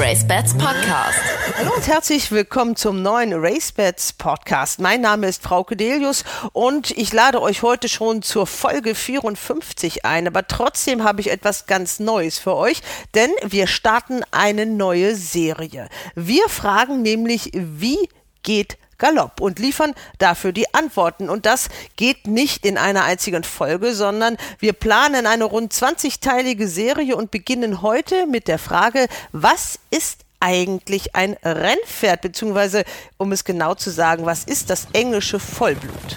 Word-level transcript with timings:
RaceBets 0.00 0.54
Podcast. 0.54 1.20
Hallo 1.58 1.74
und 1.76 1.86
herzlich 1.86 2.32
willkommen 2.32 2.74
zum 2.74 3.02
neuen 3.02 3.34
RaceBets 3.34 4.14
Podcast. 4.14 4.80
Mein 4.80 5.02
Name 5.02 5.28
ist 5.28 5.42
Frau 5.42 5.62
Kedelius 5.62 6.24
und 6.54 6.90
ich 6.92 7.12
lade 7.12 7.42
euch 7.42 7.60
heute 7.60 7.90
schon 7.90 8.22
zur 8.22 8.46
Folge 8.46 8.94
54 8.94 10.06
ein. 10.06 10.26
Aber 10.26 10.46
trotzdem 10.46 11.04
habe 11.04 11.20
ich 11.20 11.30
etwas 11.30 11.66
ganz 11.66 12.00
Neues 12.00 12.38
für 12.38 12.56
euch, 12.56 12.80
denn 13.14 13.30
wir 13.46 13.66
starten 13.66 14.22
eine 14.30 14.64
neue 14.64 15.14
Serie. 15.16 15.90
Wir 16.14 16.48
fragen 16.48 17.02
nämlich, 17.02 17.50
wie 17.52 18.08
geht 18.42 18.78
Galopp 19.00 19.40
und 19.40 19.58
liefern 19.58 19.94
dafür 20.18 20.52
die 20.52 20.72
Antworten. 20.72 21.28
Und 21.28 21.46
das 21.46 21.68
geht 21.96 22.28
nicht 22.28 22.64
in 22.64 22.78
einer 22.78 23.02
einzigen 23.02 23.42
Folge, 23.42 23.94
sondern 23.94 24.36
wir 24.60 24.72
planen 24.72 25.26
eine 25.26 25.44
rund 25.44 25.72
20-teilige 25.72 26.68
Serie 26.68 27.16
und 27.16 27.32
beginnen 27.32 27.82
heute 27.82 28.28
mit 28.28 28.46
der 28.46 28.60
Frage, 28.60 29.08
was 29.32 29.80
ist 29.90 30.20
eigentlich 30.38 31.14
ein 31.14 31.36
Rennpferd, 31.42 32.22
beziehungsweise, 32.22 32.84
um 33.18 33.32
es 33.32 33.44
genau 33.44 33.74
zu 33.74 33.90
sagen, 33.90 34.24
was 34.24 34.44
ist 34.44 34.70
das 34.70 34.86
englische 34.92 35.38
Vollblut? 35.38 36.16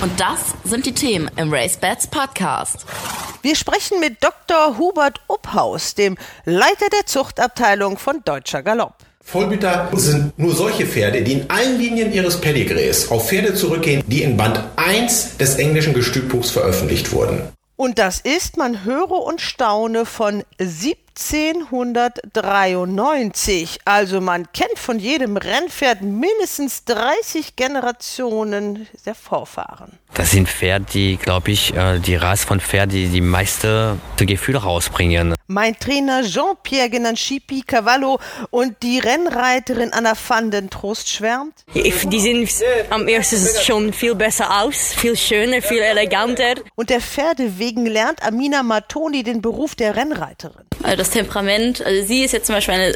Und 0.00 0.18
das 0.20 0.54
sind 0.64 0.86
die 0.86 0.94
Themen 0.94 1.30
im 1.36 1.52
RaceBets 1.52 2.08
Podcast. 2.08 2.84
Wir 3.42 3.56
sprechen 3.56 4.00
mit 4.00 4.22
Dr. 4.22 4.78
Hubert 4.78 5.20
Upphaus, 5.28 5.94
dem 5.94 6.16
Leiter 6.44 6.88
der 6.90 7.06
Zuchtabteilung 7.06 7.98
von 7.98 8.22
Deutscher 8.24 8.62
Galopp. 8.62 8.96
Vollblüter 9.24 9.90
sind 9.94 10.38
nur 10.38 10.54
solche 10.54 10.86
Pferde, 10.86 11.22
die 11.22 11.32
in 11.32 11.50
allen 11.50 11.78
Linien 11.78 12.12
ihres 12.12 12.40
Pedigrees 12.40 13.10
auf 13.10 13.28
Pferde 13.28 13.54
zurückgehen, 13.54 14.04
die 14.06 14.22
in 14.22 14.36
Band 14.36 14.60
1 14.76 15.38
des 15.38 15.56
englischen 15.56 15.94
Gestütbuchs 15.94 16.50
veröffentlicht 16.50 17.10
wurden. 17.12 17.40
Und 17.76 17.98
das 17.98 18.20
ist, 18.20 18.56
man 18.56 18.84
höre 18.84 19.10
und 19.10 19.40
staune, 19.40 20.06
von 20.06 20.44
1793. 21.16 23.78
Also 23.84 24.20
man 24.20 24.50
kennt 24.52 24.78
von 24.78 24.98
jedem 24.98 25.36
Rennpferd 25.36 26.02
mindestens 26.02 26.84
30 26.84 27.54
Generationen 27.56 28.86
der 29.06 29.14
Vorfahren. 29.14 29.98
Das 30.14 30.30
sind 30.30 30.48
Pferde, 30.48 30.86
die, 30.92 31.16
glaube 31.16 31.50
ich, 31.50 31.74
äh, 31.74 31.98
die 31.98 32.16
Rasse 32.16 32.46
von 32.46 32.60
Pferden, 32.60 32.90
die 32.90 33.08
die 33.08 33.20
meiste 33.20 33.98
Gefühle 34.16 34.58
rausbringen. 34.58 35.34
Mein 35.46 35.78
Trainer 35.78 36.22
Jean-Pierre 36.22 36.88
Genanschipi 36.88 37.62
Cavallo 37.62 38.18
und 38.50 38.82
die 38.82 38.98
Rennreiterin 38.98 39.92
Anna 39.92 40.14
van 40.28 40.50
den 40.50 40.70
Trost 40.70 41.10
schwärmt. 41.10 41.64
Die 41.74 42.20
sehen 42.20 42.48
am 42.90 43.08
ersten 43.08 43.46
schon 43.62 43.92
viel 43.92 44.14
besser 44.14 44.62
aus, 44.62 44.94
viel 44.94 45.16
schöner, 45.16 45.62
viel 45.62 45.82
eleganter. 45.82 46.54
Und 46.76 46.90
der 46.90 47.00
Pferdewegen 47.00 47.86
lernt 47.86 48.22
Amina 48.22 48.62
Matoni 48.62 49.22
den 49.22 49.42
Beruf 49.42 49.74
der 49.74 49.96
Rennreiterin. 49.96 50.64
Also 50.82 51.03
das 51.04 51.10
Temperament, 51.10 51.84
also 51.84 52.06
sie 52.06 52.24
ist 52.24 52.32
jetzt 52.32 52.46
zum 52.46 52.54
Beispiel 52.54 52.74
eine 52.74 52.94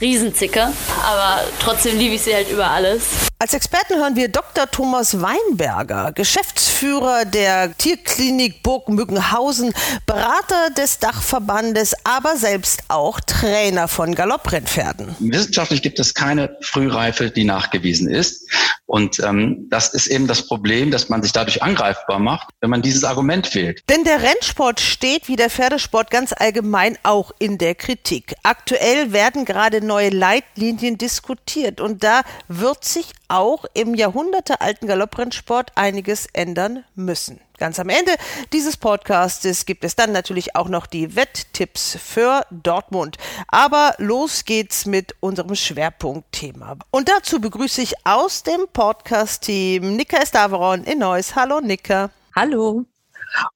Riesenzicke, 0.00 0.72
aber 1.04 1.44
trotzdem 1.62 1.98
liebe 1.98 2.14
ich 2.14 2.22
sie 2.22 2.34
halt 2.34 2.50
über 2.50 2.66
alles. 2.70 3.02
Als 3.38 3.54
Experten 3.54 3.96
hören 3.96 4.16
wir 4.16 4.28
Dr. 4.28 4.70
Thomas 4.70 5.20
Weinberger, 5.20 6.12
Geschäftsführer 6.12 7.24
der 7.24 7.74
Tierklinik 7.76 8.62
Burg 8.62 8.88
Mückenhausen, 8.90 9.72
Berater 10.04 10.68
des 10.76 10.98
Dachverbandes, 10.98 11.94
aber 12.04 12.36
selbst 12.36 12.82
auch 12.88 13.18
Trainer 13.20 13.88
von 13.88 14.14
Galopprennpferden. 14.14 15.16
Wissenschaftlich 15.20 15.80
gibt 15.80 15.98
es 15.98 16.12
keine 16.12 16.54
Frühreife, 16.60 17.30
die 17.30 17.44
nachgewiesen 17.44 18.10
ist. 18.10 18.46
Und 18.84 19.20
ähm, 19.20 19.68
das 19.70 19.94
ist 19.94 20.08
eben 20.08 20.26
das 20.26 20.46
Problem, 20.46 20.90
dass 20.90 21.08
man 21.08 21.22
sich 21.22 21.32
dadurch 21.32 21.62
angreifbar 21.62 22.18
macht, 22.18 22.48
wenn 22.60 22.68
man 22.68 22.82
dieses 22.82 23.04
Argument 23.04 23.54
wählt. 23.54 23.82
Denn 23.88 24.04
der 24.04 24.20
Rennsport 24.20 24.80
steht 24.80 25.28
wie 25.28 25.36
der 25.36 25.48
Pferdesport 25.48 26.10
ganz 26.10 26.34
allgemein 26.36 26.98
auch 27.04 27.30
in 27.38 27.49
der 27.58 27.74
Kritik. 27.74 28.34
Aktuell 28.42 29.12
werden 29.12 29.44
gerade 29.44 29.84
neue 29.84 30.10
Leitlinien 30.10 30.98
diskutiert 30.98 31.80
und 31.80 32.02
da 32.04 32.22
wird 32.48 32.84
sich 32.84 33.12
auch 33.28 33.64
im 33.74 33.94
jahrhundertealten 33.94 34.88
Galopprennsport 34.88 35.72
einiges 35.76 36.26
ändern 36.32 36.84
müssen. 36.94 37.40
Ganz 37.58 37.78
am 37.78 37.90
Ende 37.90 38.12
dieses 38.54 38.78
Podcastes 38.78 39.66
gibt 39.66 39.84
es 39.84 39.94
dann 39.94 40.12
natürlich 40.12 40.56
auch 40.56 40.68
noch 40.68 40.86
die 40.86 41.14
Wetttipps 41.14 41.98
für 42.02 42.46
Dortmund. 42.50 43.18
Aber 43.48 43.94
los 43.98 44.46
geht's 44.46 44.86
mit 44.86 45.14
unserem 45.20 45.54
Schwerpunktthema. 45.54 46.78
Und 46.90 47.10
dazu 47.10 47.38
begrüße 47.38 47.82
ich 47.82 47.94
aus 48.04 48.44
dem 48.44 48.66
Podcast-Team 48.72 49.94
Nika 49.94 50.16
Estaveron 50.16 50.84
in 50.84 51.00
Neuss. 51.00 51.36
Hallo 51.36 51.60
Nika. 51.60 52.10
Hallo 52.34 52.86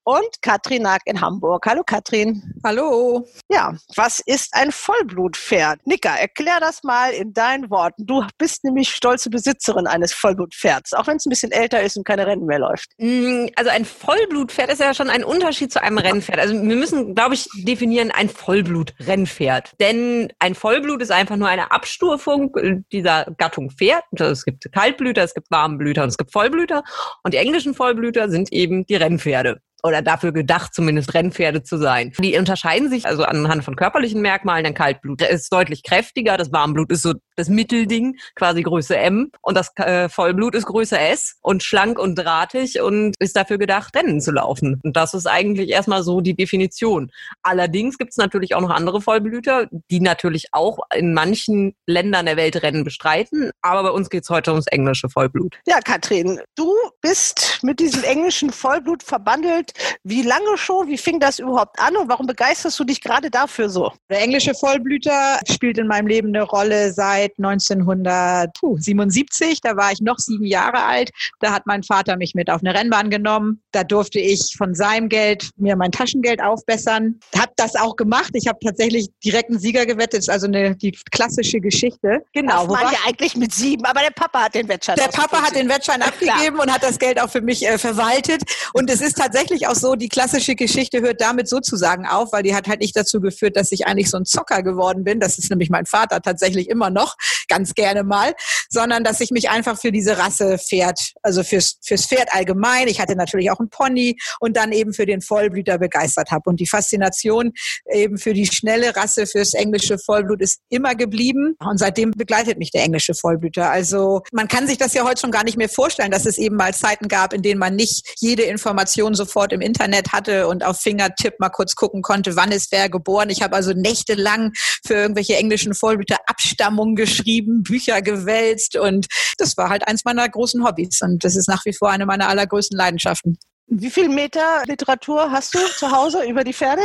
und 0.04 0.42
Katrin 0.42 0.82
Nack 0.82 1.02
in 1.06 1.20
Hamburg. 1.20 1.64
Hallo 1.66 1.82
Katrin. 1.84 2.42
Hallo. 2.64 3.26
Ja, 3.50 3.74
was 3.96 4.20
ist 4.20 4.54
ein 4.54 4.70
Vollblutpferd? 4.70 5.86
Nika, 5.86 6.14
erklär 6.16 6.60
das 6.60 6.82
mal 6.82 7.10
in 7.12 7.32
deinen 7.32 7.70
Worten. 7.70 8.06
Du 8.06 8.24
bist 8.38 8.64
nämlich 8.64 8.90
stolze 8.90 9.30
Besitzerin 9.30 9.86
eines 9.86 10.12
Vollblutpferds, 10.12 10.92
auch 10.94 11.06
wenn 11.06 11.16
es 11.16 11.26
ein 11.26 11.30
bisschen 11.30 11.52
älter 11.52 11.82
ist 11.82 11.96
und 11.96 12.04
keine 12.04 12.26
Rennen 12.26 12.46
mehr 12.46 12.58
läuft. 12.58 12.90
Mm, 12.98 13.46
also 13.56 13.70
ein 13.70 13.84
Vollblutpferd 13.84 14.70
ist 14.72 14.80
ja 14.80 14.94
schon 14.94 15.10
ein 15.10 15.24
Unterschied 15.24 15.72
zu 15.72 15.82
einem 15.82 15.98
Rennpferd. 15.98 16.38
Also 16.38 16.54
wir 16.54 16.76
müssen, 16.76 17.14
glaube 17.14 17.34
ich, 17.34 17.48
definieren 17.54 18.10
ein 18.10 18.28
Vollblutrennpferd. 18.28 19.72
Denn 19.80 20.32
ein 20.38 20.54
Vollblut 20.54 21.02
ist 21.02 21.10
einfach 21.10 21.36
nur 21.36 21.48
eine 21.48 21.70
Abstufung 21.70 22.54
dieser 22.92 23.26
Gattung 23.38 23.70
Pferd. 23.70 24.04
Also 24.18 24.32
es 24.32 24.44
gibt 24.44 24.70
Kaltblüter, 24.72 25.22
es 25.22 25.34
gibt 25.34 25.50
Warmblüter 25.50 26.02
und 26.02 26.08
es 26.08 26.16
gibt 26.18 26.32
Vollblüter. 26.32 26.82
Und 27.22 27.34
die 27.34 27.38
englischen 27.38 27.74
Vollblüter 27.74 28.28
sind 28.30 28.52
eben 28.52 28.86
die 28.86 28.96
Rennpferde 28.96 29.60
oder 29.84 30.00
dafür 30.02 30.32
gedacht, 30.32 30.74
zumindest 30.74 31.14
Rennpferde 31.14 31.62
zu 31.62 31.76
sein. 31.76 32.12
Die 32.18 32.36
unterscheiden 32.38 32.88
sich 32.88 33.06
also 33.06 33.24
anhand 33.24 33.64
von 33.64 33.76
körperlichen 33.76 34.22
Merkmalen. 34.22 34.64
Ein 34.64 34.74
Kaltblut 34.74 35.20
ist 35.22 35.52
deutlich 35.52 35.82
kräftiger, 35.82 36.38
das 36.38 36.52
Warmblut 36.52 36.90
ist 36.90 37.02
so 37.02 37.12
das 37.36 37.48
Mittelding, 37.48 38.16
quasi 38.34 38.62
Größe 38.62 38.96
M 38.96 39.30
und 39.42 39.56
das 39.56 39.72
äh, 39.76 40.08
Vollblut 40.08 40.54
ist 40.54 40.66
Größe 40.66 40.98
S 40.98 41.36
und 41.42 41.62
schlank 41.62 41.98
und 41.98 42.14
drahtig 42.14 42.80
und 42.80 43.14
ist 43.18 43.36
dafür 43.36 43.58
gedacht, 43.58 43.94
Rennen 43.94 44.20
zu 44.20 44.32
laufen. 44.32 44.80
Und 44.82 44.96
das 44.96 45.14
ist 45.14 45.26
eigentlich 45.26 45.68
erstmal 45.70 46.02
so 46.02 46.20
die 46.20 46.34
Definition. 46.34 47.10
Allerdings 47.42 47.98
gibt 47.98 48.12
es 48.12 48.16
natürlich 48.16 48.54
auch 48.54 48.60
noch 48.60 48.70
andere 48.70 49.02
Vollblüter, 49.02 49.68
die 49.90 50.00
natürlich 50.00 50.46
auch 50.52 50.78
in 50.94 51.12
manchen 51.12 51.74
Ländern 51.86 52.26
der 52.26 52.36
Welt 52.36 52.62
Rennen 52.62 52.84
bestreiten. 52.84 53.50
Aber 53.60 53.82
bei 53.82 53.90
uns 53.90 54.08
geht 54.08 54.22
es 54.22 54.30
heute 54.30 54.52
ums 54.52 54.66
englische 54.68 55.10
Vollblut. 55.10 55.58
Ja, 55.66 55.80
Katrin, 55.80 56.40
du 56.54 56.72
bist 57.02 57.58
mit 57.62 57.80
diesem 57.80 58.04
englischen 58.04 58.50
Vollblut 58.50 59.02
verbandelt 59.02 59.73
wie 60.02 60.22
lange 60.22 60.56
schon? 60.56 60.88
Wie 60.88 60.98
fing 60.98 61.20
das 61.20 61.38
überhaupt 61.38 61.78
an 61.80 61.96
und 61.96 62.08
warum 62.08 62.26
begeisterst 62.26 62.78
du 62.78 62.84
dich 62.84 63.00
gerade 63.00 63.30
dafür 63.30 63.68
so? 63.68 63.92
Der 64.10 64.20
englische 64.20 64.54
Vollblüter 64.54 65.40
spielt 65.48 65.78
in 65.78 65.86
meinem 65.86 66.06
Leben 66.06 66.28
eine 66.28 66.42
Rolle 66.42 66.92
seit 66.92 67.32
1977. 67.38 69.60
Da 69.62 69.76
war 69.76 69.92
ich 69.92 70.00
noch 70.00 70.18
sieben 70.18 70.44
Jahre 70.44 70.84
alt. 70.84 71.10
Da 71.40 71.52
hat 71.52 71.66
mein 71.66 71.82
Vater 71.82 72.16
mich 72.16 72.34
mit 72.34 72.50
auf 72.50 72.60
eine 72.62 72.74
Rennbahn 72.74 73.10
genommen. 73.10 73.62
Da 73.72 73.84
durfte 73.84 74.20
ich 74.20 74.54
von 74.56 74.74
seinem 74.74 75.08
Geld 75.08 75.50
mir 75.56 75.76
mein 75.76 75.92
Taschengeld 75.92 76.42
aufbessern. 76.42 77.18
Hab 77.36 77.54
das 77.56 77.76
auch 77.76 77.96
gemacht. 77.96 78.30
Ich 78.34 78.46
habe 78.46 78.58
tatsächlich 78.62 79.08
direkt 79.24 79.50
einen 79.50 79.58
Sieger 79.58 79.86
gewettet. 79.86 80.14
Das 80.14 80.24
ist 80.24 80.30
also 80.30 80.46
eine, 80.46 80.76
die 80.76 80.92
klassische 81.10 81.60
Geschichte. 81.60 82.24
Genau. 82.32 82.66
Das 82.66 82.82
war 82.82 82.92
ja 82.92 82.98
eigentlich 83.06 83.36
mit 83.36 83.52
sieben, 83.52 83.84
aber 83.84 84.00
der 84.00 84.10
Papa 84.10 84.44
hat 84.44 84.54
den 84.54 84.68
Wettschein 84.68 84.96
Der 84.96 85.08
Papa 85.08 85.42
hat 85.42 85.54
den 85.54 85.68
Wettschein 85.68 86.02
abgegeben 86.02 86.58
und 86.58 86.72
hat 86.72 86.82
das 86.82 86.98
Geld 86.98 87.20
auch 87.20 87.30
für 87.30 87.40
mich 87.40 87.66
äh, 87.66 87.78
verwaltet. 87.78 88.42
Und 88.72 88.90
es 88.90 89.00
ist 89.00 89.18
tatsächlich 89.18 89.53
auch 89.66 89.74
so, 89.74 89.94
die 89.94 90.08
klassische 90.08 90.54
Geschichte 90.54 91.00
hört 91.00 91.20
damit 91.20 91.48
sozusagen 91.48 92.06
auf, 92.06 92.32
weil 92.32 92.42
die 92.42 92.54
hat 92.54 92.68
halt 92.68 92.80
nicht 92.80 92.96
dazu 92.96 93.20
geführt, 93.20 93.56
dass 93.56 93.72
ich 93.72 93.86
eigentlich 93.86 94.10
so 94.10 94.16
ein 94.16 94.24
Zocker 94.24 94.62
geworden 94.62 95.04
bin. 95.04 95.20
Das 95.20 95.38
ist 95.38 95.50
nämlich 95.50 95.70
mein 95.70 95.86
Vater 95.86 96.20
tatsächlich 96.20 96.68
immer 96.68 96.90
noch, 96.90 97.14
ganz 97.48 97.74
gerne 97.74 98.04
mal, 98.04 98.34
sondern 98.68 99.04
dass 99.04 99.20
ich 99.20 99.30
mich 99.30 99.50
einfach 99.50 99.78
für 99.78 99.92
diese 99.92 100.18
Rasse 100.18 100.58
Pferd, 100.58 100.98
also 101.22 101.42
fürs, 101.42 101.78
fürs 101.82 102.06
Pferd 102.06 102.28
allgemein, 102.32 102.88
ich 102.88 103.00
hatte 103.00 103.16
natürlich 103.16 103.50
auch 103.50 103.60
einen 103.60 103.70
Pony 103.70 104.16
und 104.40 104.56
dann 104.56 104.72
eben 104.72 104.92
für 104.92 105.06
den 105.06 105.20
Vollblüter 105.20 105.78
begeistert 105.78 106.30
habe. 106.30 106.50
Und 106.50 106.60
die 106.60 106.66
Faszination 106.66 107.52
eben 107.92 108.18
für 108.18 108.34
die 108.34 108.46
schnelle 108.46 108.94
Rasse, 108.96 109.26
fürs 109.26 109.54
englische 109.54 109.98
Vollblut 109.98 110.40
ist 110.40 110.60
immer 110.68 110.94
geblieben. 110.94 111.56
Und 111.60 111.78
seitdem 111.78 112.10
begleitet 112.10 112.58
mich 112.58 112.70
der 112.70 112.82
englische 112.82 113.14
Vollblüter. 113.14 113.70
Also 113.70 114.22
man 114.32 114.48
kann 114.48 114.66
sich 114.66 114.78
das 114.78 114.94
ja 114.94 115.04
heute 115.04 115.20
schon 115.20 115.30
gar 115.30 115.44
nicht 115.44 115.56
mehr 115.56 115.68
vorstellen, 115.68 116.10
dass 116.10 116.26
es 116.26 116.38
eben 116.38 116.56
mal 116.56 116.74
Zeiten 116.74 117.08
gab, 117.08 117.32
in 117.32 117.42
denen 117.42 117.58
man 117.58 117.76
nicht 117.76 118.14
jede 118.18 118.42
Information 118.42 119.14
sofort 119.14 119.43
im 119.52 119.60
Internet 119.60 120.12
hatte 120.12 120.48
und 120.48 120.64
auf 120.64 120.80
Fingertipp 120.80 121.40
mal 121.40 121.48
kurz 121.48 121.74
gucken 121.74 122.02
konnte, 122.02 122.36
wann 122.36 122.52
ist 122.52 122.72
wer 122.72 122.88
geboren. 122.88 123.30
Ich 123.30 123.42
habe 123.42 123.56
also 123.56 123.72
nächtelang 123.72 124.52
für 124.84 124.94
irgendwelche 124.94 125.36
englischen 125.36 125.74
Vollblüter 125.74 126.16
Abstammungen 126.26 126.96
geschrieben, 126.96 127.62
Bücher 127.62 128.02
gewälzt 128.02 128.76
und 128.76 129.06
das 129.38 129.56
war 129.56 129.68
halt 129.68 129.86
eins 129.88 130.04
meiner 130.04 130.28
großen 130.28 130.64
Hobbys 130.64 131.00
und 131.02 131.24
das 131.24 131.36
ist 131.36 131.48
nach 131.48 131.64
wie 131.64 131.72
vor 131.72 131.90
eine 131.90 132.06
meiner 132.06 132.28
allergrößten 132.28 132.76
Leidenschaften. 132.76 133.38
Wie 133.66 133.90
viel 133.90 134.10
Meter 134.10 134.62
Literatur 134.66 135.30
hast 135.30 135.54
du 135.54 135.58
zu 135.78 135.90
Hause 135.90 136.24
über 136.24 136.44
die 136.44 136.52
Pferde? 136.52 136.82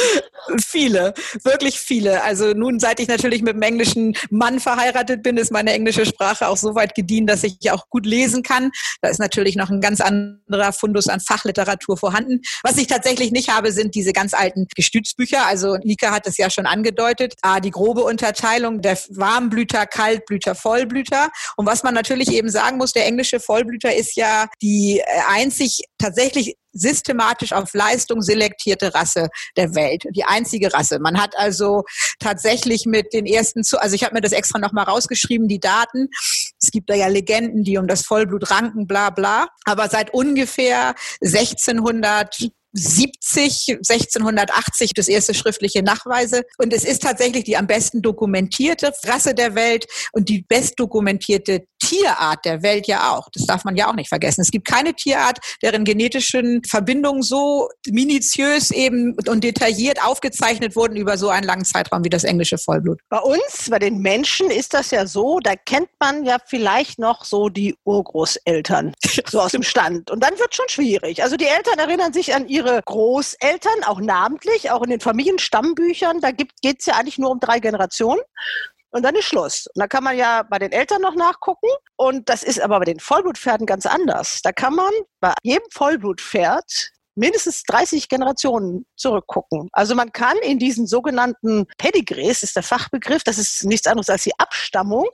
viele, 0.66 1.12
wirklich 1.42 1.78
viele. 1.78 2.22
Also 2.22 2.52
nun, 2.52 2.80
seit 2.80 2.98
ich 2.98 3.08
natürlich 3.08 3.42
mit 3.42 3.52
einem 3.52 3.62
englischen 3.62 4.16
Mann 4.30 4.58
verheiratet 4.58 5.22
bin, 5.22 5.36
ist 5.36 5.52
meine 5.52 5.72
englische 5.72 6.06
Sprache 6.06 6.48
auch 6.48 6.56
so 6.56 6.74
weit 6.74 6.94
gediehen, 6.94 7.26
dass 7.26 7.44
ich 7.44 7.70
auch 7.70 7.90
gut 7.90 8.06
lesen 8.06 8.42
kann. 8.42 8.70
Da 9.02 9.10
ist 9.10 9.20
natürlich 9.20 9.54
noch 9.54 9.68
ein 9.68 9.82
ganz 9.82 10.00
anderer 10.00 10.72
Fundus 10.72 11.08
an 11.08 11.20
Fachliteratur 11.20 11.98
vorhanden. 11.98 12.40
Was 12.62 12.78
ich 12.78 12.86
tatsächlich 12.86 13.30
nicht 13.30 13.50
habe, 13.50 13.70
sind 13.70 13.94
diese 13.94 14.14
ganz 14.14 14.32
alten 14.32 14.66
Gestützbücher. 14.74 15.46
Also 15.46 15.76
Nika 15.84 16.10
hat 16.10 16.26
es 16.26 16.38
ja 16.38 16.48
schon 16.48 16.64
angedeutet. 16.64 17.34
Ah, 17.42 17.60
die 17.60 17.70
grobe 17.70 18.02
Unterteilung 18.02 18.80
der 18.80 18.98
Warmblüter, 19.10 19.84
Kaltblüter, 19.84 20.54
Vollblüter. 20.54 21.28
Und 21.56 21.66
was 21.66 21.82
man 21.82 21.92
natürlich 21.92 22.32
eben 22.32 22.48
sagen 22.48 22.78
muss, 22.78 22.94
der 22.94 23.06
englische 23.06 23.40
Vollblüter 23.40 23.94
ist 23.94 24.16
ja 24.16 24.46
die 24.62 25.02
einzig 25.28 25.84
tatsächlich 26.04 26.56
systematisch 26.72 27.52
auf 27.52 27.72
Leistung 27.72 28.20
selektierte 28.20 28.94
Rasse 28.94 29.28
der 29.56 29.74
Welt, 29.74 30.04
die 30.10 30.24
einzige 30.24 30.72
Rasse. 30.74 30.98
Man 30.98 31.20
hat 31.20 31.34
also 31.38 31.84
tatsächlich 32.18 32.84
mit 32.84 33.12
den 33.12 33.26
ersten, 33.26 33.62
also 33.78 33.94
ich 33.94 34.04
habe 34.04 34.14
mir 34.14 34.20
das 34.20 34.32
extra 34.32 34.58
nochmal 34.58 34.84
rausgeschrieben, 34.84 35.48
die 35.48 35.60
Daten. 35.60 36.08
Es 36.60 36.70
gibt 36.70 36.90
da 36.90 36.94
ja 36.94 37.06
Legenden, 37.06 37.64
die 37.64 37.78
um 37.78 37.86
das 37.86 38.02
Vollblut 38.02 38.50
ranken, 38.50 38.86
bla 38.86 39.10
bla. 39.10 39.46
Aber 39.64 39.88
seit 39.88 40.12
ungefähr 40.12 40.94
1600 41.22 42.48
70, 42.74 43.78
1680 43.88 44.92
das 44.94 45.08
erste 45.08 45.32
schriftliche 45.32 45.82
Nachweise. 45.82 46.42
Und 46.58 46.72
es 46.72 46.84
ist 46.84 47.02
tatsächlich 47.02 47.44
die 47.44 47.56
am 47.56 47.66
besten 47.66 48.02
dokumentierte 48.02 48.92
Rasse 49.06 49.34
der 49.34 49.54
Welt 49.54 49.86
und 50.12 50.28
die 50.28 50.42
bestdokumentierte 50.42 51.66
Tierart 51.78 52.44
der 52.44 52.62
Welt 52.62 52.86
ja 52.86 53.12
auch. 53.12 53.28
Das 53.32 53.46
darf 53.46 53.64
man 53.64 53.76
ja 53.76 53.88
auch 53.88 53.94
nicht 53.94 54.08
vergessen. 54.08 54.40
Es 54.40 54.50
gibt 54.50 54.66
keine 54.66 54.94
Tierart, 54.94 55.38
deren 55.62 55.84
genetischen 55.84 56.62
Verbindungen 56.64 57.22
so 57.22 57.68
minutiös 57.88 58.70
eben 58.70 59.16
und 59.26 59.44
detailliert 59.44 60.02
aufgezeichnet 60.02 60.76
wurden 60.76 60.96
über 60.96 61.18
so 61.18 61.28
einen 61.28 61.46
langen 61.46 61.64
Zeitraum 61.64 62.02
wie 62.04 62.08
das 62.08 62.24
englische 62.24 62.58
Vollblut. 62.58 63.00
Bei 63.08 63.18
uns, 63.18 63.68
bei 63.70 63.78
den 63.78 63.98
Menschen 63.98 64.50
ist 64.50 64.74
das 64.74 64.90
ja 64.90 65.06
so, 65.06 65.38
da 65.40 65.54
kennt 65.54 65.90
man 66.00 66.24
ja 66.24 66.38
vielleicht 66.46 66.98
noch 66.98 67.24
so 67.24 67.48
die 67.48 67.76
Urgroßeltern, 67.84 68.94
so 69.30 69.40
aus 69.40 69.52
dem 69.52 69.62
Stand. 69.62 70.10
Und 70.10 70.20
dann 70.20 70.38
wird 70.38 70.54
schon 70.54 70.68
schwierig. 70.68 71.22
Also 71.22 71.36
die 71.36 71.46
Eltern 71.46 71.78
erinnern 71.78 72.12
sich 72.12 72.34
an 72.34 72.48
ihre 72.48 72.63
ihre 72.64 72.82
Großeltern, 72.82 73.84
auch 73.84 74.00
namentlich, 74.00 74.70
auch 74.70 74.82
in 74.82 74.90
den 74.90 75.00
Familienstammbüchern. 75.00 76.20
Da 76.20 76.30
geht 76.30 76.52
es 76.78 76.86
ja 76.86 76.94
eigentlich 76.94 77.18
nur 77.18 77.30
um 77.30 77.40
drei 77.40 77.60
Generationen. 77.60 78.20
Und 78.90 79.02
dann 79.02 79.16
ist 79.16 79.24
Schluss. 79.24 79.66
Und 79.74 79.80
da 79.80 79.88
kann 79.88 80.04
man 80.04 80.16
ja 80.16 80.44
bei 80.44 80.58
den 80.60 80.70
Eltern 80.70 81.02
noch 81.02 81.16
nachgucken. 81.16 81.68
Und 81.96 82.28
das 82.28 82.44
ist 82.44 82.60
aber 82.60 82.78
bei 82.78 82.84
den 82.84 83.00
Vollblutpferden 83.00 83.66
ganz 83.66 83.86
anders. 83.86 84.40
Da 84.42 84.52
kann 84.52 84.74
man 84.74 84.92
bei 85.20 85.34
jedem 85.42 85.64
Vollblutpferd 85.72 86.92
mindestens 87.14 87.62
30 87.64 88.08
Generationen 88.08 88.86
zurückgucken. 88.96 89.68
Also 89.72 89.94
man 89.94 90.12
kann 90.12 90.36
in 90.38 90.58
diesen 90.58 90.86
sogenannten 90.86 91.66
Pedigrees, 91.78 92.42
ist 92.42 92.56
der 92.56 92.62
Fachbegriff, 92.62 93.24
das 93.24 93.38
ist 93.38 93.64
nichts 93.64 93.86
anderes 93.86 94.08
als 94.08 94.24
die 94.24 94.38
Abstammung, 94.38 95.08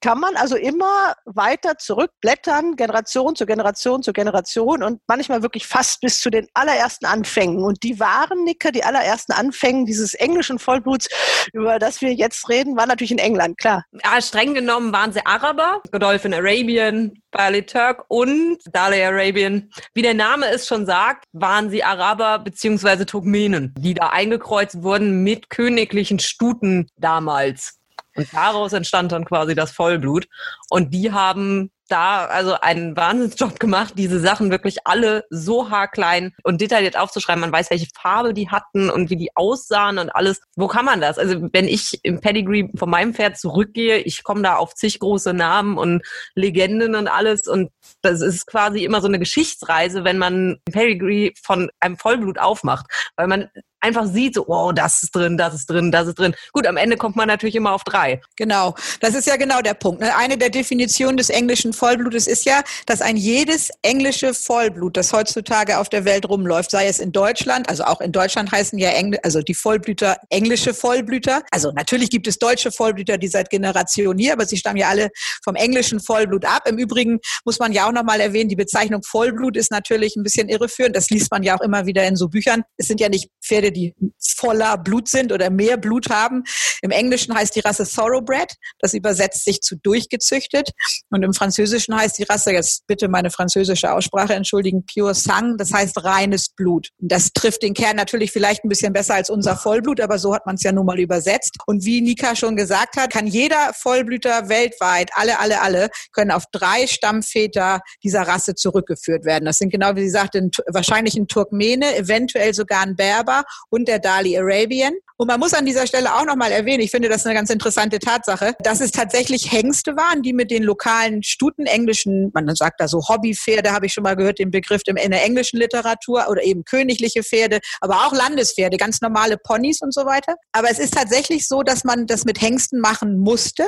kann 0.00 0.20
man 0.20 0.36
also 0.36 0.56
immer 0.56 1.14
weiter 1.24 1.78
zurückblättern, 1.78 2.76
Generation 2.76 3.36
zu 3.36 3.46
Generation 3.46 4.02
zu 4.02 4.12
Generation 4.12 4.82
und 4.82 5.00
manchmal 5.06 5.42
wirklich 5.42 5.66
fast 5.66 6.00
bis 6.00 6.20
zu 6.20 6.30
den 6.30 6.46
allerersten 6.54 7.06
Anfängen. 7.06 7.62
Und 7.64 7.82
die 7.82 8.00
waren, 8.00 8.44
Nicke, 8.44 8.72
die 8.72 8.84
allerersten 8.84 9.32
Anfängen 9.32 9.86
dieses 9.86 10.14
englischen 10.14 10.58
Vollbluts, 10.58 11.08
über 11.52 11.78
das 11.78 12.00
wir 12.00 12.12
jetzt 12.12 12.48
reden, 12.48 12.76
waren 12.76 12.88
natürlich 12.88 13.12
in 13.12 13.18
England, 13.18 13.58
klar. 13.58 13.84
Ja, 13.92 14.20
streng 14.20 14.54
genommen 14.54 14.92
waren 14.92 15.12
sie 15.12 15.24
Araber, 15.24 15.80
Godolphin 15.90 16.34
Arabian, 16.34 17.12
Bali 17.30 17.66
Turk 17.66 18.04
und 18.08 18.58
Dali 18.72 19.02
Arabian. 19.02 19.70
Wie 19.92 20.02
der 20.02 20.14
Name 20.14 20.48
es 20.48 20.66
schon 20.66 20.86
sagt, 20.86 21.24
waren 21.34 21.68
sie 21.68 21.84
Araber 21.84 22.38
beziehungsweise 22.38 23.06
Turkmenen, 23.06 23.74
die 23.76 23.92
da 23.92 24.10
eingekreuzt 24.10 24.82
wurden 24.82 25.24
mit 25.24 25.50
königlichen 25.50 26.20
Stuten 26.20 26.88
damals. 26.96 27.78
Und 28.16 28.32
daraus 28.32 28.72
entstand 28.72 29.10
dann 29.10 29.24
quasi 29.24 29.54
das 29.56 29.72
Vollblut. 29.72 30.28
Und 30.70 30.94
die 30.94 31.12
haben 31.12 31.72
da 31.88 32.26
also 32.26 32.54
einen 32.60 32.96
Wahnsinnsjob 32.96 33.60
gemacht, 33.60 33.94
diese 33.96 34.20
Sachen 34.20 34.50
wirklich 34.50 34.86
alle 34.86 35.24
so 35.30 35.70
haarklein 35.70 36.32
und 36.42 36.60
detailliert 36.60 36.96
aufzuschreiben. 36.96 37.40
Man 37.40 37.52
weiß, 37.52 37.70
welche 37.70 37.88
Farbe 37.94 38.34
die 38.34 38.50
hatten 38.50 38.90
und 38.90 39.10
wie 39.10 39.16
die 39.16 39.34
aussahen 39.34 39.98
und 39.98 40.10
alles. 40.10 40.40
Wo 40.56 40.66
kann 40.66 40.84
man 40.84 41.00
das? 41.00 41.18
Also 41.18 41.48
wenn 41.52 41.68
ich 41.68 42.00
im 42.02 42.20
Pedigree 42.20 42.68
von 42.76 42.90
meinem 42.90 43.14
Pferd 43.14 43.38
zurückgehe, 43.38 43.98
ich 43.98 44.22
komme 44.22 44.42
da 44.42 44.56
auf 44.56 44.74
zig 44.74 44.98
große 44.98 45.34
Namen 45.34 45.76
und 45.78 46.02
Legenden 46.34 46.94
und 46.94 47.08
alles 47.08 47.46
und 47.46 47.70
das 48.02 48.20
ist 48.20 48.46
quasi 48.46 48.84
immer 48.84 49.00
so 49.00 49.08
eine 49.08 49.18
Geschichtsreise, 49.18 50.04
wenn 50.04 50.18
man 50.18 50.58
Pedigree 50.70 51.32
von 51.42 51.70
einem 51.80 51.98
Vollblut 51.98 52.38
aufmacht, 52.38 52.86
weil 53.16 53.26
man 53.26 53.50
einfach 53.84 54.06
sieht, 54.06 54.34
so, 54.34 54.44
wow, 54.48 54.72
das 54.72 55.02
ist 55.02 55.14
drin, 55.14 55.36
das 55.36 55.54
ist 55.54 55.66
drin, 55.70 55.92
das 55.92 56.08
ist 56.08 56.18
drin. 56.18 56.34
Gut, 56.52 56.66
am 56.66 56.76
Ende 56.76 56.96
kommt 56.96 57.16
man 57.16 57.28
natürlich 57.28 57.54
immer 57.54 57.72
auf 57.72 57.84
drei. 57.84 58.20
Genau, 58.36 58.74
das 59.00 59.14
ist 59.14 59.26
ja 59.26 59.36
genau 59.36 59.60
der 59.60 59.74
Punkt. 59.74 60.00
Ne? 60.00 60.16
Eine 60.16 60.38
der 60.38 60.50
Definitionen 60.50 61.16
des 61.16 61.30
englischen 61.30 61.72
Vollblutes 61.72 62.26
ist 62.26 62.46
ja, 62.46 62.62
dass 62.86 63.02
ein 63.02 63.16
jedes 63.16 63.70
englische 63.82 64.32
Vollblut, 64.34 64.96
das 64.96 65.12
heutzutage 65.12 65.78
auf 65.78 65.88
der 65.88 66.04
Welt 66.04 66.28
rumläuft, 66.28 66.70
sei 66.70 66.86
es 66.86 66.98
in 66.98 67.12
Deutschland, 67.12 67.68
also 67.68 67.84
auch 67.84 68.00
in 68.00 68.12
Deutschland 68.12 68.50
heißen 68.50 68.78
ja 68.78 68.90
Engl 68.90 69.18
also 69.22 69.42
die 69.42 69.54
Vollblüter 69.54 70.16
englische 70.30 70.74
Vollblüter. 70.74 71.42
Also 71.50 71.72
natürlich 71.72 72.10
gibt 72.10 72.26
es 72.26 72.38
deutsche 72.38 72.72
Vollblüter, 72.72 73.18
die 73.18 73.28
seit 73.28 73.50
Generationen 73.50 74.18
hier, 74.18 74.32
aber 74.32 74.46
sie 74.46 74.56
stammen 74.56 74.78
ja 74.78 74.88
alle 74.88 75.10
vom 75.42 75.54
englischen 75.54 76.00
Vollblut 76.00 76.44
ab. 76.44 76.62
Im 76.66 76.78
Übrigen 76.78 77.20
muss 77.44 77.58
man 77.58 77.72
ja 77.72 77.86
auch 77.86 77.92
nochmal 77.92 78.20
erwähnen, 78.20 78.48
die 78.48 78.56
Bezeichnung 78.56 79.02
Vollblut 79.02 79.56
ist 79.56 79.70
natürlich 79.70 80.16
ein 80.16 80.22
bisschen 80.22 80.48
irreführend. 80.48 80.96
Das 80.96 81.10
liest 81.10 81.30
man 81.30 81.42
ja 81.42 81.56
auch 81.56 81.60
immer 81.60 81.86
wieder 81.86 82.06
in 82.06 82.16
so 82.16 82.28
Büchern. 82.28 82.62
Es 82.76 82.88
sind 82.88 83.00
ja 83.00 83.08
nicht 83.08 83.28
Pferde, 83.42 83.72
die 83.74 83.94
voller 84.18 84.78
Blut 84.78 85.08
sind 85.08 85.32
oder 85.32 85.50
mehr 85.50 85.76
Blut 85.76 86.08
haben. 86.08 86.44
Im 86.80 86.90
Englischen 86.90 87.34
heißt 87.34 87.54
die 87.54 87.60
Rasse 87.60 87.84
Thoroughbred. 87.84 88.54
Das 88.78 88.94
übersetzt 88.94 89.44
sich 89.44 89.60
zu 89.60 89.76
durchgezüchtet. 89.76 90.70
Und 91.10 91.22
im 91.22 91.34
Französischen 91.34 91.94
heißt 91.94 92.18
die 92.18 92.24
Rasse, 92.24 92.52
jetzt 92.52 92.86
bitte 92.86 93.08
meine 93.08 93.30
französische 93.30 93.92
Aussprache 93.92 94.34
entschuldigen, 94.34 94.84
Pure 94.86 95.14
Sang. 95.14 95.58
Das 95.58 95.72
heißt 95.72 96.02
reines 96.04 96.48
Blut. 96.48 96.88
Das 96.98 97.32
trifft 97.32 97.62
den 97.62 97.74
Kern 97.74 97.96
natürlich 97.96 98.32
vielleicht 98.32 98.64
ein 98.64 98.68
bisschen 98.68 98.92
besser 98.92 99.14
als 99.14 99.30
unser 99.30 99.56
Vollblut, 99.56 100.00
aber 100.00 100.18
so 100.18 100.34
hat 100.34 100.46
man 100.46 100.54
es 100.54 100.62
ja 100.62 100.72
nun 100.72 100.86
mal 100.86 100.98
übersetzt. 100.98 101.56
Und 101.66 101.84
wie 101.84 102.00
Nika 102.00 102.36
schon 102.36 102.56
gesagt 102.56 102.96
hat, 102.96 103.10
kann 103.12 103.26
jeder 103.26 103.72
Vollblüter 103.74 104.48
weltweit, 104.48 105.10
alle, 105.14 105.38
alle, 105.38 105.60
alle, 105.60 105.88
können 106.12 106.30
auf 106.30 106.44
drei 106.52 106.86
Stammväter 106.86 107.80
dieser 108.02 108.22
Rasse 108.22 108.54
zurückgeführt 108.54 109.24
werden. 109.24 109.44
Das 109.44 109.58
sind 109.58 109.70
genau 109.70 109.96
wie 109.96 110.02
sie 110.02 110.10
sagte, 110.10 110.48
wahrscheinlich 110.68 111.16
ein 111.16 111.28
Turkmene, 111.28 111.96
eventuell 111.96 112.54
sogar 112.54 112.82
ein 112.82 112.96
Berber 112.96 113.44
und 113.70 113.88
der 113.88 113.98
Dali 113.98 114.38
Arabian. 114.38 114.94
Und 115.16 115.28
man 115.28 115.38
muss 115.38 115.54
an 115.54 115.64
dieser 115.64 115.86
Stelle 115.86 116.12
auch 116.12 116.24
nochmal 116.24 116.50
erwähnen, 116.50 116.80
ich 116.80 116.90
finde 116.90 117.08
das 117.08 117.24
eine 117.24 117.36
ganz 117.36 117.48
interessante 117.48 118.00
Tatsache, 118.00 118.54
dass 118.58 118.80
es 118.80 118.90
tatsächlich 118.90 119.52
Hengste 119.52 119.96
waren, 119.96 120.22
die 120.22 120.32
mit 120.32 120.50
den 120.50 120.64
lokalen 120.64 121.22
Stuten 121.22 121.66
englischen, 121.66 122.32
man 122.34 122.52
sagt 122.56 122.80
da 122.80 122.88
so 122.88 123.00
Hobbypferde, 123.08 123.70
habe 123.70 123.86
ich 123.86 123.92
schon 123.92 124.02
mal 124.02 124.16
gehört, 124.16 124.40
den 124.40 124.50
Begriff 124.50 124.82
in 124.86 124.96
der 124.96 125.24
englischen 125.24 125.60
Literatur 125.60 126.26
oder 126.28 126.42
eben 126.42 126.64
königliche 126.64 127.22
Pferde, 127.22 127.60
aber 127.80 128.06
auch 128.06 128.12
Landespferde, 128.12 128.76
ganz 128.76 129.00
normale 129.02 129.36
Ponys 129.36 129.82
und 129.82 129.94
so 129.94 130.04
weiter. 130.04 130.34
Aber 130.50 130.68
es 130.68 130.80
ist 130.80 130.94
tatsächlich 130.94 131.46
so, 131.46 131.62
dass 131.62 131.84
man 131.84 132.08
das 132.08 132.24
mit 132.24 132.40
Hengsten 132.40 132.80
machen 132.80 133.16
musste, 133.18 133.64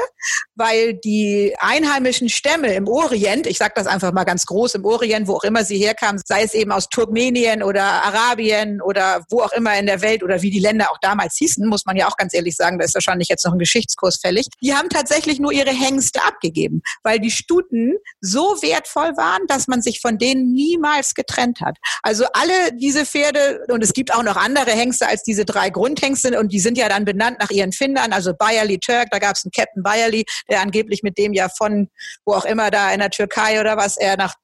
weil 0.57 0.95
die 0.95 1.55
einheimischen 1.61 2.29
Stämme 2.29 2.75
im 2.75 2.89
Orient, 2.89 3.47
ich 3.47 3.59
sage 3.59 3.75
das 3.77 3.87
einfach 3.87 4.13
mal 4.13 4.25
ganz 4.25 4.47
groß, 4.47 4.75
im 4.75 4.85
Orient, 4.85 5.29
wo 5.29 5.35
auch 5.35 5.45
immer 5.45 5.65
sie 5.65 5.79
herkamen, 5.79 6.21
sei 6.25 6.43
es 6.43 6.55
eben 6.55 6.73
aus 6.73 6.89
Turkmenien 6.89 7.63
oder 7.63 7.85
Arabien 7.85 8.83
oder 8.83 9.25
wo 9.31 9.43
auch 9.43 9.53
immer 9.53 9.79
in 9.79 9.87
der 9.87 10.03
Welt 10.03 10.25
oder 10.25 10.43
wie 10.43 10.51
die 10.51 10.59
Länder 10.59 10.91
auch 10.91 10.99
damals 11.01 11.36
hießen, 11.37 11.67
muss 11.67 11.87
man 11.87 11.97
ja 11.97 12.09
auch 12.09 12.17
ganz 12.17 12.35
ehrlich 12.35 12.57
sagen, 12.57 12.79
da 12.79 12.85
ist 12.85 12.95
wahrscheinlich 12.95 13.29
jetzt 13.29 13.45
noch 13.45 13.53
ein 13.53 13.59
Geschichtskurs 13.59 14.19
fällig, 14.21 14.47
die 14.63 14.75
haben 14.75 14.89
tatsächlich 14.89 15.39
nur 15.39 15.53
ihre 15.53 15.71
Hengste 15.71 16.23
abgegeben, 16.25 16.83
weil 17.03 17.19
die 17.19 17.31
Stuten 17.31 17.95
so 18.21 18.63
wertvoll 18.63 19.17
waren, 19.17 19.47
dass 19.47 19.69
man 19.69 19.83
sich 19.83 20.01
von 20.01 20.19
denen 20.19 20.53
niemals 20.53 21.15
getrennt 21.15 21.61
hat. 21.61 21.77
Also 22.03 22.25
alle 22.33 22.73
diese 22.75 23.07
Pferde, 23.07 23.65
und 23.69 23.83
es 23.83 23.93
gibt 23.93 24.13
auch 24.15 24.23
noch 24.23 24.37
andere 24.37 24.71
Hengste 24.71 25.07
als 25.07 25.23
diese 25.23 25.45
drei 25.45 25.71
Grundhengste, 25.71 26.39
und 26.39 26.53
die 26.53 26.61
sind 26.61 26.79
ja 26.79 26.89
dann 26.89 27.05
benannt 27.05 27.39
nach 27.41 27.51
ihren 27.51 27.73
Findern, 27.73 28.13
also 28.13 28.33
Bayerly 28.35 28.79
Turk, 28.79 29.09
da 29.11 29.19
gab 29.19 29.37
es 29.37 29.45
einen 29.45 29.53
Captain 29.53 29.83
Bayerly, 29.83 30.25
der 30.51 30.61
angeblich 30.61 31.03
mit 31.03 31.19
dem 31.19 31.33
ja 31.33 31.49
von, 31.49 31.89
wo 32.25 32.35
auch 32.35 32.45
immer 32.45 32.71
da 32.71 32.93
in 32.93 33.01
der 33.01 33.11
Türkei 33.11 33.61
oder 33.61 33.77
was, 33.77 33.97
er 33.97 34.17
nach 34.17 34.35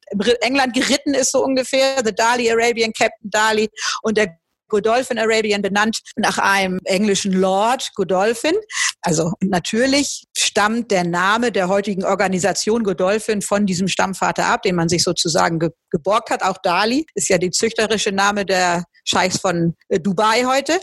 England 0.40 0.74
geritten 0.74 1.14
ist, 1.14 1.32
so 1.32 1.42
ungefähr, 1.42 2.02
The 2.04 2.14
Dali 2.14 2.50
Arabian 2.50 2.92
Captain 2.92 3.30
Dali, 3.30 3.68
und 4.02 4.18
der 4.18 4.36
Godolphin 4.72 5.18
Arabian 5.18 5.60
benannt 5.60 6.00
nach 6.16 6.38
einem 6.38 6.80
englischen 6.84 7.32
Lord 7.32 7.90
Godolphin. 7.94 8.54
Also 9.02 9.32
natürlich 9.40 10.24
stammt 10.36 10.90
der 10.90 11.04
Name 11.04 11.52
der 11.52 11.68
heutigen 11.68 12.04
Organisation 12.04 12.82
Godolphin 12.82 13.42
von 13.42 13.66
diesem 13.66 13.86
Stammvater 13.86 14.46
ab, 14.46 14.62
den 14.62 14.74
man 14.74 14.88
sich 14.88 15.02
sozusagen 15.02 15.58
ge 15.58 15.70
geborgt 15.90 16.30
hat. 16.30 16.42
Auch 16.42 16.56
Dali 16.62 17.04
ist 17.14 17.28
ja 17.28 17.36
die 17.36 17.50
züchterische 17.50 18.12
Name 18.12 18.46
der 18.46 18.84
Scheichs 19.04 19.38
von 19.38 19.74
äh, 19.90 20.00
Dubai 20.00 20.44
heute. 20.46 20.80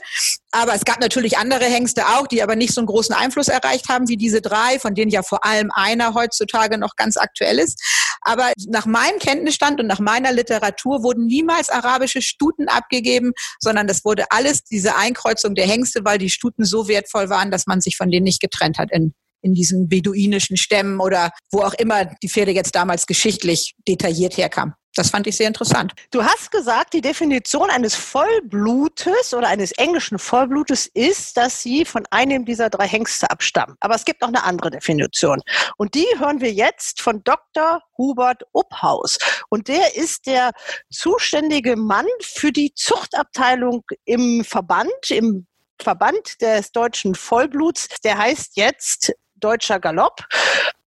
Aber 0.51 0.74
es 0.74 0.84
gab 0.84 1.00
natürlich 1.00 1.38
andere 1.38 1.65
Hengste 1.65 2.08
auch, 2.08 2.27
die 2.27 2.41
aber 2.41 2.56
nicht 2.56 2.74
so 2.74 2.82
einen 2.82 2.88
großen 2.88 3.13
Einfluss 3.13 3.48
erreicht 3.48 3.88
haben 3.88 4.08
wie 4.08 4.18
diese 4.18 4.41
drei, 4.41 4.79
von 4.79 4.96
denen 4.96 5.12
ja 5.12 5.22
vor 5.22 5.46
allem 5.46 5.70
einer 5.74 6.15
heutzutage 6.15 6.77
noch 6.77 6.96
ganz 6.96 7.18
aktuell 7.18 7.60
ist. 7.60 7.82
Aber 8.22 8.51
nach 8.68 8.86
meinem 8.86 9.20
Kenntnisstand 9.20 9.79
und 9.79 9.88
nach 9.88 10.00
meiner 10.00 10.32
Literatur 10.32 11.03
wurden 11.03 11.27
niemals 11.27 11.70
arabische 11.70 12.22
Stuten 12.22 12.68
abgegeben, 12.68 13.32
sondern 13.60 13.88
das 13.88 14.03
wurde 14.03 14.25
alles 14.32 14.63
diese 14.63 14.96
Einkreuzung 14.96 15.56
der 15.56 15.68
Hengste, 15.68 16.01
weil 16.03 16.18
die 16.18 16.29
Stuten 16.29 16.65
so 16.65 16.88
wertvoll 16.88 17.29
waren, 17.29 17.51
dass 17.51 17.68
man 17.68 17.79
sich 17.79 17.96
von 17.96 18.10
denen 18.10 18.24
nicht 18.24 18.41
getrennt 18.41 18.77
hat 18.77 18.89
in 18.91 19.13
in 19.41 19.53
diesen 19.53 19.88
beduinischen 19.88 20.58
Stämmen 20.58 21.00
oder 21.00 21.32
wo 21.50 21.62
auch 21.62 21.74
immer 21.74 22.06
die 22.06 22.29
Pferde 22.29 22.51
jetzt 22.51 22.75
damals 22.75 23.08
geschichtlich 23.08 23.74
detailliert 23.88 24.36
herkamen. 24.36 24.74
Das 24.96 25.12
fand 25.12 25.27
ich 25.27 25.38
sehr 25.38 25.48
interessant. 25.48 25.93
Du 26.12 26.24
hast 26.24 26.51
gesagt, 26.51 26.93
die 26.93 27.01
Definition 27.01 27.69
eines 27.69 27.96
Vollblutes 27.96 29.34
oder 29.34 29.48
eines 29.48 29.72
englischen 29.74 30.17
Vollblutes 30.17 30.88
ist, 30.88 31.38
dass 31.38 31.62
sie 31.62 31.86
von 31.86 32.05
einem 32.10 32.43
dieser 32.43 32.69
drei 32.69 32.88
Hengste 32.88 33.29
abstammen. 33.29 33.75
Aber 33.79 33.96
es 33.96 34.03
gibt 34.03 34.22
noch 34.22 34.29
eine 34.29 34.43
andere 34.43 34.72
Definition. 34.72 35.41
Und 35.77 35.93
die 35.93 36.08
hören 36.17 36.41
wir 36.41 36.51
jetzt 36.51 37.01
von 37.01 37.24
Dr. 37.24 37.81
Hubert 37.98 38.43
Upphaus. 38.51 39.17
Und 39.50 39.67
der 39.67 39.96
ist 39.96 40.25
der 40.25 40.51
zuständige 40.89 41.75
Mann 41.75 42.08
für 42.22 42.51
die 42.51 42.74
Zuchtabteilung 42.74 43.84
im 44.05 44.43
Verband, 44.43 45.12
im 45.12 45.46
Verband 45.79 46.41
des 46.41 46.72
deutschen 46.72 47.13
Vollbluts. 47.15 47.88
Der 48.03 48.17
heißt 48.17 48.58
jetzt 48.58 49.13
Deutscher 49.36 49.79
Galopp. 49.79 50.25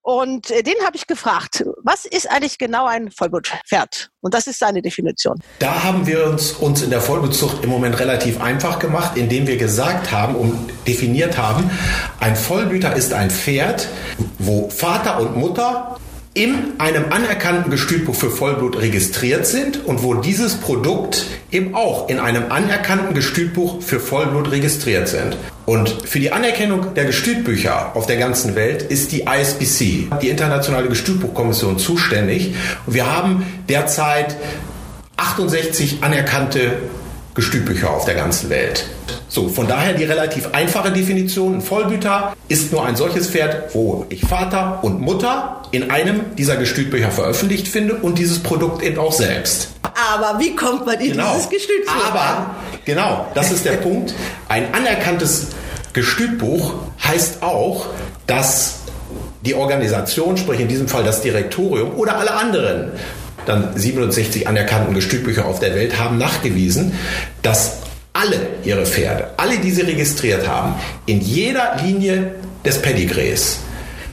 Und 0.05 0.51
äh, 0.51 0.61
den 0.61 0.75
habe 0.85 0.95
ich 0.95 1.07
gefragt, 1.07 1.65
was 1.81 2.05
ist 2.05 2.29
eigentlich 2.29 2.59
genau 2.59 2.85
ein 2.85 3.09
Vollblutpferd? 3.09 4.11
Und 4.21 4.35
das 4.35 4.45
ist 4.45 4.59
seine 4.59 4.83
Definition. 4.83 5.39
Da 5.57 5.83
haben 5.83 6.05
wir 6.05 6.27
uns, 6.27 6.51
uns 6.51 6.83
in 6.83 6.91
der 6.91 7.01
Vollblutzucht 7.01 7.63
im 7.63 7.71
Moment 7.71 7.99
relativ 7.99 8.39
einfach 8.39 8.77
gemacht, 8.77 9.17
indem 9.17 9.47
wir 9.47 9.57
gesagt 9.57 10.11
haben 10.11 10.35
und 10.35 10.69
definiert 10.85 11.39
haben, 11.39 11.71
ein 12.19 12.35
Vollblüter 12.35 12.95
ist 12.95 13.13
ein 13.13 13.31
Pferd, 13.31 13.87
wo 14.37 14.69
Vater 14.69 15.19
und 15.19 15.37
Mutter 15.37 15.97
in 16.35 16.73
einem 16.79 17.05
anerkannten 17.11 17.71
Gestütbuch 17.71 18.13
für 18.13 18.29
Vollblut 18.29 18.77
registriert 18.81 19.47
sind 19.47 19.85
und 19.85 20.03
wo 20.03 20.15
dieses 20.15 20.55
Produkt 20.55 21.27
eben 21.49 21.73
auch 21.73 22.09
in 22.09 22.19
einem 22.19 22.51
anerkannten 22.51 23.15
Gestütbuch 23.15 23.81
für 23.81 24.01
Vollblut 24.01 24.51
registriert 24.51 25.07
sind. 25.07 25.37
Und 25.65 25.89
für 25.89 26.19
die 26.19 26.33
Anerkennung 26.33 26.93
der 26.93 27.05
Gestütbücher 27.05 27.95
auf 27.95 28.05
der 28.05 28.17
ganzen 28.17 28.53
Welt 28.55 28.83
ist 28.83 29.13
die 29.13 29.21
ISBC, 29.21 30.09
die 30.21 30.27
Internationale 30.27 30.89
Gestütbuchkommission, 30.89 31.79
zuständig. 31.79 32.53
Wir 32.85 33.09
haben 33.09 33.45
derzeit 33.69 34.35
68 35.15 35.99
anerkannte 36.01 36.79
Gestütbücher 37.35 37.91
auf 37.91 38.05
der 38.05 38.15
ganzen 38.15 38.49
Welt. 38.49 38.85
So, 39.27 39.49
von 39.49 39.67
daher 39.67 39.93
die 39.93 40.05
relativ 40.05 40.49
einfache 40.53 40.91
Definition. 40.91 41.55
Ein 41.55 41.61
Vollblüter 41.61 42.33
ist 42.47 42.71
nur 42.71 42.85
ein 42.85 42.95
solches 42.95 43.27
Pferd, 43.29 43.75
wo 43.75 44.05
ich 44.07 44.21
Vater 44.21 44.79
und 44.81 45.01
Mutter 45.01 45.61
in 45.71 45.91
einem 45.91 46.35
dieser 46.37 46.55
Gestütbücher 46.55 47.11
veröffentlicht 47.11 47.67
finde 47.67 47.95
und 47.95 48.17
dieses 48.17 48.41
Produkt 48.41 48.81
eben 48.81 48.97
auch 48.97 49.11
selbst. 49.11 49.71
Aber 49.83 50.39
wie 50.39 50.55
kommt 50.55 50.85
man 50.85 50.99
in 51.01 51.11
genau. 51.11 51.33
dieses 51.33 51.49
Gestütbuch? 51.49 51.93
Aber, 52.09 52.55
genau, 52.85 53.27
das 53.33 53.51
ist 53.51 53.65
der 53.65 53.73
Punkt. 53.73 54.13
Ein 54.47 54.73
anerkanntes 54.73 55.47
Gestütbuch 55.91 56.75
heißt 57.03 57.43
auch, 57.43 57.87
dass 58.27 58.79
die 59.45 59.55
Organisation, 59.55 60.37
sprich 60.37 60.61
in 60.61 60.69
diesem 60.69 60.87
Fall 60.87 61.03
das 61.03 61.21
Direktorium 61.21 61.95
oder 61.95 62.17
alle 62.17 62.33
anderen 62.33 62.93
dann 63.45 63.77
67 63.77 64.47
anerkannten 64.47 64.93
Gestütbücher 64.93 65.45
auf 65.45 65.59
der 65.59 65.75
Welt 65.75 65.99
haben 65.99 66.17
nachgewiesen, 66.17 66.93
dass 67.41 67.77
alle 68.13 68.39
ihre 68.63 68.85
Pferde, 68.85 69.29
alle, 69.37 69.57
die 69.57 69.71
sie 69.71 69.81
registriert 69.81 70.47
haben, 70.47 70.75
in 71.05 71.19
jeder 71.21 71.77
Linie 71.83 72.35
des 72.63 72.81
Pedigrees 72.81 73.59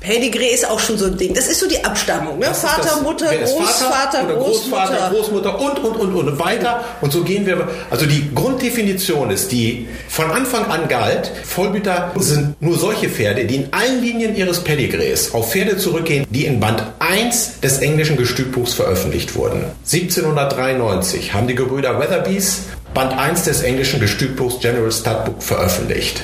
Pedigree 0.02 0.48
ist 0.48 0.68
auch 0.68 0.80
schon 0.80 0.98
so 0.98 1.06
ein 1.06 1.16
Ding. 1.16 1.34
Das 1.34 1.46
ist 1.46 1.60
so 1.60 1.68
die 1.68 1.84
Abstammung. 1.84 2.38
Ne? 2.38 2.46
Vater, 2.46 2.82
das, 2.82 3.02
Mutter, 3.02 3.26
Großvater, 3.34 3.94
Vater 3.94 4.34
Großmutter. 4.34 5.10
Großmutter 5.10 5.60
und, 5.60 5.78
und, 5.78 5.96
und, 5.96 6.14
und 6.14 6.38
weiter. 6.38 6.84
Und 7.00 7.12
so 7.12 7.22
gehen 7.22 7.46
wir. 7.46 7.68
Also 7.90 8.06
die 8.06 8.34
Grunddefinition 8.34 9.30
ist, 9.30 9.52
die 9.52 9.88
von 10.08 10.30
Anfang 10.30 10.66
an 10.66 10.88
galt, 10.88 11.30
Vollblüter 11.44 12.12
sind 12.18 12.60
nur 12.60 12.76
solche 12.76 13.08
Pferde, 13.08 13.44
die 13.44 13.56
in 13.56 13.72
allen 13.72 14.02
Linien 14.02 14.34
ihres 14.34 14.60
Pedigrees 14.60 15.34
auf 15.34 15.52
Pferde 15.52 15.76
zurückgehen, 15.76 16.26
die 16.30 16.46
in 16.46 16.60
Band 16.60 16.82
1 16.98 17.60
des 17.60 17.78
englischen 17.78 18.16
Gestütbuchs 18.16 18.74
veröffentlicht 18.74 19.34
wurden. 19.34 19.64
1793 19.84 21.32
haben 21.32 21.46
die 21.46 21.54
Gebrüder 21.54 21.98
Weatherbys 21.98 22.62
Band 22.94 23.18
1 23.18 23.44
des 23.44 23.62
englischen 23.62 24.00
Gestütbuchs 24.00 24.60
General 24.60 24.92
Studbook 24.92 25.42
veröffentlicht. 25.42 26.22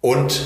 Und 0.00 0.40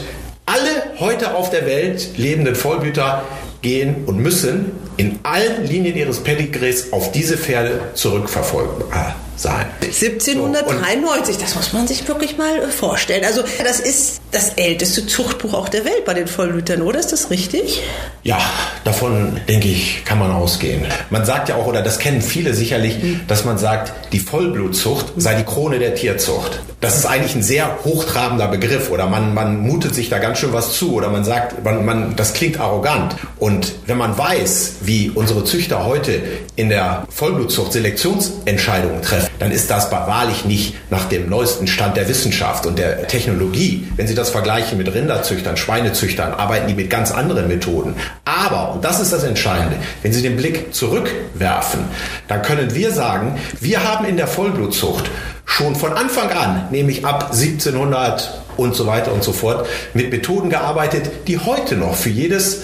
alle 0.47 0.90
heute 1.01 1.35
auf 1.35 1.51
der 1.51 1.67
Welt 1.67 2.19
lebenden 2.19 2.55
Vollblüter 2.55 3.25
gehen 3.63 4.05
und 4.07 4.19
müssen 4.19 4.73
in 4.97 5.19
allen 5.23 5.67
Linien 5.67 5.97
ihres 5.97 6.21
Pedigrees 6.21 6.93
auf 6.93 7.11
diese 7.11 7.37
Pferde 7.37 7.81
zurückverfolgbar 7.95 9.17
sein. 9.41 9.67
1793, 9.83 11.35
so, 11.35 11.41
das 11.41 11.55
muss 11.55 11.73
man 11.73 11.87
sich 11.87 12.07
wirklich 12.07 12.37
mal 12.37 12.59
äh, 12.59 12.69
vorstellen. 12.69 13.25
Also 13.25 13.43
das 13.65 13.81
ist 13.81 14.21
das 14.33 14.51
älteste 14.51 15.07
Zuchtbuch 15.07 15.55
auch 15.55 15.69
der 15.69 15.85
Welt 15.85 16.05
bei 16.05 16.15
den 16.15 16.27
Vollblütern, 16.27 16.83
oder? 16.83 17.01
Ist 17.01 17.13
das 17.13 17.31
richtig? 17.31 17.83
Ja, 18.23 18.39
davon 18.85 19.41
denke 19.49 19.69
ich, 19.69 20.05
kann 20.05 20.19
man 20.19 20.31
ausgehen. 20.31 20.87
Man 21.09 21.25
sagt 21.25 21.49
ja 21.49 21.57
auch, 21.57 21.67
oder 21.67 21.83
das 21.83 21.99
kennen 21.99 22.21
viele 22.21 22.55
sicherlich, 22.55 23.03
mhm. 23.03 23.21
dass 23.27 23.45
man 23.45 23.59
sagt, 23.59 24.13
die 24.13 24.21
Vollblutzucht 24.21 25.15
sei 25.17 25.35
die 25.35 25.45
Krone 25.45 25.79
der 25.79 25.95
Tierzucht. 25.95 26.61
Das 26.81 26.97
ist 26.97 27.07
eigentlich 27.07 27.35
ein 27.35 27.43
sehr 27.43 27.79
hochtrabender 27.85 28.49
Begriff 28.49 28.91
oder 28.91 29.07
man, 29.07 29.35
man 29.35 29.61
mutet 29.61 29.95
sich 29.95 30.09
da 30.09 30.19
ganz 30.19 30.39
schön 30.39 30.53
was 30.53 30.73
zu 30.73 30.95
oder 30.95 31.09
man 31.09 31.25
sagt, 31.25 31.65
man, 31.65 31.85
man, 31.85 32.17
das 32.17 32.33
klingt 32.35 32.61
arrogant. 32.61 33.17
Und 33.39 33.73
wenn 33.87 33.99
man 33.99 34.17
weiß, 34.17 34.77
wie 34.83 35.11
unsere 35.11 35.45
Züchter 35.45 35.85
heute 35.85 36.23
in 36.57 36.69
der 36.69 37.07
Vollblutzucht 37.11 37.73
Selektionsentscheidungen 37.73 39.03
treffen, 39.03 39.30
dann 39.39 39.53
ist 39.53 39.71
das 39.71 39.91
wahrlich 39.91 40.45
nicht 40.45 40.75
nach 40.91 41.05
dem 41.07 41.29
neuesten 41.29 41.67
Stand 41.67 41.97
der 41.97 42.09
Wissenschaft 42.09 42.67
und 42.67 42.79
der 42.79 43.07
Technologie. 43.07 43.87
Wenn 43.97 44.07
Sie 44.07 44.15
das 44.15 44.31
vergleichen 44.31 44.79
mit 44.79 44.93
Rinderzüchtern, 44.93 45.57
Schweinezüchtern, 45.57 46.35
arbeiten 46.35 46.69
die 46.69 46.75
mit 46.75 46.91
ganz 46.91 47.11
anderen 47.11 47.49
Methoden. 47.49 47.95
Aber, 48.25 48.75
und 48.75 48.85
das 48.85 49.01
ist 49.01 49.13
das 49.13 49.25
Entscheidende, 49.25 49.77
wenn 50.03 50.13
Sie 50.13 50.23
den 50.23 50.37
Blick 50.37 50.75
zurückwerfen, 50.75 51.81
dann 52.29 52.43
können 52.43 52.75
wir 52.75 52.93
sagen, 52.93 53.39
wir 53.61 53.85
haben 53.85 54.05
in 54.05 54.17
der 54.17 54.27
Vollblutzucht 54.27 55.11
schon 55.45 55.75
von 55.75 55.93
Anfang 55.93 56.31
an, 56.31 56.69
nämlich 56.71 57.05
ab 57.05 57.31
1700 57.33 58.41
und 58.57 58.75
so 58.75 58.87
weiter 58.87 59.13
und 59.13 59.25
so 59.25 59.33
fort, 59.33 59.67
mit 59.95 60.11
Methoden 60.11 60.51
gearbeitet, 60.51 61.11
die 61.27 61.39
heute 61.39 61.77
noch 61.77 61.95
für 61.95 62.11
jedes 62.11 62.63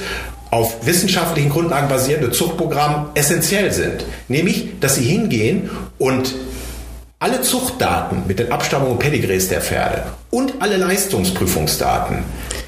auf 0.51 0.87
wissenschaftlichen 0.87 1.51
Grundlagen 1.51 1.89
basierende 1.89 2.31
Zuchtprogramm 2.31 3.11
essentiell 3.15 3.73
sind. 3.73 4.05
Nämlich, 4.29 4.79
dass 4.81 4.95
sie 4.95 5.05
hingehen 5.05 5.71
und 5.99 6.35
alle 7.26 7.42
Zuchtdaten 7.42 8.23
mit 8.28 8.38
den 8.38 8.52
Abstammungen 8.52 8.92
und 8.92 8.99
Pedigrees 9.00 9.49
der 9.49 9.61
Pferde 9.61 10.04
und 10.30 10.54
alle 10.61 10.76
Leistungsprüfungsdaten 10.76 12.18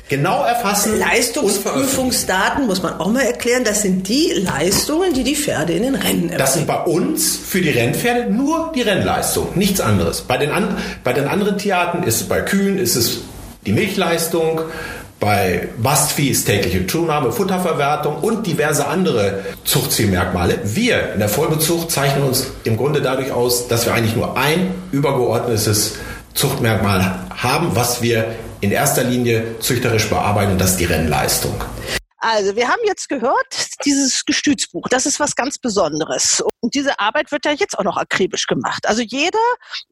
genau 0.08 0.42
erfassen. 0.42 0.98
Leistungsprüfungsdaten 0.98 2.66
muss 2.66 2.82
man 2.82 2.98
auch 2.98 3.06
mal 3.06 3.22
erklären. 3.22 3.62
Das 3.62 3.82
sind 3.82 4.08
die 4.08 4.32
Leistungen, 4.32 5.14
die 5.14 5.22
die 5.22 5.36
Pferde 5.36 5.74
in 5.74 5.84
den 5.84 5.94
Rennen 5.94 6.22
erbringen. 6.22 6.38
Das 6.38 6.54
sind 6.54 6.66
bei 6.66 6.80
uns 6.82 7.36
für 7.36 7.60
die 7.60 7.70
Rennpferde 7.70 8.32
nur 8.32 8.72
die 8.74 8.82
Rennleistung, 8.82 9.46
nichts 9.54 9.80
anderes. 9.80 10.22
Bei 10.22 10.38
den, 10.38 10.50
an, 10.50 10.76
bei 11.04 11.12
den 11.12 11.28
anderen 11.28 11.56
Tierarten 11.56 12.02
ist 12.02 12.22
es 12.22 12.28
bei 12.28 12.40
Kühen 12.40 12.78
ist 12.78 12.96
es 12.96 13.20
die 13.64 13.72
Milchleistung, 13.72 14.62
bei 15.20 15.68
Bastvieh 15.78 16.30
ist 16.30 16.44
tägliche 16.44 16.86
Zunahme, 16.86 17.32
Futterverwertung 17.32 18.18
und 18.18 18.46
diverse 18.46 18.86
andere 18.86 19.44
Zuchtzielmerkmale. 19.64 20.60
Wir 20.64 21.12
in 21.14 21.18
der 21.18 21.28
Vollbezucht 21.28 21.90
zeichnen 21.90 22.24
uns 22.24 22.48
im 22.64 22.76
Grunde 22.76 23.02
dadurch 23.02 23.32
aus, 23.32 23.68
dass 23.68 23.86
wir 23.86 23.94
eigentlich 23.94 24.14
nur 24.14 24.36
ein 24.36 24.74
übergeordnetes 24.92 25.96
Zuchtmerkmal 26.34 27.26
haben, 27.36 27.74
was 27.74 28.00
wir 28.00 28.34
in 28.60 28.70
erster 28.70 29.04
Linie 29.04 29.58
züchterisch 29.60 30.08
bearbeiten 30.08 30.52
und 30.52 30.60
das 30.60 30.72
ist 30.72 30.80
die 30.80 30.84
Rennleistung. 30.84 31.54
Also, 32.20 32.56
wir 32.56 32.66
haben 32.66 32.80
jetzt 32.84 33.08
gehört, 33.08 33.46
dieses 33.84 34.24
Gestützbuch, 34.24 34.88
das 34.88 35.06
ist 35.06 35.20
was 35.20 35.36
ganz 35.36 35.56
Besonderes. 35.58 36.42
Und 36.60 36.74
diese 36.74 36.98
Arbeit 36.98 37.30
wird 37.30 37.44
ja 37.44 37.52
jetzt 37.52 37.78
auch 37.78 37.84
noch 37.84 37.96
akribisch 37.96 38.46
gemacht. 38.46 38.88
Also 38.88 39.02
jeder, 39.02 39.38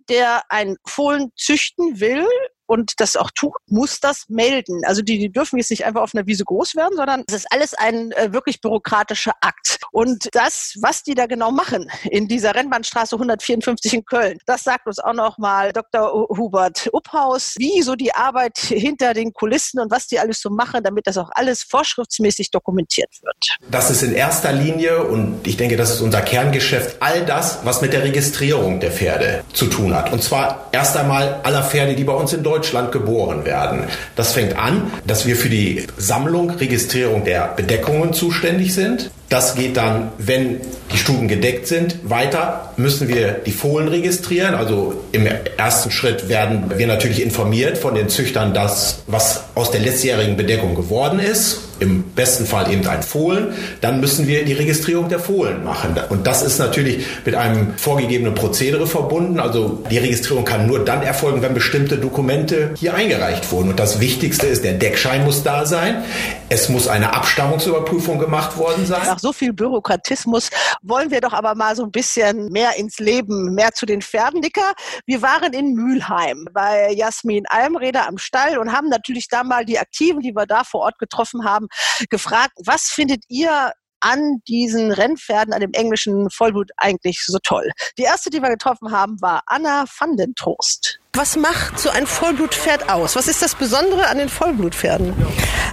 der 0.08 0.42
ein 0.48 0.76
Fohlen 0.84 1.30
züchten 1.36 2.00
will, 2.00 2.26
und 2.66 2.94
das 2.98 3.16
auch 3.16 3.30
tut, 3.34 3.54
muss 3.66 4.00
das 4.00 4.24
melden. 4.28 4.82
Also 4.84 5.02
die, 5.02 5.18
die 5.18 5.30
dürfen 5.30 5.58
jetzt 5.58 5.70
nicht 5.70 5.84
einfach 5.84 6.02
auf 6.02 6.14
einer 6.14 6.26
Wiese 6.26 6.44
groß 6.44 6.76
werden, 6.76 6.96
sondern 6.96 7.24
es 7.28 7.34
ist 7.34 7.46
alles 7.50 7.74
ein 7.74 8.12
äh, 8.12 8.32
wirklich 8.32 8.60
bürokratischer 8.60 9.32
Akt. 9.40 9.78
Und 9.92 10.28
das, 10.32 10.74
was 10.80 11.02
die 11.02 11.14
da 11.14 11.26
genau 11.26 11.50
machen 11.50 11.90
in 12.10 12.28
dieser 12.28 12.54
Rennbahnstraße 12.54 13.16
154 13.16 13.94
in 13.94 14.04
Köln, 14.04 14.38
das 14.46 14.64
sagt 14.64 14.86
uns 14.86 14.98
auch 14.98 15.14
noch 15.14 15.38
mal 15.38 15.72
Dr. 15.72 16.28
Hubert 16.36 16.88
Upphaus, 16.92 17.54
wie 17.58 17.82
so 17.82 17.94
die 17.94 18.14
Arbeit 18.14 18.58
hinter 18.58 19.14
den 19.14 19.32
Kulissen 19.32 19.80
und 19.80 19.90
was 19.90 20.06
die 20.06 20.18
alles 20.18 20.40
so 20.40 20.50
machen, 20.50 20.82
damit 20.82 21.06
das 21.06 21.16
auch 21.18 21.30
alles 21.32 21.62
vorschriftsmäßig 21.62 22.50
dokumentiert 22.50 23.10
wird. 23.22 23.56
Das 23.70 23.90
ist 23.90 24.02
in 24.02 24.12
erster 24.12 24.52
Linie, 24.52 25.04
und 25.04 25.46
ich 25.46 25.56
denke, 25.56 25.76
das 25.76 25.90
ist 25.90 26.00
unser 26.00 26.22
Kerngeschäft, 26.22 26.96
all 27.00 27.24
das, 27.24 27.60
was 27.64 27.80
mit 27.80 27.92
der 27.92 28.02
Registrierung 28.02 28.80
der 28.80 28.90
Pferde 28.90 29.44
zu 29.52 29.66
tun 29.66 29.94
hat. 29.94 30.12
Und 30.12 30.22
zwar 30.22 30.68
erst 30.72 30.96
einmal 30.96 31.40
aller 31.42 31.62
Pferde, 31.62 31.94
die 31.94 32.04
bei 32.04 32.12
uns 32.12 32.32
in 32.32 32.42
Deutschland 32.42 32.55
Deutschland 32.56 32.90
geboren 32.90 33.44
werden. 33.44 33.84
Das 34.14 34.32
fängt 34.32 34.56
an, 34.56 34.90
dass 35.06 35.26
wir 35.26 35.36
für 35.36 35.50
die 35.50 35.86
Sammlung, 35.98 36.50
Registrierung 36.50 37.24
der 37.24 37.48
Bedeckungen 37.54 38.14
zuständig 38.14 38.72
sind. 38.74 39.10
Das 39.28 39.56
geht 39.56 39.76
dann, 39.76 40.12
wenn 40.18 40.60
die 40.92 40.98
Stuben 40.98 41.26
gedeckt 41.26 41.66
sind, 41.66 41.96
weiter 42.08 42.72
müssen 42.76 43.08
wir 43.08 43.32
die 43.44 43.50
Fohlen 43.50 43.88
registrieren. 43.88 44.54
Also 44.54 45.02
im 45.10 45.26
ersten 45.56 45.90
Schritt 45.90 46.28
werden 46.28 46.72
wir 46.76 46.86
natürlich 46.86 47.20
informiert 47.20 47.76
von 47.76 47.96
den 47.96 48.08
Züchtern, 48.08 48.54
das, 48.54 49.02
was 49.08 49.44
aus 49.56 49.72
der 49.72 49.80
letztjährigen 49.80 50.36
Bedeckung 50.36 50.76
geworden 50.76 51.18
ist. 51.18 51.62
Im 51.78 52.04
besten 52.04 52.46
Fall 52.46 52.72
eben 52.72 52.86
ein 52.86 53.02
Fohlen. 53.02 53.52
Dann 53.82 54.00
müssen 54.00 54.26
wir 54.26 54.46
die 54.46 54.54
Registrierung 54.54 55.10
der 55.10 55.18
Fohlen 55.18 55.62
machen. 55.62 55.94
Und 56.08 56.26
das 56.26 56.42
ist 56.42 56.58
natürlich 56.58 57.04
mit 57.24 57.34
einem 57.34 57.74
vorgegebenen 57.76 58.34
Prozedere 58.34 58.86
verbunden. 58.86 59.40
Also 59.40 59.82
die 59.90 59.98
Registrierung 59.98 60.44
kann 60.44 60.66
nur 60.66 60.84
dann 60.84 61.02
erfolgen, 61.02 61.42
wenn 61.42 61.52
bestimmte 61.52 61.98
Dokumente 61.98 62.70
hier 62.78 62.94
eingereicht 62.94 63.50
wurden. 63.52 63.70
Und 63.70 63.78
das 63.78 64.00
Wichtigste 64.00 64.46
ist, 64.46 64.64
der 64.64 64.74
Deckschein 64.74 65.24
muss 65.24 65.42
da 65.42 65.66
sein. 65.66 66.04
Es 66.48 66.70
muss 66.70 66.88
eine 66.88 67.12
Abstammungsüberprüfung 67.12 68.18
gemacht 68.18 68.56
worden 68.56 68.86
sein 68.86 69.15
nach 69.16 69.20
so 69.20 69.32
viel 69.32 69.54
Bürokratismus 69.54 70.50
wollen 70.82 71.10
wir 71.10 71.22
doch 71.22 71.32
aber 71.32 71.54
mal 71.54 71.74
so 71.74 71.84
ein 71.84 71.90
bisschen 71.90 72.48
mehr 72.48 72.76
ins 72.76 72.98
Leben, 72.98 73.54
mehr 73.54 73.72
zu 73.72 73.86
den 73.86 74.02
Pferden, 74.02 74.42
Dicker. 74.42 74.74
Wir 75.06 75.22
waren 75.22 75.54
in 75.54 75.72
Mülheim 75.72 76.46
bei 76.52 76.92
Jasmin 76.92 77.44
Almreder 77.48 78.06
am 78.06 78.18
Stall 78.18 78.58
und 78.58 78.72
haben 78.72 78.88
natürlich 78.88 79.28
da 79.28 79.42
mal 79.42 79.64
die 79.64 79.78
Aktiven, 79.78 80.20
die 80.20 80.34
wir 80.34 80.44
da 80.44 80.64
vor 80.64 80.82
Ort 80.82 80.98
getroffen 80.98 81.44
haben, 81.44 81.68
gefragt, 82.10 82.52
was 82.66 82.88
findet 82.88 83.24
ihr 83.28 83.72
an 84.00 84.42
diesen 84.46 84.92
Rennpferden, 84.92 85.54
an 85.54 85.60
dem 85.60 85.72
englischen 85.72 86.28
Vollblut 86.28 86.70
eigentlich 86.76 87.24
so 87.24 87.38
toll? 87.42 87.70
Die 87.96 88.02
erste, 88.02 88.28
die 88.28 88.42
wir 88.42 88.50
getroffen 88.50 88.92
haben, 88.92 89.16
war 89.22 89.42
Anna 89.46 89.86
van 89.98 90.18
den 90.18 90.34
Trost. 90.34 91.00
Was 91.16 91.34
macht 91.34 91.78
so 91.80 91.88
ein 91.88 92.06
Vollblutpferd 92.06 92.90
aus? 92.90 93.16
Was 93.16 93.26
ist 93.26 93.40
das 93.40 93.54
Besondere 93.54 94.08
an 94.08 94.18
den 94.18 94.28
Vollblutpferden? 94.28 95.14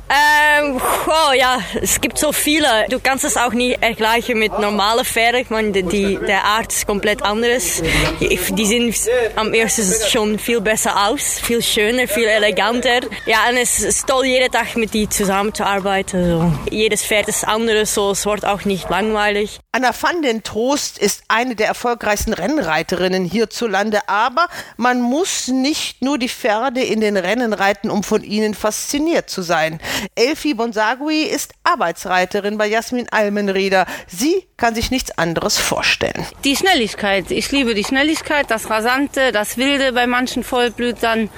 Ähm, 0.09 0.79
oh 1.07 1.33
ja, 1.33 1.59
es 1.81 1.99
gibt 1.99 2.17
so 2.17 2.31
viele. 2.31 2.85
Du 2.89 3.01
kannst 3.01 3.25
es 3.25 3.35
auch 3.35 3.51
nicht 3.51 3.79
vergleichen 3.79 4.39
mit 4.39 4.57
normalen 4.59 5.03
Pferden. 5.03 5.41
Ich 5.41 5.49
meine, 5.49 5.71
die, 5.71 6.17
der 6.17 6.45
Art 6.45 6.71
ist 6.71 6.87
komplett 6.87 7.23
anderes. 7.23 7.81
Die 8.21 8.65
sehen 8.65 8.95
am 9.35 9.53
ersten 9.53 9.83
schon 10.09 10.39
viel 10.39 10.61
besser 10.61 11.07
aus, 11.07 11.39
viel 11.39 11.61
schöner, 11.61 12.07
viel 12.07 12.27
eleganter. 12.27 13.01
Ja, 13.25 13.49
und 13.49 13.57
es 13.57 13.81
ist 13.81 14.07
toll, 14.07 14.25
jeden 14.25 14.49
Tag 14.49 14.77
mit 14.77 14.93
die 14.93 15.09
zusammenzuarbeiten. 15.09 16.25
So. 16.25 16.53
Jedes 16.73 17.03
Pferd 17.03 17.27
ist 17.27 17.45
anderes, 17.45 17.93
so 17.93 18.11
es 18.11 18.25
wird 18.25 18.45
auch 18.45 18.63
nicht 18.63 18.89
langweilig. 18.89 19.59
Anna 19.73 19.91
van 19.99 20.21
den 20.21 20.43
Trost 20.43 20.99
ist 20.99 21.23
eine 21.27 21.55
der 21.55 21.67
erfolgreichsten 21.67 22.33
Rennreiterinnen 22.33 23.25
hierzulande, 23.25 24.07
aber 24.07 24.47
man 24.77 25.01
muss 25.01 25.32
muss 25.33 25.47
nicht 25.47 26.01
nur 26.01 26.17
die 26.17 26.29
Pferde 26.29 26.81
in 26.81 27.01
den 27.01 27.17
Rennen 27.17 27.53
reiten, 27.53 27.89
um 27.89 28.03
von 28.03 28.23
ihnen 28.23 28.53
fasziniert 28.53 29.29
zu 29.29 29.41
sein. 29.41 29.79
Elfi 30.15 30.53
Bonsagui 30.53 31.23
ist 31.23 31.53
Arbeitsreiterin 31.63 32.57
bei 32.57 32.67
Jasmin 32.67 33.07
Almenrieder. 33.09 33.85
Sie 34.07 34.45
kann 34.57 34.75
sich 34.75 34.91
nichts 34.91 35.17
anderes 35.17 35.57
vorstellen. 35.57 36.25
Die 36.43 36.55
Schnelligkeit. 36.55 37.31
Ich 37.31 37.51
liebe 37.51 37.73
die 37.73 37.83
Schnelligkeit, 37.83 38.51
das 38.51 38.69
Rasante, 38.69 39.31
das 39.31 39.57
Wilde 39.57 39.93
bei 39.93 40.05
manchen 40.05 40.43
Vollblütern. 40.43 41.29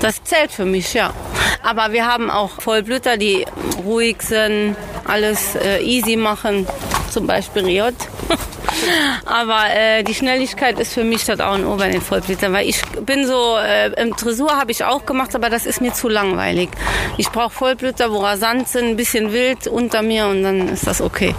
Das 0.00 0.24
zählt 0.24 0.50
für 0.50 0.64
mich, 0.64 0.94
ja. 0.94 1.12
Aber 1.62 1.92
wir 1.92 2.06
haben 2.06 2.30
auch 2.30 2.62
Vollblüter, 2.62 3.18
die 3.18 3.44
ruhig 3.84 4.22
sind, 4.22 4.76
alles 5.04 5.54
äh, 5.56 5.82
easy 5.82 6.16
machen. 6.16 6.66
Zum 7.10 7.26
Beispiel 7.26 7.64
Riot. 7.64 7.94
Aber 9.24 9.64
äh, 9.70 10.02
die 10.02 10.14
Schnelligkeit 10.14 10.78
ist 10.78 10.94
für 10.94 11.04
mich 11.04 11.24
das 11.24 11.40
auch 11.40 11.52
ein 11.52 11.64
Ober 11.64 11.86
in 11.86 11.92
den 11.92 12.00
Vollblütern, 12.00 12.52
weil 12.52 12.68
ich 12.68 12.82
bin 13.04 13.26
so, 13.26 13.56
äh, 13.56 13.92
im 14.00 14.16
Tresur 14.16 14.52
habe 14.52 14.72
ich 14.72 14.84
auch 14.84 15.06
gemacht, 15.06 15.34
aber 15.34 15.50
das 15.50 15.66
ist 15.66 15.80
mir 15.80 15.92
zu 15.92 16.08
langweilig. 16.08 16.70
Ich 17.16 17.30
brauche 17.30 17.50
Vollblüter, 17.50 18.12
wo 18.12 18.18
rasant 18.18 18.68
sind, 18.68 18.90
ein 18.90 18.96
bisschen 18.96 19.32
wild 19.32 19.66
unter 19.66 20.02
mir 20.02 20.26
und 20.26 20.42
dann 20.42 20.68
ist 20.68 20.86
das 20.86 21.00
okay. 21.00 21.34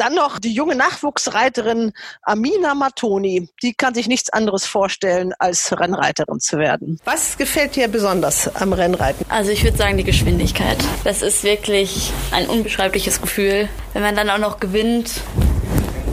Dann 0.00 0.14
noch 0.14 0.38
die 0.38 0.54
junge 0.54 0.76
Nachwuchsreiterin 0.76 1.92
Amina 2.22 2.74
Matoni. 2.74 3.50
Die 3.62 3.74
kann 3.74 3.92
sich 3.92 4.08
nichts 4.08 4.30
anderes 4.30 4.64
vorstellen, 4.64 5.34
als 5.38 5.78
Rennreiterin 5.78 6.40
zu 6.40 6.56
werden. 6.56 6.98
Was 7.04 7.36
gefällt 7.36 7.76
dir 7.76 7.86
besonders 7.86 8.48
am 8.56 8.72
Rennreiten? 8.72 9.26
Also 9.28 9.50
ich 9.50 9.62
würde 9.62 9.76
sagen 9.76 9.98
die 9.98 10.04
Geschwindigkeit. 10.04 10.78
Das 11.04 11.20
ist 11.20 11.44
wirklich 11.44 12.14
ein 12.30 12.46
unbeschreibliches 12.46 13.20
Gefühl. 13.20 13.68
Wenn 13.92 14.00
man 14.00 14.16
dann 14.16 14.30
auch 14.30 14.38
noch 14.38 14.58
gewinnt, 14.58 15.20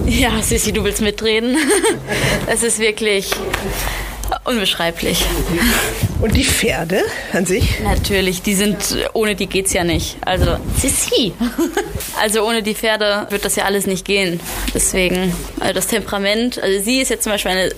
ja, 0.06 0.42
Sissi, 0.42 0.72
du 0.72 0.84
willst 0.84 1.02
mitreden. 1.02 1.58
Es 2.48 2.64
ist 2.64 2.80
wirklich 2.80 3.30
unbeschreiblich. 4.44 5.26
Und 6.20 6.36
die 6.36 6.44
Pferde 6.44 7.04
an 7.34 7.46
sich? 7.46 7.80
Natürlich, 7.82 8.42
die 8.42 8.56
sind, 8.56 8.78
ohne 9.14 9.36
die 9.36 9.48
geht's 9.48 9.74
ja 9.74 9.84
nicht. 9.84 10.18
Also, 10.26 10.58
Sissi. 10.78 11.34
Also 12.20 12.44
ohne 12.44 12.64
die 12.64 12.74
Pferde 12.74 13.28
wird 13.30 13.46
das 13.46 13.56
ja 13.56 13.66
alles 13.66 13.86
nicht 13.86 14.06
gehen. 14.06 14.40
Deswegen, 14.74 15.36
also 15.60 15.74
das 15.74 15.88
Temperament, 15.88 16.60
also 16.60 16.84
sie 16.84 17.02
ist 17.02 17.10
jetzt 17.10 17.24
zum 17.24 17.32
Beispiel 17.32 17.52
eine 17.52 17.72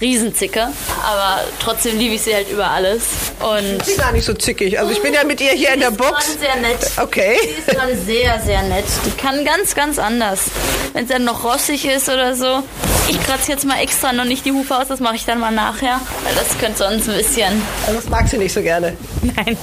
Riesenzicke, 0.00 0.68
aber 1.02 1.40
trotzdem 1.58 1.98
liebe 1.98 2.14
ich 2.16 2.22
sie 2.22 2.34
halt 2.34 2.50
über 2.50 2.70
alles. 2.70 3.04
Und 3.40 3.84
sie 3.84 3.92
ist 3.92 3.98
gar 3.98 4.12
nicht 4.12 4.24
so 4.24 4.34
zickig. 4.34 4.78
Also 4.78 4.92
ich 4.92 5.00
bin 5.00 5.14
ja 5.14 5.24
mit 5.24 5.40
ihr 5.40 5.52
hier 5.52 5.72
in 5.72 5.80
der 5.80 5.90
Box. 5.90 6.26
Sie 6.26 6.32
ist 6.32 6.40
sehr 6.40 6.56
nett. 6.56 6.90
Okay. 6.98 7.36
Sie 7.42 7.48
ist 7.48 7.66
gerade 7.68 7.96
sehr, 7.96 8.40
sehr 8.44 8.62
nett. 8.64 8.84
Die 9.06 9.10
kann 9.12 9.44
ganz, 9.44 9.74
ganz 9.74 9.98
anders. 9.98 10.50
Wenn 10.92 11.04
es 11.04 11.10
dann 11.10 11.24
noch 11.24 11.44
rossig 11.44 11.86
ist 11.86 12.08
oder 12.08 12.34
so. 12.34 12.62
Ich 13.08 13.22
kratze 13.22 13.52
jetzt 13.52 13.64
mal 13.64 13.80
extra 13.80 14.12
noch 14.12 14.24
nicht 14.24 14.44
die 14.44 14.52
Hufe 14.52 14.76
aus, 14.76 14.88
das 14.88 14.98
mache 14.98 15.14
ich 15.14 15.24
dann 15.24 15.38
mal 15.38 15.52
nachher, 15.52 15.95
weil 16.24 16.34
das 16.34 16.58
könnte 16.58 16.78
sonst 16.78 17.08
ein 17.08 17.16
bisschen 17.16 17.62
also 17.86 18.00
das 18.00 18.08
mag 18.08 18.28
sie 18.28 18.38
nicht 18.38 18.52
so 18.52 18.62
gerne. 18.62 18.96
Nein. 19.22 19.56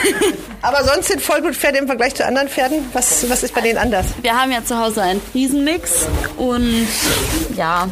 Aber 0.62 0.84
sonst 0.84 1.08
sind 1.08 1.20
Vollblutpferde 1.22 1.78
im 1.78 1.86
Vergleich 1.86 2.14
zu 2.14 2.24
anderen 2.24 2.48
Pferden, 2.48 2.84
was, 2.92 3.28
was 3.30 3.42
ist 3.42 3.54
bei 3.54 3.60
denen 3.60 3.78
anders? 3.78 4.06
Wir 4.22 4.34
haben 4.34 4.50
ja 4.50 4.64
zu 4.64 4.78
Hause 4.78 5.02
einen 5.02 5.20
Riesenmix 5.34 6.06
und 6.36 6.88
ja, 7.56 7.88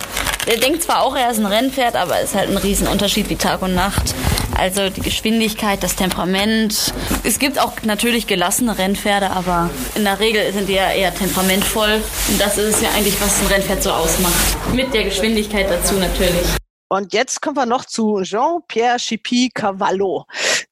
der 0.47 0.59
denkt 0.59 0.83
zwar 0.83 1.03
auch, 1.03 1.17
er 1.17 1.31
ist 1.31 1.39
ein 1.39 1.47
Rennpferd, 1.47 1.97
aber 1.97 2.19
es 2.21 2.31
ist 2.31 2.35
halt 2.35 2.51
ein 2.51 2.57
Riesenunterschied 2.57 3.29
wie 3.29 3.37
Tag 3.37 3.63
und 3.63 3.75
Nacht. 3.75 4.15
Also 4.57 4.89
die 4.89 5.03
Geschwindigkeit, 5.03 5.83
das 5.83 5.97
Temperament. 5.97 6.95
Es 7.25 7.39
gibt 7.39 7.61
auch 7.61 7.73
natürlich 7.83 8.27
gelassene 8.27 8.79
Rennpferde, 8.79 9.31
aber 9.31 9.71
in 9.95 10.05
der 10.05 10.19
Regel 10.19 10.53
sind 10.53 10.69
die 10.69 10.75
ja 10.75 10.91
eher 10.91 11.15
temperamentvoll. 11.15 12.01
Und 12.29 12.41
das 12.41 12.57
ist 12.57 12.77
es 12.77 12.83
ja 12.83 12.89
eigentlich, 12.97 13.21
was 13.21 13.41
ein 13.41 13.47
Rennpferd 13.49 13.83
so 13.83 13.91
ausmacht. 13.91 14.35
Mit 14.73 14.95
der 14.95 15.05
Geschwindigkeit 15.05 15.67
dazu 15.69 15.95
natürlich. 15.97 16.47
Und 16.89 17.13
jetzt 17.13 17.43
kommen 17.43 17.57
wir 17.57 17.67
noch 17.67 17.85
zu 17.85 18.23
Jean-Pierre 18.23 18.99
Chipi 18.99 19.51
Cavallo. 19.53 20.27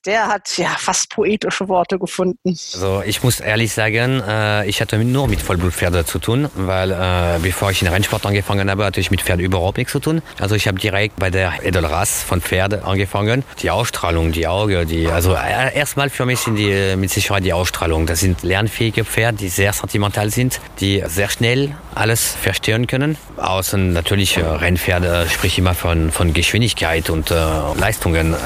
Der 0.06 0.28
hat 0.28 0.58
ja 0.58 0.68
fast 0.78 1.08
poetische 1.10 1.66
Worte 1.68 1.98
gefunden. 1.98 2.50
Also 2.74 3.02
ich 3.06 3.22
muss 3.22 3.40
ehrlich 3.40 3.72
sagen, 3.72 4.22
äh, 4.26 4.66
ich 4.68 4.82
hatte 4.82 4.98
nur 4.98 5.28
mit 5.28 5.40
Vollblutpferde 5.40 6.04
zu 6.04 6.18
tun, 6.18 6.50
weil 6.54 6.90
äh, 6.90 7.38
bevor 7.40 7.70
ich 7.70 7.80
in 7.80 7.88
Rennsport 7.88 8.26
angefangen 8.26 8.70
habe, 8.70 8.84
hatte 8.84 9.00
ich 9.00 9.10
mit 9.10 9.22
Pferden 9.22 9.44
überhaupt 9.44 9.78
nichts 9.78 9.92
zu 9.92 10.00
tun. 10.00 10.20
Also 10.38 10.56
ich 10.56 10.68
habe 10.68 10.78
direkt 10.78 11.16
bei 11.16 11.30
der 11.30 11.64
Edelrasse 11.64 12.26
von 12.26 12.42
Pferde 12.42 12.84
angefangen. 12.84 13.44
Die 13.62 13.70
Ausstrahlung, 13.70 14.32
die 14.32 14.46
Augen, 14.46 14.86
die 14.86 15.06
also 15.06 15.34
äh, 15.34 15.74
erstmal 15.74 16.10
für 16.10 16.26
mich 16.26 16.40
sind 16.40 16.56
die 16.56 16.96
mit 16.96 17.10
Sicherheit 17.10 17.44
die 17.44 17.54
Ausstrahlung. 17.54 18.06
Das 18.06 18.20
sind 18.20 18.42
lernfähige 18.42 19.04
Pferde, 19.04 19.38
die 19.38 19.48
sehr 19.48 19.72
sentimental 19.72 20.30
sind, 20.30 20.60
die 20.80 21.02
sehr 21.06 21.30
schnell 21.30 21.74
alles 21.94 22.34
verstehen 22.34 22.86
können. 22.86 23.16
Außer 23.38 23.78
natürlich 23.78 24.36
äh, 24.36 24.42
Rennpferde 24.42 25.26
sprich 25.30 25.58
immer 25.58 25.74
von 25.74 26.10
von, 26.10 26.34
Geschwindigkeit 26.34 27.08
und 27.10 27.30
äh, 27.30 27.34
Leistungen. 27.78 28.34
Äh, 28.34 28.36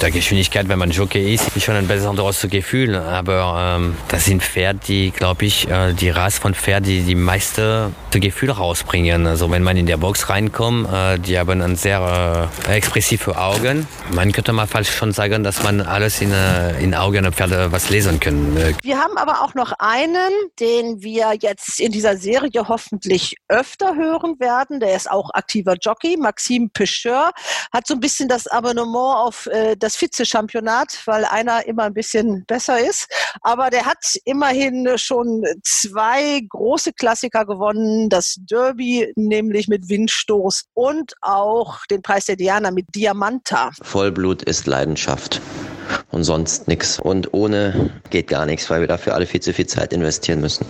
der 0.00 0.10
Geschwindigkeit, 0.10 0.68
wenn 0.68 0.78
man 0.78 0.92
Jockey 0.98 1.34
ist, 1.34 1.62
schon 1.62 1.76
ein 1.76 1.86
besonderes 1.86 2.46
Gefühl. 2.50 2.96
Aber 2.96 3.76
ähm, 3.78 3.96
das 4.08 4.24
sind 4.26 4.42
Pferde, 4.42 4.80
die, 4.86 5.10
glaube 5.10 5.46
ich, 5.46 5.68
äh, 5.68 5.94
die 5.94 6.10
Rasse 6.10 6.40
von 6.40 6.54
Pferden, 6.54 6.84
die 6.84 7.00
die 7.02 7.14
meiste 7.14 7.92
Gefühle 8.10 8.52
rausbringen. 8.52 9.26
Also 9.26 9.50
wenn 9.50 9.62
man 9.62 9.76
in 9.76 9.86
der 9.86 9.96
Box 9.96 10.28
reinkommt, 10.28 10.92
äh, 10.92 11.18
die 11.18 11.38
haben 11.38 11.62
ein 11.62 11.76
sehr 11.76 12.50
äh, 12.68 12.76
expressive 12.76 13.38
Augen. 13.38 13.86
Man 14.10 14.32
könnte 14.32 14.52
mal 14.52 14.66
falsch 14.66 14.90
schon 14.90 15.12
sagen, 15.12 15.44
dass 15.44 15.62
man 15.62 15.80
alles 15.80 16.20
in, 16.20 16.32
äh, 16.32 16.78
in 16.82 16.94
Augen 16.94 17.22
der 17.22 17.32
Pferde 17.32 17.72
was 17.72 17.90
lesen 17.90 18.20
kann. 18.20 18.56
Wir 18.82 18.98
haben 18.98 19.16
aber 19.16 19.42
auch 19.42 19.54
noch 19.54 19.72
einen, 19.78 20.32
den 20.60 21.00
wir 21.00 21.32
jetzt 21.40 21.80
in 21.80 21.92
dieser 21.92 22.16
Serie 22.16 22.68
hoffentlich 22.68 23.36
öfter 23.48 23.94
hören 23.94 24.38
werden. 24.40 24.80
Der 24.80 24.96
ist 24.96 25.10
auch 25.10 25.30
aktiver 25.32 25.76
Jockey, 25.80 26.16
Maxime 26.18 26.68
Pisch 26.74 26.88
Pêcheur 26.88 27.32
hat 27.72 27.86
so 27.86 27.94
ein 27.94 28.00
bisschen 28.00 28.28
das 28.28 28.46
Abonnement 28.46 29.16
auf 29.16 29.46
äh, 29.46 29.76
das 29.76 29.96
Vize-Championat, 29.96 30.87
weil 31.04 31.24
einer 31.24 31.66
immer 31.66 31.84
ein 31.84 31.94
bisschen 31.94 32.44
besser 32.46 32.78
ist. 32.78 33.08
Aber 33.42 33.70
der 33.70 33.86
hat 33.86 33.98
immerhin 34.24 34.96
schon 34.96 35.44
zwei 35.64 36.40
große 36.48 36.92
Klassiker 36.92 37.44
gewonnen. 37.44 38.08
Das 38.08 38.36
Derby 38.40 39.12
nämlich 39.16 39.68
mit 39.68 39.88
Windstoß 39.88 40.64
und 40.74 41.14
auch 41.20 41.84
den 41.86 42.02
Preis 42.02 42.26
der 42.26 42.36
Diana 42.36 42.70
mit 42.70 42.86
Diamanta. 42.94 43.70
Vollblut 43.82 44.42
ist 44.42 44.66
Leidenschaft 44.66 45.40
und 46.10 46.24
sonst 46.24 46.68
nichts. 46.68 46.98
Und 46.98 47.32
ohne 47.32 47.90
geht 48.10 48.28
gar 48.28 48.46
nichts, 48.46 48.68
weil 48.70 48.80
wir 48.80 48.88
dafür 48.88 49.14
alle 49.14 49.26
viel 49.26 49.40
zu 49.40 49.52
viel 49.52 49.66
Zeit 49.66 49.92
investieren 49.92 50.40
müssen. 50.40 50.66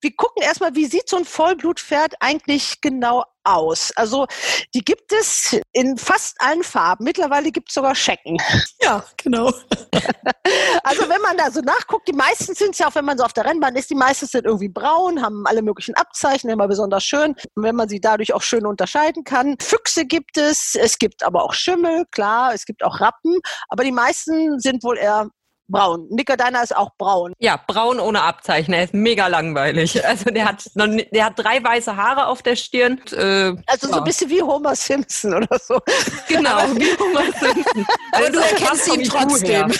Wir 0.00 0.14
gucken 0.16 0.42
erstmal, 0.42 0.74
wie 0.74 0.86
sieht 0.86 1.08
so 1.08 1.16
ein 1.16 1.24
Vollblutpferd 1.24 2.14
eigentlich 2.18 2.80
genau 2.80 3.22
aus. 3.44 3.92
Also 3.96 4.26
die 4.74 4.84
gibt 4.84 5.12
es 5.12 5.56
in 5.72 5.96
fast 5.96 6.36
allen 6.40 6.62
Farben. 6.62 7.04
Mittlerweile 7.04 7.50
gibt 7.50 7.68
es 7.68 7.74
sogar 7.74 7.94
Schecken. 7.94 8.38
Ja, 8.82 9.04
genau. 9.16 9.46
also 10.84 11.08
wenn 11.08 11.20
man 11.22 11.36
da 11.36 11.50
so 11.50 11.60
nachguckt, 11.60 12.08
die 12.08 12.12
meisten 12.12 12.54
sind 12.54 12.78
ja 12.78 12.88
auch, 12.88 12.94
wenn 12.94 13.04
man 13.04 13.18
so 13.18 13.24
auf 13.24 13.32
der 13.32 13.44
Rennbahn 13.44 13.76
ist, 13.76 13.90
die 13.90 13.94
meisten 13.94 14.26
sind 14.26 14.44
irgendwie 14.44 14.68
braun, 14.68 15.22
haben 15.22 15.46
alle 15.46 15.62
möglichen 15.62 15.94
Abzeichen, 15.94 16.50
immer 16.50 16.68
besonders 16.68 17.04
schön, 17.04 17.34
wenn 17.54 17.76
man 17.76 17.88
sie 17.88 18.00
dadurch 18.00 18.32
auch 18.32 18.42
schön 18.42 18.66
unterscheiden 18.66 19.24
kann. 19.24 19.56
Füchse 19.60 20.04
gibt 20.04 20.36
es, 20.36 20.74
es 20.74 20.98
gibt 20.98 21.22
aber 21.22 21.44
auch 21.44 21.54
Schimmel, 21.54 22.04
klar, 22.10 22.54
es 22.54 22.64
gibt 22.64 22.82
auch 22.84 23.00
Rappen, 23.00 23.38
aber 23.68 23.84
die 23.84 23.92
meisten 23.92 24.58
sind 24.58 24.82
wohl 24.84 24.98
eher 24.98 25.28
braun. 25.72 26.06
Nicker 26.10 26.36
deiner 26.36 26.62
ist 26.62 26.76
auch 26.76 26.90
braun. 26.96 27.32
Ja, 27.38 27.58
braun 27.66 27.98
ohne 27.98 28.22
Abzeichen. 28.22 28.72
Er 28.74 28.84
ist 28.84 28.94
mega 28.94 29.26
langweilig. 29.26 30.00
Also 30.12 30.26
der 30.26 30.44
hat, 30.44 30.68
noch, 30.74 30.86
der 30.86 31.24
hat 31.24 31.38
drei 31.38 31.62
weiße 31.64 31.96
Haare 31.96 32.26
auf 32.26 32.42
der 32.42 32.54
Stirn. 32.54 33.00
Äh, 33.12 33.54
also 33.66 33.88
so 33.88 33.94
ein 33.94 34.04
bisschen 34.04 34.28
wie 34.28 34.42
Homer 34.42 34.76
Simpson 34.76 35.32
oder 35.32 35.58
so. 35.58 35.80
Genau, 36.28 36.58
wie 36.74 36.94
Homer 36.98 37.32
Simpson. 37.32 37.86
Aber 38.12 38.30
du 38.30 38.38
erkennst 38.40 38.88
ihn 38.88 39.04
trotzdem. 39.04 39.72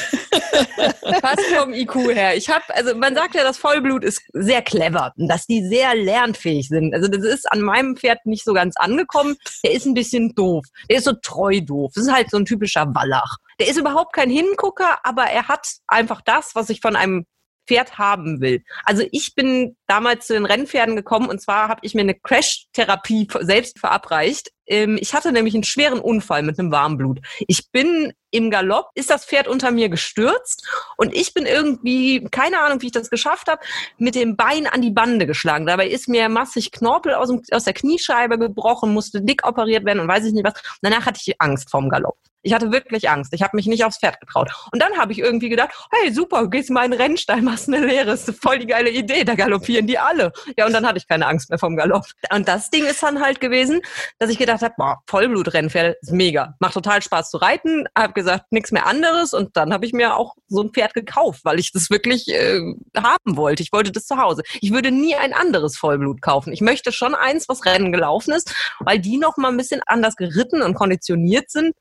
Passt 1.21 1.45
vom 1.55 1.73
IQ 1.73 1.95
her. 2.15 2.37
Ich 2.37 2.49
habe, 2.49 2.65
also 2.69 2.95
man 2.95 3.15
sagt 3.15 3.35
ja, 3.35 3.43
das 3.45 3.59
Vollblut 3.59 4.05
ist 4.05 4.23
sehr 4.33 4.63
clever, 4.63 5.13
dass 5.17 5.47
die 5.47 5.67
sehr 5.67 5.95
lernfähig 5.95 6.69
sind. 6.69 6.95
Also 6.95 7.09
das 7.09 7.25
ist 7.25 7.51
an 7.53 7.61
meinem 7.61 7.97
Pferd 7.97 8.25
nicht 8.25 8.45
so 8.45 8.53
ganz 8.55 8.77
angekommen. 8.77 9.37
Der 9.65 9.73
ist 9.73 9.87
ein 9.87 9.95
bisschen 9.95 10.35
doof. 10.35 10.65
Der 10.89 10.99
ist 10.99 11.05
so 11.05 11.13
treu 11.13 11.61
doof. 11.61 11.93
Das 11.95 12.05
ist 12.05 12.13
halt 12.13 12.31
so 12.31 12.39
ein 12.39 12.45
typischer 12.45 12.87
Wallach. 12.95 13.37
Der 13.61 13.69
ist 13.69 13.79
überhaupt 13.79 14.15
kein 14.15 14.31
Hingucker, 14.31 14.99
aber 15.05 15.25
er 15.25 15.49
hat 15.49 15.67
einfach 15.87 16.21
das, 16.23 16.55
was 16.55 16.71
ich 16.71 16.81
von 16.81 16.97
einem 16.97 17.27
Pferd 17.67 17.99
haben 17.99 18.41
will. 18.41 18.63
Also 18.85 19.05
ich 19.13 19.35
bin 19.35 19.77
damals 19.87 20.27
zu 20.27 20.33
den 20.35 20.47
Rennpferden 20.47 20.97
gekommen 20.97 21.29
und 21.29 21.41
zwar 21.41 21.69
habe 21.69 21.81
ich 21.83 21.95
mir 21.95 22.01
eine 22.01 22.15
Crash-Therapie 22.15 23.29
selbst 23.41 23.79
verabreicht. 23.79 24.51
Ähm, 24.67 24.99
ich 25.01 25.15
hatte 25.15 25.33
nämlich 25.33 25.55
einen 25.55 25.65
schweren 25.65 26.01
Unfall 26.01 26.43
mit 26.43 26.59
einem 26.59 26.73
Warmblut. 26.73 27.21
Ich 27.47 27.71
bin 27.71 28.13
im 28.31 28.51
Galopp, 28.51 28.91
ist 28.95 29.11
das 29.11 29.25
Pferd 29.25 29.47
unter 29.47 29.71
mir 29.71 29.89
gestürzt 29.89 30.67
und 30.97 31.15
ich 31.15 31.35
bin 31.35 31.47
irgendwie, 31.47 32.25
keine 32.31 32.61
Ahnung, 32.61 32.81
wie 32.81 32.87
ich 32.87 32.93
das 32.93 33.11
geschafft 33.11 33.49
habe, 33.49 33.61
mit 33.99 34.15
dem 34.15 34.37
Bein 34.37 34.67
an 34.67 34.81
die 34.81 34.91
Bande 34.91 35.27
geschlagen. 35.27 35.67
Dabei 35.67 35.89
ist 35.89 36.09
mir 36.09 36.29
massig 36.29 36.73
Knorpel 36.73 37.15
aus, 37.15 37.29
dem, 37.29 37.43
aus 37.51 37.65
der 37.65 37.75
Kniescheibe 37.75 38.39
gebrochen, 38.39 38.93
musste 38.93 39.21
dick 39.21 39.47
operiert 39.47 39.85
werden 39.85 40.01
und 40.01 40.09
weiß 40.09 40.25
ich 40.25 40.33
nicht 40.33 40.47
was. 40.47 40.55
Danach 40.81 41.07
hatte 41.07 41.21
ich 41.25 41.41
Angst 41.41 41.71
vorm 41.71 41.89
Galopp. 41.89 42.17
Ich 42.43 42.53
hatte 42.53 42.73
wirklich 42.73 43.09
Angst. 43.09 43.33
Ich 43.33 43.43
habe 43.43 43.57
mich 43.57 43.67
nicht 43.67 43.85
aufs 43.85 43.99
Pferd 43.99 44.21
getraut. 44.21 44.51
Und 44.73 44.83
dann 44.83 44.97
habe 44.99 45.13
ich 45.13 45.19
irgendwie 45.19 45.49
gedacht, 45.49 45.71
hey, 45.93 46.13
super, 46.13 46.49
gehst 46.49 46.71
mal 46.71 46.85
in 46.85 46.91
den 46.91 47.01
Rennstall, 47.01 47.43
machst 47.43 47.69
eine 47.69 47.85
Lehre. 47.87 48.13
Ist 48.13 48.33
voll 48.43 48.59
die 48.59 48.67
geile 48.67 48.91
Idee. 48.91 49.25
Da 49.25 49.35
galoppieren 49.35 49.87
die 49.87 49.99
alle. 49.99 50.33
Ja, 50.57 50.67
und 50.67 50.73
dann 50.73 50.87
hatte 50.87 50.99
ich 50.99 51.07
keine 51.07 51.27
Angst 51.27 51.51
mehr 51.51 51.59
vom 51.59 51.77
Galopp. 51.77 52.05
Und 52.35 52.49
das 52.49 52.71
Ding 52.71 52.85
ist 52.85 53.03
dann 53.03 53.21
halt 53.21 53.41
gewesen, 53.41 53.81
dass 54.19 54.31
ich 54.31 54.39
gedacht 54.39 54.63
habe, 54.63 54.75
boah, 54.77 55.03
Vollblutrennpferd 55.07 55.97
ist 56.01 56.13
mega. 56.13 56.55
Macht 56.59 56.75
total 56.75 57.03
Spaß 57.03 57.31
zu 57.31 57.37
reiten. 57.37 57.87
Hab 57.97 58.15
gesagt, 58.15 58.51
nichts 58.51 58.73
mehr 58.73 58.87
anderes. 58.87 59.35
Und 59.35 59.57
dann 59.57 59.73
habe 59.73 59.87
ich 59.87 59.93
mir 59.93 60.17
auch 60.17 60.35
so 60.49 60.63
ein 60.63 60.71
Pferd 60.71 60.95
gekauft, 60.95 61.45
weil 61.45 61.59
ich 61.59 61.73
das 61.73 61.91
wirklich 61.91 62.29
äh, 62.29 62.61
haben 62.97 63.37
wollte. 63.37 63.63
Ich 63.63 63.73
wollte 63.73 63.93
das 63.93 64.07
zu 64.07 64.19
Hause. 64.19 64.43
Ich 64.61 64.73
würde 64.73 64.91
nie 64.91 65.15
ein 65.15 65.33
anderes 65.33 65.77
Vollblut 65.77 66.21
kaufen. 66.23 66.53
Ich 66.53 66.61
möchte 66.61 66.93
schon 66.93 67.15
eins, 67.15 67.49
was 67.49 67.65
Rennen 67.65 67.93
gelaufen 67.93 68.33
ist, 68.33 68.55
weil 68.81 68.99
die 68.99 69.19
noch 69.19 69.37
mal 69.37 69.49
ein 69.49 69.57
bisschen 69.57 69.81
anders 69.87 70.17
geritten 70.17 70.63
und 70.63 70.75
konditioniert 70.75 71.51
sind 71.51 71.75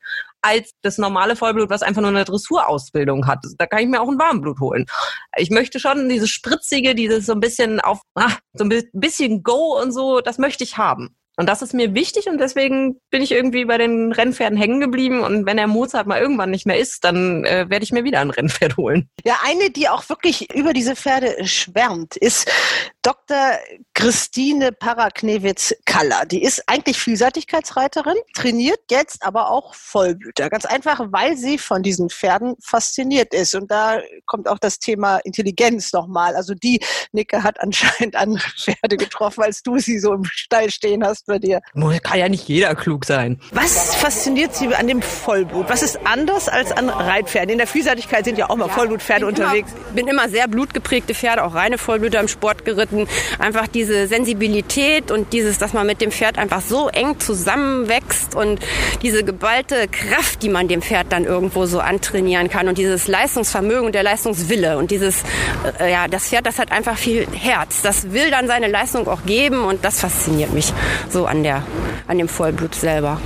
als 0.51 0.71
das 0.81 0.97
normale 0.97 1.35
Vollblut, 1.35 1.69
was 1.69 1.81
einfach 1.81 2.01
nur 2.01 2.09
eine 2.09 2.25
Dressurausbildung 2.25 3.27
hat. 3.27 3.39
Da 3.57 3.65
kann 3.65 3.79
ich 3.79 3.87
mir 3.87 4.01
auch 4.01 4.09
ein 4.09 4.19
Warmblut 4.19 4.59
holen. 4.59 4.85
Ich 5.37 5.49
möchte 5.49 5.79
schon 5.79 6.09
dieses 6.09 6.29
spritzige, 6.29 6.93
dieses 6.93 7.25
so 7.25 7.33
ein 7.33 7.39
bisschen 7.39 7.79
auf, 7.79 8.01
ach, 8.15 8.39
so 8.53 8.65
ein 8.65 8.83
bisschen 8.93 9.43
Go 9.43 9.79
und 9.81 9.91
so, 9.91 10.19
das 10.19 10.37
möchte 10.37 10.63
ich 10.63 10.77
haben. 10.77 11.15
Und 11.37 11.47
das 11.47 11.61
ist 11.61 11.73
mir 11.73 11.95
wichtig 11.95 12.27
und 12.27 12.39
deswegen 12.39 12.99
bin 13.09 13.21
ich 13.21 13.31
irgendwie 13.31 13.63
bei 13.63 13.77
den 13.77 14.11
Rennpferden 14.11 14.57
hängen 14.57 14.81
geblieben. 14.81 15.21
Und 15.21 15.45
wenn 15.45 15.57
der 15.57 15.67
Mozart 15.67 16.05
mal 16.05 16.19
irgendwann 16.19 16.51
nicht 16.51 16.67
mehr 16.67 16.77
ist, 16.77 17.03
dann 17.05 17.45
äh, 17.45 17.69
werde 17.69 17.83
ich 17.83 17.93
mir 17.93 18.03
wieder 18.03 18.19
ein 18.19 18.29
Rennpferd 18.29 18.75
holen. 18.77 19.09
Ja, 19.23 19.39
eine, 19.45 19.69
die 19.69 19.87
auch 19.87 20.07
wirklich 20.09 20.53
über 20.53 20.73
diese 20.73 20.95
Pferde 20.95 21.47
schwärmt, 21.47 22.17
ist 22.17 22.51
Dr. 23.03 23.57
Christine 23.95 24.71
Paraknewitz-Kaller. 24.71 26.25
Die 26.27 26.43
ist 26.43 26.63
eigentlich 26.67 26.99
Vielseitigkeitsreiterin, 26.99 28.15
trainiert 28.35 28.79
jetzt 28.91 29.23
aber 29.23 29.49
auch 29.49 29.73
Vollblüter. 29.73 30.51
Ganz 30.51 30.65
einfach, 30.65 31.01
weil 31.09 31.35
sie 31.35 31.57
von 31.57 31.81
diesen 31.81 32.11
Pferden 32.11 32.55
fasziniert 32.63 33.33
ist. 33.33 33.55
Und 33.55 33.71
da 33.71 34.01
kommt 34.27 34.47
auch 34.47 34.59
das 34.59 34.77
Thema 34.77 35.17
Intelligenz 35.17 35.93
nochmal. 35.93 36.35
Also 36.35 36.53
die 36.53 36.79
Nicke 37.11 37.41
hat 37.41 37.59
anscheinend 37.59 38.15
andere 38.15 38.47
Pferde 38.57 38.97
getroffen, 38.97 39.43
als 39.43 39.63
du 39.63 39.79
sie 39.79 39.97
so 39.97 40.13
im 40.13 40.25
Stall 40.25 40.69
stehen 40.69 41.03
hast 41.03 41.25
bei 41.25 41.39
dir. 41.39 41.61
Kann 42.03 42.19
ja 42.19 42.29
nicht 42.29 42.47
jeder 42.47 42.75
klug 42.75 43.05
sein. 43.05 43.39
Was 43.51 43.95
fasziniert 43.95 44.53
Sie 44.55 44.73
an 44.75 44.87
dem 44.87 45.01
Vollblut? 45.01 45.69
Was 45.69 45.81
ist 45.81 45.99
anders 46.05 46.49
als 46.49 46.71
an 46.71 46.89
Reitpferden? 46.89 47.49
In 47.49 47.57
der 47.57 47.67
Vielseitigkeit 47.67 48.25
sind 48.25 48.37
ja 48.37 48.49
auch 48.49 48.55
mal 48.55 48.67
ja, 48.67 48.73
Vollblutpferde 48.73 49.25
bin 49.25 49.35
unterwegs. 49.35 49.71
Ich 49.89 49.95
bin 49.95 50.07
immer 50.07 50.29
sehr 50.29 50.47
blutgeprägte 50.47 51.15
Pferde, 51.15 51.43
auch 51.43 51.55
reine 51.55 51.77
Vollblüter 51.77 52.19
im 52.19 52.27
Sport 52.27 52.63
geritten. 52.65 52.90
Einfach 53.39 53.67
diese 53.67 54.07
Sensibilität 54.07 55.11
und 55.11 55.33
dieses, 55.33 55.57
dass 55.57 55.73
man 55.73 55.87
mit 55.87 56.01
dem 56.01 56.11
Pferd 56.11 56.37
einfach 56.37 56.61
so 56.61 56.89
eng 56.89 57.19
zusammenwächst 57.19 58.35
und 58.35 58.59
diese 59.01 59.23
geballte 59.23 59.87
Kraft, 59.87 60.43
die 60.43 60.49
man 60.49 60.67
dem 60.67 60.81
Pferd 60.81 61.07
dann 61.09 61.25
irgendwo 61.25 61.65
so 61.65 61.79
antrainieren 61.79 62.49
kann 62.49 62.67
und 62.67 62.77
dieses 62.77 63.07
Leistungsvermögen 63.07 63.85
und 63.85 63.95
der 63.95 64.03
Leistungswille 64.03 64.77
und 64.77 64.91
dieses, 64.91 65.23
äh, 65.79 65.91
ja, 65.91 66.07
das 66.07 66.29
Pferd, 66.29 66.45
das 66.45 66.59
hat 66.59 66.71
einfach 66.71 66.97
viel 66.97 67.27
Herz. 67.31 67.81
Das 67.81 68.11
will 68.11 68.31
dann 68.31 68.47
seine 68.47 68.67
Leistung 68.67 69.07
auch 69.07 69.23
geben 69.25 69.63
und 69.63 69.83
das 69.83 69.99
fasziniert 69.99 70.53
mich 70.53 70.73
so 71.09 71.25
an, 71.25 71.43
der, 71.43 71.63
an 72.07 72.17
dem 72.17 72.27
Vollblut 72.27 72.75
selber. 72.75 73.19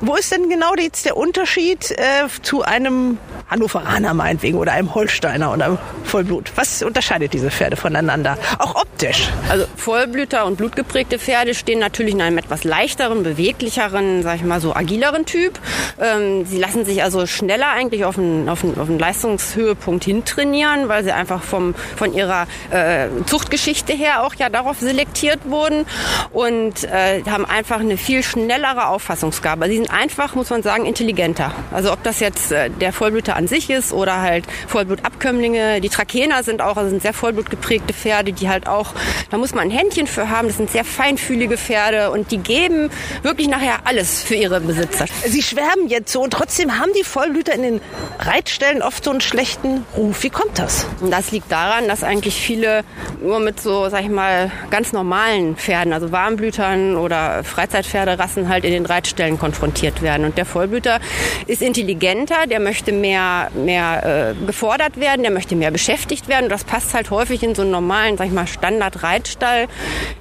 Wo 0.00 0.14
ist 0.14 0.30
denn 0.30 0.48
genau 0.48 0.74
jetzt 0.78 1.06
der 1.06 1.16
Unterschied 1.16 1.90
äh, 1.90 2.28
zu 2.42 2.62
einem 2.62 3.18
Hannoveraner 3.48 4.14
meinetwegen 4.14 4.58
oder 4.58 4.72
einem 4.72 4.94
Holsteiner 4.94 5.52
oder 5.52 5.64
einem 5.64 5.78
Vollblut. 6.04 6.52
Was 6.56 6.82
unterscheidet 6.82 7.32
diese 7.32 7.50
Pferde 7.50 7.76
voneinander? 7.76 8.36
Auch 8.58 8.74
optisch. 8.76 9.30
Also 9.48 9.66
Vollblüter 9.76 10.44
und 10.46 10.56
blutgeprägte 10.56 11.18
Pferde 11.18 11.54
stehen 11.54 11.78
natürlich 11.78 12.14
in 12.14 12.20
einem 12.20 12.38
etwas 12.38 12.64
leichteren, 12.64 13.22
beweglicheren, 13.22 14.22
sag 14.22 14.36
ich 14.36 14.44
mal 14.44 14.60
so 14.60 14.74
agileren 14.74 15.24
Typ. 15.24 15.58
Ähm, 16.00 16.44
sie 16.44 16.58
lassen 16.58 16.84
sich 16.84 17.02
also 17.02 17.26
schneller 17.26 17.68
eigentlich 17.68 18.04
auf 18.04 18.18
einen, 18.18 18.48
auf 18.48 18.64
einen, 18.64 18.78
auf 18.78 18.88
einen 18.88 18.98
Leistungshöhepunkt 18.98 20.04
hintrainieren, 20.04 20.88
weil 20.88 21.04
sie 21.04 21.12
einfach 21.12 21.42
vom, 21.42 21.74
von 21.96 22.12
ihrer 22.12 22.46
äh, 22.70 23.08
Zuchtgeschichte 23.26 23.92
her 23.92 24.24
auch 24.24 24.34
ja 24.34 24.48
darauf 24.50 24.78
selektiert 24.78 25.40
wurden 25.44 25.86
und 26.32 26.84
äh, 26.84 27.22
haben 27.24 27.46
einfach 27.46 27.80
eine 27.80 27.96
viel 27.96 28.22
schnellere 28.22 28.88
Auffassungsgabe. 28.88 29.66
Sie 29.68 29.76
sind 29.76 29.90
einfach, 29.90 30.34
muss 30.34 30.50
man 30.50 30.62
sagen, 30.62 30.84
intelligenter. 30.84 31.52
Also 31.72 31.92
ob 31.92 32.02
das 32.02 32.20
jetzt 32.20 32.52
äh, 32.52 32.70
der 32.70 32.92
Vollblüter 32.92 33.36
an 33.38 33.46
sich 33.46 33.70
ist 33.70 33.92
oder 33.92 34.20
halt 34.20 34.44
Vollblutabkömmlinge. 34.66 35.80
Die 35.80 35.88
Trakener 35.88 36.42
sind 36.42 36.60
auch, 36.60 36.76
also 36.76 36.90
sind 36.90 37.02
sehr 37.02 37.14
vollblutgeprägte 37.14 37.94
Pferde, 37.94 38.32
die 38.32 38.48
halt 38.48 38.66
auch, 38.66 38.92
da 39.30 39.38
muss 39.38 39.54
man 39.54 39.68
ein 39.68 39.70
Händchen 39.70 40.06
für 40.06 40.28
haben. 40.28 40.48
Das 40.48 40.56
sind 40.56 40.70
sehr 40.70 40.84
feinfühlige 40.84 41.56
Pferde 41.56 42.10
und 42.10 42.30
die 42.32 42.38
geben 42.38 42.90
wirklich 43.22 43.48
nachher 43.48 43.78
alles 43.84 44.22
für 44.22 44.34
ihre 44.34 44.60
Besitzer. 44.60 45.06
Sie 45.24 45.42
schwärmen 45.42 45.88
jetzt 45.88 46.12
so 46.12 46.22
und 46.22 46.32
trotzdem 46.32 46.78
haben 46.78 46.90
die 46.98 47.04
Vollblüter 47.04 47.54
in 47.54 47.62
den 47.62 47.80
Reitstellen 48.18 48.82
oft 48.82 49.04
so 49.04 49.10
einen 49.10 49.20
schlechten 49.20 49.84
Ruf. 49.96 50.22
Wie 50.22 50.30
kommt 50.30 50.58
das? 50.58 50.86
Das 51.08 51.30
liegt 51.30 51.50
daran, 51.52 51.88
dass 51.88 52.02
eigentlich 52.02 52.34
viele 52.34 52.84
nur 53.22 53.38
mit 53.38 53.60
so, 53.60 53.88
sag 53.88 54.02
ich 54.02 54.10
mal, 54.10 54.50
ganz 54.70 54.92
normalen 54.92 55.56
Pferden, 55.56 55.92
also 55.92 56.10
Warmblütern 56.10 56.96
oder 56.96 57.44
Freizeitpferderassen 57.44 58.48
halt 58.48 58.64
in 58.64 58.72
den 58.72 58.86
Reitstellen 58.86 59.38
konfrontiert 59.38 60.02
werden. 60.02 60.24
Und 60.24 60.36
der 60.36 60.44
Vollblüter 60.44 60.98
ist 61.46 61.62
intelligenter, 61.62 62.46
der 62.48 62.58
möchte 62.58 62.92
mehr 62.92 63.27
mehr, 63.54 64.34
äh, 64.40 64.46
gefordert 64.46 64.98
werden, 64.98 65.22
der 65.22 65.32
möchte 65.32 65.56
mehr 65.56 65.70
beschäftigt 65.70 66.28
werden. 66.28 66.44
Und 66.44 66.50
das 66.50 66.64
passt 66.64 66.94
halt 66.94 67.10
häufig 67.10 67.42
in 67.42 67.54
so 67.54 67.62
einen 67.62 67.70
normalen, 67.70 68.16
sag 68.16 68.26
ich 68.26 68.32
mal, 68.32 68.46
Standard-Reitstall 68.46 69.66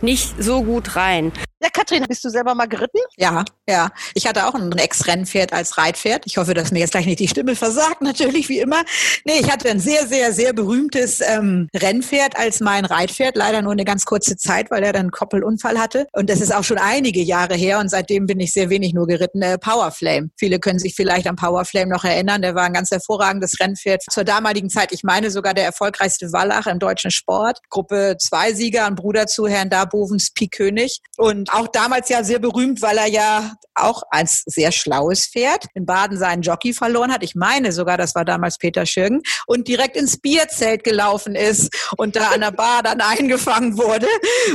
nicht 0.02 0.42
so 0.42 0.64
gut 0.64 0.96
rein. 0.96 1.32
Ja, 1.60 1.70
Katrin, 1.70 2.06
bist 2.08 2.24
du 2.24 2.30
selber 2.30 2.54
mal 2.54 2.68
geritten? 2.68 3.00
Ja, 3.16 3.44
ja. 3.68 3.90
Ich 4.14 4.28
hatte 4.28 4.46
auch 4.46 4.54
ein 4.54 4.72
Ex-Rennpferd 4.74 5.54
als 5.54 5.80
Reitpferd. 5.80 6.24
Ich 6.28 6.38
hoffe, 6.38 6.54
dass 6.54 6.72
mir 6.72 6.80
jetzt 6.80 6.92
gleich 6.92 7.08
nicht 7.08 7.20
die 7.20 7.28
Stimme 7.28 7.56
versagt, 7.56 8.02
natürlich, 8.02 8.48
wie 8.48 8.60
immer. 8.60 8.84
Nee, 9.26 9.40
ich 9.40 9.52
hatte 9.52 9.70
ein 9.70 9.80
sehr, 9.80 10.06
sehr, 10.06 10.34
sehr 10.34 10.54
berühmtes 10.54 11.20
ähm, 11.20 11.68
Rennpferd 11.76 12.38
als 12.38 12.60
mein 12.60 12.86
Reitpferd. 12.86 13.36
Leider 13.36 13.64
nur 13.64 13.72
eine 13.72 13.86
ganz 13.86 14.06
kurze 14.06 14.38
Zeit, 14.38 14.70
weil 14.70 14.84
er 14.84 14.94
dann 14.94 15.08
einen 15.08 15.12
Koppelunfall 15.12 15.80
hatte. 15.80 16.06
Und 16.14 16.30
das 16.30 16.42
ist 16.42 16.54
auch 16.54 16.64
schon 16.64 16.78
einige 16.78 17.22
Jahre 17.22 17.56
her 17.56 17.80
und 17.80 17.90
seitdem 17.90 18.28
bin 18.28 18.40
ich 18.40 18.54
sehr 18.54 18.70
wenig 18.70 18.94
nur 18.94 19.08
geritten. 19.08 19.42
Äh, 19.42 19.58
Powerflame. 19.58 20.30
Viele 20.38 20.60
können 20.60 20.78
sich 20.78 20.94
vielleicht 20.94 21.26
an 21.26 21.38
Powerflame 21.38 21.90
noch 21.90 22.04
erinnern. 22.04 22.44
Der 22.44 22.54
war 22.54 22.66
ein 22.66 22.74
ganz 22.74 22.92
hervorragendes 22.92 23.60
Rennpferd 23.60 24.04
zur 24.12 24.24
damaligen 24.24 24.70
Zeit. 24.70 24.92
Ich 24.92 25.04
meine 25.04 25.32
sogar 25.32 25.56
der 25.56 25.66
erfolgreichste 25.66 26.32
Wallach 26.32 26.68
im 26.68 26.78
deutschen 26.78 27.10
Sport. 27.10 27.60
Gruppe 27.70 28.16
2 28.20 28.54
Sieger, 28.54 28.86
ein 28.86 28.96
Bruder 28.96 29.26
zu 29.26 29.48
Herrn 29.48 29.72
Darbovens 29.72 30.32
Pik 30.34 30.58
König. 30.58 31.02
Auch 31.50 31.68
damals 31.68 32.10
ja 32.10 32.24
sehr 32.24 32.40
berühmt, 32.40 32.82
weil 32.82 32.98
er 32.98 33.08
ja 33.08 33.54
auch 33.76 34.04
als 34.10 34.44
sehr 34.46 34.72
schlaues 34.72 35.28
Pferd 35.28 35.66
in 35.74 35.86
Baden 35.86 36.18
seinen 36.18 36.42
Jockey 36.42 36.74
verloren 36.74 37.12
hat. 37.12 37.24
Ich 37.24 37.36
meine 37.36 37.72
sogar, 37.72 37.98
das 37.98 38.16
war 38.16 38.26
damals 38.26 38.58
Peter 38.58 38.86
Schürgen 38.86 39.22
und 39.46 39.68
direkt 39.68 39.96
ins 39.96 40.18
Bierzelt 40.20 40.84
gelaufen 40.84 41.36
ist 41.36 41.74
und 41.98 42.16
da 42.16 42.30
an 42.30 42.42
der 42.42 42.52
Bar 42.52 42.84
dann 42.84 43.02
eingefangen 43.02 43.78
wurde. 43.78 44.08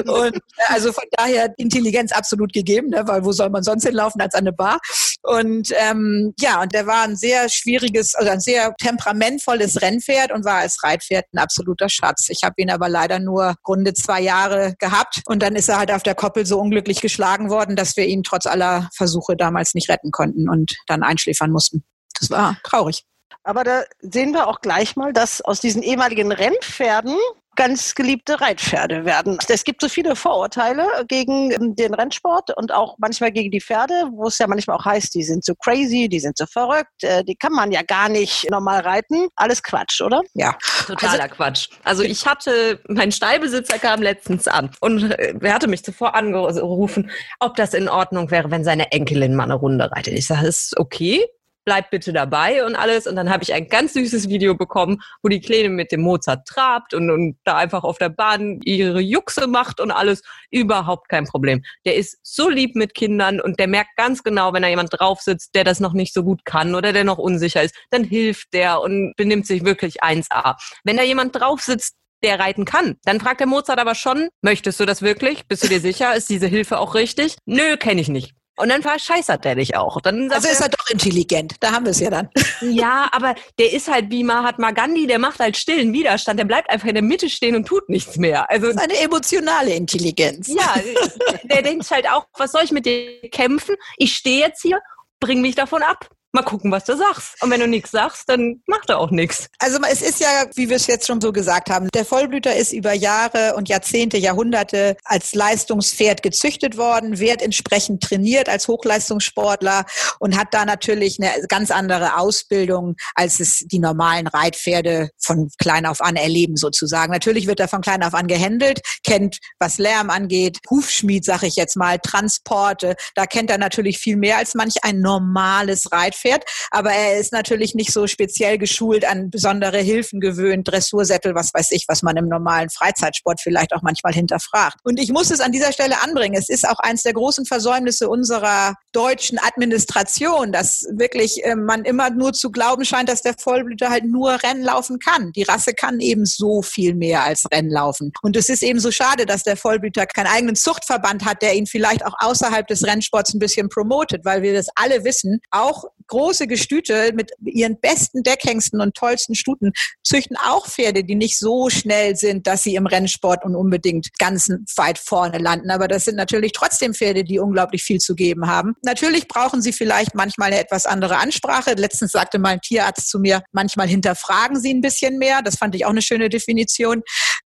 Und 0.06 0.38
also 0.68 0.92
von 0.92 1.04
daher 1.12 1.54
Intelligenz 1.56 2.12
absolut 2.12 2.52
gegeben, 2.52 2.88
ne? 2.90 3.02
weil 3.06 3.24
wo 3.24 3.32
soll 3.32 3.50
man 3.50 3.62
sonst 3.62 3.84
hinlaufen 3.84 4.20
als 4.20 4.34
an 4.34 4.40
eine 4.40 4.52
Bar? 4.52 4.78
Und 5.22 5.68
ähm, 5.76 6.34
ja, 6.40 6.62
und 6.62 6.74
der 6.74 6.86
war 6.86 7.02
ein 7.02 7.16
sehr 7.16 7.48
schwieriges, 7.48 8.14
also 8.14 8.30
ein 8.30 8.40
sehr 8.40 8.74
temperamentvolles 8.76 9.80
Rennpferd 9.80 10.32
und 10.32 10.44
war 10.44 10.56
als 10.56 10.82
Reitpferd 10.82 11.26
ein 11.32 11.38
absoluter 11.38 11.88
Schatz. 11.88 12.28
Ich 12.28 12.42
habe 12.42 12.54
ihn 12.56 12.70
aber 12.70 12.88
leider 12.88 13.20
nur 13.20 13.54
runde 13.66 13.94
zwei 13.94 14.20
Jahre 14.20 14.74
gehabt 14.78 15.20
und 15.26 15.42
dann 15.42 15.54
ist 15.54 15.68
er 15.68 15.78
halt 15.78 15.92
auf 15.92 16.02
der 16.02 16.16
Koppel 16.16 16.44
so 16.44 16.58
unglücklich 16.58 17.00
geschlagen 17.00 17.50
worden, 17.50 17.76
dass 17.76 17.96
wir 17.96 18.06
ihn 18.06 18.24
trotz 18.24 18.46
aller 18.46 18.88
Versuche 18.96 19.36
damals 19.36 19.74
nicht 19.74 19.88
retten 19.88 20.10
konnten 20.10 20.48
und 20.48 20.76
dann 20.88 21.04
einschläfern 21.04 21.52
mussten. 21.52 21.84
Das 22.18 22.30
war 22.30 22.56
traurig. 22.64 23.04
Aber 23.44 23.64
da 23.64 23.84
sehen 24.00 24.32
wir 24.32 24.48
auch 24.48 24.60
gleich 24.60 24.96
mal, 24.96 25.12
dass 25.12 25.40
aus 25.40 25.60
diesen 25.60 25.82
ehemaligen 25.82 26.32
Rennpferden 26.32 27.16
ganz 27.62 27.94
geliebte 27.94 28.40
Reitpferde 28.40 29.04
werden. 29.04 29.38
Es 29.48 29.62
gibt 29.62 29.82
so 29.82 29.88
viele 29.88 30.16
Vorurteile 30.16 30.84
gegen 31.06 31.76
den 31.76 31.94
Rennsport 31.94 32.50
und 32.56 32.72
auch 32.72 32.96
manchmal 32.98 33.30
gegen 33.30 33.52
die 33.52 33.60
Pferde, 33.60 33.94
wo 34.14 34.26
es 34.26 34.38
ja 34.38 34.48
manchmal 34.48 34.78
auch 34.78 34.84
heißt, 34.84 35.14
die 35.14 35.22
sind 35.22 35.44
so 35.44 35.54
crazy, 35.54 36.08
die 36.08 36.18
sind 36.18 36.36
so 36.36 36.44
verrückt, 36.46 37.04
äh, 37.04 37.22
die 37.22 37.36
kann 37.36 37.52
man 37.52 37.70
ja 37.70 37.82
gar 37.82 38.08
nicht 38.08 38.50
normal 38.50 38.80
reiten. 38.80 39.28
Alles 39.36 39.62
Quatsch, 39.62 40.00
oder? 40.00 40.22
Ja. 40.34 40.58
Totaler 40.88 41.22
also, 41.22 41.34
Quatsch. 41.36 41.68
Also 41.84 42.02
ich 42.02 42.26
hatte, 42.26 42.80
mein 42.88 43.12
Stallbesitzer 43.12 43.78
kam 43.78 44.02
letztens 44.02 44.48
an 44.48 44.70
und 44.80 45.12
äh, 45.12 45.32
er 45.40 45.54
hatte 45.54 45.68
mich 45.68 45.84
zuvor 45.84 46.16
angerufen, 46.16 47.12
ob 47.38 47.54
das 47.54 47.74
in 47.74 47.88
Ordnung 47.88 48.32
wäre, 48.32 48.50
wenn 48.50 48.64
seine 48.64 48.90
Enkelin 48.90 49.36
mal 49.36 49.44
eine 49.44 49.54
Runde 49.54 49.88
reitet. 49.92 50.14
Ich 50.14 50.26
sage, 50.26 50.48
ist 50.48 50.76
okay, 50.80 51.24
bleib 51.64 51.90
bitte 51.90 52.12
dabei 52.12 52.64
und 52.64 52.76
alles. 52.76 53.06
Und 53.06 53.16
dann 53.16 53.30
habe 53.30 53.42
ich 53.42 53.52
ein 53.52 53.68
ganz 53.68 53.94
süßes 53.94 54.28
Video 54.28 54.54
bekommen, 54.54 55.00
wo 55.22 55.28
die 55.28 55.40
Kleine 55.40 55.68
mit 55.68 55.92
dem 55.92 56.02
Mozart 56.02 56.46
trabt 56.46 56.94
und, 56.94 57.10
und 57.10 57.38
da 57.44 57.56
einfach 57.56 57.84
auf 57.84 57.98
der 57.98 58.08
Bahn 58.08 58.60
ihre 58.64 59.00
Juchse 59.00 59.46
macht 59.46 59.80
und 59.80 59.90
alles. 59.90 60.22
Überhaupt 60.50 61.08
kein 61.08 61.26
Problem. 61.26 61.62
Der 61.84 61.96
ist 61.96 62.18
so 62.22 62.48
lieb 62.48 62.76
mit 62.76 62.94
Kindern 62.94 63.40
und 63.40 63.58
der 63.58 63.68
merkt 63.68 63.96
ganz 63.96 64.22
genau, 64.22 64.52
wenn 64.52 64.62
da 64.62 64.68
jemand 64.68 64.90
drauf 64.92 65.20
sitzt, 65.20 65.54
der 65.54 65.64
das 65.64 65.80
noch 65.80 65.92
nicht 65.92 66.14
so 66.14 66.22
gut 66.22 66.44
kann 66.44 66.74
oder 66.74 66.92
der 66.92 67.04
noch 67.04 67.18
unsicher 67.18 67.62
ist, 67.62 67.74
dann 67.90 68.04
hilft 68.04 68.52
der 68.52 68.80
und 68.80 69.14
benimmt 69.16 69.46
sich 69.46 69.64
wirklich 69.64 70.02
1A. 70.02 70.56
Wenn 70.84 70.96
da 70.96 71.02
jemand 71.02 71.34
drauf 71.34 71.60
sitzt, 71.60 71.94
der 72.22 72.38
reiten 72.38 72.64
kann. 72.64 72.96
Dann 73.04 73.20
fragt 73.20 73.40
der 73.40 73.46
Mozart 73.46 73.78
aber 73.78 73.94
schon, 73.94 74.28
möchtest 74.42 74.78
du 74.80 74.86
das 74.86 75.02
wirklich? 75.02 75.46
Bist 75.48 75.64
du 75.64 75.68
dir 75.68 75.80
sicher? 75.80 76.14
Ist 76.14 76.30
diese 76.30 76.46
Hilfe 76.46 76.78
auch 76.78 76.94
richtig? 76.94 77.36
Nö, 77.46 77.76
kenne 77.76 78.00
ich 78.00 78.08
nicht. 78.08 78.34
Und 78.56 78.68
dann 78.68 78.82
verscheißert 78.82 79.44
der 79.44 79.54
dich 79.54 79.76
auch. 79.76 80.00
Dann 80.00 80.30
also 80.30 80.48
ist 80.48 80.60
er 80.60 80.68
doch 80.68 80.90
intelligent. 80.90 81.54
Da 81.60 81.72
haben 81.72 81.86
wir 81.86 81.90
es 81.90 82.00
ja 82.00 82.10
dann. 82.10 82.28
Ja, 82.60 83.08
aber 83.10 83.34
der 83.58 83.72
ist 83.72 83.90
halt 83.90 84.10
wie 84.10 84.22
Mahatma 84.22 84.70
Gandhi, 84.70 85.06
der 85.06 85.18
macht 85.18 85.40
halt 85.40 85.56
stillen 85.56 85.92
Widerstand. 85.92 86.38
Der 86.38 86.44
bleibt 86.44 86.70
einfach 86.70 86.86
in 86.86 86.94
der 86.94 87.02
Mitte 87.02 87.28
stehen 87.28 87.56
und 87.56 87.66
tut 87.66 87.88
nichts 87.88 88.16
mehr. 88.18 88.48
Also 88.50 88.66
das 88.66 88.76
ist 88.76 88.82
eine 88.82 88.98
emotionale 88.98 89.74
Intelligenz. 89.74 90.48
Ja, 90.48 90.74
der 91.44 91.62
denkt 91.62 91.90
halt 91.90 92.08
auch, 92.08 92.26
was 92.38 92.52
soll 92.52 92.62
ich 92.62 92.70
mit 92.70 92.86
dir 92.86 93.20
kämpfen? 93.30 93.74
Ich 93.96 94.14
stehe 94.14 94.38
jetzt 94.38 94.62
hier, 94.62 94.80
bring 95.18 95.40
mich 95.40 95.56
davon 95.56 95.82
ab 95.82 96.08
mal 96.32 96.42
gucken, 96.42 96.72
was 96.72 96.84
du 96.84 96.96
sagst. 96.96 97.42
Und 97.42 97.50
wenn 97.50 97.60
du 97.60 97.68
nichts 97.68 97.90
sagst, 97.90 98.28
dann 98.28 98.62
macht 98.66 98.88
er 98.88 98.98
auch 98.98 99.10
nichts. 99.10 99.48
Also 99.58 99.78
es 99.90 100.00
ist 100.00 100.20
ja, 100.20 100.46
wie 100.54 100.68
wir 100.68 100.76
es 100.76 100.86
jetzt 100.86 101.06
schon 101.06 101.20
so 101.20 101.32
gesagt 101.32 101.70
haben, 101.70 101.88
der 101.94 102.04
Vollblüter 102.04 102.56
ist 102.56 102.72
über 102.72 102.92
Jahre 102.92 103.54
und 103.54 103.68
Jahrzehnte, 103.68 104.16
Jahrhunderte 104.16 104.96
als 105.04 105.34
Leistungspferd 105.34 106.22
gezüchtet 106.22 106.76
worden, 106.76 107.18
wird 107.18 107.42
entsprechend 107.42 108.02
trainiert 108.02 108.48
als 108.48 108.66
Hochleistungssportler 108.66 109.84
und 110.18 110.38
hat 110.38 110.48
da 110.52 110.64
natürlich 110.64 111.18
eine 111.20 111.46
ganz 111.48 111.70
andere 111.70 112.16
Ausbildung, 112.16 112.96
als 113.14 113.40
es 113.40 113.64
die 113.66 113.78
normalen 113.78 114.26
Reitpferde 114.26 115.10
von 115.18 115.50
klein 115.58 115.84
auf 115.84 116.00
an 116.00 116.16
erleben 116.16 116.56
sozusagen. 116.56 117.12
Natürlich 117.12 117.46
wird 117.46 117.60
er 117.60 117.68
von 117.68 117.82
klein 117.82 118.02
auf 118.02 118.14
an 118.14 118.26
gehandelt, 118.26 118.80
kennt, 119.04 119.38
was 119.58 119.78
Lärm 119.78 120.08
angeht, 120.08 120.58
Hufschmied, 120.70 121.24
sag 121.24 121.42
ich 121.42 121.56
jetzt 121.56 121.76
mal, 121.76 121.98
Transporte, 121.98 122.96
da 123.14 123.26
kennt 123.26 123.50
er 123.50 123.58
natürlich 123.58 123.98
viel 123.98 124.16
mehr 124.16 124.38
als 124.38 124.54
manch 124.54 124.76
ein 124.82 125.00
normales 125.00 125.92
Reitpferd 125.92 126.21
fährt. 126.22 126.44
Aber 126.70 126.90
er 126.90 127.18
ist 127.18 127.32
natürlich 127.32 127.74
nicht 127.74 127.92
so 127.92 128.06
speziell 128.06 128.56
geschult 128.56 129.04
an 129.04 129.30
besondere 129.30 129.78
Hilfen 129.78 130.20
gewöhnt, 130.20 130.68
Dressursättel, 130.68 131.34
was 131.34 131.52
weiß 131.52 131.72
ich, 131.72 131.84
was 131.88 132.02
man 132.02 132.16
im 132.16 132.28
normalen 132.28 132.70
Freizeitsport 132.70 133.40
vielleicht 133.40 133.74
auch 133.74 133.82
manchmal 133.82 134.14
hinterfragt. 134.14 134.78
Und 134.84 134.98
ich 134.98 135.12
muss 135.12 135.30
es 135.30 135.40
an 135.40 135.52
dieser 135.52 135.72
Stelle 135.72 136.00
anbringen. 136.02 136.36
Es 136.38 136.48
ist 136.48 136.66
auch 136.66 136.78
eines 136.78 137.02
der 137.02 137.12
großen 137.12 137.44
Versäumnisse 137.44 138.08
unserer 138.08 138.74
deutschen 138.92 139.38
Administration, 139.38 140.52
dass 140.52 140.86
wirklich 140.92 141.44
äh, 141.44 141.56
man 141.56 141.84
immer 141.84 142.10
nur 142.10 142.32
zu 142.32 142.50
glauben 142.50 142.84
scheint, 142.84 143.08
dass 143.08 143.22
der 143.22 143.34
Vollblüter 143.38 143.90
halt 143.90 144.04
nur 144.04 144.42
Rennen 144.42 144.62
laufen 144.62 144.98
kann. 144.98 145.32
Die 145.32 145.42
Rasse 145.42 145.74
kann 145.74 146.00
eben 146.00 146.24
so 146.24 146.62
viel 146.62 146.94
mehr 146.94 147.24
als 147.24 147.44
Rennen 147.52 147.70
laufen. 147.70 148.12
Und 148.22 148.36
es 148.36 148.48
ist 148.48 148.62
eben 148.62 148.80
so 148.80 148.90
schade, 148.90 149.26
dass 149.26 149.42
der 149.42 149.56
Vollblüter 149.56 150.06
keinen 150.06 150.28
eigenen 150.28 150.56
Zuchtverband 150.56 151.24
hat, 151.24 151.42
der 151.42 151.54
ihn 151.54 151.66
vielleicht 151.66 152.04
auch 152.04 152.14
außerhalb 152.18 152.66
des 152.66 152.86
Rennsports 152.86 153.34
ein 153.34 153.38
bisschen 153.38 153.68
promotet, 153.68 154.24
weil 154.24 154.42
wir 154.42 154.54
das 154.54 154.68
alle 154.74 155.04
wissen. 155.04 155.40
Auch 155.50 155.84
große 156.12 156.46
Gestüte 156.46 157.12
mit 157.14 157.30
ihren 157.42 157.80
besten 157.80 158.22
Deckhengsten 158.22 158.82
und 158.82 158.94
tollsten 158.94 159.34
Stuten 159.34 159.72
züchten 160.04 160.36
auch 160.36 160.66
Pferde, 160.66 161.04
die 161.04 161.14
nicht 161.14 161.38
so 161.38 161.70
schnell 161.70 162.16
sind, 162.16 162.46
dass 162.46 162.62
sie 162.62 162.74
im 162.74 162.84
Rennsport 162.84 163.46
und 163.46 163.56
unbedingt 163.56 164.08
ganz 164.18 164.50
weit 164.76 164.98
vorne 164.98 165.38
landen. 165.38 165.70
Aber 165.70 165.88
das 165.88 166.04
sind 166.04 166.16
natürlich 166.16 166.52
trotzdem 166.52 166.92
Pferde, 166.92 167.24
die 167.24 167.38
unglaublich 167.38 167.82
viel 167.82 167.98
zu 167.98 168.14
geben 168.14 168.46
haben. 168.46 168.74
Natürlich 168.82 169.26
brauchen 169.26 169.62
sie 169.62 169.72
vielleicht 169.72 170.14
manchmal 170.14 170.48
eine 170.48 170.60
etwas 170.60 170.84
andere 170.84 171.16
Ansprache. 171.16 171.72
Letztens 171.72 172.12
sagte 172.12 172.38
mal 172.38 172.50
ein 172.50 172.60
Tierarzt 172.60 173.08
zu 173.08 173.18
mir, 173.18 173.42
manchmal 173.52 173.88
hinterfragen 173.88 174.60
sie 174.60 174.74
ein 174.74 174.82
bisschen 174.82 175.16
mehr. 175.16 175.40
Das 175.40 175.56
fand 175.56 175.74
ich 175.74 175.86
auch 175.86 175.90
eine 175.90 176.02
schöne 176.02 176.28
Definition. 176.28 177.02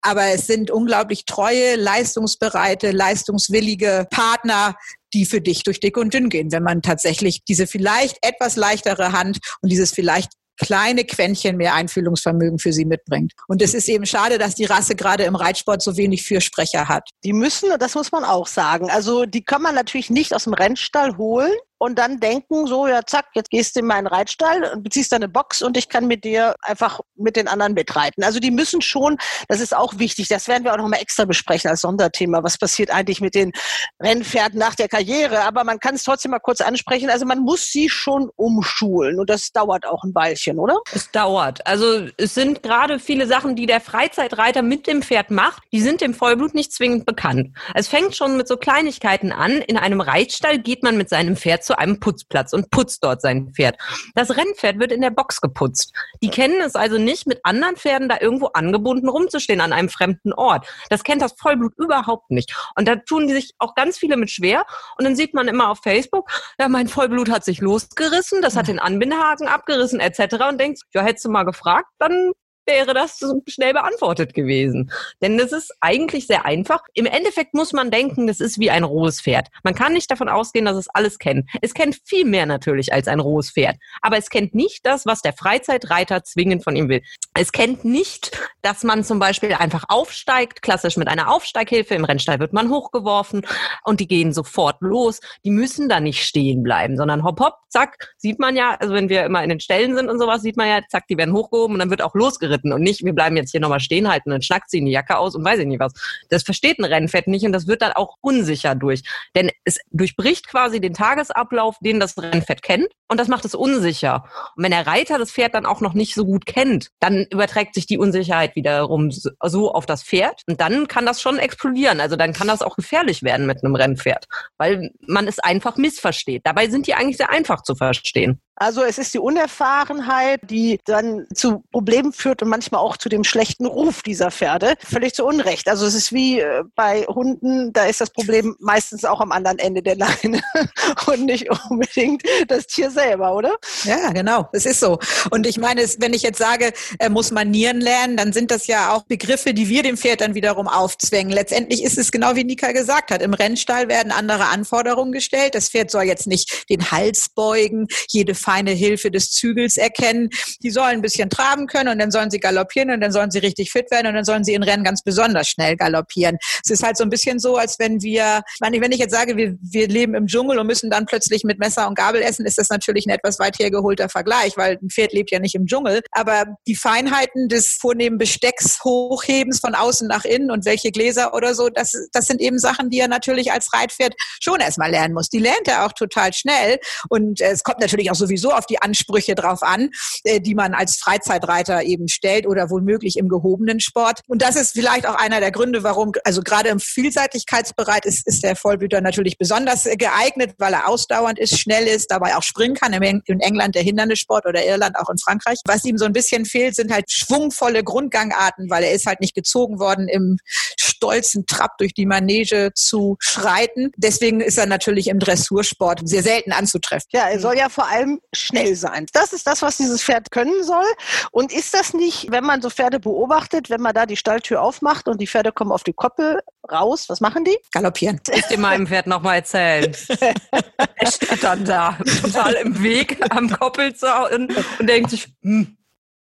Aber 0.07 0.27
es 0.27 0.47
sind 0.47 0.71
unglaublich 0.71 1.25
treue, 1.25 1.77
leistungsbereite, 1.77 2.91
leistungswillige 2.91 4.07
Partner, 4.11 4.77
die 5.15 5.25
für 5.25 5.41
dich 5.41 5.63
durch 5.63 5.81
dick 5.81 5.97
und 5.97 6.13
dünn 6.13 6.29
gehen, 6.29 6.53
wenn 6.53 6.63
man 6.63 6.83
tatsächlich 6.83 7.43
diese 7.45 7.67
vielleicht 7.67 8.19
etwas 8.21 8.57
leichtere 8.57 9.13
Hand 9.13 9.39
und 9.63 9.73
dieses 9.73 9.93
vielleicht 9.93 10.31
kleine 10.61 11.05
Quäntchen 11.05 11.57
mehr 11.57 11.75
Einfühlungsvermögen 11.75 12.59
für 12.59 12.73
sie 12.73 12.85
mitbringt. 12.85 13.33
Und 13.49 13.63
es 13.63 13.75
ist 13.75 13.89
eben 13.89 14.07
schade, 14.07 14.39
dass 14.39 14.55
die 14.55 14.67
Rasse 14.67 14.95
gerade 14.95 15.25
im 15.25 15.37
Reitsport 15.37 15.83
so 15.83 15.97
wenig 15.97 16.25
Fürsprecher 16.25 16.89
hat. 16.89 17.09
Die 17.25 17.33
müssen, 17.33 17.71
das 17.79 17.95
muss 17.95 18.13
man 18.13 18.25
auch 18.25 18.47
sagen, 18.47 18.91
also 18.91 19.25
die 19.25 19.43
kann 19.43 19.63
man 19.63 19.75
natürlich 19.75 20.11
nicht 20.11 20.35
aus 20.35 20.45
dem 20.45 20.55
Rennstall 20.55 21.17
holen 21.17 21.53
und 21.85 21.99
dann 21.99 22.19
denken, 22.19 22.67
so, 22.67 22.87
ja, 22.87 23.03
zack, 23.05 23.27
jetzt 23.35 23.51
gehst 23.51 23.77
du 23.77 23.81
in 23.81 23.87
meinen 23.87 24.07
Reitstall 24.07 24.65
und 24.73 24.83
beziehst 24.83 25.13
deine 25.13 25.29
Box 25.29 25.61
und 25.61 25.77
ich 25.77 25.91
kann 25.91 26.07
mit 26.07 26.25
dir 26.25 26.55
einfach 26.63 27.01
mit 27.15 27.37
den 27.37 27.47
anderen 27.47 27.75
mitreiten. 27.75 28.25
Also 28.25 28.41
die 28.41 28.51
müssen 28.51 28.81
schon, 28.81 29.19
das 29.49 29.61
ist 29.61 29.77
auch 29.77 29.99
wichtig, 29.99 30.29
das 30.29 30.49
werden 30.49 30.65
wir 30.65 30.73
auch 30.73 30.79
nochmal 30.79 31.01
extra 31.01 31.27
besprechen 31.27 31.71
als 31.71 31.83
Sonderthema. 31.83 32.43
Was 32.43 32.57
passiert 32.57 32.91
eigentlich 32.91 33.21
mit 33.21 33.35
den 33.35 33.53
Rennpferden 34.01 34.59
nach 34.59 34.75
der 34.75 34.89
Karriere? 34.89 35.43
Aber 35.43 35.63
man 35.65 35.79
kann 35.79 35.95
es 35.95 36.05
trotzdem 36.05 36.31
mal 36.31 36.39
kurz 36.39 36.63
ansprechen. 36.63 37.11
Also 37.11 37.27
man 37.27 37.41
muss 37.41 37.67
sie 37.67 37.91
schon 37.91 38.31
umschulen 38.37 39.21
und 39.21 39.29
das 39.29 39.53
dauert 39.53 39.87
auch 39.87 40.05
ein 40.05 40.15
Weilchen, 40.15 40.59
oder? 40.59 40.79
Es 40.93 41.11
dauert. 41.11 41.67
Also 41.67 42.07
es 42.17 42.35
sind 42.35 42.63
gerade 42.63 42.99
viele 42.99 43.27
Sachen, 43.27 43.57
die 43.57 43.67
der 43.67 43.83
Freizeitreiter 43.83 44.63
mit 44.63 44.87
dem 44.87 45.03
Pferd 45.03 45.31
macht, 45.31 45.63
die 45.71 45.83
sind 45.83 46.01
dem 46.01 46.15
Vollblut 46.15 46.55
nicht 46.55 46.73
zwingend 46.73 47.05
bekannt. 47.05 47.55
Es 47.75 47.89
fängt 47.89 48.17
schon 48.17 48.39
mit 48.39 48.49
so 48.49 48.57
Kleinigkeiten 48.57 49.33
an. 49.33 49.53
In 49.53 49.77
einem 49.77 50.01
Reitstall 50.01 50.59
geht 50.59 50.83
man 50.83 50.97
mit 50.97 51.11
seinem 51.11 51.37
Pferd 51.37 51.63
zu 51.63 51.74
einem 51.75 52.01
Putzplatz 52.01 52.53
und 52.53 52.71
putzt 52.71 53.05
dort 53.05 53.21
sein 53.21 53.53
Pferd. 53.55 53.77
Das 54.15 54.37
Rennpferd 54.37 54.79
wird 54.79 54.93
in 54.93 55.01
der 55.01 55.11
Box 55.11 55.41
geputzt. 55.41 55.93
Die 56.23 56.29
kennen 56.29 56.61
es 56.61 56.75
also 56.75 56.99
nicht, 56.99 57.27
mit 57.27 57.41
anderen 57.45 57.77
Pferden 57.77 58.09
da 58.09 58.19
irgendwo 58.21 58.47
angebunden 58.47 59.09
rumzustehen 59.09 59.61
an 59.61 59.73
einem 59.73 59.89
fremden 59.89 60.33
Ort. 60.33 60.67
Das 60.91 61.05
kennt 61.05 61.23
das 61.23 61.35
Vollblut 61.39 61.75
überhaupt 61.77 62.31
nicht. 62.31 62.55
Und 62.77 62.89
da 62.89 62.97
tun 62.97 63.27
die 63.29 63.35
sich 63.35 63.53
auch 63.59 63.75
ganz 63.75 63.99
viele 63.99 64.17
mit 64.17 64.31
schwer. 64.31 64.65
Und 64.99 65.05
dann 65.05 65.17
sieht 65.17 65.35
man 65.35 65.49
immer 65.49 65.71
auf 65.71 65.81
Facebook, 65.83 66.31
ja, 66.59 66.69
mein 66.69 66.89
Vollblut 66.89 67.31
hat 67.31 67.45
sich 67.45 67.61
losgerissen, 67.61 68.43
das 68.43 68.57
hat 68.57 68.69
den 68.69 68.79
Anbindehaken 68.79 69.49
abgerissen 69.49 70.01
etc. 70.01 70.37
Und 70.49 70.61
denkt, 70.61 70.81
ja, 70.93 71.03
hättest 71.03 71.25
du 71.25 71.31
mal 71.31 71.45
gefragt, 71.45 71.89
dann 71.99 72.33
wäre 72.67 72.95
das 72.95 73.19
so 73.19 73.43
schnell 73.47 73.73
beantwortet 73.73 74.35
gewesen. 74.35 74.91
Denn 75.21 75.39
das 75.39 75.53
ist 75.53 75.75
eigentlich 75.81 76.27
sehr 76.27 76.45
einfach. 76.45 76.83
Im 76.95 77.07
Endeffekt 77.07 77.55
muss 77.55 77.73
man 77.73 77.91
denken, 77.91 78.27
das 78.27 78.41
ist 78.41 78.59
wie 78.59 78.71
ein 78.71 78.85
rohes 78.85 79.21
Pferd. 79.21 79.49
Man 79.63 79.75
kann 79.75 79.93
nicht 79.93 80.11
davon 80.11 80.29
ausgehen, 80.29 80.65
dass 80.65 80.77
es 80.77 80.89
alles 80.89 81.19
kennt. 81.19 81.49
Es 81.61 81.75
kennt 81.75 82.01
viel 82.05 82.25
mehr 82.25 82.47
natürlich 82.47 82.93
als 82.93 83.09
ein 83.09 83.21
rohes 83.21 83.51
Pferd. 83.51 83.77
Aber 84.01 84.17
es 84.17 84.31
kennt 84.31 84.55
nicht 84.55 84.87
das, 84.87 85.07
was 85.07 85.23
der 85.23 85.33
Freizeitreiter 85.33 86.25
zwingend 86.25 86.65
von 86.65 86.77
ihm 86.77 86.89
will. 86.89 87.03
Es 87.35 87.53
kennt 87.53 87.85
nicht, 87.85 88.39
dass 88.63 88.83
man 88.85 89.05
zum 89.05 89.19
Beispiel 89.19 89.53
einfach 89.53 89.85
aufsteigt, 89.89 90.63
klassisch 90.63 90.97
mit 90.97 91.09
einer 91.09 91.31
Aufsteighilfe. 91.31 91.95
Im 91.95 92.05
Rennstall 92.05 92.41
wird 92.41 92.53
man 92.53 92.71
hochgeworfen 92.71 93.47
und 93.85 94.01
die 94.01 94.09
gehen 94.09 94.33
sofort 94.33 94.81
los. 94.81 95.21
Die 95.45 95.51
müssen 95.51 95.89
da 95.89 96.01
nicht 96.01 96.25
stehen 96.25 96.63
bleiben, 96.63 96.97
sondern 96.97 97.25
hopp, 97.25 97.41
hopp, 97.41 97.55
zack, 97.69 98.15
sieht 98.17 98.39
man 98.39 98.57
ja, 98.57 98.77
also 98.79 98.95
wenn 98.95 99.09
wir 99.09 99.25
immer 99.25 99.43
in 99.43 99.51
den 99.51 99.61
Ställen 99.61 99.97
sind 99.97 100.09
und 100.09 100.19
sowas, 100.19 100.43
sieht 100.43 100.57
man 100.57 100.69
ja, 100.69 100.81
zack, 100.89 101.07
die 101.09 101.19
werden 101.19 101.35
hochgehoben 101.35 101.75
und 101.75 101.81
dann 101.81 101.91
wird 101.91 102.03
auch 102.03 102.15
losgerissen 102.15 102.54
geritten 102.55 102.73
und 102.73 102.83
nicht, 102.83 103.05
wir 103.05 103.13
bleiben 103.13 103.37
jetzt 103.37 103.51
hier 103.51 103.61
nochmal 103.61 103.81
stehen 103.81 104.09
halten 104.09 104.33
und 104.33 104.45
schnackt 104.45 104.71
sie 104.71 104.79
in 104.79 104.87
die 104.87 104.93
Jacke 104.93 105.19
aus 105.19 105.35
und 105.35 105.45
weiß 105.45 105.59
ich 105.61 105.67
nicht 105.67 105.81
was. 105.81 105.93
Das 106.29 106.43
versteht 106.43 106.79
ein 106.79 106.85
Rennpferd 106.85 107.27
nicht 107.27 107.45
und 107.45 107.53
das 107.53 107.67
wird 107.67 107.83
dann 107.83 107.93
auch 107.93 108.17
unsicher 108.21 108.75
durch. 108.75 109.03
Denn 109.35 109.51
es 109.65 109.79
durchbricht 109.91 110.49
quasi 110.49 110.81
den 110.81 110.95
Tagesablauf, 110.95 111.77
den 111.81 112.01
das 112.01 112.17
Rennpferd 112.19 112.63
kennt 112.63 112.89
und 113.09 113.19
das 113.19 113.29
macht 113.29 113.45
es 113.45 113.55
unsicher. 113.55 114.25
Und 114.57 114.65
wenn 114.65 114.71
der 114.71 114.87
Reiter 114.87 115.19
das 115.19 115.33
Pferd 115.33 115.55
dann 115.55 115.67
auch 115.67 115.81
noch 115.81 115.95
nicht 115.95 116.15
so 116.15 116.25
gut 116.25 116.47
kennt, 116.47 116.91
dann 117.01 117.27
überträgt 117.31 117.75
sich 117.75 117.87
die 117.87 117.99
Unsicherheit 117.99 118.57
wiederum 118.57 119.11
so 119.11 119.73
auf 119.73 119.87
das 119.87 120.03
Pferd 120.03 120.43
und 120.49 120.61
dann 120.61 120.89
kann 120.89 121.07
das 121.07 121.21
schon 121.21 121.39
explodieren. 121.39 122.01
Also 122.01 122.17
dann 122.17 122.33
kann 122.33 122.49
das 122.49 122.63
auch 122.63 122.77
gefährlich 122.77 123.23
werden 123.23 123.47
mit 123.47 123.65
einem 123.65 123.75
Rennpferd, 123.75 124.27
weil 124.59 124.91
man 125.07 125.27
es 125.27 125.39
einfach 125.39 125.77
missversteht. 125.77 126.43
Dabei 126.45 126.69
sind 126.69 126.87
die 126.87 126.95
eigentlich 126.95 127.17
sehr 127.17 127.31
einfach 127.31 127.63
zu 127.63 127.75
verstehen. 127.75 128.41
Also 128.57 128.83
es 128.83 128.99
ist 128.99 129.13
die 129.15 129.19
Unerfahrenheit, 129.19 130.41
die 130.45 130.81
dann 130.85 131.27
zu 131.35 131.65
Problemen 131.73 132.13
führt 132.13 132.43
und 132.43 132.49
manchmal 132.49 132.81
auch 132.81 132.97
zu 132.97 133.09
dem 133.09 133.25
schlechten 133.25 133.67
Ruf 133.67 134.03
dieser 134.03 134.31
Pferde. 134.31 134.75
Völlig 134.79 135.15
zu 135.15 135.25
Unrecht. 135.25 135.69
Also 135.69 135.87
es 135.87 135.95
ist 135.95 136.13
wie 136.13 136.41
äh, 136.41 136.63
bei 136.77 137.03
Hunden, 137.03 137.73
da 137.73 137.85
ist 137.87 138.01
das 138.01 138.11
Problem 138.11 138.55
meistens 138.61 139.05
auch 139.05 139.21
am 139.21 139.33
anderen 139.33 139.59
Ende 139.59 139.83
der 139.83 139.97
Leine 139.97 140.41
und 141.07 141.25
nicht 141.25 141.49
unbedingt 141.69 142.23
das 142.47 142.67
Tier 142.67 142.91
selber, 142.91 143.35
oder? 143.35 143.55
Ja, 143.85 144.11
genau. 144.11 144.49
Es 144.53 144.67
ist 144.67 144.81
so. 144.81 144.99
Und 145.31 145.47
ich 145.47 145.59
meine, 145.59 145.85
wenn 145.99 146.15
ich 146.15 146.23
jetzt 146.23 146.39
sage, 146.39 146.73
er 146.99 147.11
muss 147.11 147.33
Manieren 147.33 147.81
lernen, 147.81 148.17
dann 148.17 148.33
sind 148.33 148.51
das 148.51 148.67
ja 148.67 148.93
auch 148.93 149.03
Begriffe, 149.03 149.53
die 149.53 149.69
wir 149.69 149.83
dem 149.83 149.97
Pferd 149.97 150.21
dann 150.21 150.35
wiederum 150.35 150.69
aufzwängen. 150.69 151.33
Letztendlich 151.33 151.83
ist 151.83 151.99
es 151.99 152.13
genau 152.13 152.37
wie 152.37 152.45
Nika 152.45 152.73
gesagt 152.73 153.11
hat. 153.11 153.21
Im 153.21 153.35
Rennstall 153.35 153.89
werden 153.89 154.13
andere 154.13 154.47
Anforderungen 154.47 155.13
gestellt. 155.13 155.55
Das 155.55 155.71
Pferd 155.71 155.91
soll 155.91 156.05
jetzt 156.05 156.27
nicht 156.27 156.69
den 156.71 156.91
Hals 156.93 157.29
beugen, 157.35 157.89
jede 158.09 158.35
feine 158.45 158.73
Hilfe 158.73 159.11
des 159.11 159.31
Zügels 159.31 159.77
erkennen. 159.77 160.29
Die 160.63 160.71
sollen 160.71 160.97
ein 160.97 161.03
bisschen 161.03 161.31
traben 161.31 161.67
können 161.67 161.89
und 161.89 161.99
dann 161.99 162.11
sollen 162.11 162.31
sie 162.31 162.39
galoppieren 162.39 162.91
und 162.91 163.01
dann 163.01 163.13
sollen 163.13 163.31
sie 163.31 163.39
richtig 163.39 163.73
fit 163.73 163.91
werden 163.91 164.07
und 164.07 164.15
dann 164.15 164.25
sollen 164.25 164.45
sie 164.45 164.55
in 164.55 164.63
Rennen 164.63 164.85
ganz 164.85 165.03
besonders 165.03 165.49
schnell 165.49 165.77
galoppieren. 165.77 166.37
Es 166.63 166.71
ist 166.71 166.83
halt 166.83 166.97
so 166.97 167.05
ein 167.05 167.11
bisschen 167.11 167.39
so, 167.39 167.57
als 167.57 167.79
wenn 167.79 168.03
wir, 168.03 168.43
wenn 168.61 168.93
ich 168.93 168.99
jetzt 168.99 169.13
sage, 169.13 169.37
wir, 169.37 169.57
wir 169.61 169.89
leben 169.89 170.15
im 170.15 170.27
Dschungel 170.27 170.59
und 170.59 170.67
müssen 170.67 170.91
dann 170.91 171.07
plötzlich 171.07 171.45
mit 171.45 171.59
Messer 171.59 171.89
und 171.89 171.95
Gabel 171.97 172.23
essen, 172.23 172.45
ist 172.45 172.59
das 172.59 172.69
natürlich 172.69 173.07
ein 173.07 173.11
etwas 173.11 173.39
weit 173.39 173.59
hergeholter 173.59 174.09
Vergleich, 174.09 174.57
weil 174.57 174.79
ein 174.83 174.91
Pferd 174.91 175.13
lebt 175.13 175.31
ja 175.31 175.39
nicht 175.39 175.55
im 175.55 175.67
Dschungel. 175.67 176.03
Aber 176.11 176.45
die 176.67 176.77
Feinheiten 176.77 177.49
des 177.49 177.69
vornehmen 177.69 178.19
Bestecks, 178.19 178.85
Hochhebens 178.85 179.61
von 179.61 179.75
außen 179.75 180.07
nach 180.07 180.25
innen 180.25 180.51
und 180.51 180.65
welche 180.65 180.91
Gläser 180.91 181.35
oder 181.35 181.55
so, 181.55 181.69
das, 181.69 181.93
das 182.13 182.27
sind 182.27 182.41
eben 182.41 182.59
Sachen, 182.59 182.91
die 182.91 182.99
er 182.99 183.09
natürlich 183.09 183.53
als 183.53 183.73
Reitpferd 183.73 184.15
schon 184.41 184.61
erstmal 184.61 184.91
lernen 184.91 185.15
muss. 185.15 185.29
Die 185.29 185.39
lernt 185.39 185.67
er 185.67 185.87
auch 185.87 185.93
total 185.93 186.33
schnell 186.33 186.79
und 187.09 187.41
es 187.41 187.63
kommt 187.63 187.81
natürlich 187.81 188.11
auch 188.11 188.15
sowieso 188.37 188.53
auf 188.53 188.67
die 188.67 188.81
Ansprüche 188.81 189.35
drauf 189.35 189.63
an, 189.63 189.91
äh, 190.25 190.41
die 190.41 190.55
man 190.55 190.75
als 190.75 190.97
Freizeitreiter 190.97 191.83
eben 191.83 192.09
stellt 192.09 192.47
oder 192.47 192.71
womöglich 192.71 193.17
im 193.17 193.29
gehobenen 193.29 193.81
Sport. 193.81 194.21
Und 194.27 194.43
das 194.43 194.57
ist 194.57 194.73
vielleicht 194.73 195.07
auch 195.07 195.15
einer 195.15 195.41
der 195.41 195.51
Gründe, 195.51 195.83
warum, 195.83 196.13
also 196.25 196.43
gerade 196.43 196.69
im 196.69 196.81
Vielseitigkeitsbereich 196.81 198.05
ist, 198.05 198.27
ist 198.27 198.43
der 198.43 198.57
Vollblüter 198.57 199.01
natürlich 199.01 199.39
besonders 199.39 199.85
geeignet, 199.85 200.55
weil 200.59 200.73
er 200.73 200.89
ausdauernd 200.89 201.39
ist, 201.39 201.59
schnell 201.59 201.87
ist, 201.87 202.11
dabei 202.11 202.37
auch 202.37 202.43
springen 202.43 202.75
kann. 202.75 202.93
In 202.95 203.41
England 203.41 203.75
der 203.75 203.83
Hindernissport 203.83 204.47
oder 204.47 204.65
Irland 204.65 204.97
auch 204.97 205.11
in 205.11 205.19
Frankreich. 205.19 205.59
Was 205.67 205.85
ihm 205.85 205.99
so 205.99 206.05
ein 206.05 206.13
bisschen 206.13 206.45
fehlt, 206.45 206.77
sind 206.77 206.93
halt 206.93 207.11
schwungvolle 207.11 207.83
Grundgangarten, 207.83 208.71
weil 208.71 208.85
er 208.85 208.93
ist 208.93 209.07
halt 209.07 209.21
nicht 209.21 209.35
gezogen 209.35 209.79
worden, 209.79 210.09
im 210.09 210.39
stolzen 210.79 211.45
Trab 211.47 211.77
durch 211.79 211.93
die 211.93 212.07
Manege 212.07 212.71
zu 212.75 213.17
schreiten. 213.19 213.91
Deswegen 213.97 214.41
ist 214.41 214.59
er 214.59 214.67
natürlich 214.67 215.09
im 215.09 215.19
Dressursport 215.19 216.09
sehr 216.09 216.23
selten 216.23 216.53
anzutreffen. 216.53 217.09
Ja, 217.13 217.29
er 217.29 217.41
soll 217.41 217.57
ja 217.57 217.69
vor 217.69 217.89
allem 217.89 218.21
schnell 218.33 218.75
sein. 218.77 219.07
Das 219.13 219.33
ist 219.33 219.47
das, 219.47 219.63
was 219.63 219.77
dieses 219.77 220.03
Pferd 220.03 220.31
können 220.31 220.63
soll. 220.63 220.85
Und 221.31 221.53
ist 221.53 221.75
das 221.75 221.95
nicht, 221.95 222.31
wenn 222.31 222.45
man 222.45 222.63
so 222.63 222.71
Pferde 222.71 223.01
beobachtet, 223.01 223.71
wenn 223.71 223.81
man 223.81 223.95
da 223.95 224.07
die 224.07 224.17
Stalltür 224.17 224.63
aufmacht 224.63 225.09
und 225.09 225.21
die 225.21 225.27
Pferde 225.27 225.53
kommen 225.53 225.73
auf 225.73 225.85
die 225.85 225.93
Koppel 225.93 226.41
raus, 226.71 227.07
was 227.09 227.21
machen 227.21 227.45
die? 227.45 227.57
Galoppieren. 227.73 228.21
Ich 228.33 228.47
dir 228.47 228.59
meinem 228.59 228.87
Pferd 228.87 229.07
nochmal 229.07 229.37
erzählen. 229.37 229.95
er 230.97 231.11
steht 231.11 231.43
dann 231.43 231.65
da, 231.65 231.99
total 232.23 232.55
im 232.55 232.83
Weg 232.83 233.19
am 233.31 233.49
Koppelzaun 233.51 234.33
und, 234.33 234.57
und 234.79 234.87
denkt 234.87 235.11
sich, 235.11 235.29
hm, 235.43 235.77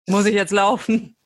muss 0.07 0.27
ich 0.27 0.35
jetzt 0.35 0.53
laufen? 0.53 1.18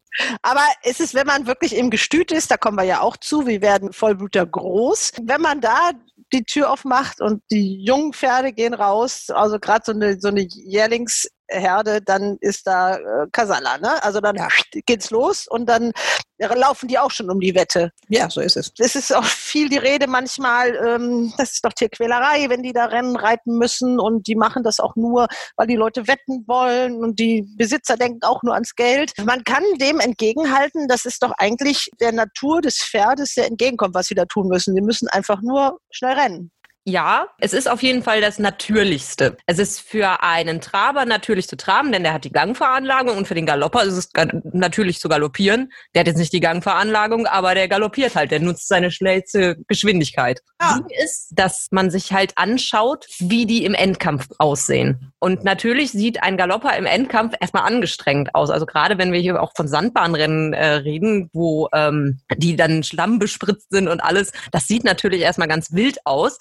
Aber 0.42 0.64
es 0.82 1.00
ist, 1.00 1.14
wenn 1.14 1.26
man 1.26 1.46
wirklich 1.46 1.76
im 1.76 1.90
Gestüt 1.90 2.32
ist, 2.32 2.50
da 2.50 2.56
kommen 2.56 2.76
wir 2.76 2.84
ja 2.84 3.00
auch 3.00 3.16
zu, 3.16 3.46
wir 3.46 3.62
werden 3.62 3.92
Vollbluter 3.92 4.46
groß. 4.46 5.12
Wenn 5.22 5.40
man 5.40 5.60
da 5.60 5.92
die 6.32 6.44
Tür 6.44 6.70
aufmacht 6.70 7.20
und 7.20 7.42
die 7.50 7.82
jungen 7.84 8.12
Pferde 8.12 8.52
gehen 8.52 8.74
raus, 8.74 9.30
also 9.30 9.58
gerade 9.58 9.84
so 9.84 9.92
eine, 9.92 10.20
so 10.20 10.28
eine 10.28 10.42
Jährlings- 10.42 11.28
Herde, 11.52 12.00
dann 12.02 12.36
ist 12.40 12.66
da 12.66 12.96
äh, 12.96 13.26
Kasala, 13.32 13.78
ne? 13.78 14.02
Also 14.02 14.20
dann 14.20 14.36
ja. 14.36 14.48
geht's 14.86 15.10
los 15.10 15.46
und 15.46 15.66
dann 15.66 15.92
laufen 16.38 16.88
die 16.88 16.98
auch 16.98 17.10
schon 17.10 17.30
um 17.30 17.40
die 17.40 17.54
Wette. 17.54 17.92
Ja, 18.08 18.28
so 18.28 18.40
ist 18.40 18.56
es. 18.56 18.72
Es 18.78 18.96
ist 18.96 19.14
auch 19.14 19.24
viel 19.24 19.68
die 19.68 19.78
Rede 19.78 20.06
manchmal, 20.06 20.74
ähm, 20.74 21.32
das 21.38 21.52
ist 21.52 21.64
doch 21.64 21.72
Tierquälerei, 21.72 22.48
wenn 22.48 22.62
die 22.62 22.72
da 22.72 22.86
Rennen 22.86 23.16
reiten 23.16 23.58
müssen 23.58 24.00
und 24.00 24.26
die 24.26 24.34
machen 24.34 24.62
das 24.62 24.80
auch 24.80 24.96
nur, 24.96 25.26
weil 25.56 25.66
die 25.66 25.76
Leute 25.76 26.08
wetten 26.08 26.44
wollen 26.46 26.96
und 26.96 27.18
die 27.18 27.46
Besitzer 27.56 27.96
denken 27.96 28.22
auch 28.22 28.42
nur 28.42 28.54
ans 28.54 28.74
Geld. 28.74 29.12
Man 29.24 29.44
kann 29.44 29.62
dem 29.80 30.00
entgegenhalten, 30.00 30.88
das 30.88 31.04
ist 31.04 31.22
doch 31.22 31.32
eigentlich 31.38 31.90
der 32.00 32.12
Natur 32.12 32.60
des 32.60 32.78
Pferdes, 32.78 33.34
der 33.34 33.46
entgegenkommt, 33.46 33.94
was 33.94 34.06
sie 34.06 34.14
da 34.14 34.24
tun 34.24 34.48
müssen. 34.48 34.74
Die 34.74 34.82
müssen 34.82 35.08
einfach 35.08 35.40
nur 35.42 35.78
schnell 35.90 36.18
rennen. 36.18 36.50
Ja, 36.84 37.28
es 37.38 37.52
ist 37.52 37.70
auf 37.70 37.80
jeden 37.82 38.02
Fall 38.02 38.20
das 38.20 38.40
Natürlichste. 38.40 39.36
Es 39.46 39.60
ist 39.60 39.80
für 39.80 40.20
einen 40.22 40.60
Traber 40.60 41.04
natürlich 41.04 41.46
zu 41.46 41.56
traben, 41.56 41.92
denn 41.92 42.02
der 42.02 42.12
hat 42.12 42.24
die 42.24 42.32
Gangveranlagung 42.32 43.16
und 43.16 43.28
für 43.28 43.36
den 43.36 43.46
Galopper 43.46 43.84
ist 43.84 43.94
es 43.94 44.08
natürlich 44.52 44.98
zu 44.98 45.08
galoppieren. 45.08 45.72
Der 45.94 46.00
hat 46.00 46.08
jetzt 46.08 46.18
nicht 46.18 46.32
die 46.32 46.40
Gangveranlagung, 46.40 47.26
aber 47.26 47.54
der 47.54 47.68
galoppiert 47.68 48.16
halt, 48.16 48.32
der 48.32 48.40
nutzt 48.40 48.66
seine 48.66 48.90
schnellste 48.90 49.58
Geschwindigkeit. 49.68 50.40
Ja. 50.60 50.80
Die 50.80 51.04
ist, 51.04 51.28
dass 51.30 51.68
man 51.70 51.92
sich 51.92 52.12
halt 52.12 52.36
anschaut, 52.36 53.06
wie 53.20 53.46
die 53.46 53.64
im 53.64 53.74
Endkampf 53.74 54.26
aussehen. 54.38 55.12
Und 55.20 55.44
natürlich 55.44 55.92
sieht 55.92 56.20
ein 56.24 56.36
Galopper 56.36 56.76
im 56.76 56.86
Endkampf 56.86 57.34
erstmal 57.38 57.62
angestrengt 57.62 58.34
aus. 58.34 58.50
Also 58.50 58.66
gerade 58.66 58.98
wenn 58.98 59.12
wir 59.12 59.20
hier 59.20 59.40
auch 59.40 59.52
von 59.56 59.68
Sandbahnrennen 59.68 60.52
äh, 60.52 60.66
reden, 60.66 61.30
wo 61.32 61.68
ähm, 61.72 62.18
die 62.36 62.56
dann 62.56 62.82
Schlamm 62.82 63.20
bespritzt 63.20 63.70
sind 63.70 63.86
und 63.86 64.00
alles, 64.00 64.32
das 64.50 64.66
sieht 64.66 64.82
natürlich 64.82 65.20
erstmal 65.20 65.46
ganz 65.46 65.72
wild 65.72 65.98
aus. 66.04 66.38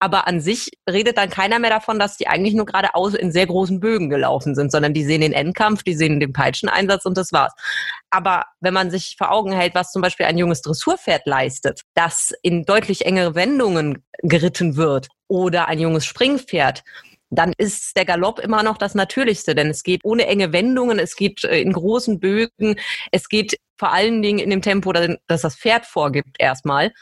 Aber 0.00 0.26
an 0.26 0.40
sich 0.40 0.70
redet 0.90 1.16
dann 1.16 1.30
keiner 1.30 1.58
mehr 1.58 1.70
davon, 1.70 1.98
dass 1.98 2.16
die 2.16 2.26
eigentlich 2.26 2.54
nur 2.54 2.66
geradeaus 2.66 3.14
in 3.14 3.32
sehr 3.32 3.46
großen 3.46 3.80
Bögen 3.80 4.10
gelaufen 4.10 4.54
sind, 4.54 4.70
sondern 4.70 4.92
die 4.92 5.04
sehen 5.04 5.22
den 5.22 5.32
Endkampf, 5.32 5.82
die 5.82 5.94
sehen 5.94 6.20
den 6.20 6.32
Peitscheneinsatz 6.32 7.06
und 7.06 7.16
das 7.16 7.32
war's. 7.32 7.54
Aber 8.10 8.44
wenn 8.60 8.74
man 8.74 8.90
sich 8.90 9.14
vor 9.16 9.30
Augen 9.30 9.52
hält, 9.52 9.74
was 9.74 9.92
zum 9.92 10.02
Beispiel 10.02 10.26
ein 10.26 10.38
junges 10.38 10.62
Dressurpferd 10.62 11.22
leistet, 11.26 11.82
das 11.94 12.32
in 12.42 12.64
deutlich 12.64 13.06
engere 13.06 13.34
Wendungen 13.34 14.04
geritten 14.22 14.76
wird 14.76 15.08
oder 15.28 15.68
ein 15.68 15.78
junges 15.78 16.04
Springpferd, 16.04 16.82
dann 17.30 17.52
ist 17.56 17.96
der 17.96 18.04
Galopp 18.04 18.38
immer 18.38 18.62
noch 18.62 18.78
das 18.78 18.94
Natürlichste, 18.94 19.54
denn 19.54 19.68
es 19.68 19.82
geht 19.82 20.04
ohne 20.04 20.26
enge 20.26 20.52
Wendungen, 20.52 20.98
es 20.98 21.16
geht 21.16 21.44
äh, 21.44 21.60
in 21.60 21.72
großen 21.72 22.20
Bögen, 22.20 22.76
es 23.10 23.28
geht 23.28 23.58
vor 23.78 23.92
allen 23.92 24.22
Dingen 24.22 24.38
in 24.38 24.50
dem 24.50 24.62
Tempo, 24.62 24.92
das 24.92 25.16
das 25.26 25.56
Pferd 25.56 25.86
vorgibt 25.86 26.36
erstmal 26.38 26.92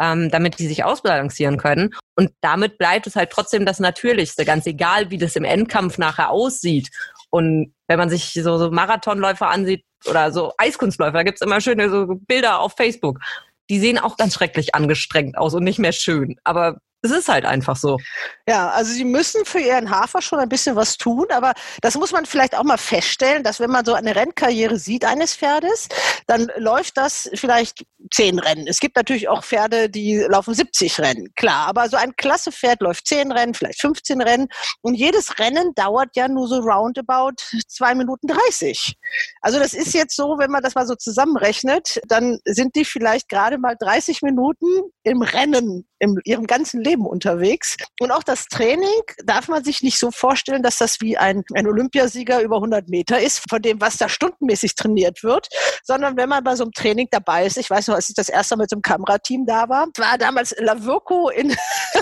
ähm, 0.00 0.30
damit 0.30 0.58
die 0.58 0.66
sich 0.66 0.84
ausbalancieren 0.84 1.58
können. 1.58 1.94
Und 2.16 2.32
damit 2.40 2.78
bleibt 2.78 3.06
es 3.06 3.16
halt 3.16 3.30
trotzdem 3.30 3.66
das 3.66 3.78
Natürlichste, 3.78 4.44
ganz 4.44 4.66
egal, 4.66 5.10
wie 5.10 5.18
das 5.18 5.36
im 5.36 5.44
Endkampf 5.44 5.98
nachher 5.98 6.30
aussieht. 6.30 6.88
Und 7.28 7.74
wenn 7.86 7.98
man 7.98 8.08
sich 8.08 8.32
so, 8.32 8.58
so 8.58 8.70
Marathonläufer 8.70 9.48
ansieht 9.48 9.84
oder 10.08 10.32
so 10.32 10.52
Eiskunstläufer, 10.58 11.12
da 11.12 11.22
gibt's 11.22 11.42
immer 11.42 11.60
schöne 11.60 11.90
so 11.90 12.06
Bilder 12.26 12.60
auf 12.60 12.74
Facebook. 12.76 13.20
Die 13.68 13.78
sehen 13.78 13.98
auch 13.98 14.16
ganz 14.16 14.34
schrecklich 14.34 14.74
angestrengt 14.74 15.38
aus 15.38 15.54
und 15.54 15.62
nicht 15.62 15.78
mehr 15.78 15.92
schön. 15.92 16.36
Aber 16.42 16.78
es 17.02 17.10
ist 17.10 17.28
halt 17.28 17.44
einfach 17.44 17.76
so. 17.76 17.98
Ja, 18.46 18.70
also 18.70 18.92
sie 18.92 19.04
müssen 19.04 19.44
für 19.44 19.60
ihren 19.60 19.90
Hafer 19.90 20.20
schon 20.20 20.38
ein 20.38 20.48
bisschen 20.48 20.76
was 20.76 20.98
tun, 20.98 21.26
aber 21.30 21.54
das 21.80 21.94
muss 21.94 22.12
man 22.12 22.26
vielleicht 22.26 22.56
auch 22.56 22.64
mal 22.64 22.76
feststellen, 22.76 23.42
dass 23.42 23.60
wenn 23.60 23.70
man 23.70 23.84
so 23.84 23.94
eine 23.94 24.14
Rennkarriere 24.14 24.78
sieht 24.78 25.04
eines 25.04 25.34
Pferdes, 25.34 25.88
dann 26.26 26.50
läuft 26.56 26.96
das 26.96 27.30
vielleicht 27.34 27.84
zehn 28.12 28.38
Rennen. 28.38 28.66
Es 28.66 28.80
gibt 28.80 28.96
natürlich 28.96 29.28
auch 29.28 29.44
Pferde, 29.44 29.88
die 29.88 30.16
laufen 30.28 30.52
70 30.52 31.00
Rennen, 31.00 31.28
klar, 31.36 31.68
aber 31.68 31.88
so 31.88 31.96
ein 31.96 32.14
klasse 32.16 32.52
Pferd 32.52 32.82
läuft 32.82 33.06
zehn 33.06 33.32
Rennen, 33.32 33.54
vielleicht 33.54 33.80
15 33.80 34.20
Rennen 34.20 34.48
und 34.82 34.94
jedes 34.94 35.38
Rennen 35.38 35.72
dauert 35.74 36.10
ja 36.16 36.28
nur 36.28 36.48
so 36.48 36.58
roundabout 36.58 37.36
zwei 37.66 37.94
Minuten 37.94 38.26
30. 38.26 38.94
Also 39.40 39.58
das 39.58 39.72
ist 39.72 39.94
jetzt 39.94 40.16
so, 40.16 40.38
wenn 40.38 40.50
man 40.50 40.62
das 40.62 40.74
mal 40.74 40.86
so 40.86 40.94
zusammenrechnet, 40.94 42.00
dann 42.08 42.38
sind 42.44 42.74
die 42.74 42.84
vielleicht 42.84 43.28
gerade 43.28 43.58
mal 43.58 43.76
30 43.78 44.22
Minuten 44.22 44.66
im 45.02 45.22
Rennen 45.22 45.86
in 46.00 46.18
ihrem 46.24 46.46
ganzen 46.46 46.82
Leben 46.82 47.06
unterwegs. 47.06 47.76
Und 48.00 48.10
auch 48.10 48.22
das 48.22 48.46
Training 48.46 49.02
darf 49.24 49.48
man 49.48 49.62
sich 49.62 49.82
nicht 49.82 49.98
so 49.98 50.10
vorstellen, 50.10 50.62
dass 50.62 50.78
das 50.78 51.00
wie 51.00 51.16
ein, 51.16 51.44
ein 51.54 51.66
Olympiasieger 51.66 52.40
über 52.40 52.56
100 52.56 52.88
Meter 52.88 53.20
ist, 53.20 53.44
von 53.48 53.62
dem, 53.62 53.80
was 53.80 53.98
da 53.98 54.08
stundenmäßig 54.08 54.74
trainiert 54.74 55.22
wird, 55.22 55.48
sondern 55.84 56.16
wenn 56.16 56.28
man 56.28 56.42
bei 56.42 56.56
so 56.56 56.64
einem 56.64 56.72
Training 56.72 57.08
dabei 57.10 57.46
ist, 57.46 57.58
ich 57.58 57.68
weiß 57.70 57.88
noch, 57.88 57.94
als 57.94 58.08
ich 58.08 58.14
das 58.14 58.30
erste 58.30 58.56
Mal 58.56 58.64
mit 58.64 58.72
dem 58.72 58.82
Kamerateam 58.82 59.44
da 59.46 59.68
war, 59.68 59.86
war 59.98 60.18
damals 60.18 60.54
Lavurko 60.58 61.28
in, 61.28 61.54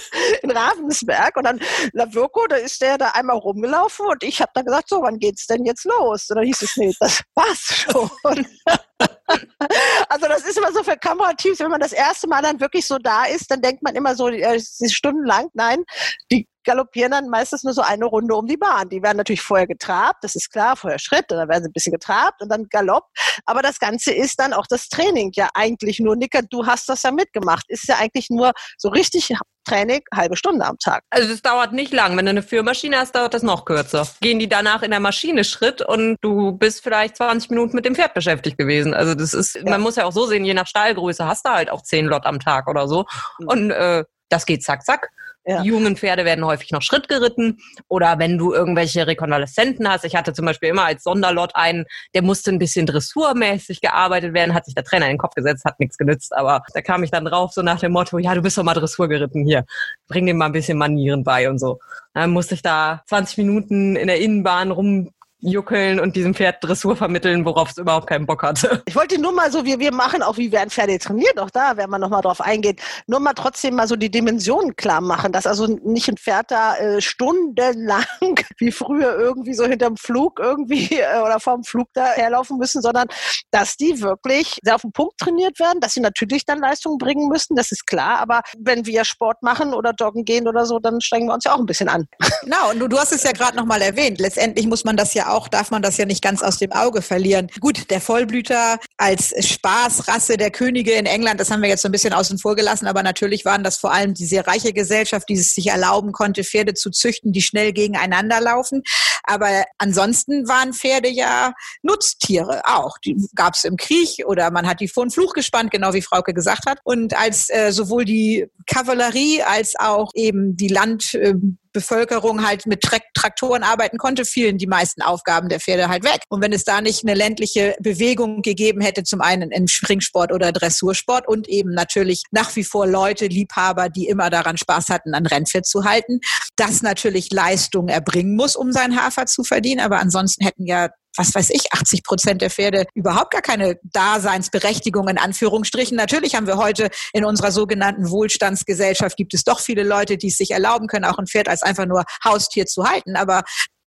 in 0.42 0.50
Ravensberg 0.50 1.36
und 1.36 1.44
dann 1.44 1.60
Lavurko, 1.92 2.46
da 2.46 2.56
ist 2.56 2.80
der 2.80 2.98
da 2.98 3.08
einmal 3.10 3.36
rumgelaufen 3.36 4.06
und 4.06 4.22
ich 4.22 4.40
habe 4.40 4.52
dann 4.54 4.64
gesagt, 4.64 4.88
so, 4.88 5.02
wann 5.02 5.18
geht's 5.18 5.46
denn 5.46 5.64
jetzt 5.64 5.84
los? 5.84 6.30
Und 6.30 6.36
dann 6.36 6.44
hieß 6.44 6.62
es, 6.62 6.76
nee, 6.76 6.94
das 7.00 7.22
war's 7.34 7.86
schon. 7.90 8.46
also 10.08 10.26
das 10.26 10.44
ist 10.44 10.58
immer 10.58 10.72
so 10.72 10.82
für 10.82 10.96
Kamerateams, 10.96 11.60
wenn 11.60 11.70
man 11.70 11.80
das 11.80 11.92
erste 11.92 12.28
Mal 12.28 12.42
dann 12.42 12.60
wirklich 12.60 12.86
so 12.86 12.98
da 12.98 13.24
ist, 13.24 13.50
dann 13.50 13.60
denkt 13.60 13.82
man 13.82 13.94
immer 13.94 14.14
so, 14.14 14.28
äh, 14.28 14.60
stundenlang, 14.60 15.48
nein, 15.54 15.84
die 16.30 16.48
galoppieren 16.68 17.12
dann 17.12 17.28
meistens 17.28 17.64
nur 17.64 17.72
so 17.72 17.80
eine 17.80 18.04
Runde 18.04 18.34
um 18.34 18.46
die 18.46 18.58
Bahn. 18.58 18.90
Die 18.90 19.02
werden 19.02 19.16
natürlich 19.16 19.40
vorher 19.40 19.66
getrabt, 19.66 20.22
das 20.22 20.34
ist 20.34 20.52
klar, 20.52 20.76
vorher 20.76 20.98
Schritt, 20.98 21.24
dann 21.28 21.48
werden 21.48 21.62
sie 21.62 21.70
ein 21.70 21.72
bisschen 21.72 21.92
getrabt 21.92 22.42
und 22.42 22.50
dann 22.50 22.66
Galopp. 22.68 23.04
Aber 23.46 23.62
das 23.62 23.78
Ganze 23.78 24.12
ist 24.12 24.38
dann 24.38 24.52
auch 24.52 24.66
das 24.68 24.88
Training 24.88 25.30
ja 25.34 25.48
eigentlich 25.54 25.98
nur. 25.98 26.14
Nicker, 26.14 26.42
du 26.42 26.66
hast 26.66 26.88
das 26.88 27.02
ja 27.02 27.10
mitgemacht. 27.10 27.64
Ist 27.68 27.88
ja 27.88 27.96
eigentlich 27.96 28.28
nur 28.28 28.52
so 28.76 28.90
richtig 28.90 29.30
Training, 29.64 30.00
halbe 30.14 30.36
Stunde 30.36 30.64
am 30.64 30.78
Tag. 30.78 31.02
Also 31.10 31.28
das 31.28 31.42
dauert 31.42 31.72
nicht 31.72 31.92
lang. 31.92 32.16
Wenn 32.16 32.26
du 32.26 32.30
eine 32.30 32.42
Führmaschine 32.42 32.98
hast, 32.98 33.14
dauert 33.14 33.34
das 33.34 33.42
noch 33.42 33.64
kürzer. 33.64 34.06
Gehen 34.20 34.38
die 34.38 34.48
danach 34.48 34.82
in 34.82 34.90
der 34.90 35.00
Maschine 35.00 35.44
Schritt 35.44 35.82
und 35.82 36.16
du 36.20 36.52
bist 36.52 36.82
vielleicht 36.82 37.16
20 37.16 37.50
Minuten 37.50 37.76
mit 37.76 37.84
dem 37.84 37.94
Pferd 37.94 38.14
beschäftigt 38.14 38.58
gewesen. 38.58 38.94
Also 38.94 39.14
das 39.14 39.34
ist, 39.34 39.54
ja. 39.54 39.62
man 39.64 39.80
muss 39.80 39.96
ja 39.96 40.04
auch 40.04 40.12
so 40.12 40.26
sehen, 40.26 40.44
je 40.44 40.54
nach 40.54 40.66
Stallgröße 40.66 41.26
hast 41.26 41.46
du 41.46 41.50
halt 41.50 41.70
auch 41.70 41.82
10 41.82 42.06
Lot 42.06 42.26
am 42.26 42.40
Tag 42.40 42.68
oder 42.68 42.88
so. 42.88 43.04
Mhm. 43.38 43.48
Und 43.48 43.70
äh, 43.70 44.04
das 44.28 44.46
geht 44.46 44.62
zack, 44.62 44.84
zack. 44.84 45.10
Ja. 45.48 45.62
Die 45.62 45.68
jungen 45.68 45.96
Pferde 45.96 46.26
werden 46.26 46.44
häufig 46.44 46.72
noch 46.72 46.82
Schritt 46.82 47.08
geritten. 47.08 47.56
Oder 47.88 48.18
wenn 48.18 48.36
du 48.36 48.52
irgendwelche 48.52 49.06
Rekonvaleszenten 49.06 49.88
hast. 49.88 50.04
Ich 50.04 50.14
hatte 50.14 50.34
zum 50.34 50.44
Beispiel 50.44 50.68
immer 50.68 50.84
als 50.84 51.04
Sonderlot 51.04 51.52
einen, 51.54 51.86
der 52.14 52.20
musste 52.20 52.50
ein 52.50 52.58
bisschen 52.58 52.84
dressurmäßig 52.84 53.80
gearbeitet 53.80 54.34
werden, 54.34 54.52
hat 54.52 54.66
sich 54.66 54.74
der 54.74 54.84
Trainer 54.84 55.06
in 55.06 55.12
den 55.12 55.18
Kopf 55.18 55.34
gesetzt, 55.34 55.64
hat 55.64 55.80
nichts 55.80 55.96
genützt. 55.96 56.36
Aber 56.36 56.62
da 56.74 56.82
kam 56.82 57.02
ich 57.02 57.10
dann 57.10 57.24
drauf, 57.24 57.52
so 57.54 57.62
nach 57.62 57.80
dem 57.80 57.92
Motto, 57.92 58.18
ja, 58.18 58.34
du 58.34 58.42
bist 58.42 58.58
doch 58.58 58.62
mal 58.62 58.74
Dressur 58.74 59.08
geritten 59.08 59.42
hier. 59.46 59.64
Bring 60.06 60.26
dem 60.26 60.36
mal 60.36 60.46
ein 60.46 60.52
bisschen 60.52 60.76
Manieren 60.76 61.24
bei 61.24 61.48
und 61.48 61.58
so. 61.58 61.78
Dann 62.12 62.30
musste 62.30 62.54
ich 62.54 62.60
da 62.60 63.02
20 63.06 63.38
Minuten 63.38 63.96
in 63.96 64.06
der 64.06 64.20
Innenbahn 64.20 64.70
rum 64.70 65.12
juckeln 65.40 66.00
und 66.00 66.16
diesem 66.16 66.34
Pferd 66.34 66.62
Dressur 66.64 66.96
vermitteln, 66.96 67.44
worauf 67.44 67.70
es 67.70 67.78
überhaupt 67.78 68.08
keinen 68.08 68.26
Bock 68.26 68.42
hatte. 68.42 68.82
Ich 68.86 68.96
wollte 68.96 69.20
nur 69.20 69.32
mal 69.32 69.52
so, 69.52 69.64
wie 69.64 69.78
wir 69.78 69.92
machen, 69.92 70.22
auch 70.22 70.36
wie 70.36 70.50
werden 70.50 70.70
Pferde 70.70 70.98
trainiert, 70.98 71.38
auch 71.38 71.50
da 71.50 71.76
werden 71.76 71.90
wir 71.90 71.98
nochmal 71.98 72.22
drauf 72.22 72.40
eingehen, 72.40 72.76
nur 73.06 73.20
mal 73.20 73.34
trotzdem 73.34 73.76
mal 73.76 73.86
so 73.86 73.94
die 73.94 74.10
Dimensionen 74.10 74.74
klar 74.74 75.00
machen, 75.00 75.30
dass 75.30 75.46
also 75.46 75.66
nicht 75.66 76.08
ein 76.08 76.16
Pferd 76.16 76.50
da 76.50 76.76
äh, 76.76 77.00
stundenlang 77.00 78.04
wie 78.58 78.72
früher 78.72 79.16
irgendwie 79.16 79.54
so 79.54 79.64
hinterm 79.64 79.96
Flug 79.96 80.40
irgendwie 80.40 80.88
äh, 81.00 81.20
oder 81.20 81.38
vorm 81.38 81.62
Flug 81.62 81.88
da 81.94 82.06
herlaufen 82.06 82.58
müssen, 82.58 82.82
sondern 82.82 83.06
dass 83.52 83.76
die 83.76 84.00
wirklich 84.00 84.58
sehr 84.62 84.74
auf 84.74 84.82
den 84.82 84.92
Punkt 84.92 85.18
trainiert 85.18 85.60
werden, 85.60 85.80
dass 85.80 85.94
sie 85.94 86.00
natürlich 86.00 86.44
dann 86.46 86.58
Leistung 86.58 86.98
bringen 86.98 87.28
müssen, 87.28 87.54
das 87.54 87.70
ist 87.70 87.86
klar, 87.86 88.18
aber 88.18 88.42
wenn 88.58 88.86
wir 88.86 89.04
Sport 89.04 89.42
machen 89.42 89.72
oder 89.72 89.92
joggen 89.98 90.24
gehen 90.24 90.48
oder 90.48 90.66
so, 90.66 90.80
dann 90.80 91.00
strengen 91.00 91.28
wir 91.28 91.34
uns 91.34 91.44
ja 91.44 91.54
auch 91.54 91.60
ein 91.60 91.66
bisschen 91.66 91.88
an. 91.88 92.06
Genau, 92.42 92.70
und 92.70 92.80
du, 92.80 92.88
du 92.88 92.98
hast 92.98 93.12
es 93.12 93.22
ja 93.22 93.32
gerade 93.32 93.56
nochmal 93.56 93.82
erwähnt, 93.82 94.18
letztendlich 94.18 94.66
muss 94.66 94.84
man 94.84 94.96
das 94.96 95.14
ja 95.14 95.27
auch, 95.30 95.48
darf 95.48 95.70
man 95.70 95.82
das 95.82 95.96
ja 95.96 96.04
nicht 96.04 96.22
ganz 96.22 96.42
aus 96.42 96.58
dem 96.58 96.72
Auge 96.72 97.02
verlieren. 97.02 97.48
Gut, 97.60 97.90
der 97.90 98.00
Vollblüter 98.00 98.78
als 98.96 99.34
Spaßrasse 99.38 100.36
der 100.36 100.50
Könige 100.50 100.92
in 100.92 101.06
England, 101.06 101.40
das 101.40 101.50
haben 101.50 101.62
wir 101.62 101.68
jetzt 101.68 101.82
so 101.82 101.88
ein 101.88 101.92
bisschen 101.92 102.12
außen 102.12 102.38
vor 102.38 102.56
gelassen, 102.56 102.86
aber 102.86 103.02
natürlich 103.02 103.44
waren 103.44 103.64
das 103.64 103.76
vor 103.76 103.92
allem 103.92 104.14
die 104.14 104.26
sehr 104.26 104.46
reiche 104.46 104.72
Gesellschaft, 104.72 105.28
die 105.28 105.34
es 105.34 105.54
sich 105.54 105.68
erlauben 105.68 106.12
konnte, 106.12 106.44
Pferde 106.44 106.74
zu 106.74 106.90
züchten, 106.90 107.32
die 107.32 107.42
schnell 107.42 107.72
gegeneinander 107.72 108.40
laufen. 108.40 108.82
Aber 109.24 109.64
ansonsten 109.78 110.48
waren 110.48 110.72
Pferde 110.72 111.08
ja 111.08 111.52
Nutztiere 111.82 112.62
auch. 112.64 112.98
Die 112.98 113.16
gab 113.34 113.54
es 113.54 113.64
im 113.64 113.76
Krieg 113.76 114.24
oder 114.26 114.50
man 114.50 114.66
hat 114.66 114.80
die 114.80 114.88
vor 114.88 115.04
den 115.04 115.10
Fluch 115.10 115.34
gespannt, 115.34 115.70
genau 115.70 115.92
wie 115.92 116.02
Frauke 116.02 116.32
gesagt 116.32 116.66
hat. 116.66 116.78
Und 116.84 117.16
als 117.16 117.50
äh, 117.50 117.72
sowohl 117.72 118.04
die 118.04 118.46
Kavallerie 118.66 119.42
als 119.42 119.74
auch 119.78 120.10
eben 120.14 120.56
die 120.56 120.68
Land 120.68 121.14
äh, 121.14 121.34
Bevölkerung 121.72 122.46
halt 122.46 122.66
mit 122.66 122.82
Traktoren 123.14 123.62
arbeiten 123.62 123.98
konnte, 123.98 124.24
fielen 124.24 124.58
die 124.58 124.66
meisten 124.66 125.02
Aufgaben 125.02 125.48
der 125.48 125.60
Pferde 125.60 125.88
halt 125.88 126.04
weg. 126.04 126.22
Und 126.28 126.42
wenn 126.42 126.52
es 126.52 126.64
da 126.64 126.80
nicht 126.80 127.04
eine 127.04 127.14
ländliche 127.14 127.76
Bewegung 127.80 128.42
gegeben 128.42 128.80
hätte, 128.80 129.04
zum 129.04 129.20
einen 129.20 129.50
im 129.50 129.68
Springsport 129.68 130.32
oder 130.32 130.52
Dressursport 130.52 131.28
und 131.28 131.48
eben 131.48 131.72
natürlich 131.72 132.22
nach 132.30 132.54
wie 132.56 132.64
vor 132.64 132.86
Leute, 132.86 133.26
Liebhaber, 133.26 133.88
die 133.88 134.06
immer 134.06 134.30
daran 134.30 134.56
Spaß 134.56 134.88
hatten, 134.88 135.14
ein 135.14 135.26
Rennpferd 135.26 135.66
zu 135.66 135.84
halten, 135.84 136.20
das 136.56 136.82
natürlich 136.82 137.30
Leistung 137.32 137.88
erbringen 137.88 138.36
muss, 138.36 138.56
um 138.56 138.72
sein 138.72 139.00
Hafer 139.00 139.26
zu 139.26 139.44
verdienen. 139.44 139.80
Aber 139.80 139.98
ansonsten 139.98 140.44
hätten 140.44 140.66
ja 140.66 140.88
was 141.18 141.34
weiß 141.34 141.50
ich, 141.50 141.72
80 141.72 142.04
Prozent 142.04 142.42
der 142.42 142.50
Pferde 142.50 142.86
überhaupt 142.94 143.32
gar 143.32 143.42
keine 143.42 143.78
Daseinsberechtigung 143.82 145.08
in 145.08 145.18
Anführungsstrichen. 145.18 145.96
Natürlich 145.96 146.34
haben 146.34 146.46
wir 146.46 146.56
heute 146.56 146.88
in 147.12 147.24
unserer 147.24 147.52
sogenannten 147.52 148.10
Wohlstandsgesellschaft 148.10 149.16
gibt 149.16 149.34
es 149.34 149.44
doch 149.44 149.60
viele 149.60 149.82
Leute, 149.82 150.16
die 150.16 150.28
es 150.28 150.36
sich 150.36 150.52
erlauben 150.52 150.86
können, 150.86 151.04
auch 151.04 151.18
ein 151.18 151.26
Pferd 151.26 151.48
als 151.48 151.62
einfach 151.62 151.86
nur 151.86 152.04
Haustier 152.24 152.66
zu 152.66 152.84
halten. 152.84 153.16
Aber 153.16 153.42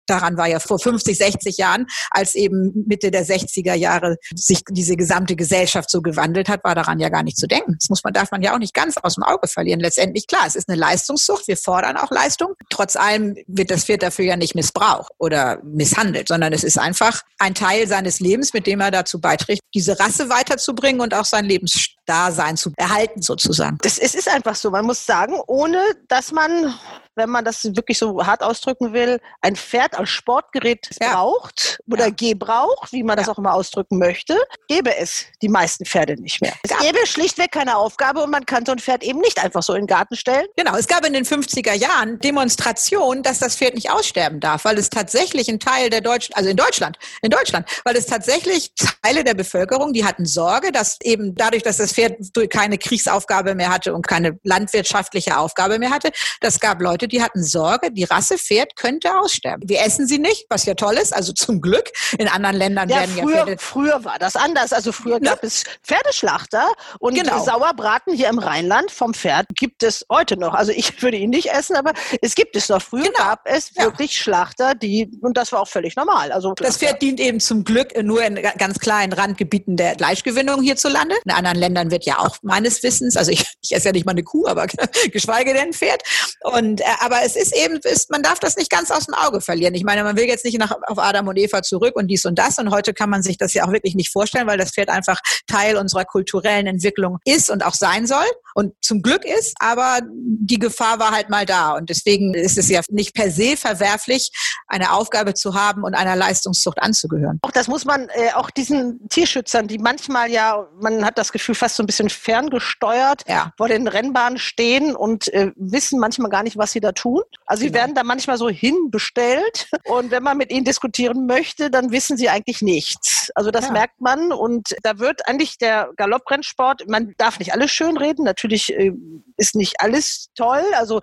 daran 0.08 0.36
war 0.36 0.46
ja 0.46 0.60
vor 0.60 0.78
50, 0.78 1.16
60 1.16 1.58
Jahren, 1.58 1.86
als 2.10 2.34
eben 2.34 2.84
Mitte 2.86 3.10
der 3.10 3.26
60er 3.26 3.74
Jahre 3.74 4.16
sich 4.34 4.62
diese 4.70 4.96
gesamte 4.96 5.36
Gesellschaft 5.36 5.90
so 5.90 6.02
gewandelt 6.02 6.48
hat, 6.48 6.64
war 6.64 6.74
daran 6.74 6.98
ja 6.98 7.08
gar 7.08 7.22
nicht 7.22 7.36
zu 7.36 7.46
denken. 7.46 7.76
Das 7.78 7.88
muss 7.88 8.02
man, 8.04 8.12
darf 8.12 8.30
man 8.30 8.42
ja 8.42 8.54
auch 8.54 8.58
nicht 8.58 8.74
ganz 8.74 8.96
aus 8.96 9.14
dem 9.14 9.24
Auge 9.24 9.48
verlieren. 9.48 9.80
Letztendlich, 9.80 10.26
klar, 10.26 10.44
es 10.46 10.56
ist 10.56 10.68
eine 10.68 10.78
Leistungssucht. 10.78 11.48
Wir 11.48 11.56
fordern 11.56 11.96
auch 11.96 12.10
Leistung. 12.10 12.54
Trotz 12.70 12.96
allem 12.96 13.36
wird 13.46 13.70
das 13.70 13.84
Pferd 13.84 14.02
dafür 14.02 14.24
ja 14.24 14.36
nicht 14.36 14.54
missbraucht 14.54 15.12
oder 15.18 15.60
misshandelt, 15.62 16.28
sondern 16.28 16.52
es 16.52 16.64
ist 16.64 16.78
einfach 16.78 17.22
ein 17.38 17.54
Teil 17.54 17.86
seines 17.86 18.20
Lebens, 18.20 18.52
mit 18.52 18.66
dem 18.66 18.80
er 18.80 18.90
dazu 18.90 19.20
beiträgt, 19.20 19.60
diese 19.74 19.98
Rasse 19.98 20.28
weiterzubringen 20.28 21.00
und 21.00 21.14
auch 21.14 21.24
sein 21.24 21.44
Lebensdasein 21.44 22.56
zu 22.56 22.72
erhalten 22.76 23.22
sozusagen. 23.22 23.78
Das, 23.82 23.98
es 23.98 24.14
ist 24.14 24.28
einfach 24.28 24.54
so. 24.54 24.70
Man 24.70 24.86
muss 24.86 25.04
sagen, 25.04 25.34
ohne 25.46 25.82
dass 26.08 26.32
man 26.32 26.74
wenn 27.18 27.28
man 27.28 27.44
das 27.44 27.64
wirklich 27.64 27.98
so 27.98 28.24
hart 28.24 28.42
ausdrücken 28.42 28.94
will, 28.94 29.20
ein 29.42 29.56
Pferd 29.56 29.98
als 29.98 30.08
Sportgerät 30.08 30.88
ja. 31.00 31.12
braucht 31.12 31.80
oder 31.90 32.06
ja. 32.06 32.10
gebraucht, 32.10 32.92
wie 32.92 33.02
man 33.02 33.16
das 33.18 33.28
auch 33.28 33.38
immer 33.38 33.52
ausdrücken 33.52 33.98
möchte, 33.98 34.38
gäbe 34.68 34.96
es 34.96 35.26
die 35.42 35.48
meisten 35.48 35.84
Pferde 35.84 36.14
nicht 36.20 36.40
mehr. 36.40 36.54
Es 36.62 36.76
gäbe 36.78 37.06
schlichtweg 37.06 37.52
keine 37.52 37.76
Aufgabe 37.76 38.22
und 38.22 38.30
man 38.30 38.46
kann 38.46 38.64
so 38.64 38.72
ein 38.72 38.78
Pferd 38.78 39.02
eben 39.02 39.20
nicht 39.20 39.42
einfach 39.42 39.62
so 39.62 39.74
in 39.74 39.82
den 39.82 39.86
Garten 39.86 40.16
stellen. 40.16 40.46
Genau, 40.56 40.76
es 40.76 40.86
gab 40.86 41.04
in 41.04 41.12
den 41.12 41.24
50er 41.24 41.74
Jahren 41.74 42.18
Demonstrationen, 42.20 43.22
dass 43.22 43.38
das 43.38 43.56
Pferd 43.56 43.74
nicht 43.74 43.90
aussterben 43.90 44.40
darf, 44.40 44.64
weil 44.64 44.78
es 44.78 44.88
tatsächlich 44.88 45.48
ein 45.48 45.60
Teil 45.60 45.90
der 45.90 46.00
Deutschen, 46.00 46.34
also 46.34 46.48
in 46.48 46.56
Deutschland, 46.56 46.98
in 47.22 47.30
Deutschland, 47.30 47.68
weil 47.84 47.96
es 47.96 48.06
tatsächlich 48.06 48.72
Teile 49.02 49.24
der 49.24 49.34
Bevölkerung, 49.34 49.92
die 49.92 50.04
hatten 50.04 50.24
Sorge, 50.24 50.70
dass 50.72 50.98
eben 51.02 51.34
dadurch, 51.34 51.62
dass 51.62 51.78
das 51.78 51.92
Pferd 51.92 52.16
keine 52.50 52.78
Kriegsaufgabe 52.78 53.54
mehr 53.54 53.70
hatte 53.70 53.94
und 53.94 54.06
keine 54.06 54.38
landwirtschaftliche 54.44 55.36
Aufgabe 55.36 55.78
mehr 55.78 55.90
hatte, 55.90 56.10
das 56.40 56.60
gab 56.60 56.80
Leute, 56.80 57.07
die 57.08 57.22
hatten 57.22 57.42
Sorge, 57.42 57.90
die 57.90 58.04
Rasse 58.04 58.38
Pferd 58.38 58.76
könnte 58.76 59.18
aussterben. 59.18 59.68
Wir 59.68 59.80
essen 59.80 60.06
sie 60.06 60.18
nicht, 60.18 60.46
was 60.48 60.64
ja 60.66 60.74
toll 60.74 60.94
ist, 60.94 61.14
also 61.14 61.32
zum 61.32 61.60
Glück. 61.60 61.90
In 62.18 62.28
anderen 62.28 62.56
Ländern 62.56 62.88
ja, 62.88 63.00
werden 63.00 63.16
früher, 63.16 63.36
ja 63.36 63.44
Pferde... 63.44 63.56
Früher 63.58 64.04
war 64.04 64.18
das 64.18 64.36
anders. 64.36 64.72
Also 64.72 64.92
früher 64.92 65.20
ne? 65.20 65.28
gab 65.30 65.44
es 65.44 65.64
Pferdeschlachter 65.82 66.70
und 67.00 67.14
genau. 67.14 67.44
Sauerbraten 67.44 68.14
hier 68.14 68.28
im 68.28 68.38
Rheinland 68.38 68.90
vom 68.90 69.14
Pferd 69.14 69.46
gibt 69.54 69.82
es 69.82 70.04
heute 70.10 70.36
noch. 70.36 70.54
Also 70.54 70.72
ich 70.72 71.02
würde 71.02 71.16
ihn 71.16 71.30
nicht 71.30 71.50
essen, 71.50 71.76
aber 71.76 71.92
es 72.22 72.34
gibt 72.34 72.56
es 72.56 72.68
noch. 72.68 72.82
Früher 72.82 73.04
genau. 73.04 73.18
gab 73.18 73.40
es 73.44 73.70
ja. 73.74 73.84
wirklich 73.84 74.18
Schlachter, 74.18 74.74
die, 74.74 75.10
und 75.20 75.36
das 75.36 75.52
war 75.52 75.60
auch 75.60 75.68
völlig 75.68 75.96
normal. 75.96 76.32
Also 76.32 76.54
das 76.54 76.78
Pferd 76.78 77.02
dient 77.02 77.20
eben 77.20 77.40
zum 77.40 77.64
Glück 77.64 78.00
nur 78.02 78.22
in 78.22 78.36
ganz 78.58 78.78
kleinen 78.78 79.12
Randgebieten 79.12 79.76
der 79.76 79.94
Fleischgewinnung 79.96 80.62
hierzulande. 80.62 81.16
In 81.24 81.32
anderen 81.32 81.58
Ländern 81.58 81.90
wird 81.90 82.04
ja 82.04 82.18
auch 82.18 82.36
meines 82.42 82.82
Wissens, 82.82 83.16
also 83.16 83.30
ich, 83.30 83.44
ich 83.62 83.72
esse 83.74 83.88
ja 83.88 83.92
nicht 83.92 84.06
mal 84.06 84.12
eine 84.12 84.22
Kuh, 84.22 84.46
aber 84.46 84.66
geschweige 85.12 85.52
denn 85.52 85.68
ein 85.68 85.72
Pferd. 85.72 86.02
Und 86.42 86.80
äh, 86.80 86.84
aber 87.00 87.22
es 87.24 87.36
ist 87.36 87.54
eben, 87.54 87.76
ist, 87.76 88.10
man 88.10 88.22
darf 88.22 88.38
das 88.38 88.56
nicht 88.56 88.70
ganz 88.70 88.90
aus 88.90 89.06
dem 89.06 89.14
Auge 89.14 89.40
verlieren. 89.40 89.74
Ich 89.74 89.84
meine, 89.84 90.04
man 90.04 90.16
will 90.16 90.26
jetzt 90.26 90.44
nicht 90.44 90.58
nach, 90.58 90.74
auf 90.86 90.98
Adam 90.98 91.28
und 91.28 91.36
Eva 91.38 91.62
zurück 91.62 91.96
und 91.96 92.08
dies 92.08 92.24
und 92.24 92.38
das. 92.38 92.58
Und 92.58 92.70
heute 92.70 92.94
kann 92.94 93.10
man 93.10 93.22
sich 93.22 93.38
das 93.38 93.54
ja 93.54 93.64
auch 93.64 93.72
wirklich 93.72 93.94
nicht 93.94 94.12
vorstellen, 94.12 94.46
weil 94.46 94.58
das 94.58 94.70
Pferd 94.70 94.88
einfach 94.88 95.20
Teil 95.46 95.76
unserer 95.76 96.04
kulturellen 96.04 96.66
Entwicklung 96.66 97.18
ist 97.24 97.50
und 97.50 97.64
auch 97.64 97.74
sein 97.74 98.06
soll 98.06 98.26
und 98.58 98.74
zum 98.82 99.02
Glück 99.02 99.24
ist. 99.24 99.54
Aber 99.60 100.00
die 100.04 100.58
Gefahr 100.58 100.98
war 100.98 101.12
halt 101.12 101.30
mal 101.30 101.46
da. 101.46 101.76
Und 101.76 101.90
deswegen 101.90 102.34
ist 102.34 102.58
es 102.58 102.68
ja 102.68 102.80
nicht 102.90 103.14
per 103.14 103.30
se 103.30 103.56
verwerflich, 103.56 104.32
eine 104.66 104.92
Aufgabe 104.92 105.34
zu 105.34 105.54
haben 105.54 105.84
und 105.84 105.94
einer 105.94 106.16
Leistungszucht 106.16 106.82
anzugehören. 106.82 107.38
Auch 107.42 107.52
das 107.52 107.68
muss 107.68 107.84
man 107.84 108.08
äh, 108.08 108.32
auch 108.34 108.50
diesen 108.50 109.08
Tierschützern, 109.10 109.68
die 109.68 109.78
manchmal 109.78 110.28
ja, 110.32 110.66
man 110.80 111.04
hat 111.04 111.18
das 111.18 111.30
Gefühl, 111.30 111.54
fast 111.54 111.76
so 111.76 111.84
ein 111.84 111.86
bisschen 111.86 112.10
ferngesteuert 112.10 113.22
ja. 113.28 113.52
vor 113.56 113.68
den 113.68 113.86
Rennbahnen 113.86 114.38
stehen 114.38 114.96
und 114.96 115.32
äh, 115.32 115.52
wissen 115.54 116.00
manchmal 116.00 116.28
gar 116.28 116.42
nicht, 116.42 116.58
was 116.58 116.72
sie 116.72 116.80
da 116.80 116.90
tun. 116.90 117.22
Also 117.46 117.60
sie 117.60 117.68
genau. 117.68 117.78
werden 117.78 117.94
da 117.94 118.02
manchmal 118.02 118.38
so 118.38 118.48
hinbestellt 118.48 119.70
und 119.84 120.10
wenn 120.10 120.24
man 120.24 120.36
mit 120.36 120.50
ihnen 120.50 120.64
diskutieren 120.64 121.26
möchte, 121.26 121.70
dann 121.70 121.92
wissen 121.92 122.16
sie 122.16 122.28
eigentlich 122.28 122.60
nichts. 122.60 123.30
Also 123.36 123.52
das 123.52 123.66
ja. 123.66 123.72
merkt 123.72 124.00
man 124.00 124.32
und 124.32 124.74
da 124.82 124.98
wird 124.98 125.28
eigentlich 125.28 125.58
der 125.58 125.90
Galopprennsport, 125.96 126.88
man 126.88 127.14
darf 127.18 127.38
nicht 127.38 127.52
alles 127.52 127.70
schönreden, 127.70 128.24
natürlich 128.24 128.47
natürlich 128.48 128.74
äh, 128.74 128.92
ist 129.36 129.54
nicht 129.54 129.80
alles 129.80 130.30
toll. 130.34 130.64
Also 130.74 131.00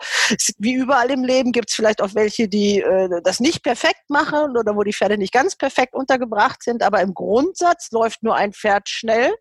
wie 0.57 0.73
überall 0.73 1.11
im 1.11 1.23
Leben 1.23 1.51
gibt 1.51 1.69
es 1.69 1.75
vielleicht 1.75 2.01
auch 2.01 2.15
welche, 2.15 2.47
die 2.47 2.81
äh, 2.81 3.21
das 3.23 3.39
nicht 3.39 3.63
perfekt 3.63 4.09
machen 4.09 4.57
oder 4.57 4.75
wo 4.75 4.83
die 4.83 4.93
Pferde 4.93 5.17
nicht 5.17 5.33
ganz 5.33 5.55
perfekt 5.55 5.93
untergebracht 5.93 6.63
sind. 6.63 6.83
Aber 6.83 7.01
im 7.01 7.13
Grundsatz 7.13 7.91
läuft 7.91 8.23
nur 8.23 8.35
ein 8.35 8.53
Pferd 8.53 8.89
schnell, 8.89 9.33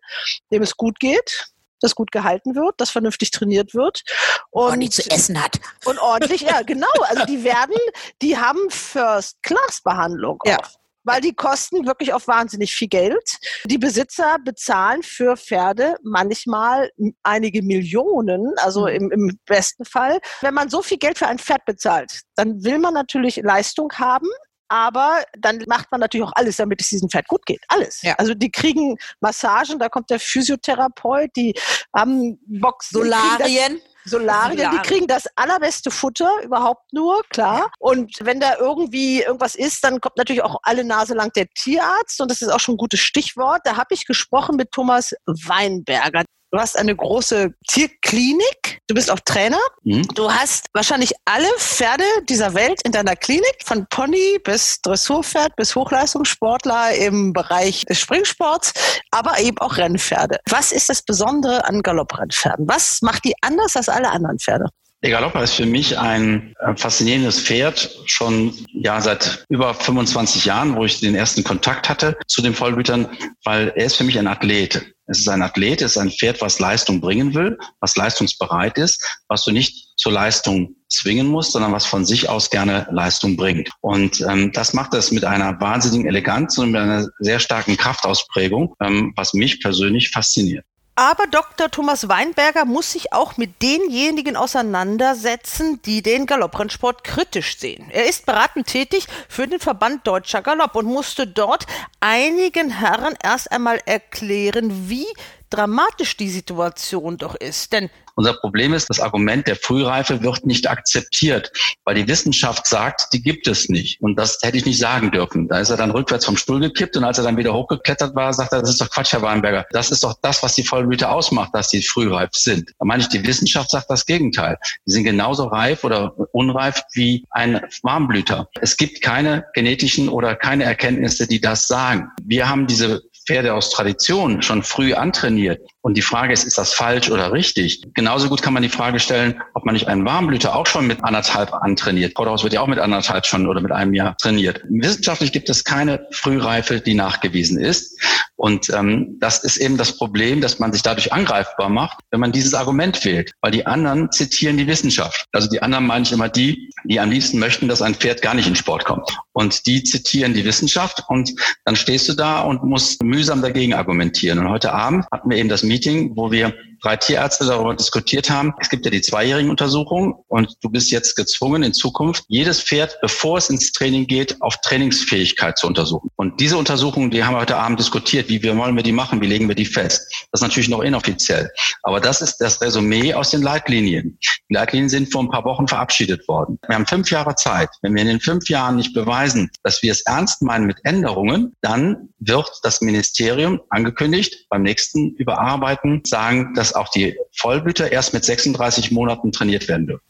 dem 0.51 0.61
es 0.61 0.77
gut 0.77 0.99
geht 0.99 1.49
das 1.81 1.93
gut 1.93 2.11
gehalten 2.11 2.55
wird, 2.55 2.75
das 2.77 2.89
vernünftig 2.89 3.29
trainiert 3.31 3.75
wird 3.75 4.01
und 4.49 4.63
ordentlich 4.63 4.91
zu 4.91 5.11
essen 5.11 5.43
hat. 5.43 5.59
Und 5.83 5.99
ordentlich, 5.99 6.41
ja, 6.41 6.61
genau. 6.65 6.87
Also 7.01 7.25
die 7.25 7.43
werden, 7.43 7.75
die 8.23 8.37
haben 8.37 8.69
First-Class-Behandlung. 8.69 10.39
Ja. 10.45 10.57
Auch 10.57 10.84
weil 11.05 11.21
die 11.21 11.33
kosten 11.33 11.85
wirklich 11.85 12.13
auch 12.13 12.27
wahnsinnig 12.27 12.73
viel 12.73 12.89
Geld. 12.89 13.37
Die 13.65 13.77
Besitzer 13.77 14.37
bezahlen 14.43 15.03
für 15.03 15.37
Pferde 15.37 15.95
manchmal 16.03 16.91
einige 17.23 17.61
Millionen, 17.61 18.53
also 18.57 18.81
mhm. 18.81 18.87
im, 18.87 19.11
im 19.11 19.39
besten 19.45 19.85
Fall. 19.85 20.19
Wenn 20.41 20.53
man 20.53 20.69
so 20.69 20.81
viel 20.81 20.97
Geld 20.97 21.17
für 21.17 21.27
ein 21.27 21.39
Pferd 21.39 21.63
bezahlt, 21.65 22.21
dann 22.35 22.63
will 22.63 22.79
man 22.79 22.93
natürlich 22.93 23.37
Leistung 23.37 23.91
haben, 23.93 24.27
aber 24.67 25.23
dann 25.37 25.63
macht 25.67 25.91
man 25.91 26.01
natürlich 26.01 26.27
auch 26.27 26.33
alles, 26.35 26.57
damit 26.57 26.81
es 26.81 26.89
diesem 26.89 27.09
Pferd 27.09 27.27
gut 27.27 27.45
geht. 27.45 27.63
Alles. 27.67 28.01
Ja. 28.01 28.15
Also 28.15 28.33
die 28.33 28.49
kriegen 28.49 28.97
Massagen, 29.19 29.79
da 29.79 29.89
kommt 29.89 30.09
der 30.09 30.19
Physiotherapeut, 30.19 31.29
die 31.35 31.53
haben 31.95 32.39
Box. 32.47 32.89
Solarien. 32.89 33.79
Solarien, 34.05 34.71
die 34.71 34.77
kriegen 34.87 35.07
das 35.07 35.25
allerbeste 35.35 35.91
Futter 35.91 36.29
überhaupt 36.43 36.93
nur, 36.93 37.21
klar. 37.29 37.71
Und 37.79 38.13
wenn 38.21 38.39
da 38.39 38.55
irgendwie 38.57 39.21
irgendwas 39.23 39.55
ist, 39.55 39.83
dann 39.83 39.99
kommt 39.99 40.17
natürlich 40.17 40.43
auch 40.43 40.57
alle 40.63 40.83
Nase 40.83 41.13
lang 41.13 41.31
der 41.33 41.47
Tierarzt. 41.49 42.21
Und 42.21 42.29
das 42.29 42.41
ist 42.41 42.49
auch 42.49 42.59
schon 42.59 42.75
ein 42.75 42.77
gutes 42.77 42.99
Stichwort. 42.99 43.61
Da 43.63 43.77
habe 43.77 43.93
ich 43.93 44.05
gesprochen 44.05 44.55
mit 44.55 44.71
Thomas 44.71 45.13
Weinberger. 45.25 46.23
Du 46.55 46.61
hast 46.61 46.79
eine 46.79 46.95
große 46.95 47.53
Tierklinik. 47.67 48.79
Du 48.87 48.95
bist 48.95 49.11
auch 49.11 49.19
Trainer. 49.25 49.59
Mhm. 49.83 50.07
Du 50.15 50.31
hast 50.31 50.67
wahrscheinlich 50.71 51.11
alle 51.25 51.49
Pferde 51.57 52.05
dieser 52.29 52.53
Welt 52.53 52.79
in 52.85 52.93
deiner 52.93 53.17
Klinik, 53.17 53.57
von 53.65 53.85
Pony 53.89 54.39
bis 54.41 54.79
Dressurpferd 54.81 55.53
bis 55.57 55.75
Hochleistungssportler 55.75 56.95
im 56.95 57.33
Bereich 57.33 57.83
des 57.83 57.99
Springsports, 57.99 58.71
aber 59.11 59.37
eben 59.41 59.57
auch 59.57 59.75
Rennpferde. 59.75 60.37
Was 60.49 60.71
ist 60.71 60.87
das 60.87 61.01
Besondere 61.01 61.65
an 61.65 61.81
Galopprennpferden? 61.81 62.69
Was 62.69 63.01
macht 63.01 63.25
die 63.25 63.33
anders 63.41 63.75
als 63.75 63.89
alle 63.89 64.09
anderen 64.09 64.39
Pferde? 64.39 64.69
Der 65.03 65.11
Galopper 65.11 65.43
ist 65.43 65.55
für 65.55 65.65
mich 65.65 65.99
ein 65.99 66.55
äh, 66.61 66.73
faszinierendes 66.77 67.41
Pferd, 67.41 67.99
schon 68.05 68.53
ja 68.71 69.01
seit 69.01 69.43
über 69.49 69.73
25 69.73 70.45
Jahren, 70.45 70.77
wo 70.77 70.85
ich 70.85 71.01
den 71.01 71.15
ersten 71.15 71.43
Kontakt 71.43 71.89
hatte 71.89 72.17
zu 72.27 72.41
den 72.41 72.53
Vollblütern, 72.53 73.09
weil 73.43 73.73
er 73.75 73.87
ist 73.87 73.97
für 73.97 74.05
mich 74.05 74.17
ein 74.17 74.27
Athlet. 74.27 74.94
Es 75.07 75.19
ist 75.19 75.29
ein 75.29 75.41
Athlet, 75.41 75.81
es 75.81 75.91
ist 75.91 75.97
ein 75.97 76.11
Pferd, 76.11 76.41
was 76.41 76.59
Leistung 76.59 76.99
bringen 76.99 77.33
will, 77.33 77.57
was 77.79 77.95
leistungsbereit 77.95 78.77
ist, 78.77 79.21
was 79.27 79.45
du 79.45 79.51
nicht 79.51 79.87
zur 79.97 80.11
Leistung 80.11 80.75
zwingen 80.89 81.27
musst, 81.27 81.51
sondern 81.51 81.71
was 81.71 81.85
von 81.85 82.05
sich 82.05 82.27
aus 82.29 82.49
gerne 82.49 82.87
Leistung 82.91 83.35
bringt. 83.37 83.69
Und 83.81 84.21
ähm, 84.21 84.51
das 84.51 84.73
macht 84.73 84.93
es 84.93 85.11
mit 85.11 85.23
einer 85.23 85.59
wahnsinnigen 85.59 86.07
Eleganz 86.07 86.57
und 86.57 86.71
mit 86.71 86.81
einer 86.81 87.07
sehr 87.19 87.39
starken 87.39 87.77
Kraftausprägung, 87.77 88.75
ähm, 88.81 89.13
was 89.15 89.33
mich 89.33 89.61
persönlich 89.61 90.09
fasziniert. 90.09 90.65
Aber 90.97 91.27
Dr. 91.27 91.69
Thomas 91.69 92.07
Weinberger 92.07 92.63
muss 92.63 92.93
sich 92.93 93.11
auch 93.11 93.35
mit 93.35 93.61
denjenigen 93.61 94.37
auseinandersetzen, 94.37 95.81
die 95.81 96.01
den 96.01 96.25
Galopprennsport 96.25 97.03
kritisch 97.03 97.57
sehen. 97.57 97.89
Er 97.91 98.07
ist 98.07 98.25
beratend 98.25 98.67
tätig 98.67 99.05
für 99.27 99.45
den 99.45 99.59
Verband 99.59 100.07
Deutscher 100.07 100.41
Galopp 100.41 100.73
und 100.75 100.85
musste 100.85 101.27
dort 101.27 101.65
einigen 101.99 102.69
Herren 102.69 103.17
erst 103.21 103.51
einmal 103.51 103.81
erklären, 103.85 104.89
wie 104.89 105.07
dramatisch 105.55 106.17
die 106.17 106.29
Situation 106.29 107.17
doch 107.17 107.35
ist. 107.35 107.71
Denn 107.71 107.89
unser 108.15 108.33
Problem 108.33 108.73
ist, 108.73 108.89
das 108.89 109.01
Argument 109.01 109.45
der 109.45 109.57
Frühreife 109.57 110.23
wird 110.23 110.45
nicht 110.45 110.69
akzeptiert, 110.69 111.51
weil 111.83 111.95
die 111.95 112.07
Wissenschaft 112.07 112.65
sagt, 112.65 113.11
die 113.11 113.21
gibt 113.21 113.45
es 113.47 113.67
nicht. 113.67 114.01
Und 114.01 114.15
das 114.15 114.39
hätte 114.41 114.57
ich 114.57 114.65
nicht 114.65 114.79
sagen 114.79 115.11
dürfen. 115.11 115.49
Da 115.49 115.59
ist 115.59 115.69
er 115.69 115.77
dann 115.77 115.91
rückwärts 115.91 116.25
vom 116.25 116.37
Stuhl 116.37 116.61
gekippt 116.61 116.95
und 116.95 117.03
als 117.03 117.17
er 117.17 117.25
dann 117.25 117.35
wieder 117.35 117.53
hochgeklettert 117.53 118.15
war, 118.15 118.33
sagt 118.33 118.53
er, 118.53 118.61
das 118.61 118.69
ist 118.69 118.81
doch 118.81 118.89
Quatsch, 118.89 119.11
Herr 119.11 119.21
Weinberger. 119.21 119.65
Das 119.71 119.91
ist 119.91 120.03
doch 120.03 120.15
das, 120.21 120.41
was 120.43 120.55
die 120.55 120.63
Vollblüter 120.63 121.11
ausmacht, 121.11 121.53
dass 121.53 121.69
die 121.69 121.81
frühreif 121.81 122.29
sind. 122.31 122.73
Da 122.79 122.85
meine 122.85 123.03
ich, 123.03 123.09
die 123.09 123.25
Wissenschaft 123.25 123.69
sagt 123.69 123.89
das 123.89 124.05
Gegenteil. 124.05 124.57
Die 124.85 124.91
sind 124.91 125.03
genauso 125.03 125.45
reif 125.47 125.83
oder 125.83 126.13
unreif 126.31 126.83
wie 126.93 127.25
ein 127.31 127.61
Warmblüter. 127.83 128.49
Es 128.61 128.77
gibt 128.77 129.01
keine 129.01 129.45
genetischen 129.53 130.07
oder 130.07 130.35
keine 130.35 130.63
Erkenntnisse, 130.63 131.27
die 131.27 131.41
das 131.41 131.67
sagen. 131.67 132.09
Wir 132.23 132.47
haben 132.47 132.65
diese 132.67 133.03
Pferde 133.25 133.53
aus 133.53 133.71
Tradition 133.71 134.41
schon 134.41 134.63
früh 134.63 134.93
antrainiert. 134.93 135.61
Und 135.81 135.95
die 135.97 136.01
Frage 136.01 136.33
ist, 136.33 136.45
ist 136.45 136.57
das 136.57 136.73
falsch 136.73 137.11
oder 137.11 137.31
richtig? 137.31 137.83
Genauso 137.93 138.27
gut 138.29 138.41
kann 138.41 138.53
man 138.53 138.63
die 138.63 138.69
Frage 138.69 138.99
stellen, 138.99 139.41
ob 139.53 139.65
man 139.65 139.73
nicht 139.73 139.87
einen 139.87 140.05
Warmblüter 140.05 140.55
auch 140.55 140.65
schon 140.65 140.87
mit 140.87 141.03
anderthalb 141.03 141.53
antrainiert. 141.53 142.13
Vorderhaus 142.15 142.43
wird 142.43 142.53
ja 142.53 142.61
auch 142.61 142.67
mit 142.67 142.79
anderthalb 142.79 143.25
schon 143.25 143.47
oder 143.47 143.61
mit 143.61 143.71
einem 143.71 143.93
Jahr 143.93 144.17
trainiert. 144.17 144.61
Wissenschaftlich 144.67 145.31
gibt 145.31 145.49
es 145.49 145.63
keine 145.63 146.07
Frühreife, 146.11 146.81
die 146.81 146.95
nachgewiesen 146.95 147.59
ist. 147.59 148.01
Und 148.35 148.69
ähm, 148.69 149.17
das 149.19 149.43
ist 149.43 149.57
eben 149.57 149.77
das 149.77 149.97
Problem, 149.97 150.41
dass 150.41 150.59
man 150.59 150.73
sich 150.73 150.81
dadurch 150.81 151.13
angreifbar 151.13 151.69
macht, 151.69 151.99
wenn 152.11 152.19
man 152.19 152.31
dieses 152.31 152.53
Argument 152.53 153.03
wählt. 153.05 153.31
Weil 153.41 153.51
die 153.51 153.65
anderen 153.65 154.11
zitieren 154.11 154.57
die 154.57 154.67
Wissenschaft. 154.67 155.25
Also 155.31 155.47
die 155.47 155.61
anderen 155.61 155.85
meine 155.85 156.03
ich 156.03 156.11
immer 156.11 156.29
die, 156.29 156.69
die 156.83 156.99
am 156.99 157.11
liebsten 157.11 157.39
möchten, 157.39 157.67
dass 157.67 157.81
ein 157.81 157.95
Pferd 157.95 158.21
gar 158.21 158.33
nicht 158.33 158.47
in 158.47 158.55
Sport 158.55 158.85
kommt. 158.85 159.09
Und 159.33 159.65
die 159.65 159.83
zitieren 159.83 160.33
die 160.33 160.45
Wissenschaft 160.45 161.03
und 161.07 161.31
dann 161.63 161.75
stehst 161.75 162.09
du 162.09 162.13
da 162.13 162.41
und 162.41 162.63
musst 162.63 163.03
mühsam 163.15 163.41
dagegen 163.41 163.73
argumentieren. 163.73 164.39
Und 164.39 164.49
heute 164.49 164.73
Abend 164.73 165.05
hatten 165.11 165.29
wir 165.29 165.37
eben 165.37 165.49
das 165.49 165.63
Meeting, 165.63 166.11
wo 166.15 166.31
wir 166.31 166.53
drei 166.85 166.97
Tierärzte 166.97 167.45
darüber 167.45 167.75
diskutiert 167.75 168.29
haben. 168.29 168.53
Es 168.59 168.69
gibt 168.69 168.85
ja 168.85 168.91
die 168.91 169.01
zweijährigen 169.01 169.49
Untersuchungen 169.49 170.13
und 170.27 170.55
du 170.61 170.69
bist 170.69 170.91
jetzt 170.91 171.15
gezwungen, 171.15 171.63
in 171.63 171.73
Zukunft 171.73 172.25
jedes 172.27 172.61
Pferd, 172.61 172.97
bevor 173.01 173.39
es 173.39 173.49
ins 173.49 173.71
Training 173.71 174.05
geht, 174.05 174.39
auf 174.41 174.55
Trainingsfähigkeit 174.61 175.57
zu 175.57 175.65
untersuchen. 175.65 176.11
Und 176.15 176.39
diese 176.39 176.57
Untersuchungen, 176.57 177.09
die 177.09 177.23
haben 177.23 177.33
wir 177.33 177.41
heute 177.41 177.57
Abend 177.57 177.79
diskutiert. 177.79 178.29
Wie 178.29 178.43
wollen 178.43 178.75
wir 178.75 178.83
die 178.83 178.91
machen? 178.91 179.19
Wie 179.19 179.25
legen 179.25 179.47
wir 179.47 179.55
die 179.55 179.65
fest? 179.65 180.07
Das 180.31 180.41
ist 180.41 180.47
natürlich 180.47 180.69
noch 180.69 180.81
inoffiziell. 180.81 181.49
Aber 181.81 181.99
das 181.99 182.21
ist 182.21 182.37
das 182.37 182.61
Resümee 182.61 183.15
aus 183.15 183.31
den 183.31 183.41
Leitlinien. 183.41 184.19
Die 184.49 184.53
Leitlinien 184.53 184.89
sind 184.89 185.11
vor 185.11 185.23
ein 185.23 185.29
paar 185.29 185.43
Wochen 185.43 185.67
verabschiedet 185.67 186.27
worden. 186.27 186.59
Wir 186.67 186.75
haben 186.75 186.85
fünf 186.85 187.09
Jahre 187.09 187.33
Zeit. 187.35 187.69
Wenn 187.81 187.95
wir 187.95 188.03
in 188.03 188.09
den 188.09 188.19
fünf 188.19 188.47
Jahren 188.47 188.75
nicht 188.75 188.93
beweisen, 188.93 189.49
dass 189.63 189.81
wir 189.81 189.91
es 189.91 190.01
ernst 190.01 190.43
meinen 190.43 190.67
mit 190.67 190.77
Änderungen, 190.83 191.55
dann 191.61 192.09
wird 192.19 192.47
das 192.61 192.81
Ministerium 192.81 193.59
angekündigt, 193.69 194.45
beim 194.49 194.61
nächsten 194.61 195.15
Überarbeiten 195.15 196.03
sagen, 196.05 196.53
dass 196.53 196.74
auch 196.75 196.89
die 196.89 197.17
Vollblüter 197.33 197.91
erst 197.91 198.13
mit 198.13 198.23
36 198.23 198.91
Monaten 198.91 199.31
trainiert 199.31 199.67
werden 199.67 199.87
dürfen. 199.87 200.05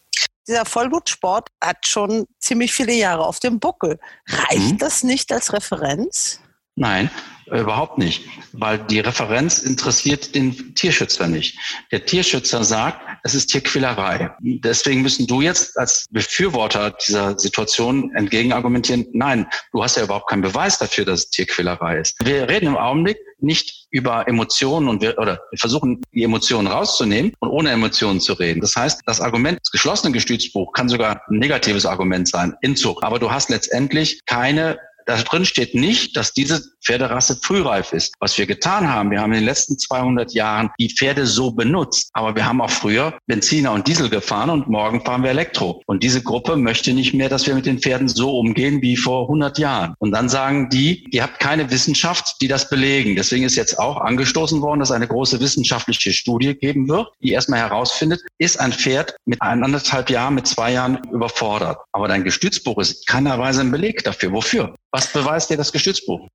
Dieser 0.48 0.66
Vollblutsport 0.66 1.50
hat 1.62 1.88
schon 1.88 2.26
ziemlich 2.40 2.72
viele 2.72 2.94
Jahre 2.94 3.26
auf 3.26 3.40
dem 3.40 3.60
Buckel. 3.60 4.00
Reicht 4.28 4.74
mhm. 4.74 4.78
das 4.78 5.04
nicht 5.04 5.32
als 5.32 5.54
Referenz? 5.54 6.40
Nein, 6.78 7.10
überhaupt 7.46 7.98
nicht, 7.98 8.26
weil 8.52 8.80
die 8.80 9.00
Referenz 9.00 9.60
interessiert 9.60 10.36
den 10.36 10.76
Tierschützer 10.76 11.28
nicht. 11.28 11.58
Der 11.92 12.06
Tierschützer 12.06 12.66
sagt, 12.66 13.00
es 13.24 13.34
ist 13.34 13.48
Tierquälerei. 13.48 14.30
Deswegen 14.42 15.02
müssen 15.02 15.26
du 15.26 15.42
jetzt 15.42 15.78
als 15.80 16.06
Befürworter 16.12 16.92
dieser 16.92 17.40
Situation 17.40 18.14
entgegenargumentieren, 18.14 19.08
nein, 19.14 19.48
du 19.72 19.82
hast 19.82 19.96
ja 19.96 20.04
überhaupt 20.04 20.30
keinen 20.30 20.42
Beweis 20.42 20.78
dafür, 20.78 21.06
dass 21.06 21.22
es 21.22 21.30
Tierquälerei 21.30 22.00
ist. 22.00 22.16
Wir 22.24 22.50
reden 22.50 22.68
im 22.68 22.78
Augenblick 22.78 23.18
nicht 23.40 23.85
über 23.96 24.28
Emotionen 24.28 24.90
und 24.90 25.02
wir, 25.02 25.18
oder 25.18 25.40
wir 25.52 25.58
versuchen 25.58 26.02
die 26.12 26.24
Emotionen 26.24 26.68
rauszunehmen 26.68 27.32
und 27.40 27.48
ohne 27.48 27.70
Emotionen 27.70 28.20
zu 28.20 28.34
reden. 28.34 28.60
Das 28.60 28.76
heißt, 28.76 29.04
das 29.06 29.22
Argument 29.22 29.58
des 29.62 29.72
geschlossenen 29.72 30.12
Gestützbuch 30.12 30.74
kann 30.74 30.90
sogar 30.90 31.22
ein 31.30 31.40
negatives 31.40 31.86
Argument 31.86 32.28
sein, 32.28 32.54
Inzug. 32.60 33.04
Aber 33.04 33.20
du 33.20 33.32
hast 33.32 33.50
letztendlich 33.50 34.26
keine 34.26 34.78
da 35.06 35.18
drin 35.18 35.46
steht 35.46 35.76
nicht, 35.76 36.18
dass 36.18 36.34
diese 36.34 36.64
Pferderasse 36.84 37.40
frühreif 37.42 37.94
ist. 37.94 38.14
Was 38.20 38.38
wir 38.38 38.46
getan 38.46 38.92
haben, 38.92 39.12
wir 39.12 39.22
haben 39.22 39.34
in 39.34 39.40
den 39.40 39.46
letzten 39.46 39.78
200 39.78 40.34
Jahren 40.34 40.72
die 40.80 40.90
Pferde 40.90 41.26
so 41.26 41.52
benutzt, 41.52 42.10
aber 42.14 42.36
wir 42.36 42.46
haben 42.46 42.62
auch 42.62 42.70
früher 42.70 43.18
Benziner 43.28 43.72
und 43.72 43.88
Diesel 43.88 44.10
gefahren 44.10 44.50
und 44.50 44.68
morgen 44.68 45.04
fahren 45.04 45.24
wir 45.24 45.30
Elektro. 45.30 45.82
Und 45.86 46.04
diese 46.04 46.22
Gruppe 46.22 46.56
möchte 46.56 46.94
nicht 46.94 47.14
mehr, 47.14 47.30
dass 47.30 47.48
wir 47.48 47.56
mit 47.56 47.66
den 47.66 47.80
Pferden 47.80 48.08
so 48.08 48.38
umgehen 48.38 48.82
wie 48.82 48.98
vor 48.98 49.24
100 49.24 49.60
Jahren. 49.60 49.94
Und 50.00 50.12
dann 50.12 50.30
sagen 50.30 50.70
die, 50.70 51.08
ihr 51.12 51.24
habt 51.24 51.40
keine 51.40 51.70
Wissenschaft, 51.72 52.36
die 52.42 52.48
das 52.48 52.70
belegen. 52.70 53.16
Deswegen 53.16 53.46
ist 53.46 53.56
jetzt 53.56 53.80
auch 53.80 53.98
angestoßen 53.98 54.62
worden, 54.62 54.80
dass 54.80 54.92
eine 54.92 55.08
große 55.08 55.40
wissenschaftliche 55.40 56.14
Studie 56.14 56.56
geben 56.56 56.88
wird, 56.90 57.10
die 57.22 57.32
erstmal 57.32 57.60
herausfindet, 57.60 58.22
ist 58.38 58.60
ein 58.60 58.74
Pferd 58.74 59.16
mit 59.26 59.42
eineinhalb 59.42 60.10
Jahren, 60.10 60.36
mit 60.36 60.48
zwei 60.48 60.74
Jahren 60.74 61.00
überfordert. 61.12 61.78
Aber 61.92 62.08
dein 62.08 62.24
Gestützbuch 62.24 62.78
ist 62.80 63.08
keinerweise 63.08 63.62
ein 63.62 63.72
Beleg 63.72 64.04
dafür. 64.04 64.32
Wofür? 64.32 64.76
Was 64.96 65.12
beweist 65.12 65.50
dir 65.50 65.58
das 65.58 65.74
Gestützbuch? 65.74 66.26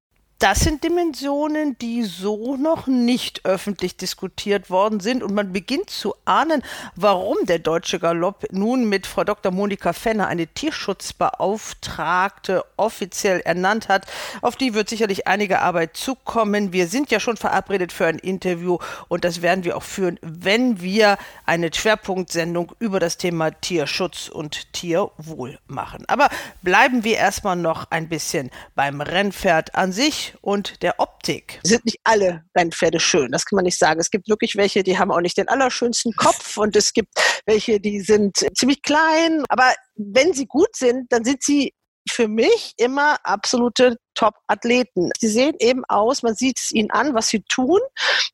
Das 0.41 0.61
sind 0.61 0.83
Dimensionen, 0.83 1.77
die 1.79 2.03
so 2.03 2.57
noch 2.57 2.87
nicht 2.87 3.45
öffentlich 3.45 3.99
diskutiert 3.99 4.71
worden 4.71 5.01
sind. 5.01 5.23
Und 5.23 5.35
man 5.35 5.53
beginnt 5.53 5.91
zu 5.91 6.15
ahnen, 6.25 6.63
warum 6.97 7.37
der 7.43 7.59
Deutsche 7.59 7.99
Galopp 7.99 8.47
nun 8.51 8.89
mit 8.89 9.07
Frau 9.07 9.25
Dr. 9.25 9.53
Monika 9.53 9.93
Fenner 9.93 10.29
eine 10.29 10.47
Tierschutzbeauftragte 10.47 12.65
offiziell 12.79 13.41
ernannt 13.41 13.91
hat. 13.91 14.07
Auf 14.41 14.57
die 14.57 14.73
wird 14.73 14.89
sicherlich 14.89 15.27
einige 15.27 15.61
Arbeit 15.61 15.95
zukommen. 15.95 16.73
Wir 16.73 16.89
sind 16.89 17.11
ja 17.11 17.21
schon 17.21 17.37
verabredet 17.37 17.93
für 17.93 18.07
ein 18.07 18.19
Interview 18.19 18.79
und 19.09 19.27
das 19.27 19.43
werden 19.43 19.65
wir 19.65 19.77
auch 19.77 19.83
führen, 19.83 20.19
wenn 20.23 20.81
wir 20.81 21.19
eine 21.45 21.71
Schwerpunktsendung 21.71 22.73
über 22.79 22.99
das 22.99 23.19
Thema 23.19 23.51
Tierschutz 23.51 24.29
und 24.29 24.73
Tierwohl 24.73 25.59
machen. 25.67 26.05
Aber 26.09 26.31
bleiben 26.63 27.05
wir 27.05 27.19
erstmal 27.19 27.57
noch 27.57 27.91
ein 27.91 28.09
bisschen 28.09 28.51
beim 28.75 29.03
Rennpferd 29.03 29.75
an 29.75 29.93
sich 29.93 30.30
und 30.41 30.83
der 30.83 30.99
Optik. 30.99 31.61
Sind 31.63 31.85
nicht 31.85 31.99
alle 32.05 32.45
Rennpferde 32.57 33.01
schön, 33.01 33.31
das 33.33 33.45
kann 33.45 33.57
man 33.57 33.65
nicht 33.65 33.79
sagen. 33.79 34.01
Es 34.01 34.11
gibt 34.11 34.29
wirklich 34.29 34.57
welche, 34.57 34.83
die 34.83 34.99
haben 34.99 35.11
auch 35.11 35.21
nicht 35.21 35.37
den 35.37 35.49
allerschönsten 35.49 36.13
Kopf 36.17 36.57
und 36.57 36.77
es 36.77 36.93
gibt 36.93 37.13
welche, 37.47 37.81
die 37.81 38.01
sind 38.01 38.37
ziemlich 38.55 38.83
klein. 38.83 39.45
Aber 39.49 39.73
wenn 39.97 40.33
sie 40.33 40.47
gut 40.47 40.75
sind, 40.77 41.13
dann 41.13 41.25
sind 41.25 41.43
sie 41.43 41.73
für 42.09 42.29
mich 42.29 42.75
immer 42.77 43.17
absolute 43.25 43.97
Top-Athleten. 44.15 45.11
Sie 45.19 45.29
sehen 45.29 45.55
eben 45.59 45.85
aus, 45.87 46.23
man 46.23 46.35
sieht 46.35 46.59
es 46.59 46.73
ihnen 46.73 46.91
an, 46.91 47.15
was 47.15 47.29
sie 47.29 47.43
tun. 47.43 47.81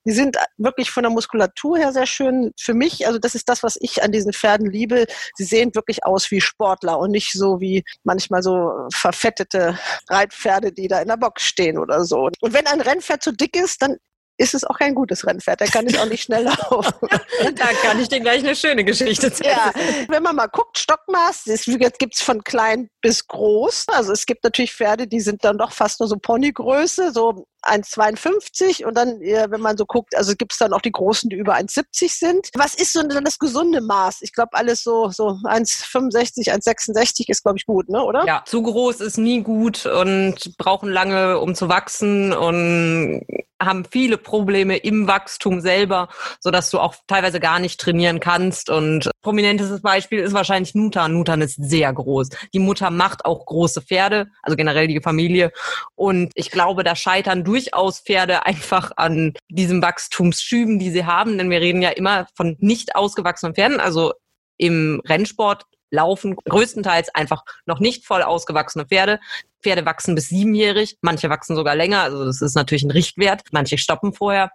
Sie 0.05 0.13
sind 0.13 0.37
wirklich 0.57 0.91
von 0.91 1.03
der 1.03 1.13
Muskulatur 1.13 1.79
her 1.79 1.93
sehr 1.93 2.07
schön. 2.07 2.53
Für 2.59 2.75
mich, 2.75 3.07
also 3.07 3.19
das 3.19 3.35
ist 3.35 3.49
das, 3.49 3.63
was 3.63 3.77
ich 3.81 4.03
an 4.03 4.13
diesen 4.13 4.33
Pferden 4.33 4.71
liebe. 4.71 5.07
Sie 5.35 5.45
sehen 5.45 5.75
wirklich 5.75 6.05
aus 6.05 6.31
wie 6.31 6.41
Sportler 6.41 6.99
und 6.99 7.11
nicht 7.11 7.33
so 7.33 7.61
wie 7.61 7.85
manchmal 8.05 8.43
so 8.43 8.89
verfettete 8.93 9.79
Reitpferde, 10.09 10.73
die 10.73 10.89
da 10.89 11.01
in 11.01 11.09
der 11.09 11.17
Box 11.17 11.43
stehen 11.43 11.79
oder 11.79 12.05
so. 12.05 12.31
Und 12.41 12.53
wenn 12.53 12.67
ein 12.67 12.81
Rennpferd 12.81 13.23
zu 13.23 13.33
dick 13.33 13.57
ist, 13.57 13.83
dann 13.83 13.97
ist 14.39 14.55
es 14.55 14.65
auch 14.65 14.79
kein 14.79 14.95
gutes 14.95 15.27
Rennpferd. 15.27 15.61
Der 15.61 15.69
kann 15.69 15.87
ich 15.87 15.99
auch 15.99 16.07
nicht 16.07 16.25
schnell 16.25 16.45
laufen. 16.71 17.09
da 17.55 17.67
kann 17.83 18.01
ich 18.01 18.09
dir 18.09 18.21
gleich 18.21 18.45
eine 18.45 18.55
schöne 18.55 18.85
Geschichte 18.85 19.33
zeigen. 19.33 19.51
Ja, 19.51 19.73
wenn 20.09 20.23
man 20.23 20.37
mal 20.37 20.47
guckt, 20.47 20.79
Stockmaß, 20.79 21.47
jetzt 21.47 21.99
gibt 21.99 22.15
es 22.15 22.23
von 22.23 22.45
klein 22.45 22.89
bis 23.01 23.27
groß. 23.27 23.87
Also 23.89 24.13
es 24.13 24.27
gibt 24.27 24.45
natürlich 24.45 24.73
Pferde, 24.73 25.07
die 25.07 25.21
sind 25.21 25.45
dann 25.45 25.59
doch 25.59 25.73
fast 25.73 26.01
nur 26.01 26.09
so 26.09 26.17
Ponygröße, 26.17 27.13
so 27.13 27.47
1,52 27.69 28.85
und 28.85 28.97
dann, 28.97 29.21
wenn 29.21 29.61
man 29.61 29.77
so 29.77 29.85
guckt, 29.87 30.17
also 30.17 30.35
gibt 30.35 30.53
es 30.53 30.59
dann 30.59 30.73
auch 30.73 30.81
die 30.81 30.93
Großen, 30.93 31.31
die 31.31 31.37
über 31.37 31.55
1,70 31.55 32.19
sind. 32.19 32.49
Was 32.55 32.75
ist 32.75 32.93
so 32.93 33.03
dann 33.03 33.25
das 33.25 33.39
gesunde 33.39 33.81
Maß? 33.81 34.19
Ich 34.23 34.33
glaube, 34.33 34.51
alles 34.53 34.83
so, 34.83 35.11
so 35.11 35.29
1,65, 35.45 36.53
1,66 36.53 37.29
ist, 37.29 37.43
glaube 37.43 37.59
ich, 37.59 37.67
gut, 37.67 37.89
ne? 37.89 38.03
oder? 38.03 38.25
Ja, 38.27 38.43
zu 38.47 38.63
groß 38.63 39.01
ist 39.01 39.19
nie 39.19 39.43
gut 39.43 39.87
und 39.87 40.57
brauchen 40.59 40.91
lange, 40.91 41.39
um 41.39 41.55
zu 41.55 41.69
wachsen 41.69 42.33
und 42.33 43.23
haben 43.61 43.85
viele 43.91 44.19
Probleme 44.19 44.77
im 44.77 45.07
Wachstum 45.09 45.61
selber, 45.61 46.09
so 46.41 46.51
dass 46.51 46.71
du 46.71 46.79
auch 46.79 46.95
teilweise 47.07 47.41
gar 47.41 47.59
nicht 47.59 47.81
trainieren 47.81 48.21
kannst. 48.21 48.71
Und 48.71 49.11
prominentestes 49.23 49.81
Beispiel 49.81 50.21
ist 50.21 50.35
wahrscheinlich 50.35 50.75
Nutan. 50.75 51.15
Nutan 51.15 51.41
ist 51.41 51.57
sehr 51.57 51.93
groß. 51.93 52.29
Die 52.53 52.59
Mutter 52.59 52.91
macht 52.91 53.25
auch 53.25 53.47
große 53.47 53.83
Pferde, 53.83 54.29
also 54.43 54.57
generell 54.57 54.89
die 54.89 55.01
Familie. 55.01 55.53
Und 55.95 56.33
ich 56.35 56.51
glaube, 56.51 56.85
da 56.85 56.95
scheitern 56.95 57.45
durchaus 57.57 58.01
Pferde 58.01 58.45
einfach 58.45 58.93
an 58.97 59.33
diesem 59.49 59.81
Wachstumsschüben, 59.81 60.79
die 60.79 60.91
sie 60.91 61.07
haben. 61.07 61.39
Denn 61.39 61.51
wir 61.51 61.61
reden 61.61 61.81
ja 61.81 61.91
immer 61.91 62.27
von 62.35 62.57
nicht 62.61 62.95
ausgewachsenen 62.95 63.55
Pferden. 63.55 63.81
Also 63.81 64.13
im 64.59 65.01
Rennsport 65.07 65.65
laufen 65.91 66.37
größtenteils 66.37 67.15
einfach 67.15 67.45
noch 67.65 67.81
nicht 67.81 68.05
voll 68.05 68.23
ausgewachsene 68.23 68.85
Pferde. 68.87 69.21
Pferde 69.63 69.87
wachsen 69.87 70.15
bis 70.15 70.29
siebenjährig, 70.29 70.99
manche 71.01 71.31
wachsen 71.31 71.57
sogar 71.57 71.77
länger, 71.77 72.03
also 72.03 72.25
das 72.25 72.43
ist 72.43 72.57
natürlich 72.57 72.83
ein 72.83 72.91
Richtwert, 72.91 73.43
manche 73.53 73.79
stoppen 73.79 74.13
vorher. 74.13 74.51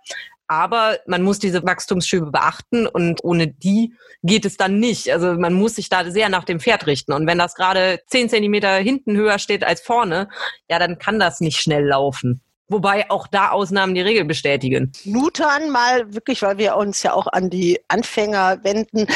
Aber 0.47 0.99
man 1.07 1.23
muss 1.23 1.39
diese 1.39 1.63
Wachstumsschübe 1.63 2.29
beachten 2.29 2.85
und 2.85 3.23
ohne 3.23 3.47
die 3.47 3.95
geht 4.21 4.45
es 4.45 4.57
dann 4.57 4.79
nicht. 4.79 5.09
Also 5.11 5.33
man 5.33 5.53
muss 5.53 5.75
sich 5.75 5.87
da 5.87 6.11
sehr 6.11 6.27
nach 6.27 6.43
dem 6.43 6.59
Pferd 6.59 6.85
richten. 6.87 7.13
Und 7.13 7.25
wenn 7.25 7.37
das 7.37 7.55
gerade 7.55 8.01
zehn 8.07 8.27
Zentimeter 8.27 8.75
hinten 8.75 9.15
höher 9.15 9.39
steht 9.39 9.63
als 9.63 9.79
vorne, 9.81 10.27
ja, 10.69 10.77
dann 10.77 10.99
kann 10.99 11.19
das 11.19 11.39
nicht 11.39 11.61
schnell 11.61 11.87
laufen. 11.87 12.41
Wobei 12.71 13.09
auch 13.11 13.27
da 13.27 13.49
Ausnahmen 13.49 13.95
die 13.95 14.01
Regel 14.01 14.25
bestätigen. 14.25 14.91
Nutan 15.03 15.69
mal 15.69 16.13
wirklich, 16.13 16.41
weil 16.41 16.57
wir 16.57 16.77
uns 16.77 17.03
ja 17.03 17.13
auch 17.13 17.27
an 17.27 17.49
die 17.49 17.79
Anfänger 17.89 18.63
wenden. 18.63 19.07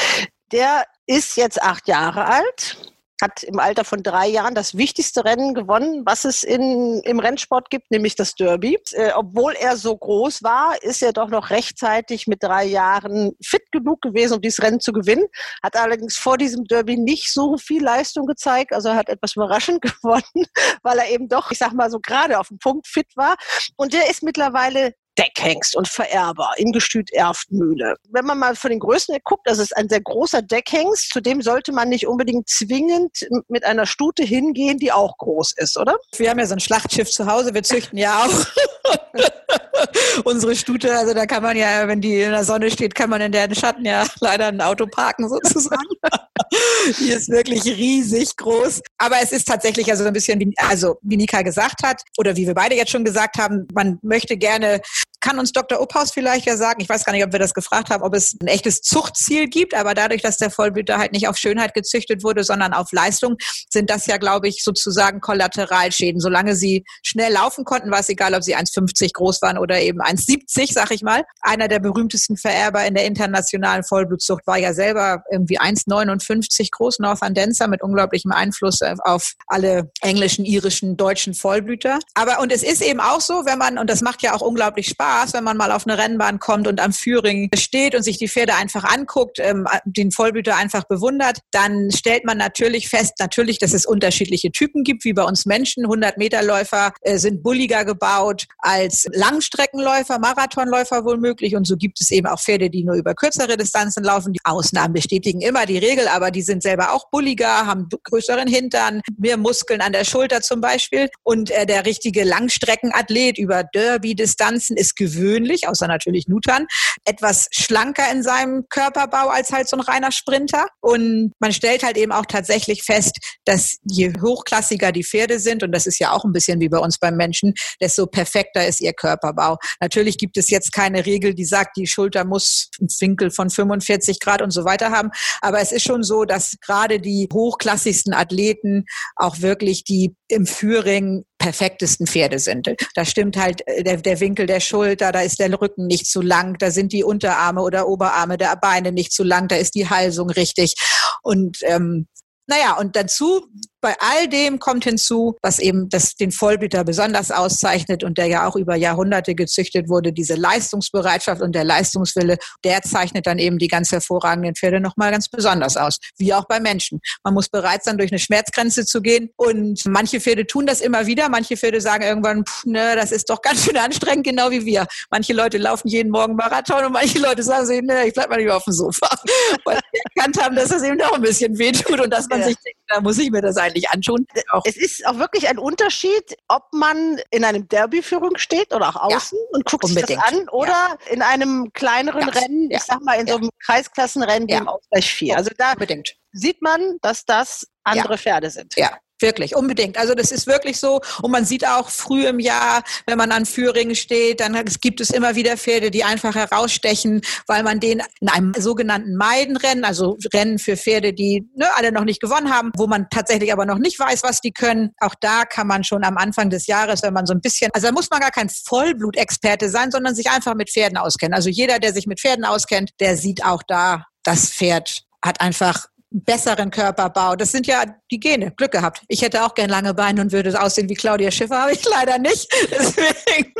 Der 0.51 0.83
ist 1.07 1.37
jetzt 1.37 1.61
acht 1.61 1.87
Jahre 1.87 2.25
alt 2.25 2.77
hat 3.21 3.43
im 3.43 3.59
Alter 3.59 3.85
von 3.85 4.03
drei 4.03 4.27
Jahren 4.27 4.55
das 4.55 4.75
wichtigste 4.75 5.23
Rennen 5.23 5.53
gewonnen, 5.53 6.03
was 6.05 6.25
es 6.25 6.43
in, 6.43 7.01
im 7.03 7.19
Rennsport 7.19 7.69
gibt, 7.69 7.89
nämlich 7.91 8.15
das 8.15 8.35
Derby. 8.35 8.77
Äh, 8.91 9.11
obwohl 9.15 9.53
er 9.53 9.77
so 9.77 9.95
groß 9.95 10.43
war, 10.43 10.75
ist 10.81 11.01
er 11.01 11.13
doch 11.13 11.29
noch 11.29 11.49
rechtzeitig 11.49 12.27
mit 12.27 12.43
drei 12.43 12.65
Jahren 12.65 13.31
fit 13.41 13.71
genug 13.71 14.01
gewesen, 14.01 14.35
um 14.35 14.41
dieses 14.41 14.61
Rennen 14.61 14.79
zu 14.79 14.91
gewinnen. 14.91 15.25
Hat 15.63 15.75
allerdings 15.75 16.17
vor 16.17 16.37
diesem 16.37 16.65
Derby 16.65 16.97
nicht 16.97 17.31
so 17.31 17.57
viel 17.57 17.83
Leistung 17.83 18.25
gezeigt. 18.25 18.73
Also 18.73 18.89
er 18.89 18.95
hat 18.95 19.09
etwas 19.09 19.35
überraschend 19.35 19.81
gewonnen, 19.81 20.45
weil 20.83 20.97
er 20.97 21.09
eben 21.09 21.29
doch, 21.29 21.51
ich 21.51 21.57
sag 21.57 21.73
mal 21.73 21.89
so 21.89 21.99
gerade 21.99 22.39
auf 22.39 22.49
dem 22.49 22.59
Punkt 22.59 22.87
fit 22.87 23.15
war. 23.15 23.35
Und 23.77 23.93
der 23.93 24.09
ist 24.09 24.23
mittlerweile 24.23 24.93
Deckhengst 25.17 25.75
und 25.75 25.87
Vererber 25.87 26.51
in 26.57 26.71
Gestüt 26.71 27.11
Erftmühle. 27.11 27.95
Wenn 28.09 28.25
man 28.25 28.39
mal 28.39 28.55
von 28.55 28.69
den 28.69 28.79
Größen 28.79 29.13
her 29.13 29.21
guckt, 29.23 29.47
das 29.47 29.59
ist 29.59 29.75
ein 29.75 29.89
sehr 29.89 30.01
großer 30.01 30.41
Deckhengst, 30.41 31.11
zu 31.11 31.21
dem 31.21 31.41
sollte 31.41 31.71
man 31.71 31.89
nicht 31.89 32.07
unbedingt 32.07 32.49
zwingend 32.49 33.27
mit 33.47 33.65
einer 33.65 33.85
Stute 33.85 34.23
hingehen, 34.23 34.77
die 34.77 34.91
auch 34.91 35.17
groß 35.17 35.53
ist, 35.57 35.77
oder? 35.77 35.95
Wir 36.17 36.29
haben 36.29 36.39
ja 36.39 36.45
so 36.45 36.55
ein 36.55 36.59
Schlachtschiff 36.59 37.09
zu 37.09 37.25
Hause, 37.25 37.53
wir 37.53 37.63
züchten 37.63 37.97
ja 37.97 38.25
auch 38.25 38.29
unsere 40.23 40.55
Stute, 40.55 40.95
also 40.95 41.13
da 41.13 41.25
kann 41.25 41.43
man 41.43 41.57
ja, 41.57 41.87
wenn 41.87 42.01
die 42.01 42.21
in 42.21 42.31
der 42.31 42.43
Sonne 42.43 42.69
steht, 42.71 42.95
kann 42.95 43.09
man 43.09 43.21
in 43.21 43.31
deren 43.31 43.55
Schatten 43.55 43.85
ja 43.85 44.05
leider 44.19 44.47
ein 44.47 44.61
Auto 44.61 44.85
parken 44.85 45.27
sozusagen. 45.27 45.81
die 46.99 47.09
ist 47.09 47.29
wirklich 47.29 47.65
riesig 47.65 48.35
groß. 48.37 48.81
Aber 48.97 49.17
es 49.21 49.31
ist 49.31 49.47
tatsächlich 49.47 49.89
also 49.91 50.05
ein 50.05 50.13
bisschen, 50.13 50.39
wie, 50.39 50.53
also 50.57 50.97
wie 51.01 51.17
Nika 51.17 51.41
gesagt 51.41 51.83
hat, 51.83 52.01
oder 52.17 52.35
wie 52.35 52.47
wir 52.47 52.53
beide 52.53 52.75
jetzt 52.75 52.91
schon 52.91 53.05
gesagt 53.05 53.37
haben, 53.37 53.67
man 53.73 53.99
möchte 54.01 54.37
gerne 54.37 54.81
kann 55.25 55.39
uns 55.39 55.51
Dr. 55.51 55.81
Upphaus 55.81 56.11
vielleicht 56.11 56.45
ja 56.45 56.55
sagen, 56.55 56.81
ich 56.81 56.87
weiß 56.87 57.03
gar 57.03 57.11
nicht, 57.11 57.25
ob 57.25 57.31
wir 57.31 57.39
das 57.39 57.55
gefragt 57.55 57.89
haben, 57.89 58.03
ob 58.03 58.13
es 58.13 58.35
ein 58.39 58.45
echtes 58.45 58.81
Zuchtziel 58.81 59.47
gibt, 59.47 59.73
aber 59.73 59.95
dadurch, 59.95 60.21
dass 60.21 60.37
der 60.37 60.51
Vollblüter 60.51 60.99
halt 60.99 61.13
nicht 61.13 61.27
auf 61.27 61.35
Schönheit 61.35 61.73
gezüchtet 61.73 62.23
wurde, 62.23 62.43
sondern 62.43 62.73
auf 62.73 62.91
Leistung, 62.91 63.35
sind 63.67 63.89
das 63.89 64.05
ja, 64.05 64.17
glaube 64.17 64.47
ich, 64.47 64.63
sozusagen 64.63 65.21
Kollateralschäden. 65.21 66.21
Solange 66.21 66.55
sie 66.55 66.85
schnell 67.01 67.33
laufen 67.33 67.65
konnten, 67.65 67.89
war 67.89 68.01
es 68.01 68.09
egal, 68.09 68.35
ob 68.35 68.43
sie 68.43 68.55
1,50 68.55 69.13
groß 69.13 69.41
waren 69.41 69.57
oder 69.57 69.81
eben 69.81 69.99
1,70, 69.99 70.71
sag 70.71 70.91
ich 70.91 71.01
mal. 71.01 71.23
Einer 71.41 71.67
der 71.67 71.79
berühmtesten 71.79 72.37
Vererber 72.37 72.85
in 72.85 72.93
der 72.93 73.05
internationalen 73.05 73.83
Vollblutzucht 73.83 74.45
war 74.45 74.59
ja 74.59 74.75
selber 74.75 75.23
irgendwie 75.31 75.59
1,59 75.59 76.69
groß, 76.69 76.99
Northern 76.99 77.33
Dancer 77.33 77.67
mit 77.67 77.81
unglaublichem 77.81 78.31
Einfluss 78.31 78.81
auf 79.03 79.33
alle 79.47 79.89
englischen, 80.01 80.45
irischen, 80.45 80.97
deutschen 80.97 81.33
Vollblüter. 81.33 81.97
Aber 82.13 82.41
und 82.41 82.51
es 82.51 82.61
ist 82.61 82.83
eben 82.83 82.99
auch 82.99 83.21
so, 83.21 83.45
wenn 83.45 83.57
man, 83.57 83.79
und 83.79 83.89
das 83.89 84.01
macht 84.01 84.21
ja 84.21 84.35
auch 84.35 84.41
unglaublich 84.41 84.87
Spaß, 84.87 85.14
Spaß, 85.15 85.33
wenn 85.33 85.43
man 85.45 85.55
mal 85.55 85.71
auf 85.71 85.87
eine 85.87 85.97
Rennbahn 85.97 86.39
kommt 86.39 86.67
und 86.67 86.81
am 86.81 86.91
Führing 86.91 87.49
steht 87.55 87.95
und 87.95 88.03
sich 88.03 88.17
die 88.17 88.27
Pferde 88.27 88.55
einfach 88.55 88.83
anguckt, 88.83 89.39
ähm, 89.39 89.65
den 89.85 90.11
Vollblüter 90.11 90.57
einfach 90.57 90.83
bewundert, 90.85 91.39
dann 91.51 91.89
stellt 91.91 92.25
man 92.25 92.37
natürlich 92.37 92.89
fest, 92.89 93.13
natürlich, 93.19 93.57
dass 93.57 93.73
es 93.73 93.85
unterschiedliche 93.85 94.51
Typen 94.51 94.83
gibt, 94.83 95.05
wie 95.05 95.13
bei 95.13 95.23
uns 95.23 95.45
Menschen. 95.45 95.85
100-Meter-Läufer 95.85 96.91
äh, 97.01 97.17
sind 97.17 97.43
bulliger 97.43 97.85
gebaut 97.85 98.45
als 98.57 99.07
Langstreckenläufer, 99.13 100.19
Marathonläufer 100.19 101.05
wohl 101.05 101.17
möglich. 101.17 101.55
Und 101.55 101.65
so 101.65 101.77
gibt 101.77 102.01
es 102.01 102.11
eben 102.11 102.27
auch 102.27 102.39
Pferde, 102.39 102.69
die 102.69 102.83
nur 102.83 102.95
über 102.95 103.13
kürzere 103.13 103.55
Distanzen 103.55 104.03
laufen. 104.03 104.33
Die 104.33 104.41
Ausnahmen 104.43 104.93
bestätigen 104.93 105.39
immer 105.39 105.65
die 105.65 105.77
Regel, 105.77 106.09
aber 106.09 106.29
die 106.29 106.41
sind 106.41 106.61
selber 106.61 106.91
auch 106.91 107.09
bulliger, 107.09 107.65
haben 107.65 107.87
größeren 108.03 108.47
Hintern, 108.47 109.01
mehr 109.17 109.37
Muskeln 109.37 109.79
an 109.79 109.93
der 109.93 110.03
Schulter 110.03 110.41
zum 110.41 110.59
Beispiel. 110.59 111.07
Und 111.23 111.51
äh, 111.51 111.65
der 111.65 111.85
richtige 111.85 112.25
Langstreckenathlet 112.25 113.37
über 113.37 113.63
Derby-Distanzen 113.63 114.75
ist 114.75 114.95
gewöhnlich, 115.05 115.67
außer 115.67 115.87
natürlich 115.87 116.27
Nutan, 116.27 116.65
etwas 117.05 117.47
schlanker 117.51 118.11
in 118.11 118.23
seinem 118.23 118.63
Körperbau 118.69 119.29
als 119.29 119.51
halt 119.51 119.69
so 119.69 119.77
ein 119.77 119.81
reiner 119.81 120.11
Sprinter. 120.11 120.67
Und 120.81 121.31
man 121.39 121.53
stellt 121.53 121.83
halt 121.83 121.97
eben 121.97 122.11
auch 122.11 122.25
tatsächlich 122.25 122.83
fest, 122.83 123.17
dass 123.45 123.77
je 123.83 124.13
hochklassiger 124.21 124.91
die 124.91 125.03
Pferde 125.03 125.39
sind, 125.39 125.63
und 125.63 125.71
das 125.71 125.85
ist 125.85 125.99
ja 125.99 126.11
auch 126.11 126.25
ein 126.25 126.33
bisschen 126.33 126.59
wie 126.59 126.69
bei 126.69 126.79
uns 126.79 126.97
beim 126.97 127.15
Menschen, 127.15 127.53
desto 127.79 128.07
perfekter 128.07 128.65
ist 128.65 128.81
ihr 128.81 128.93
Körperbau. 128.93 129.57
Natürlich 129.79 130.17
gibt 130.17 130.37
es 130.37 130.49
jetzt 130.49 130.71
keine 130.71 131.05
Regel, 131.05 131.35
die 131.35 131.45
sagt, 131.45 131.77
die 131.77 131.87
Schulter 131.87 132.25
muss 132.25 132.69
einen 132.79 132.89
Winkel 132.99 133.31
von 133.31 133.49
45 133.49 134.19
Grad 134.19 134.41
und 134.41 134.51
so 134.51 134.65
weiter 134.65 134.91
haben. 134.91 135.11
Aber 135.41 135.59
es 135.59 135.71
ist 135.71 135.83
schon 135.83 136.03
so, 136.03 136.25
dass 136.25 136.55
gerade 136.61 136.99
die 136.99 137.27
hochklassigsten 137.31 138.13
Athleten 138.13 138.85
auch 139.15 139.41
wirklich 139.41 139.83
die 139.83 140.15
im 140.27 140.45
Führing 140.45 141.25
perfektesten 141.45 142.07
Pferde 142.07 142.39
sind. 142.39 142.67
Da 142.95 143.05
stimmt 143.05 143.37
halt 143.37 143.61
äh, 143.67 143.83
der, 143.83 143.97
der 143.97 144.19
Winkel 144.19 144.47
der 144.47 144.59
Schulter, 144.59 145.11
da 145.11 145.21
ist 145.21 145.39
der 145.39 145.53
Rücken 145.61 145.85
nicht 145.85 146.07
zu 146.07 146.21
lang, 146.21 146.57
da 146.57 146.71
sind 146.71 146.91
die 146.91 147.03
Unterarme 147.03 147.61
oder 147.61 147.87
Oberarme 147.87 148.37
der 148.37 148.55
Beine 148.55 148.91
nicht 148.91 149.13
zu 149.13 149.23
lang, 149.23 149.47
da 149.47 149.55
ist 149.55 149.75
die 149.75 149.87
Halsung 149.87 150.31
richtig. 150.31 150.73
Und 151.21 151.57
ähm, 151.61 152.07
naja, 152.47 152.77
und 152.79 152.95
dazu 152.95 153.45
bei 153.85 153.95
all 153.99 154.27
dem 154.27 154.57
kommt 154.57 154.83
hinzu, 154.83 155.37
was 155.43 155.59
eben 155.59 155.89
das, 155.89 156.15
den 156.15 156.31
Vollblüter 156.31 156.83
besonders 156.83 157.29
auszeichnet 157.29 158.03
und 158.03 158.17
der 158.17 158.25
ja 158.25 158.47
auch 158.47 158.55
über 158.55 158.75
Jahrhunderte 158.75 159.35
gezüchtet 159.35 159.89
wurde, 159.89 160.11
diese 160.11 160.33
Leistungsbereitschaft 160.33 161.39
und 161.39 161.53
der 161.53 161.63
Leistungswille, 161.63 162.39
der 162.63 162.81
zeichnet 162.81 163.27
dann 163.27 163.37
eben 163.37 163.59
die 163.59 163.67
ganz 163.67 163.91
hervorragenden 163.91 164.55
Pferde 164.55 164.79
nochmal 164.79 165.11
ganz 165.11 165.29
besonders 165.29 165.77
aus. 165.77 165.99
Wie 166.17 166.33
auch 166.33 166.45
bei 166.45 166.59
Menschen. 166.59 166.99
Man 167.23 167.35
muss 167.35 167.47
bereit 167.47 167.83
sein, 167.83 167.99
durch 167.99 168.11
eine 168.11 168.17
Schmerzgrenze 168.17 168.87
zu 168.87 169.03
gehen 169.03 169.29
und 169.35 169.85
manche 169.85 170.19
Pferde 170.19 170.47
tun 170.47 170.65
das 170.65 170.81
immer 170.81 171.05
wieder. 171.05 171.29
Manche 171.29 171.55
Pferde 171.55 171.79
sagen 171.79 172.05
irgendwann, 172.05 172.43
pff, 172.43 172.65
ne, 172.65 172.95
das 172.95 173.11
ist 173.11 173.29
doch 173.29 173.43
ganz 173.43 173.65
schön 173.65 173.77
anstrengend, 173.77 174.25
genau 174.25 174.49
wie 174.49 174.65
wir. 174.65 174.87
Manche 175.11 175.33
Leute 175.33 175.59
laufen 175.59 175.89
jeden 175.89 176.09
Morgen 176.09 176.35
Marathon 176.35 176.85
und 176.85 176.93
manche 176.93 177.19
Leute 177.19 177.43
sagen 177.43 177.67
sich, 177.67 177.83
ne, 177.83 178.07
ich 178.07 178.15
bleib 178.15 178.31
mal 178.31 178.39
lieber 178.39 178.55
auf 178.57 178.63
dem 178.63 178.73
Sofa. 178.73 179.09
Weil 179.63 179.79
sie 179.93 179.99
erkannt 180.15 180.41
haben, 180.41 180.55
dass 180.55 180.69
das 180.69 180.81
eben 180.81 180.99
auch 181.03 181.13
ein 181.13 181.21
bisschen 181.21 181.55
wehtut 181.59 181.99
und 181.99 182.09
dass 182.09 182.27
man 182.27 182.39
ja. 182.39 182.47
sich 182.47 182.55
denkt, 182.65 182.79
da 182.87 183.01
muss 183.01 183.17
ich 183.17 183.31
mir 183.31 183.41
das 183.41 183.57
eigentlich 183.57 183.89
anschauen. 183.89 184.25
Auch 184.49 184.63
es 184.65 184.77
ist 184.77 185.05
auch 185.07 185.17
wirklich 185.17 185.47
ein 185.47 185.57
Unterschied, 185.57 186.37
ob 186.47 186.63
man 186.71 187.19
in 187.31 187.43
einem 187.43 187.67
Derbyführung 187.67 188.37
steht 188.37 188.73
oder 188.73 188.89
auch 188.89 188.95
außen 188.95 189.37
ja, 189.37 189.45
und 189.51 189.65
guckt 189.65 189.83
unbedingt. 189.85 190.07
sich 190.07 190.17
das 190.17 190.25
an 190.25 190.49
oder 190.49 190.67
ja. 190.67 190.97
in 191.11 191.21
einem 191.21 191.71
kleineren 191.73 192.29
Rennen, 192.29 192.69
ich 192.71 192.83
sag 192.83 193.01
mal 193.01 193.19
in 193.19 193.27
so 193.27 193.35
einem 193.35 193.49
Kreisklassenrennen 193.65 194.47
wie 194.47 194.53
im 194.53 194.67
Ausgleich 194.67 195.11
4. 195.13 195.37
Also 195.37 195.51
da 195.57 195.73
unbedingt. 195.73 196.15
sieht 196.31 196.61
man, 196.61 196.97
dass 197.01 197.25
das 197.25 197.67
andere 197.83 198.17
Pferde 198.17 198.49
sind. 198.49 198.73
Ja, 198.75 198.97
Wirklich, 199.21 199.55
unbedingt. 199.55 199.97
Also 199.97 200.13
das 200.13 200.31
ist 200.31 200.45
wirklich 200.45 200.77
so. 200.77 200.99
Und 201.21 201.31
man 201.31 201.45
sieht 201.45 201.65
auch 201.65 201.89
früh 201.89 202.27
im 202.27 202.39
Jahr, 202.39 202.83
wenn 203.07 203.17
man 203.17 203.31
an 203.31 203.45
Führingen 203.45 203.95
steht, 203.95 204.41
dann 204.41 204.61
gibt 204.81 204.99
es 204.99 205.09
immer 205.09 205.35
wieder 205.35 205.55
Pferde, 205.55 205.89
die 205.89 206.03
einfach 206.03 206.35
herausstechen, 206.35 207.21
weil 207.47 207.63
man 207.63 207.79
den 207.79 208.03
in 208.19 208.29
einem 208.29 208.53
sogenannten 208.57 209.15
Meidenrennen, 209.15 209.85
also 209.85 210.17
Rennen 210.33 210.59
für 210.59 210.75
Pferde, 210.75 211.13
die 211.13 211.49
ne, 211.55 211.65
alle 211.75 211.93
noch 211.93 212.03
nicht 212.03 212.21
gewonnen 212.21 212.53
haben, 212.53 212.71
wo 212.75 212.87
man 212.87 213.07
tatsächlich 213.09 213.53
aber 213.53 213.65
noch 213.65 213.77
nicht 213.77 213.97
weiß, 213.97 214.23
was 214.23 214.41
die 214.41 214.51
können. 214.51 214.91
Auch 214.99 215.15
da 215.21 215.45
kann 215.45 215.67
man 215.67 215.85
schon 215.85 216.03
am 216.03 216.17
Anfang 216.17 216.49
des 216.49 216.67
Jahres, 216.67 217.01
wenn 217.01 217.13
man 217.13 217.25
so 217.25 217.33
ein 217.33 217.41
bisschen, 217.41 217.71
also 217.73 217.87
da 217.87 217.93
muss 217.93 218.09
man 218.09 218.19
gar 218.19 218.31
kein 218.31 218.49
Vollblutexperte 218.49 219.69
sein, 219.69 219.91
sondern 219.91 220.13
sich 220.13 220.29
einfach 220.29 220.55
mit 220.55 220.69
Pferden 220.69 220.97
auskennen. 220.97 221.33
Also 221.33 221.49
jeder, 221.49 221.79
der 221.79 221.93
sich 221.93 222.05
mit 222.05 222.19
Pferden 222.19 222.43
auskennt, 222.43 222.91
der 222.99 223.15
sieht 223.15 223.45
auch 223.45 223.63
da, 223.65 224.03
das 224.23 224.49
Pferd 224.49 225.03
hat 225.23 225.39
einfach 225.39 225.87
besseren 226.11 226.71
Körperbau. 226.71 227.35
Das 227.35 227.51
sind 227.51 227.67
ja 227.67 227.83
die 228.11 228.19
Gene. 228.19 228.51
Glück 228.51 228.71
gehabt. 228.71 229.01
Ich 229.07 229.21
hätte 229.21 229.43
auch 229.43 229.53
gern 229.53 229.69
lange 229.69 229.93
Beine 229.93 230.21
und 230.21 230.31
würde 230.31 230.59
aussehen 230.61 230.87
wie 230.89 230.93
Claudia 230.93 231.31
Schiffer, 231.31 231.63
habe 231.63 231.73
ich 231.73 231.83
leider 231.85 232.17
nicht. 232.17 232.47
Deswegen, 232.71 233.53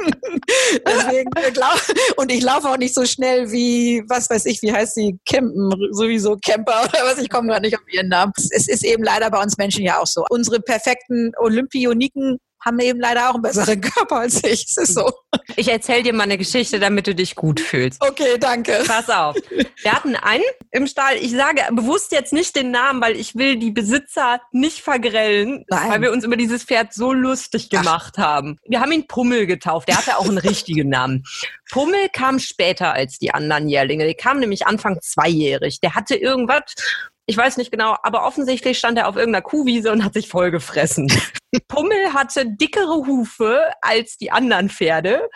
deswegen 0.86 1.30
und 2.18 2.32
ich 2.32 2.43
laufe 2.43 2.70
auch 2.70 2.78
nicht 2.78 2.93
so 2.93 3.06
schnell 3.06 3.52
wie, 3.52 4.04
was 4.08 4.30
weiß 4.30 4.46
ich, 4.46 4.62
wie 4.62 4.72
heißt 4.72 4.96
sie, 4.96 5.18
Campen, 5.28 5.72
sowieso 5.91 6.38
Camper 6.38 6.84
oder 6.84 7.00
was, 7.04 7.18
ich 7.18 7.30
komme 7.30 7.50
gerade 7.50 7.62
nicht 7.62 7.76
auf 7.76 7.84
ihren 7.91 8.10
Namen. 8.10 8.32
Es 8.38 8.68
ist 8.68 8.84
eben 8.84 9.04
leider 9.04 9.30
bei 9.32 9.41
uns 9.41 9.58
Menschen 9.58 9.84
ja 9.84 10.00
auch 10.00 10.08
so. 10.08 10.26
Unsere 10.30 10.60
perfekten 10.60 11.32
Olympioniken 11.38 12.38
haben 12.66 12.80
eben 12.80 12.99
leider 12.99 13.30
auch 13.30 13.36
einen 13.36 13.43
besseren 13.43 13.80
Körper 13.95 14.18
als 14.18 14.43
ich. 14.43 14.66
Es 14.66 14.78
ist 14.78 14.95
so. 14.95 15.09
Ich 15.55 15.68
erzähle 15.68 16.03
dir 16.03 16.13
mal 16.13 16.24
eine 16.24 16.38
Geschichte, 16.38 16.80
damit 16.80 17.07
du 17.07 17.13
dich 17.13 17.36
gut 17.36 17.59
fühlst. 17.59 18.01
Okay, 18.01 18.38
danke. 18.39 18.84
Pass 18.88 19.09
auf. 19.09 19.36
Wir 19.82 19.91
hatten 19.91 20.16
einen 20.16 20.43
im 20.72 20.88
Stall. 20.88 21.18
Ich 21.18 21.32
sage 21.32 21.61
bewusst 21.72 22.11
jetzt 22.11 22.34
nicht 22.34 22.55
den 22.55 22.72
Namen, 22.72 23.01
weil 23.01 23.16
ich 23.16 23.36
will 23.36 23.57
die 23.57 23.72
Besitzer 23.72 24.41
nicht 24.51 24.82
vergrellen, 24.82 25.63
Nein. 25.70 25.89
weil 25.91 26.01
wir 26.01 26.11
uns 26.11 26.24
über 26.24 26.38
dieses 26.38 26.63
Pferd 26.63 26.93
so 26.93 27.13
lustig 27.13 27.70
gemacht 27.70 28.16
Ach. 28.18 28.24
haben. 28.24 28.57
Wir 28.68 28.82
haben 28.82 28.91
ihn 28.91 29.07
Pummel 29.07 29.45
getauft. 29.45 29.88
Der 29.88 29.97
hatte 29.97 30.18
auch 30.18 30.28
einen 30.28 30.39
richtigen 30.39 30.89
Namen. 30.89 31.24
Pummel 31.72 32.09
kam 32.11 32.39
später 32.39 32.93
als 32.93 33.20
die 33.20 33.34
anderen 33.34 33.70
Jährlinge. 33.70 34.05
Der 34.05 34.16
kam 34.16 34.39
nämlich 34.39 34.66
Anfang 34.66 34.99
zweijährig. 35.01 35.80
Der 35.80 35.95
hatte 35.95 36.16
irgendwas 36.16 36.63
ich 37.28 37.38
weiß 37.38 37.57
nicht 37.57 37.71
genau, 37.71 37.95
aber 38.03 38.26
offensichtlich 38.26 38.78
stand 38.78 38.97
er 38.97 39.07
auf 39.07 39.15
irgendeiner 39.15 39.41
Kuhwiese 39.41 39.91
und 39.91 40.03
hat 40.03 40.13
sich 40.13 40.30
vollgefressen. 40.30 41.11
Pummel 41.67 42.13
hatte 42.13 42.45
dickere 42.45 43.05
Hufe 43.07 43.61
als 43.82 44.17
die 44.17 44.32
anderen 44.32 44.69
Pferde. 44.69 45.30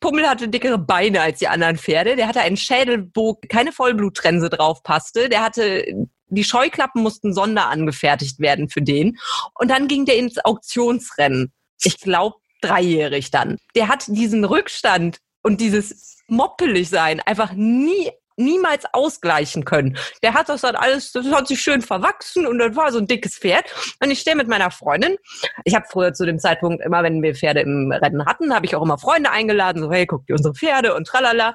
Pummel 0.00 0.28
hatte 0.28 0.48
dickere 0.48 0.78
Beine 0.78 1.22
als 1.22 1.38
die 1.38 1.48
anderen 1.48 1.78
Pferde. 1.78 2.16
Der 2.16 2.28
hatte 2.28 2.40
einen 2.40 2.56
Schädel, 2.56 3.10
wo 3.14 3.38
keine 3.48 3.72
Vollbluttrense 3.72 4.50
drauf 4.50 4.82
passte. 4.82 5.28
Der 5.28 5.42
hatte 5.42 5.84
die 6.32 6.44
Scheuklappen 6.44 7.02
mussten 7.02 7.34
sonder 7.34 7.68
angefertigt 7.68 8.40
werden 8.40 8.68
für 8.68 8.82
den. 8.82 9.18
Und 9.54 9.70
dann 9.70 9.86
ging 9.86 10.06
der 10.06 10.16
ins 10.16 10.38
Auktionsrennen. 10.38 11.52
Ich 11.82 12.00
glaube, 12.00 12.36
dreijährig 12.62 13.30
dann. 13.30 13.58
Der 13.74 13.88
hat 13.88 14.04
diesen 14.08 14.44
Rückstand 14.44 15.18
und 15.42 15.60
dieses 15.60 16.18
moppelig 16.28 16.88
sein 16.88 17.20
einfach 17.20 17.52
nie 17.52 18.10
niemals 18.44 18.84
ausgleichen 18.92 19.64
können. 19.64 19.96
Der 20.22 20.34
hat 20.34 20.48
das 20.48 20.62
dann 20.62 20.76
alles, 20.76 21.12
das 21.12 21.26
hat 21.26 21.48
sich 21.48 21.60
schön 21.60 21.82
verwachsen 21.82 22.46
und 22.46 22.58
das 22.58 22.76
war 22.76 22.92
so 22.92 22.98
ein 22.98 23.06
dickes 23.06 23.38
Pferd. 23.38 23.64
Und 24.02 24.10
ich 24.10 24.20
stehe 24.20 24.36
mit 24.36 24.48
meiner 24.48 24.70
Freundin. 24.70 25.16
Ich 25.64 25.74
habe 25.74 25.86
früher 25.90 26.12
zu 26.14 26.26
dem 26.26 26.38
Zeitpunkt 26.38 26.84
immer, 26.84 27.02
wenn 27.02 27.22
wir 27.22 27.34
Pferde 27.34 27.60
im 27.60 27.92
Rennen 27.92 28.26
hatten, 28.26 28.54
habe 28.54 28.66
ich 28.66 28.76
auch 28.76 28.82
immer 28.82 28.98
Freunde 28.98 29.30
eingeladen, 29.30 29.82
so 29.82 29.90
hey, 29.90 30.06
guck 30.06 30.26
dir 30.26 30.34
unsere 30.34 30.54
Pferde 30.54 30.94
und 30.94 31.06
tralala. 31.06 31.54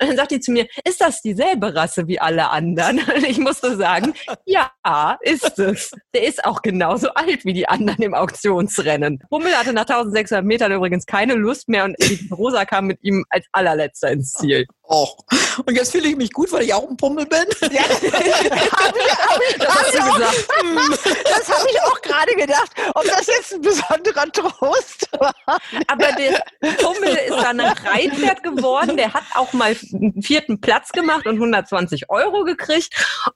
Und 0.00 0.08
dann 0.08 0.16
sagt 0.16 0.30
die 0.30 0.40
zu 0.40 0.52
mir, 0.52 0.68
ist 0.84 1.00
das 1.00 1.22
dieselbe 1.22 1.74
Rasse 1.74 2.06
wie 2.06 2.20
alle 2.20 2.50
anderen? 2.50 2.98
Und 3.14 3.24
ich 3.24 3.38
musste 3.38 3.76
sagen, 3.76 4.14
ja, 4.44 4.70
ist 5.22 5.58
es. 5.58 5.90
Der 6.14 6.24
ist 6.24 6.44
auch 6.44 6.62
genauso 6.62 7.08
alt 7.14 7.44
wie 7.44 7.52
die 7.52 7.68
anderen 7.68 8.02
im 8.02 8.14
Auktionsrennen. 8.14 9.18
Hummel 9.30 9.52
hatte 9.54 9.72
nach 9.72 9.88
1600 9.88 10.44
Metern 10.44 10.72
übrigens 10.72 11.04
keine 11.04 11.34
Lust 11.34 11.68
mehr 11.68 11.84
und 11.84 11.96
Rosa 12.30 12.64
kam 12.64 12.86
mit 12.86 13.02
ihm 13.02 13.24
als 13.28 13.46
allerletzter 13.52 14.12
ins 14.12 14.34
Ziel. 14.34 14.66
Oh. 14.90 15.06
Und 15.66 15.74
jetzt 15.74 15.92
fühle 15.92 16.08
ich 16.08 16.16
mich 16.16 16.32
gut, 16.32 16.50
weil 16.50 16.62
ich 16.62 16.72
auch 16.72 16.88
ein 16.88 16.96
Pummel 16.96 17.26
bin. 17.26 17.44
Ja, 17.70 17.82
habe 17.82 18.06
ich, 18.06 18.12
hab 18.14 19.40
ich, 19.50 19.56
das, 19.58 21.02
das 21.24 21.58
habe 21.58 21.68
ich 21.70 21.82
auch 21.82 22.00
gerade 22.00 22.34
gedacht, 22.34 22.70
ob 22.94 23.04
das 23.04 23.26
jetzt 23.26 23.54
ein 23.54 23.60
besonderer 23.60 24.32
Trost 24.32 25.06
war. 25.18 25.34
Aber 25.86 26.12
der 26.12 26.42
Pummel 26.78 27.18
ist 27.28 27.42
dann 27.42 27.60
ein 27.60 27.72
Reitpferd 27.72 28.42
geworden. 28.42 28.96
Der 28.96 29.12
hat 29.12 29.24
auch 29.34 29.52
mal 29.52 29.76
einen 29.92 30.22
vierten 30.22 30.60
Platz 30.60 30.90
gemacht 30.92 31.26
und 31.26 31.34
120 31.34 32.08
Euro 32.08 32.44
gekriegt. 32.44 32.94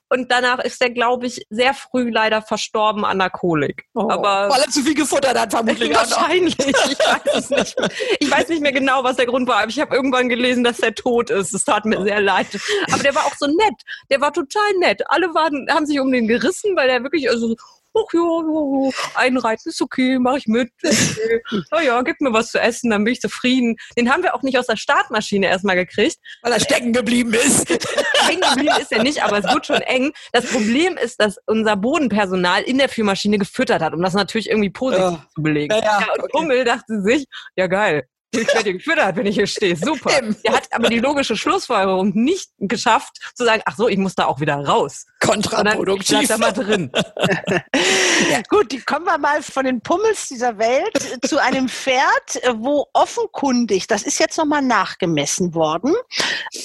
Und 0.09 0.31
danach 0.33 0.61
ist 0.61 0.81
er, 0.81 0.91
glaube 0.91 1.27
ich, 1.27 1.47
sehr 1.51 1.75
früh 1.75 2.11
leider 2.11 2.41
verstorben 2.41 3.05
an 3.05 3.19
der 3.19 3.31
Kolik. 3.31 3.85
Oh, 3.95 4.09
Aber 4.09 4.49
weil 4.49 4.63
er 4.63 4.71
zu 4.71 4.83
viel 4.83 4.95
gefuttert 4.95 5.39
hat, 5.39 5.51
vermutlich. 5.51 5.95
Wahrscheinlich. 5.95 6.57
Ich 6.59 6.99
weiß 6.99 7.35
es 7.35 7.51
nicht. 7.51 7.77
Ich 8.21 8.31
weiß 8.31 8.49
nicht 8.49 8.63
mehr 8.63 8.73
genau, 8.73 9.05
was 9.05 9.17
der 9.17 9.27
Grund 9.27 9.47
war. 9.47 9.59
Aber 9.59 9.69
ich 9.69 9.79
habe 9.79 9.95
irgendwann 9.95 10.31
gelesen, 10.31 10.65
dass 10.65 10.81
er 10.81 10.95
tot 10.95 11.29
ist 11.31 11.42
Es 11.43 11.65
tat 11.65 11.85
mir 11.85 12.03
sehr 12.03 12.21
leid. 12.21 12.47
Aber 12.93 13.03
der 13.03 13.15
war 13.15 13.27
auch 13.27 13.37
so 13.37 13.47
nett. 13.47 13.83
Der 14.11 14.21
war 14.21 14.33
total 14.33 14.73
nett. 14.79 15.03
Alle 15.07 15.35
waren, 15.35 15.67
haben 15.71 15.87
sich 15.87 15.99
um 16.01 16.13
den 16.13 16.29
gerissen, 16.29 16.77
weil 16.77 16.89
der 16.89 17.03
wirklich, 17.03 17.29
also, 17.29 17.55
ach 17.95 18.13
ja, 18.13 18.21
ja, 18.21 18.91
einreiten 19.15 19.69
ist 19.69 19.83
okay, 19.83 20.19
mach 20.19 20.37
ich 20.37 20.47
mit. 20.47 20.71
Okay. 21.73 21.87
ja, 21.87 22.01
gib 22.03 22.21
mir 22.21 22.33
was 22.33 22.51
zu 22.51 22.59
essen, 22.59 22.91
dann 22.91 23.05
bin 23.05 23.13
ich 23.13 23.21
zufrieden. 23.21 23.77
Den 23.97 24.11
haben 24.11 24.23
wir 24.23 24.35
auch 24.35 24.43
nicht 24.43 24.59
aus 24.59 24.67
der 24.67 24.77
Startmaschine 24.77 25.47
erstmal 25.47 25.77
gekriegt. 25.77 26.17
Weil 26.43 26.53
er 26.53 26.61
stecken 26.61 26.93
geblieben 26.93 27.35
ist. 27.35 27.69
Stecken 28.25 28.41
geblieben 28.41 28.75
ist 28.81 28.93
er 28.93 29.03
nicht, 29.03 29.23
aber 29.23 29.39
es 29.39 29.45
wird 29.45 29.67
schon 29.67 29.81
eng. 29.83 30.13
Das 30.33 30.47
Problem 30.47 30.97
ist, 30.97 31.21
dass 31.21 31.39
unser 31.47 31.77
Bodenpersonal 31.77 32.63
in 32.63 32.79
der 32.79 32.89
Führmaschine 32.89 33.39
gefüttert 33.39 33.83
hat, 33.83 33.95
um 33.95 34.03
das 34.03 34.15
natürlich 34.15 34.49
irgendwie 34.49 34.71
positiv 34.71 35.05
ja. 35.05 35.27
zu 35.35 35.43
belegen. 35.43 35.75
Ja, 35.75 35.83
ja, 35.83 36.13
und 36.15 36.25
okay. 36.25 36.39
Hummel 36.39 36.65
dachte 36.65 37.03
sich, 37.03 37.27
ja 37.57 37.67
geil, 37.67 38.07
ich 38.41 38.55
werde 38.55 38.73
gefüttert, 38.73 39.17
wenn 39.17 39.27
ich 39.27 39.35
hier 39.35 39.47
stehe. 39.47 39.77
Super. 39.77 40.11
Er 40.43 40.53
hat 40.53 40.69
aber 40.71 40.89
die 40.89 40.99
logische 40.99 41.37
Schlussfolgerung 41.37 42.13
nicht 42.15 42.51
geschafft, 42.59 43.19
zu 43.35 43.45
sagen, 43.45 43.63
ach 43.67 43.77
so, 43.77 43.89
ich 43.89 43.99
muss 43.99 44.15
da 44.15 44.27
auch 44.27 44.41
wieder 44.41 44.57
raus. 44.57 45.07
Kontraproduktiv. 45.21 46.23
Ich 46.23 46.29
da 46.29 46.39
mal 46.39 46.53
drin. 46.53 46.91
ja. 48.31 48.41
Gut, 48.49 48.73
die 48.73 48.81
kommen 48.81 49.05
wir 49.05 49.19
mal 49.19 49.43
von 49.43 49.65
den 49.65 49.81
Pummels 49.81 50.29
dieser 50.29 50.59
Welt 50.59 51.21
zu 51.27 51.39
einem 51.39 51.69
Pferd, 51.69 52.41
wo 52.55 52.87
offenkundig, 52.93 53.87
das 53.87 54.03
ist 54.03 54.19
jetzt 54.19 54.39
nochmal 54.39 54.63
nachgemessen 54.63 55.55
worden, 55.55 55.95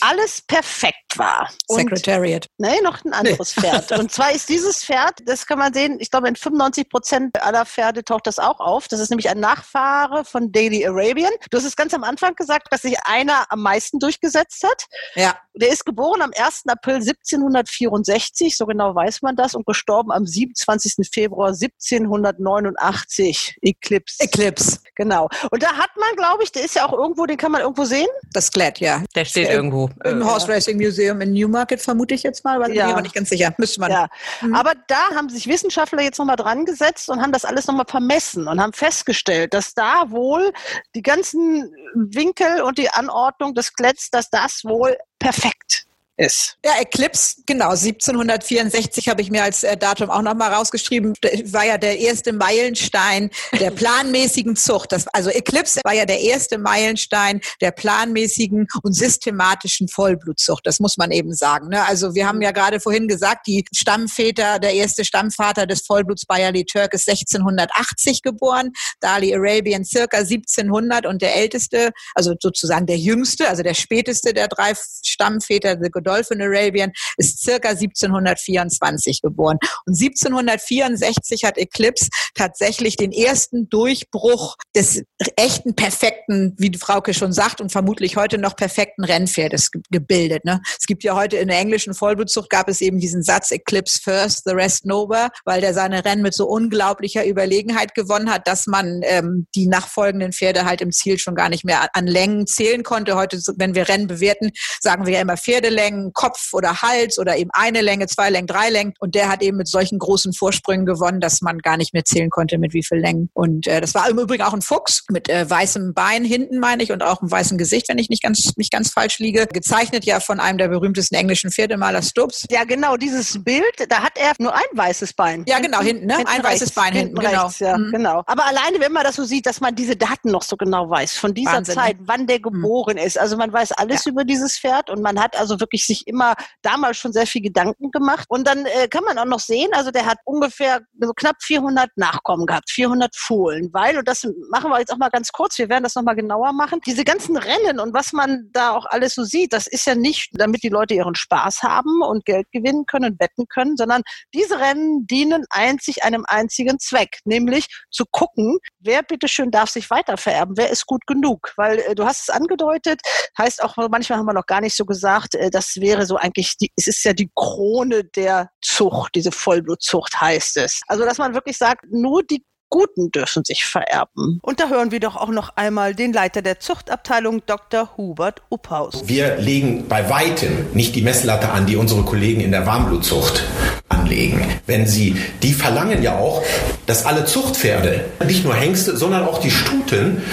alles 0.01 0.41
perfekt 0.41 1.07
war. 1.18 1.49
Und, 1.68 1.80
Secretariat. 1.80 2.47
Nee, 2.57 2.82
noch 2.82 3.03
ein 3.03 3.13
anderes 3.13 3.55
nee. 3.57 3.63
Pferd. 3.63 3.91
Und 3.93 4.11
zwar 4.11 4.32
ist 4.32 4.49
dieses 4.49 4.84
Pferd, 4.84 5.20
das 5.26 5.45
kann 5.45 5.59
man 5.59 5.74
sehen, 5.74 5.97
ich 5.99 6.11
glaube 6.11 6.28
in 6.28 6.36
95 6.36 6.89
Prozent 6.89 7.41
aller 7.41 7.65
Pferde 7.65 8.03
taucht 8.03 8.28
das 8.28 8.39
auch 8.39 8.59
auf. 8.59 8.88
Das 8.88 8.99
ist 8.99 9.09
nämlich 9.09 9.30
ein 9.30 9.39
Nachfahre 9.39 10.26
von 10.26 10.51
Daily 10.51 10.86
Arabian. 10.86 11.32
Du 11.49 11.57
hast 11.57 11.65
es 11.65 11.76
ganz 11.76 11.93
am 11.93 12.03
Anfang 12.03 12.36
gesagt, 12.36 12.68
dass 12.72 12.82
sich 12.82 12.97
einer 13.03 13.45
am 13.49 13.61
meisten 13.61 13.99
durchgesetzt 13.99 14.63
hat. 14.63 14.86
Ja. 15.15 15.38
Der 15.55 15.70
ist 15.70 15.86
geboren 15.86 16.22
am 16.22 16.32
1. 16.36 16.63
April 16.68 16.95
1764, 16.95 18.57
so 18.57 18.65
genau 18.65 18.93
weiß 18.93 19.22
man 19.22 19.36
das, 19.36 19.55
und 19.55 19.65
gestorben 19.65 20.11
am 20.11 20.26
27. 20.26 21.09
Februar 21.11 21.49
1789. 21.49 23.57
Eclipse. 23.61 24.18
Eclipse. 24.20 24.80
Genau. 24.95 25.30
Und 25.51 25.63
da 25.63 25.74
hat 25.74 25.89
man, 25.97 26.15
glaube 26.15 26.43
ich, 26.43 26.51
der 26.51 26.65
ist 26.65 26.76
ja 26.76 26.86
auch 26.86 26.93
irgendwo, 26.93 27.26
den 27.26 27.38
kann 27.38 27.51
man 27.51 27.61
irgendwo 27.61 27.86
sehen. 27.86 28.07
Das 28.34 28.47
Skelett, 28.47 28.80
ja. 28.80 29.03
Der 29.15 29.26
steht 29.26 29.49
irgendwo. 29.49 29.89
Im 30.03 30.26
Horse 30.26 30.47
Racing 30.47 30.78
Museum 30.78 31.07
in 31.12 31.34
Newmarket, 31.34 31.82
vermute 31.82 32.14
ich 32.14 32.24
jetzt 32.24 32.43
mal, 32.43 32.60
weil 32.60 32.74
ja. 32.74 32.84
ich 32.84 32.88
bin 32.88 32.95
mir 32.95 33.01
nicht 33.01 33.16
ganz 33.16 33.30
sicher. 33.30 33.53
Müsste 33.58 33.80
man. 33.80 33.91
Ja. 33.91 34.08
Mhm. 34.41 34.53
Aber 34.55 34.74
da 34.88 35.16
haben 35.16 35.30
sich 35.30 35.47
Wissenschaftler 35.47 36.03
jetzt 36.03 36.20
nochmal 36.20 36.36
dran 36.36 36.66
gesetzt 36.66 37.10
und 37.10 37.22
haben 37.22 37.32
das 37.32 37.45
alles 37.45 37.68
nochmal 37.68 37.86
vermessen 37.88 38.47
und 38.47 38.62
haben 38.62 38.74
festgestellt, 38.74 39.53
dass 39.53 39.74
da 39.74 40.10
wohl 40.10 40.51
die 40.95 41.01
ganzen 41.01 41.72
Winkel 41.95 42.62
und 42.62 42.78
die 42.78 42.89
Anordnung 42.89 43.53
des 43.53 43.68
Skeletts, 43.68 44.10
dass 44.12 44.30
das 44.30 44.64
wohl 44.64 44.97
perfekt 45.20 45.87
ist. 46.18 46.57
Ja, 46.65 46.74
Eclipse, 46.80 47.36
genau, 47.45 47.70
1764 47.70 49.07
habe 49.07 49.22
ich 49.22 49.30
mir 49.30 49.43
als 49.43 49.63
äh, 49.63 49.78
Datum 49.78 50.09
auch 50.09 50.24
nochmal 50.24 50.51
rausgeschrieben, 50.51 51.13
war 51.45 51.65
ja 51.65 51.78
der 51.78 51.99
erste 51.99 52.34
Meilenstein 52.34 53.30
der 53.59 53.72
planmäßigen 53.72 54.55
Zucht. 54.55 54.91
Das, 54.91 55.07
also 55.09 55.30
Eclipse 55.30 55.80
war 55.84 55.93
ja 55.93 56.05
der 56.05 56.20
erste 56.20 56.57
Meilenstein 56.57 57.39
der 57.61 57.72
planmäßigen 57.72 58.68
und 58.82 58.93
systematischen 58.93 59.88
Vollblutzucht. 59.88 60.65
Das 60.65 60.80
muss 60.80 60.97
man 60.97 61.11
eben 61.11 61.34
sagen. 61.34 61.70
Ne? 61.70 61.86
Also 61.86 62.15
wir 62.15 62.28
haben 62.28 62.41
ja 62.41 62.51
gerade 62.51 62.80
vorhin 62.80 63.07
gesagt, 63.07 63.45
die 63.45 63.63
Stammväter, 63.72 64.59
der 64.59 64.74
erste 64.74 65.05
Stammvater 65.05 65.68
des 65.68 65.82
Vollbluts 65.82 66.26
Bayerli 66.26 66.65
Türk 66.65 66.93
ist 66.93 67.07
1680 67.07 68.24
geboren, 68.24 68.72
Dali 68.99 69.36
Arabian 69.36 69.86
circa 69.86 70.18
1700 70.18 71.05
und 71.05 71.22
der 71.22 71.36
älteste, 71.36 71.91
also 72.15 72.34
sozusagen 72.39 72.88
der 72.88 72.97
jüngste, 72.97 73.47
also 73.47 73.61
der 73.61 73.76
späteste 73.76 74.34
der 74.34 74.47
drei 74.47 74.74
Stammväter, 75.03 75.78
the 75.82 75.91
Godolphin 76.08 76.41
Arabian, 76.41 76.91
ist 77.18 77.43
circa 77.43 77.70
1724 77.70 79.22
geboren. 79.22 79.58
Und 79.86 79.99
1764 80.01 81.43
hat 81.43 81.58
Eclipse 81.58 82.10
tatsächlich 82.34 82.95
den 82.95 83.12
ersten 83.12 83.70
Durchbruch 83.70 84.55
des 84.76 85.03
echten 85.36 85.76
perfekten, 85.76 86.55
wie 86.58 86.72
Frauke 86.78 87.14
schon 87.14 87.34
sagt, 87.34 87.60
und 87.60 87.72
vermutlich 87.72 88.16
heute 88.16 88.38
noch 88.38 88.55
perfekten 88.55 89.03
Rennpferdes 89.03 89.72
gebildet. 89.89 90.45
Ne? 90.45 90.62
Es 90.80 90.86
gibt 90.86 91.03
ja 91.03 91.16
heute 91.16 91.38
in 91.38 91.47
der 91.49 91.60
englischen 91.60 91.93
Vollblutzucht 91.93 92.49
gab 92.49 92.70
es 92.70 92.82
eben 92.82 92.99
diesen 92.99 93.24
Satz 93.24 93.51
Eclipse 93.51 93.99
first, 94.01 94.43
the 94.45 94.53
rest 94.53 94.86
nowhere, 94.86 95.30
weil 95.45 95.62
der 95.62 95.74
seine 95.74 96.05
Rennen 96.05 96.22
mit 96.22 96.34
so 96.34 96.47
unglaublicher 96.47 97.28
Überlegenheit 97.28 97.95
gewonnen 97.95 98.32
hat, 98.32 98.47
dass 98.47 98.68
man 98.68 99.01
ähm, 99.03 99.47
die 99.55 99.68
nachfolgenden 99.68 100.32
Pferde 100.32 100.66
halt 100.66 100.82
im 100.82 100.91
Ziel 100.91 101.18
schon 101.18 101.36
gar 101.36 101.49
nicht 101.49 101.66
mehr 101.66 101.89
an 101.93 102.08
Längen 102.08 102.47
zählen 102.47 102.84
konnte. 102.84 103.16
Heute, 103.16 103.41
wenn 103.58 103.76
wir 103.76 103.89
Rennen 103.89 104.08
bewerten, 104.08 104.51
sagen 104.80 105.05
wir 105.05 105.14
ja 105.14 105.22
immer 105.22 105.38
Pferdelängen, 105.38 105.97
Kopf 106.14 106.54
oder 106.54 106.82
Hals 106.82 107.20
oder 107.20 107.38
eben 107.38 107.50
eine 107.54 107.82
Länge, 107.82 108.08
zwei 108.08 108.30
Längen, 108.30 108.48
drei 108.48 108.70
Längen. 108.70 108.93
Und 109.00 109.16
der 109.16 109.30
hat 109.30 109.41
eben 109.41 109.58
mit 109.58 109.68
solchen 109.68 110.00
großen 110.00 110.34
Vorsprüngen 110.34 110.86
gewonnen, 110.86 111.20
dass 111.20 111.41
man 111.41 111.60
gar 111.60 111.78
nicht 111.78 111.93
mehr 111.93 112.06
zählen 112.06 112.30
konnte, 112.30 112.58
mit 112.58 112.74
wie 112.74 112.84
viel 112.84 112.98
Längen. 112.98 113.30
Und 113.34 113.68
äh, 113.68 113.82
das 113.82 113.93
war 113.93 114.10
im 114.10 114.18
Übrigen 114.20 114.43
auch 114.43 114.54
ein 114.54 114.62
Fuchs 114.62 115.04
mit 115.10 115.30
äh, 115.30 115.50
weißem 115.50 115.93
Bein 115.93 116.24
hinten, 116.24 116.60
meine 116.60 116.84
ich, 116.84 116.91
und 116.91 117.04
auch 117.04 117.22
einem 117.22 117.32
weißen 117.32 117.58
Gesicht, 117.58 117.89
wenn 117.89 117.98
ich 117.98 118.10
nicht 118.10 118.24
ganz, 118.24 118.54
nicht 118.58 118.72
ganz 118.72 118.91
falsch 118.91 119.20
liege. 119.20 119.48
Gezeichnet 119.48 120.06
ja 120.06 120.20
von 120.20 120.39
einem 120.39 120.58
der 120.58 120.68
berühmtesten 120.68 121.16
englischen 121.16 121.52
Pferdemaler 121.52 122.02
Stubbs. 122.02 122.45
Ja, 122.50 122.64
genau, 122.64 122.98
dieses 122.98 123.43
Bild, 123.43 123.66
da 123.89 124.04
hat 124.04 124.18
er 124.18 124.34
nur 124.39 124.54
ein 124.54 124.62
weißes 124.74 125.14
Bein. 125.14 125.43
Ja, 125.48 125.60
genau, 125.60 125.82
hinten, 125.82 126.06
ne? 126.06 126.18
Hinten 126.18 126.32
ein 126.32 126.41
rechts, 126.41 126.62
weißes 126.62 126.72
Bein 126.74 126.93
hinten, 126.93 127.20
hinten 127.20 127.32
genau. 127.32 127.43
rechts, 127.45 127.60
ja, 127.60 127.78
Mhm. 127.78 127.91
genau. 127.91 128.24
Aber 128.26 128.45
alleine, 128.45 128.80
wenn 128.80 128.91
man 128.91 129.04
das 129.04 129.16
so 129.16 129.24
sieht, 129.24 129.45
dass 129.45 129.60
man 129.62 129.76
diese 129.76 129.95
Daten 129.95 130.32
noch 130.32 130.43
so 130.43 130.56
genau 130.58 130.89
weiß, 130.89 131.14
von 131.14 131.34
dieser 131.34 131.54
Wahnsinn, 131.54 131.76
ne? 131.76 131.82
Zeit, 131.82 131.98
wann 132.02 132.28
der 132.28 132.39
geboren 132.39 132.98
ist. 132.98 133.18
Also 133.20 133.38
man 133.38 133.52
weiß 133.52 133.72
alles 133.74 134.06
über 134.06 134.24
dieses 134.24 134.58
Pferd 134.60 134.89
und 134.89 135.02
man 135.02 135.20
hat 135.20 135.38
also 135.39 135.60
wirklich 135.60 135.86
sich 135.88 136.08
immer 136.08 136.36
damals 136.62 136.98
schon 136.98 137.14
sehr 137.14 137.28
viel 137.28 137.42
Gedanken 137.42 137.92
gemacht. 137.92 138.26
Und 138.30 138.48
dann 138.48 138.66
äh, 138.66 138.88
kann 138.88 139.04
man 139.04 139.18
auch 139.18 139.26
noch 139.26 139.40
sehen, 139.40 139.70
also 139.74 139.92
der 139.92 140.06
hat 140.06 140.18
ungefähr 140.26 140.82
so 141.00 141.14
knapp 141.14 141.38
400 141.42 141.90
Nachkommen 141.96 142.46
gehabt, 142.46 142.70
400 142.70 143.16
Fohlen, 143.16 143.70
weil, 143.74 143.98
und 143.98 144.08
das 144.08 144.28
machen 144.50 144.70
wir 144.70 144.80
jetzt 144.80 144.92
auch 144.92 144.98
mal 144.98 145.10
ganz 145.10 145.32
kurz, 145.32 145.58
wir 145.58 145.70
werden 145.70 145.84
das 145.84 145.96
nochmal 145.96 146.16
genauer 146.16 146.54
machen, 146.54 146.80
diese 146.86 147.04
ganzen 147.04 147.38
Rennen 147.38 147.80
und 147.80 147.94
was 147.94 148.14
man 148.14 148.50
da 148.52 148.72
auch 148.72 148.86
alles 148.86 149.16
so 149.16 149.24
sieht, 149.24 149.54
das 149.54 149.68
ist 149.68 149.86
ja 149.86 149.96
nicht, 149.96 150.30
damit 150.34 150.64
die 150.64 150.70
Leute 150.70 150.94
ihren 150.94 151.16
Spaß 151.16 151.64
haben 151.64 152.02
und 152.02 152.26
Geld 152.26 152.48
gewinnen 152.52 152.86
können 152.86 153.12
und 153.12 153.20
wetten 153.20 153.46
können, 153.48 153.78
sondern 153.78 154.02
diese 154.34 154.60
Rennen 154.60 155.08
dienen 155.08 155.46
einzig 155.50 156.04
einem 156.04 156.26
einzigen 156.28 156.80
Zweck, 156.80 157.20
nämlich 157.26 157.68
zu 157.92 158.06
gucken, 158.12 158.58
wer 158.80 159.04
bitteschön 159.04 159.52
darf 159.52 159.70
sich 159.70 159.90
weiter 159.90 160.18
vererben, 160.18 160.56
wer 160.58 160.70
ist 160.70 160.86
gut 160.86 161.06
genug, 161.08 161.54
weil 161.58 161.80
äh, 161.80 161.96
du 161.96 162.06
hast 162.06 162.30
es 162.30 162.30
angedeutet, 162.30 163.02
heißt 163.38 163.64
auch, 163.64 163.76
manchmal 163.90 164.20
haben 164.20 164.26
wir 164.26 164.34
noch 164.34 164.46
gar 164.46 164.62
nicht 164.62 164.76
so 164.76 164.86
gesagt, 164.86 165.36
äh, 165.36 165.50
das 165.68 165.82
wäre 165.82 166.05
so 166.05 166.18
eigentlich, 166.18 166.57
die, 166.57 166.72
es 166.76 166.88
ist 166.88 167.03
ja 167.03 167.13
die 167.13 167.30
Krone 167.36 168.03
der 168.03 168.49
Zucht, 168.61 169.15
diese 169.15 169.32
Vollblutzucht 169.32 170.20
heißt 170.20 170.57
es. 170.57 170.82
Also, 170.88 171.03
dass 171.03 171.18
man 171.18 171.34
wirklich 171.34 171.57
sagt, 171.57 171.86
nur 171.91 172.24
die 172.24 172.43
Guten 172.70 173.11
dürfen 173.11 173.45
sich 173.45 173.63
vererben. 173.63 174.39
Und 174.41 174.59
da 174.59 174.68
hören 174.68 174.91
wir 174.91 174.99
doch 174.99 175.15
auch 175.15 175.30
noch 175.30 175.55
einmal 175.55 175.95
den 175.95 176.11
Leiter 176.11 176.41
der 176.41 176.59
Zuchtabteilung, 176.59 177.41
Dr. 177.45 177.95
Hubert 177.95 178.41
Upphaus. 178.49 179.07
Wir 179.07 179.38
legen 179.38 179.88
bei 179.88 180.09
weitem 180.09 180.68
nicht 180.74 180.93
die 180.93 181.01
Messlatte 181.01 181.49
an, 181.49 181.65
die 181.65 181.78
unsere 181.78 182.03
Kollegen 182.03 182.41
in 182.41 182.51
der 182.51 182.65
Warmblutzucht 182.65 183.45
anlegen. 183.88 184.45
Wenn 184.65 184.86
sie, 184.86 185.15
die 185.43 185.53
verlangen 185.53 186.03
ja 186.03 186.18
auch, 186.18 186.43
dass 186.86 187.05
alle 187.05 187.24
Zuchtpferde, 187.24 188.03
nicht 188.26 188.43
nur 188.43 188.53
Hengste, 188.53 188.97
sondern 188.97 189.26
auch 189.26 189.39
die 189.39 189.51
Stuten, 189.51 190.24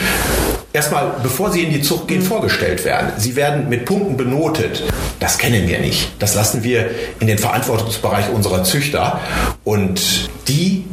erstmal, 0.74 1.14
bevor 1.22 1.50
sie 1.50 1.62
in 1.62 1.70
die 1.70 1.80
Zucht 1.80 2.08
gehen, 2.08 2.20
vorgestellt 2.20 2.84
werden. 2.84 3.12
Sie 3.16 3.36
werden 3.36 3.70
mit 3.70 3.86
Punkten 3.86 4.18
benotet. 4.18 4.82
Das 5.20 5.38
kennen 5.38 5.66
wir 5.66 5.78
nicht. 5.78 6.10
Das 6.18 6.34
lassen 6.34 6.62
wir 6.62 6.90
in 7.20 7.28
den 7.28 7.38
Verantwortungsbereich 7.38 8.28
unserer 8.30 8.64
Züchter. 8.64 9.20
Und 9.62 10.28
die 10.48 10.84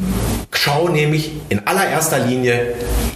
schauen 0.53 0.93
nämlich 0.93 1.31
in 1.49 1.67
allererster 1.67 2.19
Linie 2.19 2.75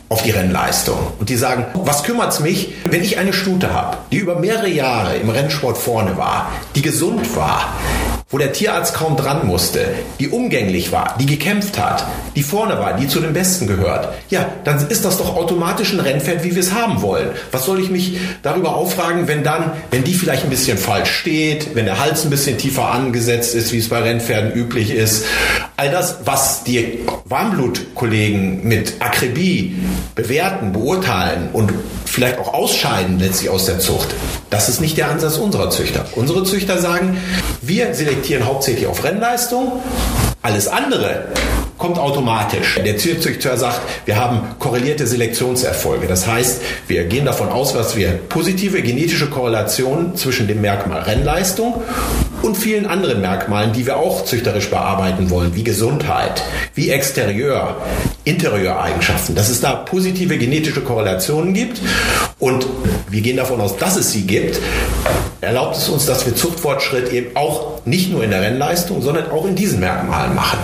auf 0.10 0.24
die 0.24 0.32
Rennleistung. 0.32 0.98
Und 1.20 1.30
die 1.30 1.36
sagen, 1.36 1.68
was 1.76 2.04
kümmert's 2.04 2.40
mich, 2.40 2.74
wenn 2.90 3.04
ich 3.04 3.18
eine 3.18 3.34
Stute 3.34 3.72
habe, 3.72 3.98
die 4.12 4.18
über 4.18 4.40
mehrere 4.40 4.70
Jahre 4.70 5.16
im 5.16 5.30
Rennsport 5.30 5.78
vorne 5.78 6.18
war, 6.18 6.52
die 6.76 6.82
gesund 6.82 7.36
war, 7.36 7.74
wo 8.32 8.40
der 8.40 8.54
Tierarzt 8.54 8.96
kaum 8.96 9.16
dran 9.16 9.46
musste, 9.46 9.86
die 10.20 10.30
umgänglich 10.30 10.92
war, 10.92 11.16
die 11.20 11.28
gekämpft 11.28 11.80
hat, 11.80 12.08
die 12.36 12.42
vorne 12.42 12.80
war, 12.80 12.98
die 12.98 13.08
zu 13.08 13.20
den 13.20 13.34
Besten 13.34 13.68
gehört, 13.68 14.16
ja, 14.32 14.50
dann 14.64 14.88
ist 14.90 15.06
das 15.06 15.20
doch 15.20 15.36
automatisch 15.36 15.94
ein 15.94 16.00
Rennpferd, 16.00 16.44
wie 16.44 16.56
wir 16.56 16.62
es 16.62 16.74
haben 16.74 17.04
wollen. 17.04 17.30
Was 17.52 17.66
soll 17.66 17.80
ich 17.80 17.92
mich 17.92 18.18
darüber 18.42 18.76
auffragen, 18.76 19.28
wenn 19.28 19.44
dann, 19.44 19.74
wenn 19.92 20.04
die 20.04 20.16
vielleicht 20.16 20.44
ein 20.44 20.50
bisschen 20.50 20.80
falsch 20.80 21.12
steht, 21.12 21.76
wenn 21.76 21.86
der 21.86 22.00
Hals 22.00 22.24
ein 22.24 22.32
bisschen 22.32 22.58
tiefer 22.58 22.90
angesetzt 22.92 23.54
ist, 23.54 23.72
wie 23.72 23.78
es 23.78 23.90
bei 23.90 24.00
Rennpferden 24.00 24.54
üblich 24.54 24.90
ist. 24.90 25.26
All 25.78 25.92
das, 25.92 26.18
was 26.26 26.64
die 26.64 27.02
Warmblutkollegen 27.26 28.68
mit 28.68 28.96
Akribie 29.02 29.76
bewerten, 30.16 30.72
beurteilen 30.72 31.50
und 31.54 31.72
vielleicht 32.06 32.40
auch 32.40 32.54
ausscheiden 32.54 33.20
letztlich 33.20 33.50
aus 33.50 33.66
der 33.66 33.80
Zucht, 33.80 34.16
das 34.50 34.70
ist 34.70 34.82
nicht 34.82 34.98
der 34.98 35.10
Ansatz 35.10 35.38
unserer 35.38 35.70
Züchter. 35.70 36.06
Unsere 36.16 36.44
Züchter 36.44 36.80
sagen, 36.80 37.18
wir 37.62 37.94
selektieren 37.94 38.15
hauptsächlich 38.44 38.88
auf 38.88 39.04
Rennleistung, 39.04 39.82
alles 40.42 40.68
andere 40.68 41.26
kommt 41.78 41.98
automatisch. 42.00 42.80
Der 42.84 42.98
Tierzüchter 42.98 43.58
sagt, 43.58 43.82
wir 44.06 44.16
haben 44.16 44.42
korrelierte 44.60 45.06
Selektionserfolge. 45.08 46.08
Das 46.08 46.28
heißt, 46.28 46.62
wir 46.88 47.04
gehen 47.06 47.26
davon 47.26 47.50
aus, 47.50 47.74
dass 47.74 47.96
wir 47.96 48.10
positive 48.30 48.82
genetische 48.82 49.30
Korrelationen 49.30 50.16
zwischen 50.16 50.48
dem 50.48 50.62
Merkmal 50.62 51.02
Rennleistung 51.02 51.82
und 52.46 52.56
vielen 52.56 52.86
anderen 52.86 53.22
Merkmalen, 53.22 53.74
die 53.74 53.86
wir 53.86 53.98
auch 53.98 54.24
züchterisch 54.24 54.70
bearbeiten 54.70 55.32
wollen, 55.32 55.56
wie 55.56 55.64
Gesundheit, 55.64 56.44
wie 56.76 56.92
Exterieur, 56.92 57.82
Interieureigenschaften, 58.24 59.36
dass 59.36 59.50
es 59.50 59.62
da 59.62 59.76
positive 59.76 60.38
genetische 60.38 60.82
Korrelationen 60.82 61.54
gibt 61.54 61.82
und 62.38 62.68
wir 63.10 63.22
gehen 63.22 63.38
davon 63.38 63.60
aus, 63.62 63.78
dass 63.78 63.96
es 63.96 64.12
sie 64.12 64.28
gibt, 64.28 64.60
erlaubt 65.42 65.76
es 65.76 65.90
uns, 65.90 66.06
dass 66.06 66.26
wir 66.26 66.36
Zuchtfortschritt 66.36 67.12
eben 67.12 67.36
auch 67.36 67.84
nicht 67.86 68.12
nur 68.12 68.24
in 68.24 68.30
der 68.30 68.42
Rennleistung, 68.42 69.02
sondern 69.02 69.32
auch 69.32 69.46
in 69.46 69.56
diesen 69.56 69.80
Merkmalen 69.80 70.36
machen. 70.36 70.60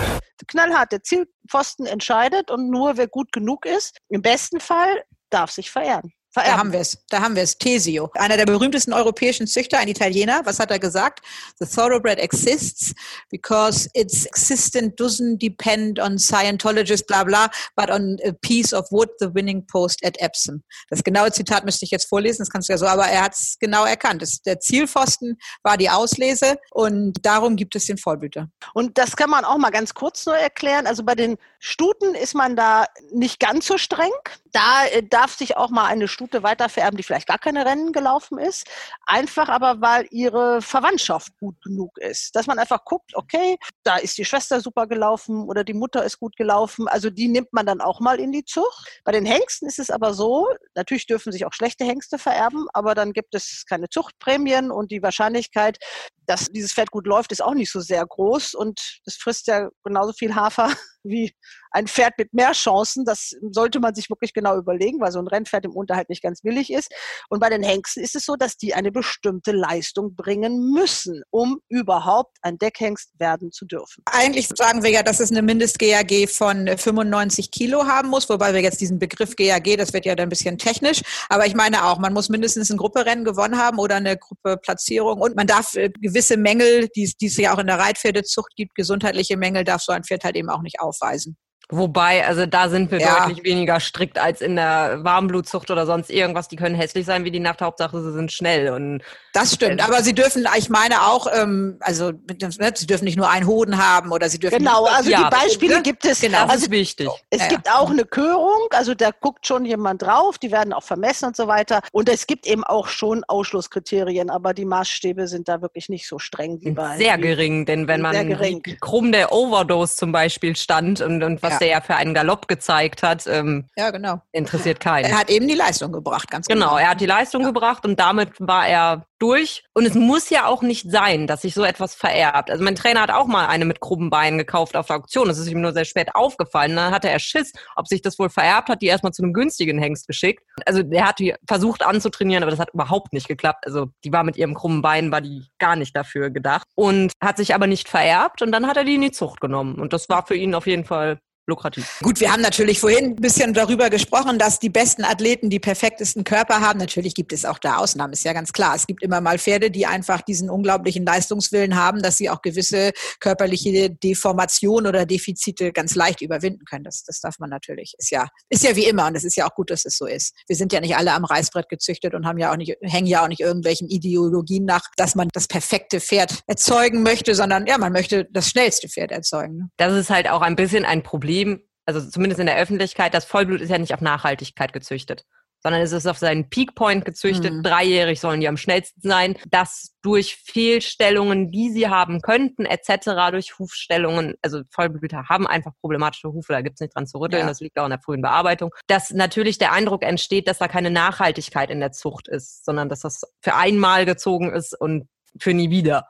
Knallhart, 0.46 0.92
der 0.92 1.02
Zielpfosten 1.02 1.86
entscheidet 1.86 2.50
und 2.50 2.70
nur 2.70 2.96
wer 2.96 3.08
gut 3.08 3.32
genug 3.32 3.66
ist, 3.66 3.98
im 4.08 4.22
besten 4.22 4.60
Fall 4.60 5.02
darf 5.30 5.50
sich 5.50 5.70
verehren. 5.70 6.12
Da 6.34 6.56
haben 6.56 6.72
wir 6.72 6.80
es. 6.80 6.98
Da 7.10 7.20
haben 7.20 7.36
wir 7.36 7.42
es. 7.42 7.58
Tesio. 7.58 8.10
Einer 8.14 8.36
der 8.36 8.46
berühmtesten 8.46 8.92
europäischen 8.92 9.46
Züchter, 9.46 9.78
ein 9.78 9.88
Italiener. 9.88 10.40
Was 10.44 10.58
hat 10.58 10.70
er 10.70 10.78
gesagt? 10.78 11.20
The 11.60 11.66
thoroughbred 11.66 12.18
exists 12.18 12.94
because 13.30 13.88
its 13.94 14.24
existence 14.24 14.94
doesn't 14.96 15.38
depend 15.38 16.00
on 16.00 16.18
Scientologists, 16.18 17.06
bla 17.06 17.24
bla, 17.24 17.50
but 17.76 17.90
on 17.90 18.16
a 18.24 18.32
piece 18.32 18.72
of 18.72 18.86
wood, 18.90 19.10
the 19.18 19.34
winning 19.34 19.66
post 19.66 20.04
at 20.04 20.18
Epsom. 20.20 20.62
Das 20.88 21.04
genaue 21.04 21.32
Zitat 21.32 21.64
müsste 21.64 21.84
ich 21.84 21.90
jetzt 21.90 22.08
vorlesen, 22.08 22.38
das 22.38 22.50
kannst 22.50 22.68
du 22.68 22.72
ja 22.72 22.78
so, 22.78 22.86
aber 22.86 23.06
er 23.06 23.24
hat 23.24 23.34
es 23.34 23.56
genau 23.60 23.84
erkannt. 23.84 24.22
Das, 24.22 24.40
der 24.40 24.58
Zielpfosten 24.60 25.38
war 25.62 25.76
die 25.76 25.90
Auslese 25.90 26.56
und 26.70 27.14
darum 27.24 27.56
gibt 27.56 27.76
es 27.76 27.86
den 27.86 27.98
Vollblüter. 27.98 28.48
Und 28.72 28.96
das 28.96 29.16
kann 29.16 29.30
man 29.30 29.44
auch 29.44 29.58
mal 29.58 29.70
ganz 29.70 29.92
kurz 29.92 30.24
nur 30.24 30.36
erklären. 30.36 30.86
Also 30.86 31.02
bei 31.02 31.14
den 31.14 31.36
Stuten 31.64 32.16
ist 32.16 32.34
man 32.34 32.56
da 32.56 32.86
nicht 33.12 33.38
ganz 33.38 33.68
so 33.68 33.78
streng. 33.78 34.10
Da 34.50 34.84
äh, 34.86 35.00
darf 35.00 35.36
sich 35.36 35.56
auch 35.56 35.70
mal 35.70 35.86
eine 35.86 36.08
Stute 36.08 36.42
weiter 36.42 36.68
vererben, 36.68 36.96
die 36.96 37.04
vielleicht 37.04 37.28
gar 37.28 37.38
keine 37.38 37.64
Rennen 37.64 37.92
gelaufen 37.92 38.36
ist. 38.38 38.66
Einfach 39.06 39.48
aber, 39.48 39.80
weil 39.80 40.08
ihre 40.10 40.60
Verwandtschaft 40.60 41.38
gut 41.38 41.54
genug 41.62 41.96
ist. 41.98 42.34
Dass 42.34 42.48
man 42.48 42.58
einfach 42.58 42.84
guckt, 42.84 43.12
okay, 43.14 43.58
da 43.84 43.96
ist 43.96 44.18
die 44.18 44.24
Schwester 44.24 44.60
super 44.60 44.88
gelaufen 44.88 45.44
oder 45.44 45.62
die 45.62 45.72
Mutter 45.72 46.04
ist 46.04 46.18
gut 46.18 46.34
gelaufen. 46.34 46.88
Also 46.88 47.10
die 47.10 47.28
nimmt 47.28 47.52
man 47.52 47.64
dann 47.64 47.80
auch 47.80 48.00
mal 48.00 48.18
in 48.18 48.32
die 48.32 48.44
Zucht. 48.44 49.00
Bei 49.04 49.12
den 49.12 49.24
Hengsten 49.24 49.68
ist 49.68 49.78
es 49.78 49.90
aber 49.90 50.14
so, 50.14 50.48
natürlich 50.74 51.06
dürfen 51.06 51.30
sich 51.30 51.46
auch 51.46 51.52
schlechte 51.52 51.84
Hengste 51.84 52.18
vererben, 52.18 52.66
aber 52.72 52.96
dann 52.96 53.12
gibt 53.12 53.36
es 53.36 53.66
keine 53.68 53.88
Zuchtprämien 53.88 54.72
und 54.72 54.90
die 54.90 55.00
Wahrscheinlichkeit, 55.00 55.78
dass 56.26 56.46
dieses 56.46 56.72
Pferd 56.72 56.90
gut 56.90 57.06
läuft, 57.06 57.30
ist 57.30 57.42
auch 57.42 57.54
nicht 57.54 57.70
so 57.70 57.78
sehr 57.78 58.04
groß 58.04 58.54
und 58.54 59.00
das 59.04 59.14
frisst 59.14 59.46
ja 59.46 59.68
genauso 59.84 60.12
viel 60.12 60.34
Hafer 60.34 60.72
wie 61.04 61.34
ein 61.72 61.86
Pferd 61.86 62.14
mit 62.18 62.32
mehr 62.32 62.52
Chancen. 62.52 63.04
Das 63.04 63.32
sollte 63.50 63.80
man 63.80 63.94
sich 63.94 64.10
wirklich 64.10 64.32
genau 64.32 64.56
überlegen, 64.56 65.00
weil 65.00 65.12
so 65.12 65.18
ein 65.18 65.26
Rennpferd 65.26 65.64
im 65.64 65.72
Unterhalt 65.72 66.08
nicht 66.08 66.22
ganz 66.22 66.42
billig 66.42 66.72
ist. 66.72 66.92
Und 67.28 67.40
bei 67.40 67.48
den 67.48 67.62
Hengsten 67.62 68.02
ist 68.02 68.14
es 68.14 68.24
so, 68.24 68.36
dass 68.36 68.56
die 68.56 68.74
eine 68.74 68.92
bestimmte 68.92 69.52
Leistung 69.52 70.14
bringen 70.14 70.72
müssen, 70.72 71.22
um 71.30 71.60
überhaupt 71.68 72.36
ein 72.42 72.58
Deckhengst 72.58 73.10
werden 73.18 73.52
zu 73.52 73.64
dürfen. 73.64 74.02
Eigentlich 74.06 74.48
sagen 74.48 74.82
wir 74.82 74.90
ja, 74.90 75.02
dass 75.02 75.20
es 75.20 75.30
eine 75.30 75.42
Mindest-GAG 75.42 76.28
von 76.28 76.68
95 76.68 77.50
Kilo 77.50 77.86
haben 77.86 78.08
muss, 78.08 78.28
wobei 78.28 78.54
wir 78.54 78.60
jetzt 78.60 78.80
diesen 78.80 78.98
Begriff 78.98 79.36
GAG, 79.36 79.76
das 79.76 79.92
wird 79.92 80.04
ja 80.04 80.14
dann 80.14 80.26
ein 80.26 80.28
bisschen 80.28 80.58
technisch, 80.58 81.02
aber 81.28 81.46
ich 81.46 81.54
meine 81.54 81.84
auch, 81.84 81.98
man 81.98 82.12
muss 82.12 82.28
mindestens 82.28 82.70
ein 82.70 82.76
Grupperennen 82.76 83.24
gewonnen 83.24 83.58
haben 83.58 83.78
oder 83.78 83.96
eine 83.96 84.16
Gruppeplatzierung 84.16 85.20
und 85.20 85.36
man 85.36 85.46
darf 85.46 85.74
äh, 85.74 85.90
gewisse 86.00 86.36
Mängel, 86.36 86.88
die, 86.94 87.12
die 87.20 87.26
es 87.26 87.36
ja 87.36 87.54
auch 87.54 87.58
in 87.58 87.66
der 87.66 87.78
Reitpferdezucht 87.78 88.54
gibt, 88.56 88.74
gesundheitliche 88.74 89.36
Mängel 89.36 89.64
darf 89.64 89.82
so 89.82 89.92
ein 89.92 90.04
Pferd 90.04 90.24
halt 90.24 90.36
eben 90.36 90.50
auch 90.50 90.62
nicht 90.62 90.80
aufweisen. 90.80 91.36
Wobei, 91.74 92.26
also 92.26 92.44
da 92.44 92.68
sind 92.68 92.90
wir 92.90 93.00
ja. 93.00 93.20
deutlich 93.20 93.44
weniger 93.44 93.80
strikt 93.80 94.18
als 94.18 94.42
in 94.42 94.56
der 94.56 94.98
Warmblutzucht 95.02 95.70
oder 95.70 95.86
sonst 95.86 96.10
irgendwas. 96.10 96.46
Die 96.48 96.56
können 96.56 96.74
hässlich 96.74 97.06
sein 97.06 97.24
wie 97.24 97.30
die 97.30 97.40
Nacht. 97.40 97.62
Hauptsache, 97.62 98.02
sie 98.02 98.12
sind 98.12 98.30
schnell. 98.30 98.72
Und 98.72 99.02
das 99.32 99.54
stimmt. 99.54 99.80
Äh, 99.80 99.84
aber 99.84 100.02
sie 100.02 100.14
dürfen, 100.14 100.46
ich 100.58 100.68
meine 100.68 101.00
auch, 101.06 101.26
ähm, 101.32 101.78
also 101.80 102.10
ne, 102.10 102.72
sie 102.74 102.86
dürfen 102.86 103.04
nicht 103.06 103.16
nur 103.16 103.30
einen 103.30 103.46
Hoden 103.46 103.78
haben 103.78 104.12
oder 104.12 104.28
sie 104.28 104.38
dürfen. 104.38 104.58
Genau, 104.58 104.84
also 104.84 105.08
ja, 105.08 105.30
die 105.30 105.34
Beispiele 105.34 105.76
ne? 105.76 105.82
gibt 105.82 106.04
es. 106.04 106.20
Genau, 106.20 106.46
das 106.46 106.56
ist 106.56 106.70
wichtig. 106.70 107.08
Es 107.30 107.40
ja, 107.40 107.48
gibt 107.48 107.70
auch 107.70 107.90
eine 107.90 108.04
Körung, 108.04 108.68
also 108.70 108.94
da 108.94 109.10
guckt 109.10 109.46
schon 109.46 109.64
jemand 109.64 110.02
drauf. 110.02 110.36
Die 110.36 110.52
werden 110.52 110.74
auch 110.74 110.82
vermessen 110.82 111.28
und 111.28 111.36
so 111.36 111.46
weiter. 111.46 111.80
Und 111.92 112.10
es 112.10 112.26
gibt 112.26 112.46
eben 112.46 112.64
auch 112.64 112.88
schon 112.88 113.24
Ausschlusskriterien, 113.24 114.28
aber 114.28 114.52
die 114.52 114.66
Maßstäbe 114.66 115.26
sind 115.26 115.48
da 115.48 115.62
wirklich 115.62 115.88
nicht 115.88 116.06
so 116.06 116.18
streng 116.18 116.58
wie 116.60 116.72
bei. 116.72 116.98
Sehr 116.98 117.16
gering, 117.16 117.64
denn 117.64 117.88
wenn 117.88 118.02
man 118.02 118.60
krumm 118.80 119.10
der 119.10 119.32
Overdose 119.32 119.96
zum 119.96 120.12
Beispiel 120.12 120.54
stand 120.54 121.00
und, 121.00 121.22
und 121.22 121.42
was 121.42 121.61
der 121.62 121.70
ja 121.70 121.80
für 121.80 121.94
einen 121.94 122.12
Galopp 122.12 122.48
gezeigt 122.48 123.02
hat, 123.02 123.26
ähm, 123.26 123.68
ja, 123.76 123.90
genau. 123.90 124.20
interessiert 124.32 124.80
keinen. 124.80 125.06
Er 125.06 125.20
hat 125.20 125.30
eben 125.30 125.46
die 125.46 125.54
Leistung 125.54 125.92
gebracht, 125.92 126.30
ganz 126.30 126.46
genau. 126.46 126.66
Genau, 126.66 126.76
er 126.76 126.90
hat 126.90 127.00
die 127.00 127.06
Leistung 127.06 127.42
ja. 127.42 127.46
gebracht 127.48 127.86
und 127.86 127.98
damit 127.98 128.32
war 128.38 128.66
er 128.66 129.06
durch. 129.22 129.62
Und 129.72 129.86
es 129.86 129.94
muss 129.94 130.30
ja 130.30 130.46
auch 130.46 130.62
nicht 130.62 130.90
sein, 130.90 131.28
dass 131.28 131.42
sich 131.42 131.54
so 131.54 131.62
etwas 131.62 131.94
vererbt. 131.94 132.50
Also 132.50 132.64
mein 132.64 132.74
Trainer 132.74 133.02
hat 133.02 133.12
auch 133.12 133.26
mal 133.26 133.46
eine 133.46 133.64
mit 133.64 133.80
krummen 133.80 134.10
Beinen 134.10 134.36
gekauft 134.36 134.76
auf 134.76 134.88
der 134.88 134.96
Auktion. 134.96 135.28
Das 135.28 135.38
ist 135.38 135.48
ihm 135.48 135.60
nur 135.60 135.72
sehr 135.72 135.84
spät 135.84 136.14
aufgefallen. 136.14 136.74
Dann 136.74 136.92
hatte 136.92 137.08
er 137.08 137.20
Schiss, 137.20 137.52
ob 137.76 137.86
sich 137.86 138.02
das 138.02 138.18
wohl 138.18 138.30
vererbt 138.30 138.68
hat, 138.68 138.82
die 138.82 138.86
erstmal 138.86 139.12
zu 139.12 139.22
einem 139.22 139.32
günstigen 139.32 139.78
Hengst 139.78 140.08
geschickt. 140.08 140.42
Also 140.66 140.82
der 140.82 141.06
hat 141.06 141.20
die 141.20 141.34
versucht 141.46 141.84
anzutrainieren, 141.84 142.42
aber 142.42 142.50
das 142.50 142.58
hat 142.58 142.74
überhaupt 142.74 143.12
nicht 143.12 143.28
geklappt. 143.28 143.64
Also 143.64 143.90
die 144.04 144.12
war 144.12 144.24
mit 144.24 144.36
ihrem 144.36 144.54
krummen 144.54 144.82
Bein, 144.82 145.12
war 145.12 145.20
die 145.20 145.46
gar 145.58 145.76
nicht 145.76 145.94
dafür 145.94 146.30
gedacht. 146.30 146.66
Und 146.74 147.12
hat 147.22 147.36
sich 147.36 147.54
aber 147.54 147.68
nicht 147.68 147.88
vererbt 147.88 148.42
und 148.42 148.50
dann 148.50 148.66
hat 148.66 148.76
er 148.76 148.84
die 148.84 148.96
in 148.96 149.02
die 149.02 149.12
Zucht 149.12 149.40
genommen. 149.40 149.76
Und 149.76 149.92
das 149.92 150.08
war 150.08 150.26
für 150.26 150.34
ihn 150.34 150.54
auf 150.56 150.66
jeden 150.66 150.84
Fall 150.84 151.20
lukrativ. 151.46 151.98
Gut, 152.02 152.20
wir 152.20 152.32
haben 152.32 152.42
natürlich 152.42 152.78
vorhin 152.78 153.04
ein 153.06 153.16
bisschen 153.16 153.52
darüber 153.52 153.90
gesprochen, 153.90 154.38
dass 154.38 154.58
die 154.58 154.68
besten 154.68 155.04
Athleten 155.04 155.50
die 155.50 155.58
perfektesten 155.58 156.24
Körper 156.24 156.60
haben. 156.60 156.78
Natürlich 156.78 157.14
gibt 157.14 157.32
es 157.32 157.44
auch 157.44 157.58
da 157.58 157.76
Ausnahmen, 157.76 158.12
ist 158.12 158.24
ja 158.24 158.32
ganz 158.32 158.52
klar. 158.52 158.74
Es 158.76 158.86
gibt 158.86 159.02
immer 159.02 159.20
mal 159.20 159.38
Pferde, 159.38 159.70
die 159.70 159.86
einfach 159.86 160.22
diesen 160.22 160.50
unglaublichen 160.50 161.04
Leistungswillen 161.04 161.76
haben, 161.76 162.00
dass 162.00 162.16
sie 162.16 162.30
auch 162.30 162.42
gewisse 162.42 162.92
körperliche 163.18 163.90
Deformation 163.90 164.86
oder 164.86 165.04
Defizite 165.04 165.72
ganz 165.72 165.94
leicht 165.94 166.20
überwinden 166.20 166.64
können. 166.64 166.84
Das, 166.84 167.02
das 167.04 167.20
darf 167.20 167.38
man 167.40 167.50
natürlich. 167.50 167.94
Ist 167.98 168.10
ja, 168.10 168.28
ist 168.48 168.62
ja 168.62 168.76
wie 168.76 168.84
immer 168.84 169.06
und 169.08 169.16
es 169.16 169.24
ist 169.24 169.36
ja 169.36 169.46
auch 169.46 169.54
gut, 169.54 169.70
dass 169.70 169.84
es 169.84 169.96
so 169.96 170.06
ist. 170.06 170.34
Wir 170.46 170.56
sind 170.56 170.72
ja 170.72 170.80
nicht 170.80 170.96
alle 170.96 171.12
am 171.12 171.24
Reißbrett 171.24 171.68
gezüchtet 171.68 172.14
und 172.14 172.24
haben 172.24 172.38
ja 172.38 172.52
auch 172.52 172.56
nicht, 172.56 172.76
hängen 172.82 173.08
ja 173.08 173.24
auch 173.24 173.28
nicht 173.28 173.40
irgendwelchen 173.40 173.88
Ideologien 173.88 174.64
nach, 174.64 174.82
dass 174.96 175.16
man 175.16 175.28
das 175.32 175.48
perfekte 175.48 176.00
Pferd 176.00 176.40
erzeugen 176.46 177.02
möchte, 177.02 177.34
sondern 177.34 177.66
ja, 177.66 177.78
man 177.78 177.92
möchte 177.92 178.28
das 178.30 178.48
schnellste 178.48 178.88
Pferd 178.88 179.10
erzeugen. 179.10 179.70
Das 179.76 179.92
ist 179.92 180.10
halt 180.10 180.30
auch 180.30 180.42
ein 180.42 180.54
bisschen 180.54 180.84
ein 180.84 181.02
Problem 181.02 181.31
Problem, 181.32 181.62
also 181.86 182.00
zumindest 182.00 182.40
in 182.40 182.46
der 182.46 182.58
Öffentlichkeit, 182.58 183.14
das 183.14 183.24
Vollblut 183.24 183.60
ist 183.60 183.70
ja 183.70 183.78
nicht 183.78 183.94
auf 183.94 184.00
Nachhaltigkeit 184.00 184.72
gezüchtet, 184.72 185.24
sondern 185.60 185.80
es 185.80 185.92
ist 185.92 186.06
auf 186.06 186.18
seinen 186.18 186.48
Peakpoint 186.50 187.04
gezüchtet. 187.04 187.54
Mhm. 187.54 187.62
Dreijährig 187.62 188.20
sollen 188.20 188.40
die 188.40 188.48
am 188.48 188.56
schnellsten 188.56 189.00
sein. 189.00 189.36
dass 189.48 189.96
durch 190.02 190.36
Fehlstellungen, 190.36 191.50
die 191.50 191.70
sie 191.70 191.88
haben 191.88 192.20
könnten, 192.20 192.66
etc., 192.66 193.30
durch 193.30 193.58
Hufstellungen, 193.58 194.34
also 194.42 194.60
Vollblüter 194.70 195.28
haben 195.28 195.46
einfach 195.46 195.72
problematische 195.80 196.28
Hufe, 196.28 196.52
da 196.52 196.60
gibt's 196.60 196.80
nicht 196.80 196.94
dran 196.94 197.06
zu 197.06 197.18
rütteln, 197.18 197.42
ja. 197.42 197.48
das 197.48 197.60
liegt 197.60 197.78
auch 197.78 197.84
in 197.84 197.90
der 197.90 198.00
frühen 198.00 198.22
Bearbeitung, 198.22 198.70
dass 198.86 199.10
natürlich 199.10 199.58
der 199.58 199.72
Eindruck 199.72 200.02
entsteht, 200.02 200.48
dass 200.48 200.58
da 200.58 200.68
keine 200.68 200.90
Nachhaltigkeit 200.90 201.70
in 201.70 201.80
der 201.80 201.92
Zucht 201.92 202.28
ist, 202.28 202.64
sondern 202.64 202.88
dass 202.88 203.00
das 203.00 203.22
für 203.40 203.54
einmal 203.54 204.04
gezogen 204.04 204.52
ist 204.52 204.78
und 204.78 205.08
für 205.38 205.54
nie 205.54 205.70
wieder. 205.70 206.08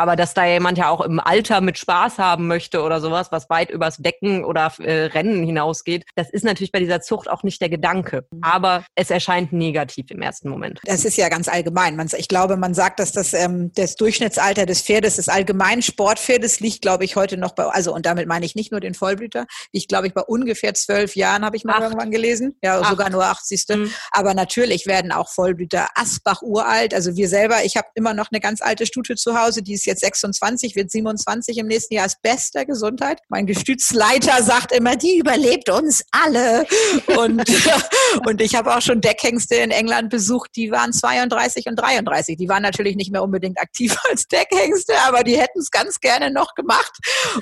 Aber 0.00 0.16
dass 0.16 0.32
da 0.32 0.46
jemand 0.46 0.78
ja 0.78 0.88
auch 0.88 1.02
im 1.02 1.20
Alter 1.20 1.60
mit 1.60 1.76
Spaß 1.76 2.16
haben 2.16 2.46
möchte 2.46 2.80
oder 2.80 3.02
sowas, 3.02 3.26
was 3.32 3.50
weit 3.50 3.70
übers 3.70 3.98
Decken 3.98 4.46
oder 4.46 4.72
äh, 4.78 5.04
Rennen 5.04 5.44
hinausgeht, 5.44 6.06
das 6.16 6.30
ist 6.30 6.42
natürlich 6.42 6.72
bei 6.72 6.78
dieser 6.78 7.02
Zucht 7.02 7.28
auch 7.28 7.42
nicht 7.42 7.60
der 7.60 7.68
Gedanke. 7.68 8.26
Aber 8.40 8.82
es 8.94 9.10
erscheint 9.10 9.52
negativ 9.52 10.10
im 10.10 10.22
ersten 10.22 10.48
Moment. 10.48 10.80
Das 10.84 11.04
ist 11.04 11.18
ja 11.18 11.28
ganz 11.28 11.48
allgemein. 11.48 11.96
Man, 11.96 12.08
ich 12.16 12.28
glaube, 12.28 12.56
man 12.56 12.72
sagt, 12.72 12.98
dass 12.98 13.12
das, 13.12 13.34
ähm, 13.34 13.72
das 13.74 13.94
Durchschnittsalter 13.96 14.64
des 14.64 14.80
Pferdes, 14.80 15.16
des 15.16 15.28
allgemeinen 15.28 15.82
Sportpferdes 15.82 16.60
liegt, 16.60 16.80
glaube 16.80 17.04
ich, 17.04 17.16
heute 17.16 17.36
noch 17.36 17.54
bei, 17.54 17.64
also 17.64 17.92
und 17.92 18.06
damit 18.06 18.26
meine 18.26 18.46
ich 18.46 18.54
nicht 18.54 18.70
nur 18.70 18.80
den 18.80 18.94
Vollblüter, 18.94 19.44
ich 19.70 19.86
glaube 19.86 20.06
ich 20.06 20.14
bei 20.14 20.22
ungefähr 20.22 20.72
zwölf 20.72 21.14
Jahren, 21.14 21.44
habe 21.44 21.58
ich 21.58 21.64
mal 21.64 21.74
acht. 21.74 21.82
irgendwann 21.82 22.10
gelesen. 22.10 22.56
Ja, 22.62 22.80
acht. 22.80 22.88
sogar 22.88 23.10
nur 23.10 23.24
acht, 23.26 23.44
siehste. 23.44 23.76
Mhm. 23.76 23.92
Aber 24.12 24.32
natürlich 24.32 24.86
werden 24.86 25.12
auch 25.12 25.28
Vollblüter 25.28 25.88
Asbach 25.94 26.40
uralt. 26.40 26.94
Also 26.94 27.16
wir 27.16 27.28
selber, 27.28 27.64
ich 27.64 27.76
habe 27.76 27.88
immer 27.96 28.14
noch 28.14 28.28
eine 28.32 28.40
ganz 28.40 28.62
alte 28.62 28.86
Stute 28.86 29.16
zu 29.16 29.38
Hause, 29.38 29.60
die 29.60 29.74
ist 29.74 29.89
jetzt 29.90 30.00
26, 30.00 30.76
wird 30.76 30.90
27 30.90 31.58
im 31.58 31.66
nächsten 31.66 31.94
Jahr 31.94 32.06
ist 32.06 32.22
bester 32.22 32.64
Gesundheit. 32.64 33.20
Mein 33.28 33.46
Gestützleiter 33.46 34.42
sagt 34.42 34.72
immer, 34.72 34.96
die 34.96 35.18
überlebt 35.18 35.68
uns 35.68 36.02
alle. 36.10 36.66
Und, 37.16 37.44
und 38.26 38.40
ich 38.40 38.54
habe 38.54 38.74
auch 38.74 38.80
schon 38.80 39.00
Deckhengste 39.00 39.56
in 39.56 39.70
England 39.70 40.10
besucht, 40.10 40.50
die 40.56 40.70
waren 40.70 40.92
32 40.92 41.66
und 41.66 41.76
33. 41.76 42.36
Die 42.36 42.48
waren 42.48 42.62
natürlich 42.62 42.96
nicht 42.96 43.12
mehr 43.12 43.22
unbedingt 43.22 43.60
aktiv 43.60 43.96
als 44.10 44.26
Deckhengste, 44.26 44.94
aber 45.06 45.22
die 45.22 45.38
hätten 45.38 45.58
es 45.58 45.70
ganz 45.70 46.00
gerne 46.00 46.30
noch 46.30 46.54
gemacht. 46.54 46.92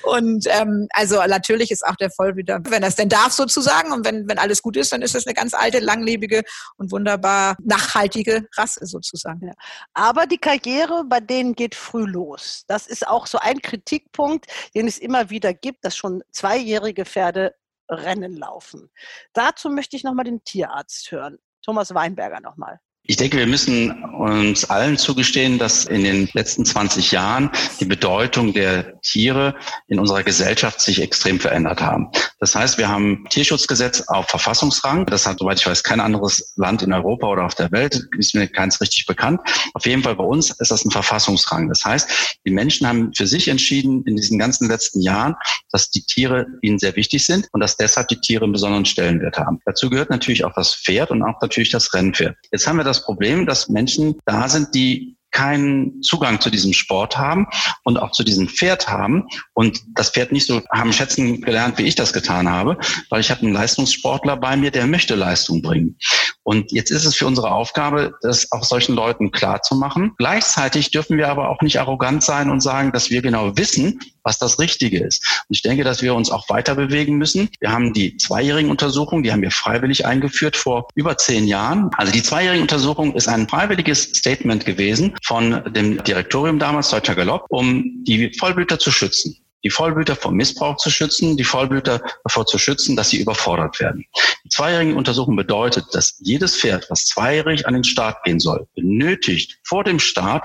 Und 0.02 0.46
ähm, 0.48 0.88
also 0.90 1.22
natürlich 1.26 1.70
ist 1.70 1.86
auch 1.86 1.96
der 1.96 2.10
Vollblüter, 2.10 2.60
wenn 2.64 2.82
das 2.82 2.96
denn 2.96 3.08
darf 3.08 3.32
sozusagen 3.32 3.92
und 3.92 4.04
wenn, 4.04 4.28
wenn 4.28 4.38
alles 4.38 4.62
gut 4.62 4.76
ist, 4.76 4.92
dann 4.92 5.02
ist 5.02 5.14
das 5.14 5.26
eine 5.26 5.34
ganz 5.34 5.54
alte, 5.54 5.78
langlebige 5.78 6.42
und 6.76 6.90
wunderbar 6.90 7.56
nachhaltige 7.62 8.46
Rasse 8.56 8.86
sozusagen. 8.86 9.46
Ja. 9.46 9.52
Aber 9.94 10.26
die 10.26 10.38
Karriere 10.38 11.04
bei 11.04 11.20
denen 11.20 11.54
geht 11.54 11.74
früh 11.74 12.04
los. 12.04 12.37
Autos. 12.38 12.64
Das 12.66 12.86
ist 12.86 13.06
auch 13.06 13.26
so 13.26 13.38
ein 13.38 13.60
Kritikpunkt, 13.60 14.46
den 14.74 14.86
es 14.86 14.98
immer 14.98 15.30
wieder 15.30 15.52
gibt, 15.54 15.84
dass 15.84 15.96
schon 15.96 16.22
zweijährige 16.30 17.04
Pferde 17.04 17.54
Rennen 17.90 18.36
laufen. 18.36 18.90
Dazu 19.32 19.70
möchte 19.70 19.96
ich 19.96 20.04
nochmal 20.04 20.26
den 20.26 20.44
Tierarzt 20.44 21.10
hören. 21.10 21.38
Thomas 21.62 21.94
Weinberger 21.94 22.40
nochmal. 22.40 22.80
Ich 23.10 23.16
denke, 23.16 23.38
wir 23.38 23.46
müssen 23.46 24.04
uns 24.04 24.68
allen 24.68 24.98
zugestehen, 24.98 25.58
dass 25.58 25.86
in 25.86 26.04
den 26.04 26.28
letzten 26.34 26.66
20 26.66 27.10
Jahren 27.10 27.50
die 27.80 27.86
Bedeutung 27.86 28.52
der 28.52 29.00
Tiere 29.00 29.54
in 29.86 29.98
unserer 29.98 30.22
Gesellschaft 30.22 30.82
sich 30.82 31.00
extrem 31.00 31.40
verändert 31.40 31.80
haben. 31.80 32.10
Das 32.38 32.54
heißt, 32.54 32.76
wir 32.76 32.90
haben 32.90 33.24
Tierschutzgesetz 33.30 34.02
auf 34.02 34.28
Verfassungsrang. 34.28 35.06
Das 35.06 35.26
hat, 35.26 35.38
soweit 35.38 35.58
ich 35.58 35.66
weiß, 35.66 35.84
kein 35.84 36.00
anderes 36.00 36.52
Land 36.56 36.82
in 36.82 36.92
Europa 36.92 37.26
oder 37.28 37.46
auf 37.46 37.54
der 37.54 37.72
Welt. 37.72 37.98
Ist 38.18 38.34
mir 38.34 38.46
keins 38.46 38.78
richtig 38.82 39.06
bekannt. 39.06 39.40
Auf 39.72 39.86
jeden 39.86 40.02
Fall 40.02 40.14
bei 40.14 40.24
uns 40.24 40.50
ist 40.50 40.70
das 40.70 40.84
ein 40.84 40.90
Verfassungsrang. 40.90 41.70
Das 41.70 41.86
heißt, 41.86 42.38
die 42.44 42.50
Menschen 42.50 42.86
haben 42.86 43.14
für 43.14 43.26
sich 43.26 43.48
entschieden 43.48 44.04
in 44.04 44.16
diesen 44.16 44.38
ganzen 44.38 44.68
letzten 44.68 45.00
Jahren, 45.00 45.34
dass 45.70 45.88
die 45.88 46.02
Tiere 46.02 46.46
ihnen 46.60 46.78
sehr 46.78 46.94
wichtig 46.94 47.24
sind 47.24 47.48
und 47.52 47.60
dass 47.60 47.78
deshalb 47.78 48.08
die 48.08 48.20
Tiere 48.20 48.44
einen 48.44 48.52
besonderen 48.52 48.84
Stellenwert 48.84 49.38
haben. 49.38 49.60
Dazu 49.64 49.88
gehört 49.88 50.10
natürlich 50.10 50.44
auch 50.44 50.52
das 50.54 50.74
Pferd 50.74 51.10
und 51.10 51.22
auch 51.22 51.40
natürlich 51.40 51.70
das 51.70 51.94
Rennpferd. 51.94 52.36
Jetzt 52.52 52.66
haben 52.66 52.76
wir 52.76 52.84
das 52.84 52.97
das 52.98 53.04
Problem, 53.04 53.46
dass 53.46 53.68
Menschen 53.68 54.16
da 54.26 54.48
sind, 54.48 54.74
die 54.74 55.16
keinen 55.30 56.02
Zugang 56.02 56.40
zu 56.40 56.50
diesem 56.50 56.72
Sport 56.72 57.18
haben 57.18 57.46
und 57.84 57.98
auch 57.98 58.12
zu 58.12 58.24
diesem 58.24 58.48
Pferd 58.48 58.88
haben 58.88 59.28
und 59.52 59.80
das 59.94 60.10
Pferd 60.10 60.32
nicht 60.32 60.46
so 60.46 60.62
haben 60.72 60.92
schätzen 60.92 61.42
gelernt, 61.42 61.78
wie 61.78 61.82
ich 61.82 61.94
das 61.94 62.12
getan 62.12 62.48
habe, 62.48 62.78
weil 63.10 63.20
ich 63.20 63.30
habe 63.30 63.42
einen 63.42 63.52
Leistungssportler 63.52 64.36
bei 64.36 64.56
mir, 64.56 64.70
der 64.70 64.86
möchte 64.86 65.14
Leistung 65.14 65.60
bringen. 65.60 65.98
Und 66.44 66.72
jetzt 66.72 66.90
ist 66.90 67.04
es 67.04 67.14
für 67.14 67.26
unsere 67.26 67.52
Aufgabe, 67.52 68.14
das 68.22 68.50
auch 68.52 68.64
solchen 68.64 68.94
Leuten 68.94 69.30
klar 69.30 69.60
zu 69.60 69.76
machen. 69.76 70.12
Gleichzeitig 70.16 70.90
dürfen 70.90 71.18
wir 71.18 71.28
aber 71.28 71.50
auch 71.50 71.60
nicht 71.60 71.78
arrogant 71.78 72.22
sein 72.22 72.50
und 72.50 72.62
sagen, 72.62 72.90
dass 72.92 73.10
wir 73.10 73.20
genau 73.20 73.56
wissen, 73.56 74.00
was 74.28 74.38
das 74.38 74.58
Richtige 74.58 74.98
ist. 75.02 75.42
Und 75.48 75.56
ich 75.56 75.62
denke, 75.62 75.84
dass 75.84 76.02
wir 76.02 76.14
uns 76.14 76.30
auch 76.30 76.50
weiter 76.50 76.74
bewegen 76.74 77.16
müssen. 77.16 77.48
Wir 77.60 77.72
haben 77.72 77.94
die 77.94 78.18
zweijährigen 78.18 78.70
Untersuchungen, 78.70 79.22
die 79.22 79.32
haben 79.32 79.40
wir 79.40 79.50
freiwillig 79.50 80.04
eingeführt 80.04 80.54
vor 80.54 80.86
über 80.94 81.16
zehn 81.16 81.46
Jahren. 81.46 81.90
Also 81.96 82.12
die 82.12 82.22
zweijährige 82.22 82.60
Untersuchung 82.60 83.14
ist 83.14 83.26
ein 83.26 83.48
freiwilliges 83.48 84.02
Statement 84.02 84.66
gewesen 84.66 85.14
von 85.24 85.64
dem 85.72 86.04
Direktorium 86.04 86.58
damals, 86.58 86.90
Deutscher 86.90 87.14
Galopp, 87.14 87.46
um 87.48 87.84
die 88.04 88.30
Vollblüter 88.38 88.78
zu 88.78 88.90
schützen 88.90 89.38
die 89.64 89.70
Vollblüter 89.70 90.16
vor 90.16 90.32
Missbrauch 90.32 90.76
zu 90.76 90.90
schützen, 90.90 91.36
die 91.36 91.44
Vollblüter 91.44 92.00
davor 92.24 92.46
zu 92.46 92.58
schützen, 92.58 92.96
dass 92.96 93.10
sie 93.10 93.20
überfordert 93.20 93.80
werden. 93.80 94.04
Die 94.44 94.48
zweijährige 94.48 94.94
Untersuchung 94.94 95.36
bedeutet, 95.36 95.86
dass 95.92 96.16
jedes 96.20 96.56
Pferd, 96.56 96.86
was 96.90 97.06
zweijährig 97.06 97.66
an 97.66 97.74
den 97.74 97.84
Start 97.84 98.22
gehen 98.24 98.40
soll, 98.40 98.66
benötigt 98.74 99.58
vor 99.64 99.84
dem 99.84 99.98
Start 99.98 100.44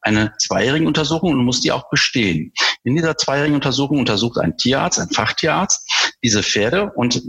eine 0.00 0.32
zweijährige 0.38 0.86
Untersuchung 0.86 1.32
und 1.32 1.44
muss 1.44 1.60
die 1.60 1.72
auch 1.72 1.88
bestehen. 1.90 2.52
In 2.84 2.96
dieser 2.96 3.16
zweijährigen 3.16 3.54
Untersuchung 3.54 3.98
untersucht 3.98 4.38
ein 4.38 4.56
Tierarzt, 4.56 4.98
ein 4.98 5.10
Fachtierarzt 5.10 5.88
diese 6.22 6.42
Pferde 6.42 6.92
und 6.94 7.22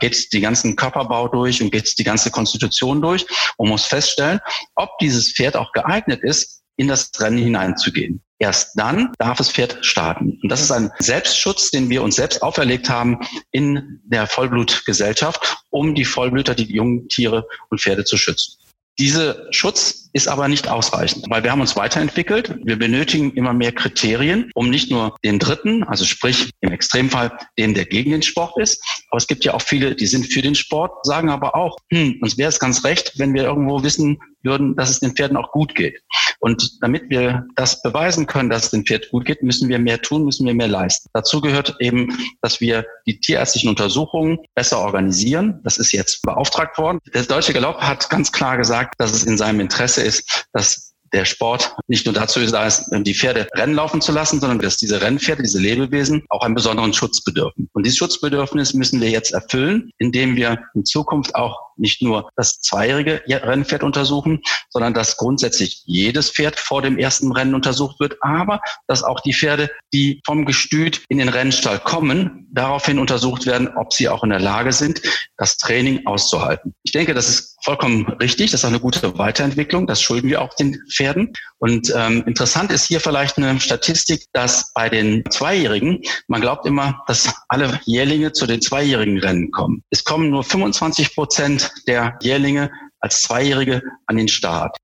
geht 0.00 0.32
die 0.32 0.40
ganzen 0.40 0.76
Körperbau 0.76 1.28
durch 1.28 1.62
und 1.62 1.70
geht 1.70 1.98
die 1.98 2.04
ganze 2.04 2.30
Konstitution 2.30 3.00
durch 3.00 3.26
und 3.56 3.68
muss 3.68 3.84
feststellen, 3.84 4.40
ob 4.74 4.98
dieses 4.98 5.32
Pferd 5.32 5.56
auch 5.56 5.72
geeignet 5.72 6.22
ist, 6.22 6.62
in 6.76 6.88
das 6.88 7.10
Rennen 7.18 7.38
hineinzugehen. 7.38 8.22
Erst 8.42 8.72
dann 8.74 9.12
darf 9.20 9.38
das 9.38 9.52
Pferd 9.52 9.78
starten. 9.86 10.36
Und 10.42 10.48
das 10.48 10.60
ist 10.60 10.72
ein 10.72 10.90
Selbstschutz, 10.98 11.70
den 11.70 11.88
wir 11.90 12.02
uns 12.02 12.16
selbst 12.16 12.42
auferlegt 12.42 12.90
haben 12.90 13.20
in 13.52 14.00
der 14.02 14.26
Vollblutgesellschaft, 14.26 15.58
um 15.70 15.94
die 15.94 16.04
Vollblüter, 16.04 16.56
die 16.56 16.64
jungen 16.64 17.08
Tiere 17.08 17.46
und 17.70 17.80
Pferde 17.80 18.04
zu 18.04 18.16
schützen. 18.16 18.58
Dieser 18.98 19.46
Schutz 19.52 20.10
ist 20.12 20.26
aber 20.26 20.48
nicht 20.48 20.66
ausreichend, 20.66 21.26
weil 21.30 21.44
wir 21.44 21.52
haben 21.52 21.60
uns 21.60 21.76
weiterentwickelt. 21.76 22.56
Wir 22.64 22.76
benötigen 22.76 23.32
immer 23.34 23.52
mehr 23.52 23.70
Kriterien, 23.70 24.50
um 24.54 24.70
nicht 24.70 24.90
nur 24.90 25.16
den 25.24 25.38
Dritten, 25.38 25.84
also 25.84 26.04
sprich 26.04 26.50
im 26.62 26.72
Extremfall 26.72 27.38
den, 27.56 27.74
der 27.74 27.84
gegen 27.84 28.10
den 28.10 28.22
Sport 28.22 28.58
ist, 28.58 28.82
aber 29.10 29.18
es 29.18 29.28
gibt 29.28 29.44
ja 29.44 29.54
auch 29.54 29.62
viele, 29.62 29.94
die 29.94 30.06
sind 30.06 30.26
für 30.26 30.42
den 30.42 30.56
Sport, 30.56 31.06
sagen 31.06 31.30
aber 31.30 31.54
auch, 31.54 31.76
hm, 31.92 32.18
uns 32.20 32.36
wäre 32.36 32.48
es 32.48 32.58
ganz 32.58 32.82
recht, 32.82 33.12
wenn 33.18 33.34
wir 33.34 33.44
irgendwo 33.44 33.84
wissen 33.84 34.18
würden, 34.44 34.76
dass 34.76 34.90
es 34.90 35.00
den 35.00 35.14
Pferden 35.14 35.36
auch 35.36 35.52
gut 35.52 35.74
geht. 35.74 36.00
Und 36.40 36.82
damit 36.82 37.08
wir 37.08 37.46
das 37.54 37.82
beweisen 37.82 38.26
können, 38.26 38.50
dass 38.50 38.64
es 38.64 38.70
den 38.70 38.84
Pferd 38.84 39.10
gut 39.10 39.24
geht, 39.24 39.42
müssen 39.42 39.68
wir 39.68 39.78
mehr 39.78 40.02
tun, 40.02 40.24
müssen 40.24 40.46
wir 40.46 40.54
mehr 40.54 40.68
leisten. 40.68 41.08
Dazu 41.12 41.40
gehört 41.40 41.76
eben, 41.78 42.18
dass 42.40 42.60
wir 42.60 42.84
die 43.06 43.20
tierärztlichen 43.20 43.70
Untersuchungen 43.70 44.38
besser 44.54 44.80
organisieren. 44.80 45.60
Das 45.62 45.78
ist 45.78 45.92
jetzt 45.92 46.22
beauftragt 46.22 46.78
worden. 46.78 46.98
Der 47.14 47.22
Deutsche 47.22 47.52
Galopp 47.52 47.80
hat 47.80 48.10
ganz 48.10 48.32
klar 48.32 48.56
gesagt, 48.56 48.94
dass 48.98 49.12
es 49.12 49.24
in 49.24 49.38
seinem 49.38 49.60
Interesse 49.60 50.02
ist, 50.02 50.46
dass 50.52 50.92
der 51.12 51.24
Sport 51.24 51.76
nicht 51.88 52.06
nur 52.06 52.14
dazu 52.14 52.40
ist, 52.40 52.54
die 52.90 53.14
Pferde 53.14 53.46
Rennen 53.54 53.74
laufen 53.74 54.00
zu 54.00 54.12
lassen, 54.12 54.40
sondern 54.40 54.58
dass 54.58 54.78
diese 54.78 55.00
Rennpferde, 55.00 55.42
diese 55.42 55.58
Lebewesen 55.58 56.24
auch 56.30 56.42
einen 56.42 56.54
besonderen 56.54 56.92
Schutz 56.92 57.22
bedürfen. 57.22 57.68
Und 57.72 57.84
dieses 57.84 57.98
Schutzbedürfnis 57.98 58.74
müssen 58.74 59.00
wir 59.00 59.10
jetzt 59.10 59.32
erfüllen, 59.32 59.90
indem 59.98 60.36
wir 60.36 60.58
in 60.74 60.84
Zukunft 60.84 61.34
auch 61.34 61.71
nicht 61.82 62.00
nur 62.00 62.30
das 62.36 62.60
zweijährige 62.60 63.22
Rennpferd 63.28 63.82
untersuchen, 63.82 64.40
sondern 64.70 64.94
dass 64.94 65.18
grundsätzlich 65.18 65.82
jedes 65.84 66.30
Pferd 66.30 66.58
vor 66.58 66.80
dem 66.80 66.96
ersten 66.96 67.32
Rennen 67.32 67.54
untersucht 67.54 68.00
wird, 68.00 68.16
aber 68.22 68.60
dass 68.86 69.02
auch 69.02 69.20
die 69.20 69.34
Pferde, 69.34 69.70
die 69.92 70.22
vom 70.24 70.46
Gestüt 70.46 71.04
in 71.08 71.18
den 71.18 71.28
Rennstall 71.28 71.78
kommen, 71.78 72.41
daraufhin 72.52 72.98
untersucht 72.98 73.46
werden, 73.46 73.68
ob 73.76 73.92
sie 73.92 74.08
auch 74.08 74.22
in 74.22 74.30
der 74.30 74.40
Lage 74.40 74.72
sind, 74.72 75.02
das 75.36 75.56
Training 75.56 76.06
auszuhalten. 76.06 76.74
Ich 76.82 76.92
denke, 76.92 77.14
das 77.14 77.28
ist 77.28 77.56
vollkommen 77.64 78.06
richtig, 78.20 78.50
das 78.50 78.60
ist 78.60 78.64
eine 78.64 78.80
gute 78.80 79.18
Weiterentwicklung, 79.18 79.86
das 79.86 80.00
schulden 80.00 80.28
wir 80.28 80.42
auch 80.42 80.54
den 80.54 80.78
Pferden. 80.90 81.32
Und 81.58 81.92
ähm, 81.96 82.22
interessant 82.26 82.70
ist 82.70 82.86
hier 82.86 83.00
vielleicht 83.00 83.38
eine 83.38 83.58
Statistik, 83.60 84.24
dass 84.32 84.72
bei 84.74 84.88
den 84.88 85.24
Zweijährigen, 85.30 86.00
man 86.28 86.40
glaubt 86.40 86.66
immer, 86.66 87.02
dass 87.06 87.34
alle 87.48 87.80
Jährlinge 87.84 88.32
zu 88.32 88.46
den 88.46 88.60
zweijährigen 88.60 89.18
Rennen 89.18 89.50
kommen. 89.50 89.82
Es 89.90 90.04
kommen 90.04 90.30
nur 90.30 90.44
25 90.44 91.14
Prozent 91.14 91.72
der 91.86 92.18
Jährlinge 92.20 92.70
als 93.00 93.22
Zweijährige 93.22 93.82
an 94.06 94.16
den 94.16 94.28
Start. 94.28 94.76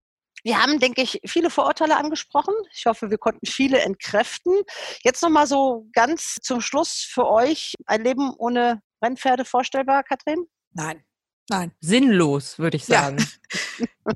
Wir 0.48 0.62
haben, 0.62 0.78
denke 0.78 1.02
ich, 1.02 1.20
viele 1.26 1.50
Vorurteile 1.50 1.98
angesprochen. 1.98 2.54
Ich 2.72 2.86
hoffe, 2.86 3.10
wir 3.10 3.18
konnten 3.18 3.44
viele 3.44 3.80
entkräften. 3.80 4.54
Jetzt 5.02 5.22
nochmal 5.22 5.46
so 5.46 5.86
ganz 5.92 6.36
zum 6.40 6.62
Schluss 6.62 7.06
für 7.06 7.28
euch 7.28 7.74
ein 7.84 8.02
Leben 8.02 8.32
ohne 8.34 8.80
Rennpferde 9.04 9.44
vorstellbar, 9.44 10.04
Katrin? 10.04 10.46
Nein. 10.72 11.04
Nein. 11.50 11.72
Sinnlos, 11.80 12.58
würde 12.58 12.78
ich 12.78 12.86
sagen. 12.86 13.18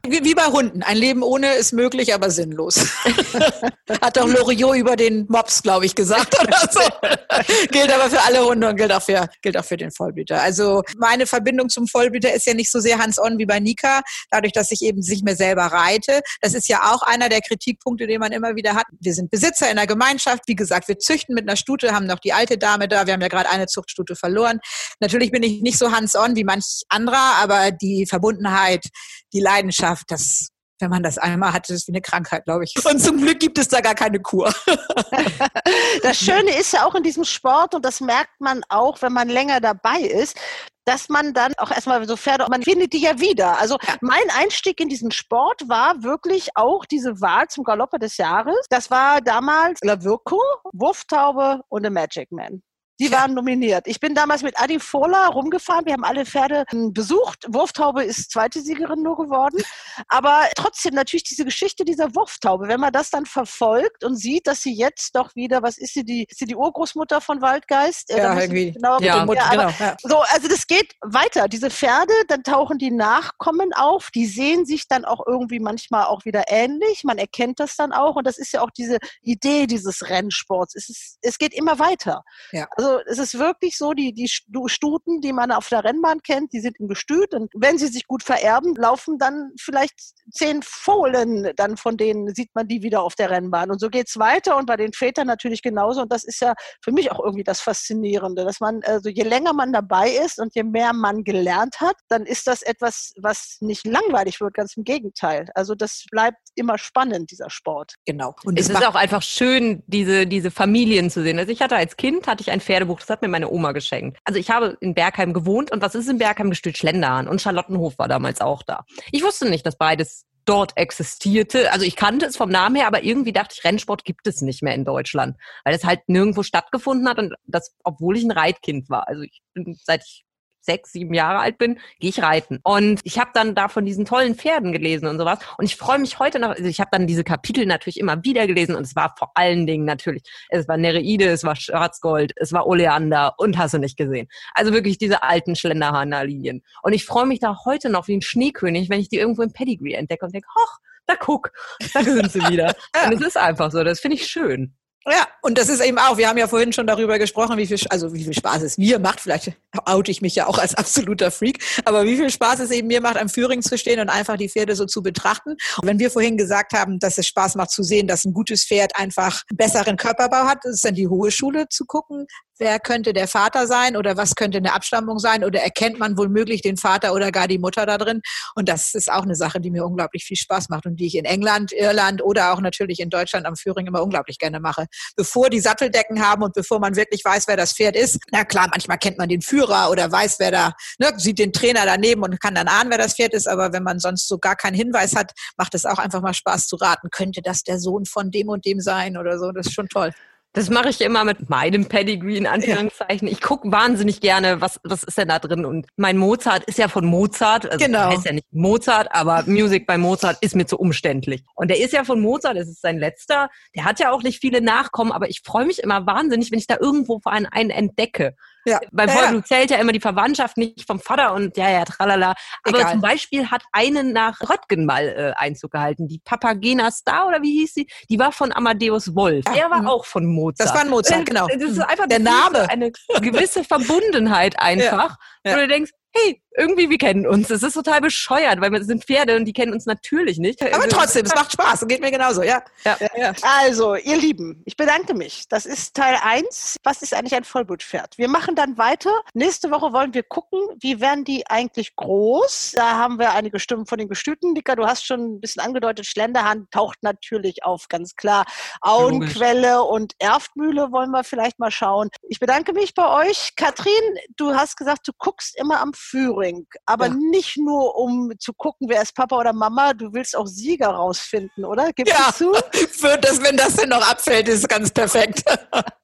Wie 0.06 0.34
bei 0.34 0.46
Hunden. 0.46 0.82
Ein 0.82 0.96
Leben 0.96 1.22
ohne 1.22 1.54
ist 1.54 1.72
möglich, 1.72 2.14
aber 2.14 2.30
sinnlos. 2.30 2.76
Hat 4.00 4.16
doch 4.16 4.26
Loriot 4.26 4.76
über 4.76 4.96
den 4.96 5.26
Mops, 5.28 5.62
glaube 5.62 5.84
ich, 5.84 5.94
gesagt 5.94 6.34
oder 6.40 6.56
so. 6.70 6.80
gilt 7.70 7.92
aber 7.92 8.08
für 8.08 8.22
alle 8.22 8.44
Hunde 8.44 8.70
und 8.70 8.76
gilt 8.76 8.90
auch 8.90 9.02
für, 9.02 9.28
gilt 9.42 9.56
auch 9.56 9.64
für 9.64 9.76
den 9.76 9.90
Vollblüter. 9.90 10.40
Also 10.40 10.82
meine 10.96 11.26
Verbindung 11.26 11.68
zum 11.68 11.86
Vollblüter 11.86 12.32
ist 12.32 12.46
ja 12.46 12.54
nicht 12.54 12.70
so 12.70 12.80
sehr 12.80 12.98
hands-on 12.98 13.38
wie 13.38 13.44
bei 13.44 13.60
Nika, 13.60 14.00
dadurch, 14.30 14.52
dass 14.52 14.70
ich 14.70 14.80
eben 14.82 15.00
nicht 15.00 15.24
mehr 15.24 15.36
selber 15.36 15.64
reite. 15.64 16.20
Das 16.40 16.54
ist 16.54 16.68
ja 16.68 16.92
auch 16.92 17.02
einer 17.02 17.28
der 17.28 17.40
Kritikpunkte, 17.40 18.06
den 18.06 18.20
man 18.20 18.32
immer 18.32 18.56
wieder 18.56 18.74
hat. 18.74 18.86
Wir 18.98 19.12
sind 19.12 19.30
Besitzer 19.30 19.70
in 19.70 19.76
der 19.76 19.86
Gemeinschaft. 19.86 20.44
Wie 20.46 20.56
gesagt, 20.56 20.88
wir 20.88 20.98
züchten 20.98 21.34
mit 21.34 21.46
einer 21.46 21.56
Stute, 21.56 21.92
haben 21.92 22.06
noch 22.06 22.18
die 22.18 22.32
alte 22.32 22.56
Dame 22.56 22.88
da. 22.88 23.06
Wir 23.06 23.12
haben 23.12 23.20
ja 23.20 23.28
gerade 23.28 23.50
eine 23.50 23.66
Zuchtstute 23.66 24.16
verloren. 24.16 24.60
Natürlich 25.00 25.30
bin 25.30 25.42
ich 25.42 25.60
nicht 25.60 25.78
so 25.78 25.92
hands-on 25.92 26.34
wie 26.34 26.44
manch 26.44 26.82
anderer, 26.88 27.36
aber 27.42 27.72
die 27.72 28.06
Verbundenheit, 28.06 28.86
die 29.32 29.40
Leidenschaft, 29.40 30.10
das 30.10 30.48
wenn 30.82 30.90
man 30.90 31.02
das 31.02 31.16
einmal 31.16 31.52
hat, 31.52 31.70
ist 31.70 31.86
wie 31.86 31.92
eine 31.92 32.02
Krankheit, 32.02 32.44
glaube 32.44 32.64
ich. 32.64 32.74
Und 32.84 32.98
zum 32.98 33.18
Glück 33.18 33.38
gibt 33.38 33.56
es 33.56 33.68
da 33.68 33.80
gar 33.80 33.94
keine 33.94 34.20
Kur. 34.20 34.52
das 36.02 36.18
Schöne 36.18 36.58
ist 36.58 36.72
ja 36.72 36.84
auch 36.84 36.96
in 36.96 37.04
diesem 37.04 37.24
Sport, 37.24 37.76
und 37.76 37.84
das 37.84 38.00
merkt 38.00 38.40
man 38.40 38.62
auch, 38.68 39.00
wenn 39.00 39.12
man 39.12 39.28
länger 39.28 39.60
dabei 39.60 40.00
ist, 40.00 40.36
dass 40.84 41.08
man 41.08 41.32
dann 41.32 41.52
auch 41.58 41.70
erstmal 41.70 42.06
so 42.08 42.16
Pferde, 42.16 42.46
man 42.50 42.62
findet 42.62 42.92
die 42.92 43.02
ja 43.02 43.20
wieder. 43.20 43.58
Also 43.58 43.78
ja. 43.86 43.94
mein 44.00 44.28
Einstieg 44.36 44.80
in 44.80 44.88
diesen 44.88 45.12
Sport 45.12 45.68
war 45.68 46.02
wirklich 46.02 46.48
auch 46.56 46.84
diese 46.84 47.20
Wahl 47.20 47.46
zum 47.46 47.62
Galopper 47.62 47.98
des 47.98 48.16
Jahres. 48.16 48.66
Das 48.68 48.90
war 48.90 49.20
damals 49.20 49.78
La 49.82 50.02
Virco, 50.02 50.40
Wurftaube 50.72 51.60
und 51.68 51.84
The 51.84 51.90
Magic 51.90 52.32
Man. 52.32 52.62
Die 53.00 53.10
waren 53.10 53.34
nominiert. 53.34 53.86
Ich 53.86 54.00
bin 54.00 54.14
damals 54.14 54.42
mit 54.42 54.60
Adi 54.60 54.78
Fola 54.78 55.28
rumgefahren. 55.28 55.86
Wir 55.86 55.94
haben 55.94 56.04
alle 56.04 56.26
Pferde 56.26 56.64
ähm, 56.72 56.92
besucht. 56.92 57.46
Wurftaube 57.48 58.04
ist 58.04 58.30
zweite 58.30 58.60
Siegerin 58.60 59.02
nur 59.02 59.16
geworden. 59.16 59.62
Aber 60.08 60.46
trotzdem 60.56 60.94
natürlich 60.94 61.24
diese 61.24 61.44
Geschichte 61.44 61.84
dieser 61.84 62.14
Wurftaube, 62.14 62.68
wenn 62.68 62.80
man 62.80 62.92
das 62.92 63.10
dann 63.10 63.26
verfolgt 63.26 64.04
und 64.04 64.16
sieht, 64.16 64.46
dass 64.46 64.62
sie 64.62 64.74
jetzt 64.74 65.16
doch 65.16 65.34
wieder, 65.34 65.62
was 65.62 65.78
ist 65.78 65.94
sie, 65.94 66.04
die, 66.04 66.26
ist 66.28 66.38
sie 66.38 66.44
die 66.44 66.54
Urgroßmutter 66.54 67.20
von 67.20 67.40
Waldgeist? 67.40 68.10
Ja, 68.10 68.38
irgendwie. 68.38 68.72
Genau, 68.72 68.98
ja, 69.00 69.24
Mutter, 69.24 69.40
ja, 69.40 69.50
genau, 69.50 69.70
ja. 69.78 69.96
So, 70.02 70.20
also 70.20 70.48
das 70.48 70.66
geht 70.66 70.94
weiter. 71.00 71.48
Diese 71.48 71.70
Pferde, 71.70 72.12
dann 72.28 72.42
tauchen 72.42 72.78
die 72.78 72.90
Nachkommen 72.90 73.72
auf. 73.72 74.10
Die 74.10 74.26
sehen 74.26 74.66
sich 74.66 74.86
dann 74.86 75.04
auch 75.04 75.26
irgendwie 75.26 75.60
manchmal 75.60 76.04
auch 76.04 76.24
wieder 76.24 76.44
ähnlich. 76.48 77.04
Man 77.04 77.18
erkennt 77.18 77.58
das 77.58 77.76
dann 77.76 77.92
auch. 77.92 78.16
Und 78.16 78.26
das 78.26 78.38
ist 78.38 78.52
ja 78.52 78.60
auch 78.60 78.70
diese 78.70 78.98
Idee 79.22 79.66
dieses 79.66 80.08
Rennsports. 80.08 80.74
Es, 80.76 80.88
ist, 80.88 81.18
es 81.22 81.38
geht 81.38 81.54
immer 81.54 81.78
weiter. 81.78 82.22
Ja. 82.52 82.68
Also 82.76 82.81
es 83.06 83.18
ist 83.18 83.38
wirklich 83.38 83.76
so, 83.76 83.92
die, 83.92 84.12
die 84.12 84.28
Stuten, 84.28 85.20
die 85.20 85.32
man 85.32 85.52
auf 85.52 85.68
der 85.68 85.84
Rennbahn 85.84 86.22
kennt, 86.22 86.52
die 86.52 86.60
sind 86.60 86.78
im 86.80 86.88
Gestüt 86.88 87.34
und 87.34 87.50
wenn 87.54 87.78
sie 87.78 87.88
sich 87.88 88.06
gut 88.06 88.22
vererben, 88.22 88.74
laufen 88.74 89.18
dann 89.18 89.52
vielleicht 89.60 89.94
zehn 90.32 90.62
Fohlen, 90.62 91.52
dann 91.56 91.76
von 91.76 91.96
denen 91.96 92.34
sieht 92.34 92.50
man 92.54 92.68
die 92.68 92.82
wieder 92.82 93.02
auf 93.02 93.14
der 93.14 93.30
Rennbahn. 93.30 93.70
Und 93.70 93.80
so 93.80 93.88
geht 93.88 94.08
es 94.08 94.18
weiter 94.18 94.56
und 94.56 94.66
bei 94.66 94.76
den 94.76 94.92
Vätern 94.92 95.26
natürlich 95.26 95.62
genauso. 95.62 96.02
Und 96.02 96.12
das 96.12 96.24
ist 96.24 96.40
ja 96.40 96.54
für 96.82 96.92
mich 96.92 97.10
auch 97.12 97.20
irgendwie 97.20 97.44
das 97.44 97.60
Faszinierende, 97.60 98.44
dass 98.44 98.60
man, 98.60 98.82
also 98.84 99.08
je 99.08 99.22
länger 99.22 99.52
man 99.52 99.72
dabei 99.72 100.10
ist 100.10 100.38
und 100.38 100.54
je 100.54 100.62
mehr 100.62 100.92
man 100.92 101.24
gelernt 101.24 101.80
hat, 101.80 101.96
dann 102.08 102.24
ist 102.26 102.46
das 102.46 102.62
etwas, 102.62 103.12
was 103.16 103.58
nicht 103.60 103.86
langweilig 103.86 104.40
wird, 104.40 104.54
ganz 104.54 104.76
im 104.76 104.84
Gegenteil. 104.84 105.48
Also 105.54 105.74
das 105.74 106.04
bleibt 106.10 106.38
immer 106.54 106.78
spannend, 106.78 107.30
dieser 107.30 107.50
Sport. 107.50 107.94
Genau. 108.06 108.34
Und 108.44 108.58
es 108.58 108.68
ist 108.68 108.86
auch 108.86 108.94
einfach 108.94 109.22
schön, 109.22 109.82
diese, 109.86 110.26
diese 110.26 110.50
Familien 110.50 111.10
zu 111.10 111.22
sehen. 111.22 111.38
Also 111.38 111.52
ich 111.52 111.60
hatte 111.60 111.76
als 111.76 111.96
Kind, 111.96 112.26
hatte 112.26 112.42
ich 112.42 112.50
ein 112.50 112.60
Pferd 112.60 112.71
Pferdebuch, 112.72 113.00
das 113.00 113.10
hat 113.10 113.20
mir 113.22 113.28
meine 113.28 113.50
Oma 113.50 113.72
geschenkt. 113.72 114.18
Also 114.24 114.38
ich 114.40 114.50
habe 114.50 114.78
in 114.80 114.94
Bergheim 114.94 115.34
gewohnt 115.34 115.70
und 115.70 115.82
was 115.82 115.94
ist 115.94 116.08
in 116.08 116.16
Bergheim 116.16 116.48
gestützt? 116.48 116.78
Schlendern 116.78 117.28
und 117.28 117.42
Charlottenhof 117.42 117.98
war 117.98 118.08
damals 118.08 118.40
auch 118.40 118.62
da. 118.62 118.84
Ich 119.10 119.22
wusste 119.22 119.48
nicht, 119.48 119.66
dass 119.66 119.76
beides 119.76 120.24
dort 120.46 120.76
existierte. 120.76 121.70
Also 121.70 121.84
ich 121.84 121.96
kannte 121.96 122.26
es 122.26 122.36
vom 122.36 122.50
Namen 122.50 122.76
her, 122.76 122.86
aber 122.86 123.04
irgendwie 123.04 123.32
dachte 123.32 123.54
ich, 123.56 123.64
Rennsport 123.64 124.04
gibt 124.04 124.26
es 124.26 124.40
nicht 124.40 124.62
mehr 124.62 124.74
in 124.74 124.84
Deutschland, 124.84 125.36
weil 125.64 125.74
es 125.74 125.84
halt 125.84 126.00
nirgendwo 126.06 126.42
stattgefunden 126.42 127.08
hat 127.08 127.18
und 127.18 127.34
das, 127.44 127.76
obwohl 127.84 128.16
ich 128.16 128.24
ein 128.24 128.30
Reitkind 128.30 128.88
war. 128.88 129.06
Also 129.06 129.22
ich 129.22 129.42
bin 129.52 129.76
seit 129.82 130.02
ich 130.02 130.24
sechs, 130.62 130.92
sieben 130.92 131.14
Jahre 131.14 131.40
alt 131.40 131.58
bin, 131.58 131.78
gehe 131.98 132.10
ich 132.10 132.22
reiten. 132.22 132.60
Und 132.62 133.00
ich 133.04 133.18
habe 133.18 133.30
dann 133.34 133.54
da 133.54 133.68
von 133.68 133.84
diesen 133.84 134.04
tollen 134.04 134.34
Pferden 134.34 134.72
gelesen 134.72 135.06
und 135.06 135.18
sowas. 135.18 135.38
Und 135.58 135.64
ich 135.64 135.76
freue 135.76 135.98
mich 135.98 136.18
heute 136.18 136.38
noch, 136.38 136.50
also 136.50 136.64
ich 136.64 136.80
habe 136.80 136.90
dann 136.92 137.06
diese 137.06 137.24
Kapitel 137.24 137.66
natürlich 137.66 137.98
immer 137.98 138.22
wieder 138.24 138.46
gelesen 138.46 138.74
und 138.74 138.82
es 138.82 138.96
war 138.96 139.14
vor 139.18 139.32
allen 139.34 139.66
Dingen 139.66 139.84
natürlich, 139.84 140.22
es 140.48 140.68
war 140.68 140.76
Nereide, 140.76 141.26
es 141.26 141.44
war 141.44 141.56
Schwarzgold, 141.56 142.32
es 142.36 142.52
war 142.52 142.66
Oleander 142.66 143.34
und 143.38 143.58
hast 143.58 143.74
du 143.74 143.78
nicht 143.78 143.96
gesehen. 143.96 144.28
Also 144.54 144.72
wirklich 144.72 144.98
diese 144.98 145.22
alten 145.22 145.56
Schlenderhahner-Linien. 145.56 146.62
Und 146.82 146.92
ich 146.92 147.04
freue 147.04 147.26
mich 147.26 147.40
da 147.40 147.58
heute 147.64 147.90
noch 147.90 148.08
wie 148.08 148.16
ein 148.16 148.22
Schneekönig, 148.22 148.88
wenn 148.88 149.00
ich 149.00 149.08
die 149.08 149.18
irgendwo 149.18 149.42
im 149.42 149.52
Pedigree 149.52 149.94
entdecke 149.94 150.24
und 150.24 150.34
denke, 150.34 150.48
hoch, 150.56 150.78
da 151.06 151.16
guck, 151.16 151.52
da 151.94 152.02
sind 152.02 152.30
sie 152.30 152.40
wieder. 152.48 152.74
Und 153.06 153.14
es 153.14 153.20
ist 153.20 153.36
einfach 153.36 153.72
so, 153.72 153.82
das 153.82 154.00
finde 154.00 154.16
ich 154.16 154.26
schön. 154.26 154.74
Ja, 155.06 155.26
und 155.42 155.58
das 155.58 155.68
ist 155.68 155.80
eben 155.80 155.98
auch, 155.98 156.16
wir 156.16 156.28
haben 156.28 156.38
ja 156.38 156.46
vorhin 156.46 156.72
schon 156.72 156.86
darüber 156.86 157.18
gesprochen, 157.18 157.56
wie 157.56 157.66
viel, 157.66 157.78
also 157.90 158.14
wie 158.14 158.22
viel 158.22 158.34
Spaß 158.34 158.62
es 158.62 158.78
mir 158.78 159.00
macht. 159.00 159.20
Vielleicht 159.20 159.52
oute 159.84 160.10
ich 160.12 160.22
mich 160.22 160.36
ja 160.36 160.46
auch 160.46 160.58
als 160.58 160.74
absoluter 160.74 161.32
Freak, 161.32 161.58
aber 161.84 162.04
wie 162.04 162.16
viel 162.16 162.30
Spaß 162.30 162.60
es 162.60 162.70
eben 162.70 162.86
mir 162.86 163.00
macht, 163.00 163.16
am 163.16 163.28
Führing 163.28 163.62
zu 163.62 163.76
stehen 163.76 163.98
und 163.98 164.08
einfach 164.08 164.36
die 164.36 164.48
Pferde 164.48 164.76
so 164.76 164.86
zu 164.86 165.02
betrachten. 165.02 165.50
Und 165.50 165.88
wenn 165.88 165.98
wir 165.98 166.10
vorhin 166.10 166.36
gesagt 166.36 166.72
haben, 166.72 167.00
dass 167.00 167.18
es 167.18 167.26
Spaß 167.26 167.56
macht 167.56 167.70
zu 167.70 167.82
sehen, 167.82 168.06
dass 168.06 168.24
ein 168.24 168.32
gutes 168.32 168.64
Pferd 168.64 168.92
einfach 168.96 169.42
besseren 169.52 169.96
Körperbau 169.96 170.44
hat, 170.44 170.64
ist 170.64 170.84
dann 170.84 170.94
die 170.94 171.08
Hohe 171.08 171.32
Schule 171.32 171.68
zu 171.68 171.84
gucken, 171.84 172.26
wer 172.62 172.78
könnte 172.78 173.12
der 173.12 173.26
Vater 173.26 173.66
sein 173.66 173.96
oder 173.96 174.16
was 174.16 174.36
könnte 174.36 174.58
eine 174.58 174.72
Abstammung 174.72 175.18
sein 175.18 175.42
oder 175.42 175.60
erkennt 175.60 175.98
man 175.98 176.16
womöglich 176.16 176.62
den 176.62 176.76
Vater 176.76 177.12
oder 177.12 177.32
gar 177.32 177.48
die 177.48 177.58
Mutter 177.58 177.86
da 177.86 177.98
drin. 177.98 178.22
Und 178.54 178.68
das 178.68 178.94
ist 178.94 179.10
auch 179.10 179.24
eine 179.24 179.34
Sache, 179.34 179.60
die 179.60 179.72
mir 179.72 179.84
unglaublich 179.84 180.24
viel 180.24 180.36
Spaß 180.36 180.68
macht 180.68 180.86
und 180.86 180.94
die 180.94 181.06
ich 181.06 181.16
in 181.16 181.24
England, 181.24 181.72
Irland 181.72 182.22
oder 182.22 182.52
auch 182.52 182.60
natürlich 182.60 183.00
in 183.00 183.10
Deutschland 183.10 183.46
am 183.46 183.56
Führing 183.56 183.88
immer 183.88 184.00
unglaublich 184.00 184.38
gerne 184.38 184.60
mache. 184.60 184.86
Bevor 185.16 185.50
die 185.50 185.58
Satteldecken 185.58 186.24
haben 186.24 186.44
und 186.44 186.54
bevor 186.54 186.78
man 186.78 186.94
wirklich 186.94 187.24
weiß, 187.24 187.48
wer 187.48 187.56
das 187.56 187.72
Pferd 187.72 187.96
ist. 187.96 188.20
Na 188.30 188.44
klar, 188.44 188.68
manchmal 188.70 188.98
kennt 188.98 189.18
man 189.18 189.28
den 189.28 189.42
Führer 189.42 189.90
oder 189.90 190.12
weiß, 190.12 190.36
wer 190.38 190.52
da, 190.52 190.72
ne, 191.00 191.12
sieht 191.16 191.40
den 191.40 191.52
Trainer 191.52 191.84
daneben 191.84 192.22
und 192.22 192.40
kann 192.40 192.54
dann 192.54 192.68
ahnen, 192.68 192.90
wer 192.90 192.98
das 192.98 193.14
Pferd 193.14 193.34
ist. 193.34 193.48
Aber 193.48 193.72
wenn 193.72 193.82
man 193.82 193.98
sonst 193.98 194.28
so 194.28 194.38
gar 194.38 194.54
keinen 194.54 194.76
Hinweis 194.76 195.16
hat, 195.16 195.32
macht 195.56 195.74
es 195.74 195.84
auch 195.84 195.98
einfach 195.98 196.22
mal 196.22 196.32
Spaß 196.32 196.68
zu 196.68 196.76
raten. 196.76 197.10
Könnte 197.10 197.42
das 197.42 197.64
der 197.64 197.80
Sohn 197.80 198.04
von 198.04 198.30
dem 198.30 198.48
und 198.48 198.64
dem 198.64 198.78
sein 198.78 199.16
oder 199.16 199.40
so? 199.40 199.50
Das 199.50 199.66
ist 199.66 199.74
schon 199.74 199.88
toll. 199.88 200.12
Das 200.54 200.68
mache 200.68 200.90
ich 200.90 201.00
immer 201.00 201.24
mit 201.24 201.48
meinem 201.48 201.86
Pedigree 201.86 202.36
in 202.36 202.46
Anführungszeichen. 202.46 203.26
Ich 203.26 203.40
gucke 203.40 203.72
wahnsinnig 203.72 204.20
gerne, 204.20 204.60
was, 204.60 204.78
was 204.84 205.02
ist 205.02 205.16
denn 205.16 205.28
da 205.28 205.38
drin. 205.38 205.64
Und 205.64 205.86
mein 205.96 206.18
Mozart 206.18 206.64
ist 206.64 206.78
ja 206.78 206.88
von 206.88 207.06
Mozart. 207.06 207.70
Also 207.70 207.84
genau. 207.84 208.10
heißt 208.10 208.26
ja 208.26 208.32
nicht 208.32 208.52
Mozart, 208.52 209.08
aber 209.12 209.44
Music 209.46 209.86
bei 209.86 209.96
Mozart 209.96 210.36
ist 210.42 210.54
mir 210.54 210.66
zu 210.66 210.78
umständlich. 210.78 211.42
Und 211.54 211.68
der 211.68 211.80
ist 211.80 211.94
ja 211.94 212.04
von 212.04 212.20
Mozart, 212.20 212.58
das 212.58 212.68
ist 212.68 212.82
sein 212.82 212.98
letzter. 212.98 213.48
Der 213.74 213.84
hat 213.84 213.98
ja 213.98 214.12
auch 214.12 214.22
nicht 214.22 214.40
viele 214.40 214.60
Nachkommen, 214.60 215.10
aber 215.10 215.30
ich 215.30 215.40
freue 215.42 215.64
mich 215.64 215.82
immer 215.82 216.04
wahnsinnig, 216.06 216.50
wenn 216.50 216.58
ich 216.58 216.66
da 216.66 216.76
irgendwo 216.78 217.18
vor 217.20 217.32
einen, 217.32 217.46
einen 217.46 217.70
entdecke. 217.70 218.36
Ja. 218.64 218.78
Beim 218.92 219.08
Ja, 219.08 219.14
Vollblut 219.14 219.40
ja. 219.50 219.56
zählt 219.56 219.70
ja 219.70 219.78
immer 219.78 219.92
die 219.92 220.00
Verwandtschaft 220.00 220.56
nicht 220.56 220.86
vom 220.86 221.00
Vater 221.00 221.34
und 221.34 221.56
ja, 221.56 221.70
ja, 221.70 221.84
tralala. 221.84 222.34
Aber 222.64 222.78
Egal. 222.78 222.92
zum 222.92 223.00
Beispiel 223.00 223.50
hat 223.50 223.62
eine 223.72 224.04
nach 224.04 224.40
Röttgen 224.40 224.86
mal 224.86 225.08
äh, 225.08 225.32
Einzug 225.36 225.72
gehalten. 225.72 226.08
Die 226.08 226.20
Papagena 226.24 226.90
Star 226.90 227.26
oder 227.26 227.42
wie 227.42 227.58
hieß 227.60 227.74
sie? 227.74 227.86
Die 228.08 228.18
war 228.18 228.32
von 228.32 228.52
Amadeus 228.52 229.14
Wolf. 229.14 229.44
Ja, 229.48 229.54
Der 229.54 229.70
war 229.70 229.82
mhm. 229.82 229.88
auch 229.88 230.04
von 230.04 230.26
Mozart. 230.26 230.68
Das 230.68 230.74
war 230.74 230.82
ein 230.82 230.90
Mozart, 230.90 231.22
Äh, 231.22 231.24
genau. 231.24 231.46
Das 231.46 231.62
ist 231.62 231.78
einfach 231.80 232.06
Der 232.06 232.18
Name. 232.20 232.68
Eine 232.70 232.92
gewisse 233.20 233.64
Verbundenheit 233.64 234.58
einfach. 234.58 235.16
Ja. 235.44 235.54
Wo 235.54 235.56
du 235.60 235.68
denkst, 235.68 235.90
hey, 236.14 236.42
irgendwie 236.56 236.90
wir 236.90 236.98
kennen 236.98 237.26
uns. 237.26 237.48
Das 237.48 237.62
ist 237.62 237.74
total 237.74 238.00
bescheuert, 238.00 238.60
weil 238.60 238.70
wir 238.70 238.84
sind 238.84 239.04
Pferde 239.04 239.36
und 239.36 239.46
die 239.46 239.52
kennen 239.52 239.72
uns 239.72 239.86
natürlich 239.86 240.38
nicht. 240.38 240.62
Aber 240.62 240.74
Also, 240.84 240.96
trotzdem, 240.96 241.24
es 241.24 241.34
macht 241.34 241.52
Spaß. 241.52 241.86
Geht 241.88 242.00
mir 242.00 242.10
genauso, 242.10 242.42
ja. 242.42 242.62
Ja. 242.84 242.96
ja. 243.16 243.32
Also, 243.42 243.94
ihr 243.94 244.16
Lieben, 244.16 244.62
ich 244.66 244.76
bedanke 244.76 245.14
mich. 245.14 245.48
Das 245.48 245.64
ist 245.64 245.94
Teil 245.94 246.18
1. 246.22 246.76
Was 246.82 247.02
ist 247.02 247.14
eigentlich 247.14 247.34
ein 247.34 247.44
Vollblutpferd? 247.44 248.18
Wir 248.18 248.28
machen 248.28 248.54
dann 248.54 248.76
weiter. 248.76 249.10
Nächste 249.32 249.70
Woche 249.70 249.92
wollen 249.92 250.12
wir 250.14 250.22
gucken, 250.22 250.60
wie 250.80 251.00
werden 251.00 251.24
die 251.24 251.46
eigentlich 251.46 251.96
groß. 251.96 252.72
Da 252.74 252.98
haben 252.98 253.18
wir 253.18 253.32
einige 253.32 253.58
Stimmen 253.58 253.86
von 253.86 253.98
den 253.98 254.08
Gestüten. 254.08 254.54
Dicker, 254.54 254.76
du 254.76 254.86
hast 254.86 255.06
schon 255.06 255.36
ein 255.36 255.40
bisschen 255.40 255.62
angedeutet, 255.62 256.06
Schlenderhand 256.06 256.70
taucht 256.70 256.98
natürlich 257.02 257.64
auf, 257.64 257.88
ganz 257.88 258.14
klar. 258.14 258.44
Auenquelle 258.82 259.82
und 259.82 260.14
Erftmühle 260.18 260.92
wollen 260.92 261.10
wir 261.10 261.24
vielleicht 261.24 261.58
mal 261.58 261.70
schauen. 261.70 262.10
Ich 262.28 262.40
bedanke 262.40 262.72
mich 262.72 262.94
bei 262.94 263.26
euch. 263.26 263.54
Katrin, 263.56 263.92
du 264.36 264.54
hast 264.54 264.76
gesagt, 264.76 265.08
du 265.08 265.12
guckst 265.16 265.58
immer 265.58 265.80
am 265.80 265.92
Führing, 266.10 266.66
aber 266.86 267.06
Ja. 267.06 267.14
nicht 267.30 267.56
nur, 267.58 267.96
um 267.96 268.32
zu 268.38 268.52
gucken, 268.52 268.88
wer 268.90 269.02
ist 269.02 269.14
Papa 269.14 269.38
oder 269.38 269.52
Mama. 269.52 269.92
Du 269.94 270.12
willst 270.12 270.36
auch 270.36 270.46
Sieger 270.46 270.88
rausfinden, 270.88 271.64
oder? 271.64 271.92
Gibst 271.92 272.12
Ja. 272.12 272.32
du 272.38 272.52
zu? 272.52 272.62
Für 272.92 273.16
das, 273.18 273.42
wenn 273.42 273.56
das 273.56 273.76
denn 273.76 273.88
noch 273.90 274.06
abfällt, 274.08 274.48
ist 274.48 274.60
es 274.60 274.68
ganz 274.68 274.90
perfekt. 274.90 275.42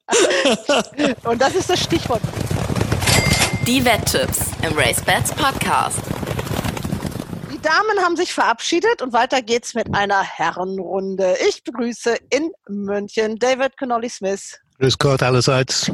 Und 1.24 1.40
das 1.40 1.54
ist 1.54 1.68
das 1.70 1.80
Stichwort. 1.80 2.22
Die 3.66 3.84
Wetttipps 3.84 4.46
im 4.62 4.78
RaceBets 4.78 5.32
Podcast. 5.34 5.98
Die 7.52 7.60
Damen 7.60 7.98
haben 8.02 8.16
sich 8.16 8.32
verabschiedet 8.32 9.02
und 9.02 9.12
weiter 9.12 9.42
geht's 9.42 9.74
mit 9.74 9.92
einer 9.94 10.22
Herrenrunde. 10.22 11.36
Ich 11.48 11.64
begrüße 11.64 12.16
in 12.30 12.52
München 12.68 13.36
David 13.38 13.76
Connolly 13.76 14.08
Smith, 14.08 14.58
Grüß 14.78 14.96
Gott 14.96 15.22
allerseits. 15.22 15.90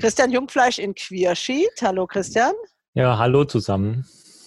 Christian 0.00 0.30
Jungfleisch 0.30 0.78
in 0.78 0.94
Quierschied. 0.94 1.70
Hallo 1.82 2.06
Christian. 2.06 2.52
Ja, 2.98 3.16
hallo 3.16 3.44
zusammen. 3.44 4.04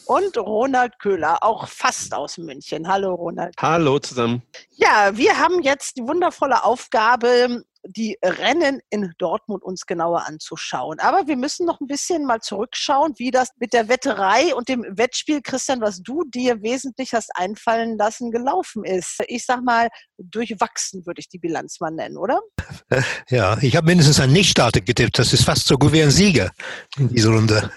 Und 0.07 0.37
Ronald 0.37 0.99
Köhler, 0.99 1.41
auch 1.41 1.69
fast 1.69 2.13
aus 2.13 2.37
München. 2.37 2.85
Hallo 2.85 3.15
Ronald. 3.15 3.55
Hallo 3.61 3.97
zusammen. 3.97 4.41
Ja, 4.71 5.15
wir 5.15 5.39
haben 5.39 5.61
jetzt 5.61 5.95
die 5.95 6.01
wundervolle 6.01 6.65
Aufgabe, 6.65 7.63
die 7.85 8.17
Rennen 8.21 8.81
in 8.89 9.13
Dortmund 9.19 9.63
uns 9.63 9.85
genauer 9.85 10.27
anzuschauen. 10.27 10.99
Aber 10.99 11.27
wir 11.27 11.37
müssen 11.37 11.65
noch 11.65 11.79
ein 11.79 11.87
bisschen 11.87 12.25
mal 12.25 12.41
zurückschauen, 12.41 13.13
wie 13.15 13.31
das 13.31 13.51
mit 13.57 13.71
der 13.71 13.87
Wetterei 13.87 14.53
und 14.53 14.67
dem 14.67 14.85
Wettspiel, 14.85 15.41
Christian, 15.41 15.79
was 15.79 16.01
du 16.01 16.25
dir 16.25 16.61
wesentlich 16.61 17.13
hast 17.13 17.31
einfallen 17.35 17.97
lassen, 17.97 18.31
gelaufen 18.31 18.83
ist. 18.83 19.23
Ich 19.29 19.45
sag 19.45 19.63
mal, 19.63 19.87
durchwachsen 20.17 21.05
würde 21.05 21.21
ich 21.21 21.29
die 21.29 21.39
Bilanz 21.39 21.79
mal 21.79 21.91
nennen, 21.91 22.17
oder? 22.17 22.41
Ja, 23.29 23.57
ich 23.61 23.77
habe 23.77 23.87
mindestens 23.87 24.19
einen 24.19 24.33
Nichtstarter 24.33 24.81
getippt. 24.81 25.17
Das 25.19 25.31
ist 25.31 25.45
fast 25.45 25.67
so 25.67 25.77
gut 25.77 25.93
wie 25.93 26.01
ein 26.01 26.11
Sieger 26.11 26.51
in 26.97 27.07
dieser 27.07 27.29
Runde. 27.29 27.71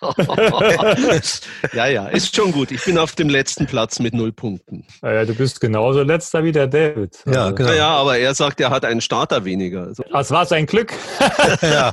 ja, 1.72 1.86
ja, 1.86 2.08
ist 2.08 2.34
schon 2.34 2.52
gut. 2.52 2.70
Ich 2.70 2.84
bin 2.84 2.98
auf 2.98 3.14
dem 3.14 3.28
letzten 3.28 3.66
Platz 3.66 3.98
mit 3.98 4.14
null 4.14 4.32
Punkten. 4.32 4.86
Äh, 5.02 5.26
du 5.26 5.34
bist 5.34 5.60
genauso 5.60 6.02
letzter 6.02 6.44
wie 6.44 6.52
der 6.52 6.66
David. 6.66 7.18
Ja, 7.26 7.44
Also, 7.44 7.54
genau. 7.54 7.72
Ja, 7.72 7.88
aber 7.88 8.18
er 8.18 8.34
sagt, 8.34 8.60
er 8.60 8.70
hat 8.70 8.84
einen 8.84 9.00
Starter 9.00 9.44
weniger. 9.44 9.84
Also, 9.84 10.02
Das 10.10 10.30
war 10.30 10.46
sein 10.46 10.66
Glück. 10.66 10.92
ja. 11.62 11.92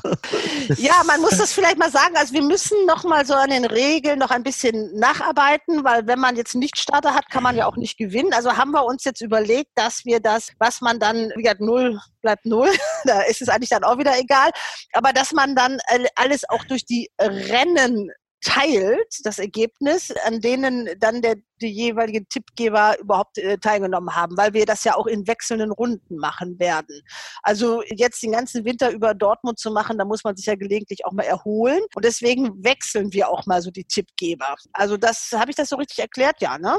Ja, 0.77 1.01
man 1.05 1.22
muss 1.22 1.38
das 1.38 1.53
vielleicht 1.53 1.77
mal 1.77 1.91
sagen. 1.91 2.15
Also 2.15 2.34
wir 2.34 2.43
müssen 2.43 2.85
noch 2.85 3.03
mal 3.03 3.26
so 3.26 3.34
an 3.34 3.49
den 3.49 3.65
Regeln 3.65 4.19
noch 4.19 4.31
ein 4.31 4.43
bisschen 4.43 4.97
nacharbeiten, 4.97 5.84
weil 5.84 6.07
wenn 6.07 6.19
man 6.19 6.35
jetzt 6.35 6.55
nicht 6.55 6.77
Starter 6.77 7.14
hat, 7.14 7.30
kann 7.30 7.43
man 7.43 7.55
ja 7.55 7.65
auch 7.65 7.77
nicht 7.77 7.97
gewinnen. 7.97 8.34
Also 8.34 8.57
haben 8.57 8.72
wir 8.72 8.85
uns 8.85 9.03
jetzt 9.03 9.22
überlegt, 9.22 9.72
dass 9.76 10.05
wir 10.05 10.19
das, 10.19 10.49
was 10.59 10.81
man 10.81 10.99
dann, 10.99 11.31
wie 11.35 11.43
gesagt, 11.43 11.61
null 11.61 11.99
bleibt 12.22 12.45
null, 12.45 12.69
da 13.05 13.22
ist 13.22 13.41
es 13.41 13.49
eigentlich 13.49 13.69
dann 13.69 13.84
auch 13.84 13.97
wieder 13.97 14.18
egal, 14.19 14.51
aber 14.93 15.14
dass 15.14 15.31
man 15.31 15.55
dann 15.55 15.77
äh, 15.88 16.05
alles 16.15 16.47
auch 16.49 16.64
durch 16.65 16.85
die 16.85 17.09
Rennen 17.27 18.11
teilt, 18.41 19.25
das 19.25 19.39
Ergebnis, 19.39 20.11
an 20.25 20.41
denen 20.41 20.89
dann 20.99 21.21
der, 21.21 21.35
die 21.61 21.69
jeweiligen 21.71 22.27
Tippgeber 22.29 22.95
überhaupt 22.99 23.38
äh, 23.38 23.57
teilgenommen 23.57 24.15
haben, 24.15 24.38
weil 24.38 24.53
wir 24.53 24.65
das 24.65 24.84
ja 24.84 24.95
auch 24.95 25.07
in 25.07 25.27
wechselnden 25.27 25.71
Runden 25.71 26.17
machen 26.17 26.59
werden. 26.59 27.01
Also 27.43 27.81
jetzt 27.95 28.21
den 28.23 28.31
ganzen 28.31 28.65
Winter 28.65 28.91
über 28.91 29.13
Dortmund 29.13 29.59
zu 29.59 29.71
machen, 29.71 29.97
da 29.97 30.05
muss 30.05 30.23
man 30.23 30.35
sich 30.35 30.45
ja 30.45 30.55
gelegentlich 30.55 31.05
auch 31.05 31.11
mal 31.11 31.23
erholen. 31.23 31.81
Und 31.95 32.05
deswegen 32.05 32.63
wechseln 32.63 33.11
wir 33.13 33.29
auch 33.29 33.45
mal 33.45 33.61
so 33.61 33.71
die 33.71 33.84
Tippgeber. 33.84 34.55
Also 34.73 34.97
das, 34.97 35.31
habe 35.34 35.49
ich 35.49 35.55
das 35.55 35.69
so 35.69 35.75
richtig 35.77 35.99
erklärt? 35.99 36.35
Ja, 36.39 36.57
ne? 36.57 36.75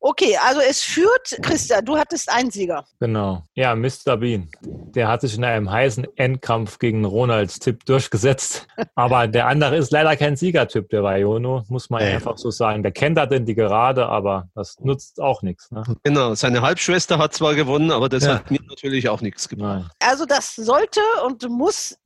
Okay, 0.00 0.36
also 0.46 0.60
es 0.60 0.82
führt, 0.82 1.36
Christa, 1.42 1.80
du 1.80 1.96
hattest 1.98 2.30
einen 2.30 2.50
Sieger. 2.50 2.84
Genau. 3.00 3.42
Ja, 3.54 3.74
Mr. 3.74 4.16
Bean. 4.16 4.48
Der 4.62 5.08
hat 5.08 5.20
sich 5.20 5.36
in 5.36 5.44
einem 5.44 5.70
heißen 5.70 6.06
Endkampf 6.16 6.78
gegen 6.78 7.04
Ronalds 7.04 7.58
Tipp 7.58 7.84
durchgesetzt. 7.86 8.66
Aber 8.94 9.26
der 9.28 9.46
andere 9.46 9.76
ist 9.76 9.90
leider 9.92 10.16
kein 10.16 10.36
Siegertyp, 10.36 10.88
der 10.90 11.02
Vajono, 11.02 11.64
muss 11.68 11.90
man 11.90 12.02
Nee. 12.02 12.14
einfach 12.14 12.38
so 12.38 12.50
sagen. 12.50 12.82
Der 12.82 12.92
kennt 12.92 13.18
halt 13.18 13.32
die 13.48 13.54
Gerade, 13.54 14.05
aber 14.08 14.48
das 14.54 14.78
nutzt 14.80 15.20
auch 15.20 15.42
nichts. 15.42 15.70
Ne? 15.70 15.82
genau, 16.02 16.34
seine 16.34 16.62
Halbschwester 16.62 17.18
hat 17.18 17.34
zwar 17.34 17.54
gewonnen, 17.54 17.90
aber 17.90 18.08
das 18.08 18.24
Ja. 18.24 18.36
hat 18.36 18.50
mir 18.50 18.60
natürlich 18.68 19.08
auch 19.08 19.20
nichts 19.20 19.48
gebracht. 19.48 19.82
Nein. 19.82 19.90
Also 20.00 20.24
das 20.26 20.54
sollte 20.56 21.00
und 21.24 21.48
muss 21.48 21.98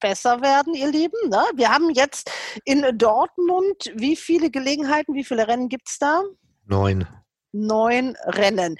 besser 0.00 0.40
werden, 0.42 0.74
ihr 0.74 0.90
Lieben. 0.90 1.28
Ne? 1.28 1.42
Wir 1.56 1.70
haben 1.70 1.90
jetzt 1.90 2.30
in 2.64 2.84
Dortmund, 2.96 3.90
wie 3.94 4.16
viele 4.16 4.50
Gelegenheiten, 4.50 5.14
wie 5.14 5.24
viele 5.24 5.48
Rennen 5.48 5.68
gibt's 5.68 5.98
da? 5.98 6.22
Neun. 6.66 7.06
Neun 7.52 8.16
Rennen. 8.26 8.76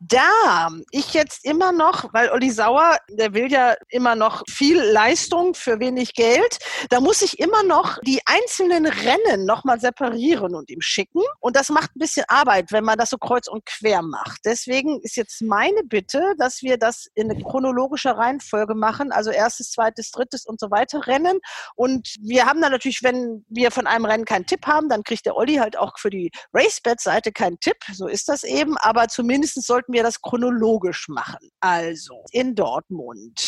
Da 0.00 0.68
ich 0.90 1.14
jetzt 1.14 1.44
immer 1.44 1.72
noch, 1.72 2.12
weil 2.12 2.30
Olli 2.30 2.50
Sauer, 2.50 2.96
der 3.08 3.34
will 3.34 3.50
ja 3.50 3.74
immer 3.88 4.14
noch 4.14 4.42
viel 4.48 4.80
Leistung 4.80 5.54
für 5.54 5.80
wenig 5.80 6.14
Geld, 6.14 6.58
da 6.90 7.00
muss 7.00 7.22
ich 7.22 7.38
immer 7.38 7.62
noch 7.62 7.98
die 8.06 8.20
einzelnen 8.26 8.86
Rennen 8.86 9.44
nochmal 9.44 9.80
separieren 9.80 10.54
und 10.54 10.70
ihm 10.70 10.80
schicken. 10.80 11.22
Und 11.40 11.56
das 11.56 11.70
macht 11.70 11.96
ein 11.96 11.98
bisschen 11.98 12.24
Arbeit, 12.28 12.72
wenn 12.72 12.84
man 12.84 12.98
das 12.98 13.10
so 13.10 13.18
kreuz 13.18 13.48
und 13.48 13.66
quer 13.66 14.02
macht. 14.02 14.40
Deswegen 14.44 15.00
ist 15.02 15.16
jetzt 15.16 15.42
meine 15.42 15.82
Bitte, 15.84 16.34
dass 16.38 16.62
wir 16.62 16.78
das 16.78 17.08
in 17.14 17.42
chronologischer 17.42 18.12
Reihenfolge 18.12 18.74
machen, 18.74 19.12
also 19.12 19.30
erstes, 19.30 19.70
zweites, 19.70 20.10
drittes 20.10 20.46
und 20.46 20.60
so 20.60 20.70
weiter 20.70 21.06
Rennen. 21.06 21.38
Und 21.74 22.14
wir 22.20 22.46
haben 22.46 22.60
dann 22.60 22.72
natürlich, 22.72 23.02
wenn 23.02 23.44
wir 23.48 23.70
von 23.70 23.86
einem 23.86 24.04
Rennen 24.04 24.24
keinen 24.24 24.46
Tipp 24.46 24.66
haben, 24.66 24.88
dann 24.88 25.02
kriegt 25.02 25.26
der 25.26 25.36
Olli 25.36 25.56
halt 25.56 25.76
auch 25.76 25.98
für 25.98 26.10
die 26.10 26.30
RaceBet-Seite 26.54 27.32
keinen 27.32 27.58
Tipp. 27.60 27.76
So 27.92 28.06
ist 28.12 28.28
das 28.28 28.44
eben. 28.44 28.76
Aber 28.78 29.08
zumindest 29.08 29.62
sollten 29.62 29.92
wir 29.92 30.02
das 30.02 30.20
chronologisch 30.20 31.08
machen. 31.08 31.50
Also 31.60 32.24
in 32.30 32.54
Dortmund. 32.54 33.40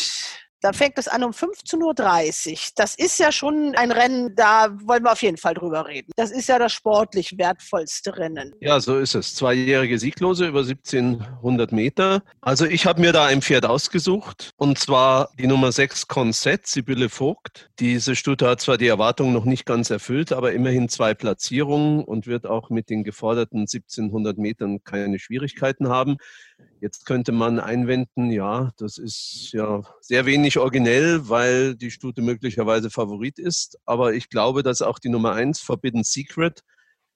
Da 0.65 0.73
fängt 0.73 0.97
es 0.97 1.07
an 1.07 1.23
um 1.23 1.29
15.30 1.29 2.51
Uhr. 2.51 2.57
Das 2.75 2.95
ist 2.95 3.19
ja 3.19 3.31
schon 3.31 3.75
ein 3.75 3.91
Rennen, 3.91 4.35
da 4.35 4.75
wollen 4.81 5.03
wir 5.03 5.11
auf 5.11 5.21
jeden 5.21 5.37
Fall 5.37 5.53
drüber 5.53 5.85
reden. 5.85 6.11
Das 6.15 6.31
ist 6.31 6.49
ja 6.49 6.57
das 6.57 6.73
sportlich 6.73 7.37
wertvollste 7.37 8.17
Rennen. 8.17 8.51
Ja, 8.61 8.79
so 8.79 8.97
ist 8.97 9.13
es. 9.13 9.35
Zweijährige 9.35 9.99
Sieglose 9.99 10.47
über 10.47 10.61
1700 10.61 11.71
Meter. 11.71 12.23
Also 12.41 12.65
ich 12.65 12.87
habe 12.87 12.99
mir 12.99 13.11
da 13.11 13.25
ein 13.25 13.43
Pferd 13.43 13.67
ausgesucht 13.67 14.53
und 14.55 14.79
zwar 14.79 15.29
die 15.37 15.45
Nummer 15.45 15.71
6 15.71 16.07
Concept, 16.07 16.65
Sibylle 16.65 17.09
Vogt. 17.09 17.69
Diese 17.77 18.15
Stute 18.15 18.47
hat 18.47 18.59
zwar 18.59 18.79
die 18.79 18.87
Erwartungen 18.87 19.33
noch 19.33 19.45
nicht 19.45 19.67
ganz 19.67 19.91
erfüllt, 19.91 20.31
aber 20.31 20.53
immerhin 20.53 20.89
zwei 20.89 21.13
Platzierungen 21.13 22.03
und 22.03 22.25
wird 22.25 22.47
auch 22.47 22.71
mit 22.71 22.89
den 22.89 23.03
geforderten 23.03 23.59
1700 23.59 24.39
Metern 24.39 24.83
keine 24.83 25.19
Schwierigkeiten 25.19 25.89
haben. 25.89 26.17
Jetzt 26.81 27.05
könnte 27.05 27.31
man 27.31 27.59
einwenden, 27.59 28.29
ja, 28.31 28.71
das 28.77 28.97
ist 28.97 29.49
ja 29.53 29.81
sehr 30.01 30.25
wenig 30.25 30.57
originell, 30.57 31.29
weil 31.29 31.75
die 31.75 31.89
Stute 31.89 32.21
möglicherweise 32.21 32.89
Favorit 32.89 33.39
ist. 33.39 33.77
Aber 33.85 34.13
ich 34.13 34.29
glaube, 34.29 34.61
dass 34.61 34.81
auch 34.81 34.99
die 34.99 35.09
Nummer 35.09 35.33
eins 35.33 35.61
Forbidden 35.61 36.03
Secret, 36.03 36.61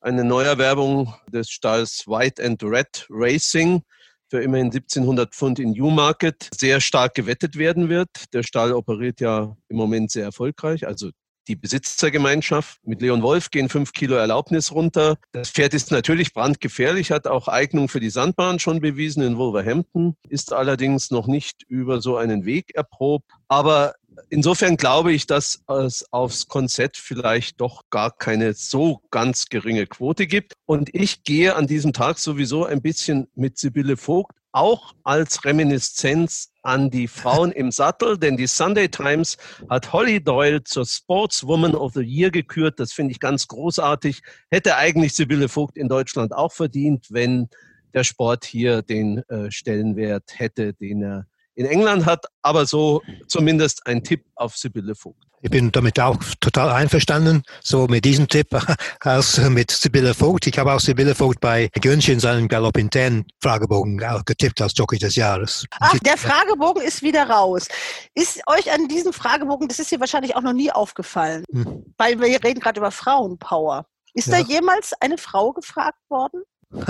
eine 0.01 0.23
Neuerwerbung 0.23 1.13
des 1.31 1.49
Stalls 1.49 2.07
White 2.07 2.43
and 2.43 2.63
Red 2.63 3.05
Racing, 3.09 3.83
für 4.29 4.41
immerhin 4.41 4.67
1700 4.67 5.33
Pfund 5.33 5.59
in 5.59 5.71
Newmarket 5.71 6.49
sehr 6.55 6.79
stark 6.81 7.15
gewettet 7.15 7.57
werden 7.57 7.89
wird. 7.89 8.09
Der 8.33 8.43
Stall 8.43 8.73
operiert 8.73 9.19
ja 9.19 9.57
im 9.67 9.77
Moment 9.77 10.11
sehr 10.11 10.23
erfolgreich, 10.23 10.85
also 10.85 11.09
die 11.49 11.55
Besitzergemeinschaft. 11.55 12.79
Mit 12.85 13.01
Leon 13.01 13.23
Wolf 13.23 13.49
gehen 13.49 13.67
fünf 13.67 13.91
Kilo 13.91 14.15
Erlaubnis 14.15 14.71
runter. 14.71 15.17
Das 15.33 15.49
Pferd 15.49 15.73
ist 15.73 15.91
natürlich 15.91 16.33
brandgefährlich, 16.33 17.11
hat 17.11 17.27
auch 17.27 17.47
Eignung 17.47 17.89
für 17.89 17.99
die 17.99 18.11
Sandbahn 18.11 18.59
schon 18.59 18.79
bewiesen 18.79 19.23
in 19.23 19.37
Wolverhampton, 19.37 20.15
ist 20.29 20.53
allerdings 20.53 21.11
noch 21.11 21.27
nicht 21.27 21.63
über 21.67 22.01
so 22.01 22.15
einen 22.17 22.45
Weg 22.45 22.75
erprobt. 22.75 23.31
Aber 23.47 23.95
insofern 24.29 24.77
glaube 24.77 25.11
ich, 25.11 25.25
dass 25.25 25.63
es 25.67 26.05
aufs 26.11 26.47
Konzept 26.47 26.97
vielleicht 26.97 27.59
doch 27.59 27.83
gar 27.89 28.15
keine 28.15 28.53
so 28.53 29.01
ganz 29.09 29.47
geringe 29.47 29.87
Quote 29.87 30.27
gibt. 30.27 30.53
Und 30.65 30.93
ich 30.93 31.23
gehe 31.23 31.55
an 31.55 31.67
diesem 31.67 31.93
Tag 31.93 32.19
sowieso 32.19 32.65
ein 32.65 32.81
bisschen 32.81 33.27
mit 33.35 33.57
Sibylle 33.57 33.97
Vogt, 33.97 34.35
auch 34.51 34.93
als 35.03 35.45
Reminiszenz 35.45 36.51
an 36.63 36.89
die 36.89 37.07
Frauen 37.07 37.51
im 37.51 37.71
Sattel, 37.71 38.17
denn 38.17 38.37
die 38.37 38.47
Sunday 38.47 38.89
Times 38.89 39.37
hat 39.69 39.93
Holly 39.93 40.23
Doyle 40.23 40.63
zur 40.63 40.85
Sportswoman 40.85 41.75
of 41.75 41.93
the 41.93 42.01
Year 42.01 42.31
gekürt. 42.31 42.79
Das 42.79 42.91
finde 42.91 43.11
ich 43.11 43.19
ganz 43.19 43.47
großartig. 43.47 44.21
Hätte 44.49 44.75
eigentlich 44.75 45.13
Sibylle 45.13 45.49
Vogt 45.49 45.77
in 45.77 45.87
Deutschland 45.87 46.33
auch 46.33 46.51
verdient, 46.51 47.07
wenn 47.09 47.49
der 47.93 48.03
Sport 48.03 48.45
hier 48.45 48.81
den 48.81 49.19
äh, 49.29 49.51
Stellenwert 49.51 50.39
hätte, 50.39 50.73
den 50.73 51.01
er 51.01 51.27
in 51.59 51.65
England 51.65 52.05
hat, 52.05 52.25
aber 52.41 52.65
so 52.65 53.01
zumindest 53.27 53.85
ein 53.85 54.01
Tipp 54.01 54.23
auf 54.35 54.55
Sibylle 54.55 54.95
Vogt. 54.95 55.25
Ich 55.41 55.49
bin 55.49 55.73
damit 55.73 55.99
auch 55.99 56.17
total 56.39 56.69
einverstanden, 56.69 57.43
so 57.61 57.87
mit 57.87 58.05
diesem 58.05 58.29
Tipp 58.29 58.47
als 59.01 59.37
mit 59.49 59.69
Sibylle 59.69 60.13
Vogt. 60.13 60.47
Ich 60.47 60.57
habe 60.57 60.71
auch 60.71 60.79
Sibylle 60.79 61.15
Vogt 61.15 61.41
bei 61.41 61.69
Gönchen 61.81 62.21
seinen 62.21 62.47
Galopp 62.47 62.77
in 62.77 62.89
Ten 62.89 63.25
Fragebogen 63.41 64.01
auch 64.05 64.23
getippt 64.23 64.61
als 64.61 64.71
Jockey 64.73 64.97
des 64.97 65.17
Jahres. 65.17 65.65
Ach, 65.81 65.99
der 65.99 66.15
Fragebogen 66.15 66.81
ist 66.81 67.01
wieder 67.01 67.29
raus. 67.29 67.67
Ist 68.15 68.41
euch 68.47 68.71
an 68.71 68.87
diesem 68.87 69.11
Fragebogen, 69.11 69.67
das 69.67 69.79
ist 69.79 69.91
dir 69.91 69.99
wahrscheinlich 69.99 70.37
auch 70.37 70.41
noch 70.41 70.53
nie 70.53 70.71
aufgefallen, 70.71 71.43
hm. 71.51 71.93
weil 71.97 72.21
wir 72.21 72.41
reden 72.41 72.61
gerade 72.61 72.79
über 72.79 72.91
Frauenpower. 72.91 73.85
Ist 74.13 74.27
ja. 74.27 74.39
da 74.41 74.47
jemals 74.47 74.93
eine 75.01 75.17
Frau 75.17 75.51
gefragt 75.51 75.99
worden? 76.07 76.41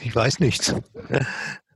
ich 0.00 0.14
weiß 0.14 0.38
nichts. 0.38 0.74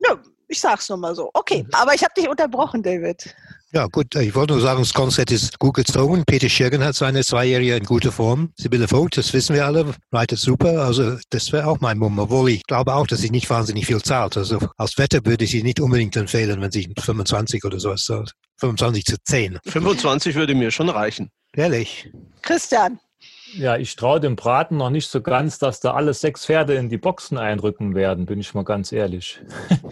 Ja, 0.01 0.17
ich 0.49 0.61
sag's 0.61 0.89
nur 0.89 0.99
mal 0.99 1.15
so. 1.15 1.31
Okay, 1.35 1.63
mhm. 1.65 1.71
aber 1.73 1.95
ich 1.95 2.03
habe 2.03 2.13
dich 2.17 2.29
unterbrochen, 2.29 2.83
David. 2.83 3.35
Ja, 3.73 3.87
gut, 3.89 4.15
ich 4.15 4.35
wollte 4.35 4.55
nur 4.55 4.63
sagen, 4.63 4.81
das 4.81 4.95
Konzept 4.95 5.33
ist 5.33 5.59
gut 5.59 5.75
gezogen. 5.75 6.25
Peter 6.25 6.49
Schirgen 6.49 6.85
hat 6.85 6.95
seine 6.95 7.25
Zweijährige 7.25 7.77
in 7.77 7.85
guter 7.85 8.13
Form. 8.13 8.53
Sibylle 8.57 8.89
Vogt, 8.89 9.19
das 9.19 9.33
wissen 9.33 9.55
wir 9.55 9.67
alle, 9.67 9.93
reitet 10.13 10.39
super. 10.39 10.85
Also 10.85 11.19
das 11.31 11.53
wäre 11.53 11.67
auch 11.67 11.81
mein 11.81 11.99
Mumm, 11.99 12.19
obwohl 12.19 12.51
ich 12.51 12.63
glaube 12.63 12.95
auch, 12.95 13.07
dass 13.07 13.21
sie 13.21 13.31
nicht 13.31 13.51
wahnsinnig 13.51 13.87
viel 13.87 14.01
zahlt. 14.01 14.37
Also 14.37 14.61
als 14.79 14.97
Wetter 14.99 15.27
würde 15.27 15.45
ich 15.45 15.51
sie 15.51 15.63
nicht 15.63 15.81
unbedingt 15.81 16.17
empfehlen, 16.17 16.61
wenn 16.61 16.71
sie 16.71 16.95
25 16.99 17.65
oder 17.65 17.81
sowas 17.81 18.05
zahlt. 18.05 18.33
25 18.61 19.05
zu 19.05 19.17
10. 19.23 19.59
25 19.67 20.37
würde 20.37 20.55
mir 20.55 20.71
schon 20.71 20.89
reichen. 20.89 21.31
Ehrlich. 21.55 22.11
Christian. 22.43 22.99
Ja, 23.55 23.77
ich 23.77 23.95
traue 23.97 24.21
dem 24.21 24.35
Braten 24.35 24.77
noch 24.77 24.91
nicht 24.91 25.09
so 25.09 25.23
ganz, 25.23 25.59
dass 25.59 25.81
da 25.81 25.95
alle 25.95 26.13
sechs 26.15 26.47
Pferde 26.47 26.75
in 26.75 26.89
die 26.89 26.99
Boxen 26.99 27.39
einrücken 27.39 27.95
werden, 27.95 28.27
bin 28.27 28.41
ich 28.41 28.55
mal 28.55 28.65
ganz 28.65 28.93
ehrlich. 28.93 29.41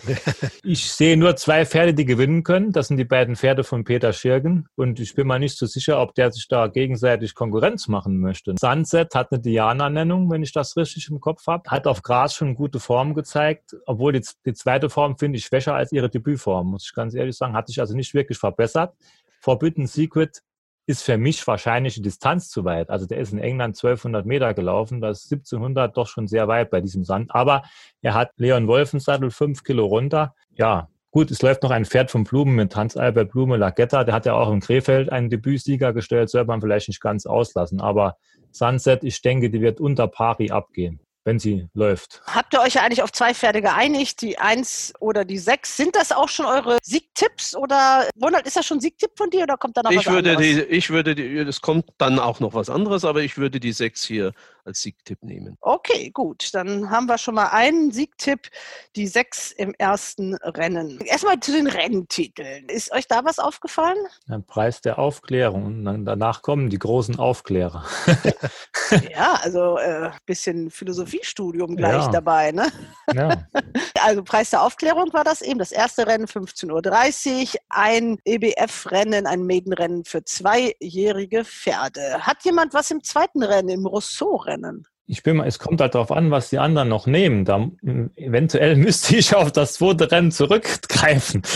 ich 0.64 0.90
sehe 0.90 1.16
nur 1.16 1.36
zwei 1.36 1.64
Pferde, 1.64 1.94
die 1.94 2.04
gewinnen 2.04 2.42
können. 2.42 2.72
Das 2.72 2.88
sind 2.88 2.96
die 2.96 3.04
beiden 3.04 3.36
Pferde 3.36 3.62
von 3.62 3.84
Peter 3.84 4.12
Schirgen. 4.12 4.66
Und 4.74 4.98
ich 4.98 5.14
bin 5.14 5.26
mal 5.26 5.38
nicht 5.38 5.56
so 5.56 5.66
sicher, 5.66 6.00
ob 6.00 6.14
der 6.14 6.32
sich 6.32 6.48
da 6.48 6.66
gegenseitig 6.66 7.34
Konkurrenz 7.34 7.86
machen 7.88 8.18
möchte. 8.18 8.54
Sunset 8.60 9.14
hat 9.14 9.30
eine 9.30 9.40
Diana-Nennung, 9.40 10.30
wenn 10.30 10.42
ich 10.42 10.52
das 10.52 10.76
richtig 10.76 11.08
im 11.08 11.20
Kopf 11.20 11.46
habe. 11.46 11.70
Hat 11.70 11.86
auf 11.86 12.02
Gras 12.02 12.34
schon 12.34 12.56
gute 12.56 12.80
Form 12.80 13.14
gezeigt, 13.14 13.76
obwohl 13.86 14.12
die, 14.12 14.26
die 14.44 14.54
zweite 14.54 14.90
Form 14.90 15.16
finde 15.16 15.38
ich 15.38 15.44
schwächer 15.44 15.74
als 15.74 15.92
ihre 15.92 16.10
Debütform, 16.10 16.70
muss 16.70 16.86
ich 16.86 16.94
ganz 16.94 17.14
ehrlich 17.14 17.36
sagen. 17.36 17.54
Hat 17.54 17.68
sich 17.68 17.80
also 17.80 17.94
nicht 17.94 18.14
wirklich 18.14 18.38
verbessert. 18.38 18.94
Forbidden 19.40 19.86
Secret 19.86 20.42
ist 20.86 21.02
für 21.02 21.16
mich 21.16 21.46
wahrscheinlich 21.46 21.94
die 21.94 22.02
Distanz 22.02 22.48
zu 22.48 22.64
weit. 22.64 22.90
Also 22.90 23.06
der 23.06 23.18
ist 23.18 23.32
in 23.32 23.38
England 23.38 23.76
1200 23.76 24.26
Meter 24.26 24.54
gelaufen, 24.54 25.00
das 25.00 25.24
ist 25.24 25.32
1700 25.32 25.96
doch 25.96 26.08
schon 26.08 26.26
sehr 26.26 26.48
weit 26.48 26.70
bei 26.70 26.80
diesem 26.80 27.04
Sand. 27.04 27.34
Aber 27.34 27.62
er 28.02 28.14
hat 28.14 28.32
Leon 28.36 28.66
Wolfensattel 28.66 29.30
fünf 29.30 29.62
Kilo 29.62 29.86
runter. 29.86 30.34
Ja, 30.54 30.88
gut, 31.10 31.30
es 31.30 31.42
läuft 31.42 31.62
noch 31.62 31.70
ein 31.70 31.84
Pferd 31.84 32.10
von 32.10 32.24
Blumen 32.24 32.54
mit 32.54 32.76
Hans-Albert 32.76 33.30
Blume 33.30 33.56
Lagetta. 33.56 34.04
Der 34.04 34.14
hat 34.14 34.26
ja 34.26 34.34
auch 34.34 34.52
in 34.52 34.60
Krefeld 34.60 35.10
einen 35.10 35.30
Debütsieger 35.30 35.92
gestellt, 35.92 36.28
sollte 36.28 36.48
man 36.48 36.60
vielleicht 36.60 36.88
nicht 36.88 37.00
ganz 37.00 37.26
auslassen. 37.26 37.80
Aber 37.80 38.16
Sunset, 38.50 39.04
ich 39.04 39.22
denke, 39.22 39.50
die 39.50 39.60
wird 39.60 39.80
unter 39.80 40.06
Pari 40.06 40.50
abgehen 40.50 41.00
wenn 41.24 41.38
sie 41.38 41.66
läuft. 41.74 42.22
Habt 42.26 42.54
ihr 42.54 42.60
euch 42.60 42.74
ja 42.74 42.82
eigentlich 42.82 43.02
auf 43.02 43.10
zwei 43.12 43.34
Pferde 43.34 43.62
geeinigt, 43.62 44.20
die 44.20 44.38
eins 44.38 44.92
oder 45.00 45.24
die 45.24 45.38
sechs? 45.38 45.76
Sind 45.76 45.96
das 45.96 46.12
auch 46.12 46.28
schon 46.28 46.46
eure 46.46 46.78
Siegtipps 46.82 47.56
oder 47.56 48.08
Ronald, 48.22 48.46
ist 48.46 48.56
das 48.56 48.66
schon 48.66 48.80
Siegtipp 48.80 49.12
von 49.16 49.30
dir 49.30 49.42
oder 49.42 49.56
kommt 49.56 49.76
da 49.76 49.82
noch 49.82 49.90
ich 49.90 49.98
was 49.98 50.06
würde 50.06 50.32
anderes? 50.32 50.46
Die, 50.46 50.62
ich 50.62 50.90
würde, 50.90 51.14
die, 51.14 51.38
es 51.38 51.60
kommt 51.60 51.86
dann 51.98 52.18
auch 52.18 52.40
noch 52.40 52.54
was 52.54 52.68
anderes, 52.68 53.04
aber 53.04 53.22
ich 53.22 53.38
würde 53.38 53.58
die 53.58 53.72
sechs 53.72 54.04
hier 54.04 54.32
als 54.64 54.80
Siegtipp 54.80 55.22
nehmen. 55.22 55.56
Okay, 55.60 56.10
gut. 56.10 56.50
Dann 56.52 56.90
haben 56.90 57.06
wir 57.06 57.18
schon 57.18 57.34
mal 57.34 57.48
einen 57.48 57.90
Siegtipp, 57.90 58.48
die 58.96 59.06
sechs 59.06 59.52
im 59.52 59.74
ersten 59.78 60.34
Rennen. 60.36 61.00
Erstmal 61.00 61.40
zu 61.40 61.52
den 61.52 61.66
Renntiteln. 61.66 62.68
Ist 62.68 62.92
euch 62.92 63.06
da 63.06 63.24
was 63.24 63.38
aufgefallen? 63.38 63.98
Ein 64.28 64.44
Preis 64.44 64.80
der 64.80 64.98
Aufklärung. 64.98 65.64
Und 65.64 65.84
dann 65.84 66.04
danach 66.04 66.42
kommen 66.42 66.70
die 66.70 66.78
großen 66.78 67.18
Aufklärer. 67.18 67.84
ja, 69.10 69.34
also 69.42 69.76
ein 69.76 70.04
äh, 70.04 70.10
bisschen 70.26 70.70
Philosophiestudium 70.70 71.76
gleich 71.76 72.04
ja. 72.04 72.08
dabei. 72.08 72.52
Ne? 72.52 72.70
Ja. 73.12 73.46
Also 74.00 74.22
Preis 74.22 74.50
der 74.50 74.62
Aufklärung 74.62 75.14
war 75.14 75.24
das 75.24 75.40
eben. 75.40 75.58
Das 75.58 75.72
erste 75.72 76.06
Rennen 76.06 76.26
15.30 76.26 77.54
Uhr, 77.54 77.60
ein 77.70 78.18
EBF-Rennen, 78.26 79.26
ein 79.26 79.46
Maidenrennen 79.46 80.04
für 80.04 80.22
zweijährige 80.24 81.46
Pferde. 81.46 82.18
Hat 82.20 82.44
jemand 82.44 82.74
was 82.74 82.90
im 82.90 83.02
zweiten 83.02 83.42
Rennen, 83.42 83.70
im 83.70 83.86
Rousseau-Rennen? 83.86 84.53
Rennen. 84.54 84.86
Ich 85.06 85.22
bin 85.22 85.36
mal, 85.36 85.46
es 85.46 85.58
kommt 85.58 85.82
halt 85.82 85.94
darauf 85.94 86.10
an, 86.10 86.30
was 86.30 86.48
die 86.48 86.58
anderen 86.58 86.88
noch 86.88 87.06
nehmen. 87.06 87.44
Da, 87.44 87.68
eventuell 88.16 88.74
müsste 88.76 89.16
ich 89.16 89.34
auf 89.34 89.52
das 89.52 89.74
zweite 89.74 90.10
Rennen 90.10 90.30
zurückgreifen. 90.30 91.42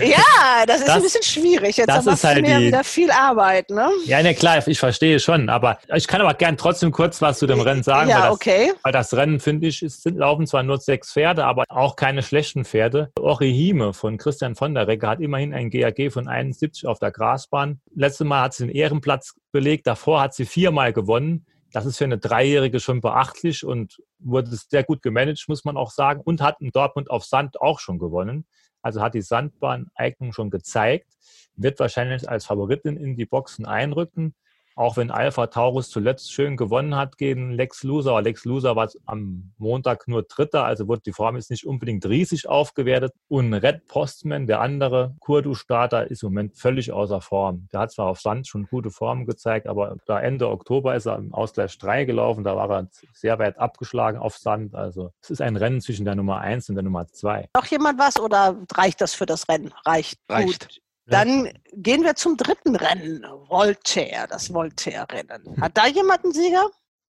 Ja, 0.00 0.66
das 0.66 0.78
ist 0.78 0.88
das, 0.88 0.96
ein 0.96 1.02
bisschen 1.02 1.22
schwierig. 1.22 1.76
Jetzt 1.76 1.88
das 1.88 2.06
ist 2.06 2.24
halt 2.24 2.42
mir 2.42 2.58
die, 2.58 2.66
wieder 2.66 2.84
viel 2.84 3.10
Arbeit, 3.10 3.70
ne? 3.70 3.90
Ja, 4.04 4.22
ne, 4.22 4.34
klar, 4.34 4.66
ich 4.66 4.78
verstehe 4.78 5.20
schon. 5.20 5.48
Aber 5.48 5.78
ich 5.94 6.06
kann 6.06 6.20
aber 6.20 6.34
gern 6.34 6.56
trotzdem 6.56 6.90
kurz 6.90 7.20
was 7.22 7.38
zu 7.38 7.46
dem 7.46 7.60
Rennen 7.60 7.82
sagen. 7.82 8.08
Ja, 8.08 8.16
weil 8.16 8.22
das, 8.22 8.32
okay. 8.32 8.72
Weil 8.82 8.92
das 8.92 9.14
Rennen, 9.14 9.40
finde 9.40 9.68
ich, 9.68 9.82
ist, 9.82 10.02
sind, 10.02 10.16
laufen 10.18 10.46
zwar 10.46 10.62
nur 10.62 10.78
sechs 10.78 11.12
Pferde, 11.12 11.44
aber 11.44 11.64
auch 11.68 11.96
keine 11.96 12.22
schlechten 12.22 12.64
Pferde. 12.64 13.10
Orihime 13.18 13.92
von 13.92 14.18
Christian 14.18 14.54
von 14.54 14.74
der 14.74 14.86
Recke 14.86 15.06
hat 15.06 15.20
immerhin 15.20 15.54
ein 15.54 15.70
GAG 15.70 16.10
von 16.12 16.28
71 16.28 16.86
auf 16.86 16.98
der 16.98 17.10
Grasbahn. 17.10 17.80
Letztes 17.94 18.26
Mal 18.26 18.42
hat 18.42 18.54
sie 18.54 18.66
den 18.66 18.74
Ehrenplatz 18.74 19.34
belegt. 19.52 19.86
Davor 19.86 20.22
hat 20.22 20.34
sie 20.34 20.46
viermal 20.46 20.92
gewonnen. 20.92 21.46
Das 21.72 21.86
ist 21.86 21.98
für 21.98 22.04
eine 22.04 22.18
Dreijährige 22.18 22.80
schon 22.80 23.00
beachtlich 23.00 23.64
und 23.64 24.02
wurde 24.18 24.50
sehr 24.50 24.82
gut 24.82 25.02
gemanagt, 25.02 25.44
muss 25.48 25.64
man 25.64 25.76
auch 25.76 25.90
sagen. 25.90 26.20
Und 26.24 26.40
hat 26.40 26.60
in 26.60 26.70
Dortmund 26.70 27.10
auf 27.10 27.24
Sand 27.24 27.60
auch 27.60 27.78
schon 27.78 27.98
gewonnen. 27.98 28.46
Also 28.82 29.00
hat 29.02 29.14
die 29.14 29.22
Sandbahn-Eignung 29.22 30.32
schon 30.32 30.50
gezeigt. 30.50 31.08
Wird 31.54 31.78
wahrscheinlich 31.78 32.28
als 32.28 32.46
Favoritin 32.46 32.96
in 32.96 33.16
die 33.16 33.26
Boxen 33.26 33.66
einrücken. 33.66 34.34
Auch 34.80 34.96
wenn 34.96 35.10
Alpha 35.10 35.48
Taurus 35.48 35.90
zuletzt 35.90 36.32
schön 36.32 36.56
gewonnen 36.56 36.96
hat 36.96 37.18
gegen 37.18 37.50
Lex 37.50 37.82
Loser. 37.82 38.22
Lex 38.22 38.46
Loser 38.46 38.76
war 38.76 38.88
am 39.04 39.52
Montag 39.58 40.08
nur 40.08 40.22
Dritter, 40.22 40.64
also 40.64 40.88
wurde 40.88 41.02
die 41.02 41.12
Form 41.12 41.36
jetzt 41.36 41.50
nicht 41.50 41.66
unbedingt 41.66 42.06
riesig 42.06 42.48
aufgewertet. 42.48 43.12
Und 43.28 43.52
Red 43.52 43.86
Postman, 43.88 44.46
der 44.46 44.62
andere 44.62 45.14
Kurdu-Starter, 45.20 46.10
ist 46.10 46.22
im 46.22 46.30
Moment 46.30 46.56
völlig 46.56 46.92
außer 46.92 47.20
Form. 47.20 47.68
Der 47.74 47.80
hat 47.80 47.92
zwar 47.92 48.06
auf 48.06 48.22
Sand 48.22 48.48
schon 48.48 48.68
gute 48.68 48.90
Formen 48.90 49.26
gezeigt, 49.26 49.66
aber 49.66 49.96
da 50.06 50.18
Ende 50.18 50.48
Oktober 50.48 50.94
ist 50.94 51.04
er 51.04 51.18
im 51.18 51.34
Ausgleich 51.34 51.76
3 51.76 52.06
gelaufen. 52.06 52.42
Da 52.42 52.56
war 52.56 52.70
er 52.70 52.88
sehr 53.12 53.38
weit 53.38 53.58
abgeschlagen 53.58 54.16
auf 54.16 54.38
Sand. 54.38 54.74
Also 54.74 55.10
es 55.20 55.28
ist 55.28 55.42
ein 55.42 55.56
Rennen 55.56 55.82
zwischen 55.82 56.06
der 56.06 56.14
Nummer 56.14 56.38
1 56.38 56.70
und 56.70 56.76
der 56.76 56.84
Nummer 56.84 57.06
2. 57.06 57.50
Noch 57.54 57.66
jemand 57.66 57.98
was 57.98 58.18
oder 58.18 58.56
reicht 58.72 59.02
das 59.02 59.12
für 59.12 59.26
das 59.26 59.46
Rennen? 59.46 59.74
Reicht. 59.84 60.18
Reicht. 60.30 60.68
Gut. 60.70 60.80
Dann 61.10 61.50
gehen 61.72 62.02
wir 62.04 62.14
zum 62.14 62.36
dritten 62.36 62.76
Rennen, 62.76 63.24
Voltaire, 63.48 64.26
das 64.28 64.52
Voltaire-Rennen. 64.52 65.60
Hat 65.60 65.76
da 65.76 65.86
jemand 65.86 66.24
einen 66.24 66.32
Sieger? 66.32 66.70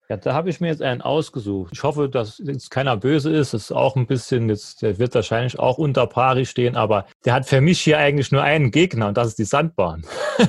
Ja, 0.09 0.15
da 0.15 0.33
habe 0.33 0.49
ich 0.49 0.61
mir 0.61 0.67
jetzt 0.67 0.81
einen 0.81 1.01
ausgesucht. 1.01 1.71
Ich 1.73 1.83
hoffe, 1.83 2.07
dass 2.07 2.37
jetzt 2.37 2.71
keiner 2.71 2.95
böse 2.95 3.29
ist. 3.29 3.53
Das 3.53 3.63
ist 3.63 3.71
auch 3.73 3.97
ein 3.97 4.07
bisschen, 4.07 4.47
jetzt, 4.47 4.81
der 4.81 4.99
wird 4.99 5.13
wahrscheinlich 5.15 5.59
auch 5.59 5.77
unter 5.77 6.07
Pari 6.07 6.45
stehen, 6.45 6.77
aber 6.77 7.07
der 7.25 7.33
hat 7.33 7.45
für 7.45 7.59
mich 7.59 7.81
hier 7.81 7.97
eigentlich 7.97 8.31
nur 8.31 8.41
einen 8.41 8.71
Gegner 8.71 9.09
und 9.09 9.17
das 9.17 9.29
ist 9.29 9.39
die 9.39 9.43
Sandbahn. 9.43 10.05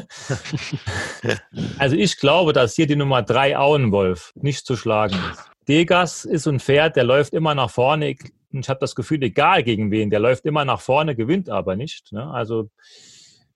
also 1.78 1.96
ich 1.96 2.18
glaube, 2.18 2.52
dass 2.52 2.76
hier 2.76 2.86
die 2.86 2.94
Nummer 2.94 3.22
drei 3.22 3.58
Auenwolf 3.58 4.32
nicht 4.36 4.64
zu 4.64 4.76
schlagen 4.76 5.16
ist. 5.32 5.50
Degas 5.66 6.24
ist 6.24 6.46
ein 6.46 6.60
Pferd, 6.60 6.94
der 6.94 7.04
läuft 7.04 7.34
immer 7.34 7.56
nach 7.56 7.70
vorne. 7.70 8.10
ich 8.52 8.68
habe 8.68 8.80
das 8.80 8.94
Gefühl, 8.94 9.22
egal 9.24 9.64
gegen 9.64 9.90
wen, 9.90 10.08
der 10.08 10.20
läuft 10.20 10.44
immer 10.44 10.64
nach 10.64 10.80
vorne, 10.80 11.16
gewinnt 11.16 11.50
aber 11.50 11.74
nicht. 11.74 12.12
Ne? 12.12 12.30
Also 12.30 12.70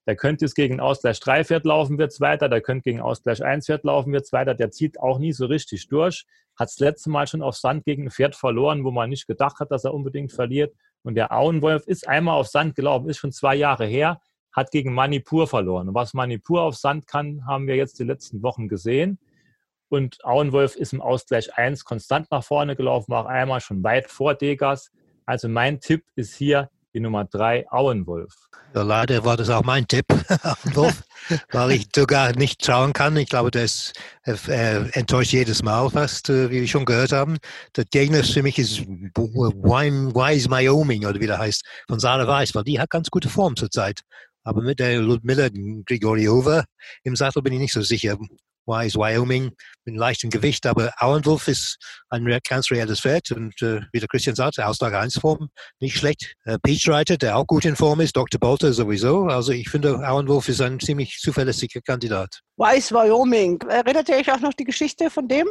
der 0.06 0.16
könnte 0.16 0.44
jetzt 0.44 0.54
gegen 0.54 0.80
Ausgleich 0.80 1.20
3 1.20 1.44
Pferd 1.44 1.64
laufen, 1.64 1.98
wird 1.98 2.18
weiter, 2.20 2.48
der 2.48 2.60
könnte 2.60 2.82
gegen 2.82 3.00
Ausgleich 3.00 3.42
1 3.42 3.66
Pferd 3.66 3.84
laufen, 3.84 4.12
wird 4.12 4.30
weiter. 4.32 4.54
Der 4.54 4.70
zieht 4.70 4.98
auch 4.98 5.18
nie 5.18 5.32
so 5.32 5.46
richtig 5.46 5.88
durch. 5.88 6.24
Hat 6.56 6.68
das 6.68 6.78
letzte 6.78 7.10
Mal 7.10 7.26
schon 7.26 7.42
auf 7.42 7.56
Sand 7.56 7.84
gegen 7.84 8.04
ein 8.04 8.10
Pferd 8.10 8.34
verloren, 8.34 8.84
wo 8.84 8.90
man 8.90 9.10
nicht 9.10 9.26
gedacht 9.26 9.60
hat, 9.60 9.70
dass 9.70 9.84
er 9.84 9.94
unbedingt 9.94 10.32
verliert. 10.32 10.74
Und 11.02 11.14
der 11.14 11.32
Auenwolf 11.32 11.86
ist 11.86 12.08
einmal 12.08 12.38
auf 12.38 12.48
Sand 12.48 12.74
gelaufen, 12.74 13.08
ist 13.08 13.18
schon 13.18 13.32
zwei 13.32 13.54
Jahre 13.54 13.86
her, 13.86 14.20
hat 14.52 14.70
gegen 14.70 14.92
Manipur 14.92 15.46
verloren. 15.46 15.88
Und 15.88 15.94
was 15.94 16.14
Manipur 16.14 16.62
auf 16.62 16.76
Sand 16.76 17.06
kann, 17.06 17.46
haben 17.46 17.66
wir 17.66 17.76
jetzt 17.76 17.98
die 17.98 18.04
letzten 18.04 18.42
Wochen 18.42 18.68
gesehen. 18.68 19.18
Und 19.88 20.24
Auenwolf 20.24 20.74
ist 20.74 20.92
im 20.92 21.00
Ausgleich 21.00 21.56
1 21.56 21.84
konstant 21.84 22.30
nach 22.30 22.42
vorne 22.42 22.76
gelaufen, 22.76 23.12
war 23.12 23.24
auch 23.24 23.28
einmal 23.28 23.60
schon 23.60 23.84
weit 23.84 24.10
vor 24.10 24.34
Degas. 24.34 24.90
Also 25.26 25.48
mein 25.48 25.80
Tipp 25.80 26.04
ist 26.16 26.34
hier 26.34 26.70
die 26.94 27.00
Nummer 27.00 27.24
3, 27.24 27.66
Auenwolf. 27.70 28.34
Ja, 28.74 28.82
leider 28.82 29.24
war 29.24 29.36
das 29.36 29.50
auch 29.50 29.64
mein 29.64 29.86
Tipp, 29.86 30.06
Auenwolf, 30.42 31.02
weil 31.50 31.72
ich 31.72 31.88
sogar 31.94 32.32
nicht 32.32 32.62
trauen 32.62 32.92
kann. 32.92 33.16
Ich 33.16 33.28
glaube, 33.28 33.50
das 33.50 33.92
äh, 34.24 34.88
enttäuscht 34.92 35.32
jedes 35.32 35.62
Mal 35.62 35.90
fast, 35.90 36.30
äh, 36.30 36.50
wie 36.50 36.60
wir 36.60 36.68
schon 36.68 36.84
gehört 36.84 37.12
haben. 37.12 37.38
Der 37.76 37.84
Gegner 37.84 38.24
für 38.24 38.42
mich 38.42 38.58
ist 38.58 38.80
Wise 38.80 40.50
Wyoming, 40.50 41.06
oder 41.06 41.20
wie 41.20 41.26
der 41.26 41.38
heißt, 41.38 41.64
von 41.88 42.00
Sarah 42.00 42.26
Weiß, 42.26 42.54
weil 42.54 42.64
die 42.64 42.80
hat 42.80 42.90
ganz 42.90 43.10
gute 43.10 43.28
Form 43.28 43.56
zurzeit. 43.56 44.00
Aber 44.44 44.62
mit 44.62 44.80
der 44.80 45.00
Ludmilla 45.00 45.48
Grigoriova 45.86 46.64
im 47.04 47.14
Sattel 47.14 47.42
bin 47.42 47.52
ich 47.52 47.60
nicht 47.60 47.72
so 47.72 47.82
sicher. 47.82 48.16
Wise 48.66 48.98
Wyoming 48.98 49.52
mit 49.84 49.96
leichtem 49.96 50.30
Gewicht, 50.30 50.66
aber 50.66 50.92
Auenwolf 50.98 51.48
ist 51.48 51.78
ein 52.10 52.24
ganz 52.48 52.70
reelles 52.70 53.00
Pferd 53.00 53.30
und 53.32 53.60
äh, 53.62 53.80
wie 53.92 54.00
der 54.00 54.08
Christian 54.08 54.36
sagte, 54.36 54.66
Auslage 54.66 54.98
1 54.98 55.18
Form, 55.18 55.48
nicht 55.80 55.96
schlecht. 55.96 56.34
Äh, 56.44 56.58
Peach 56.62 56.88
Reiter, 56.88 57.16
der 57.16 57.36
auch 57.36 57.46
gut 57.46 57.64
in 57.64 57.76
Form 57.76 58.00
ist, 58.00 58.16
Dr. 58.16 58.38
Bolter 58.38 58.72
sowieso. 58.72 59.24
Also 59.24 59.52
ich 59.52 59.68
finde, 59.68 60.08
Auenwolf 60.08 60.48
ist 60.48 60.60
ein 60.60 60.78
ziemlich 60.80 61.18
zuverlässiger 61.20 61.80
Kandidat. 61.80 62.40
Wise 62.56 62.94
Wyoming, 62.94 63.60
erinnert 63.68 64.08
ihr 64.08 64.16
euch 64.16 64.30
auch 64.30 64.40
noch 64.40 64.54
die 64.54 64.64
Geschichte 64.64 65.10
von 65.10 65.28
dem? 65.28 65.48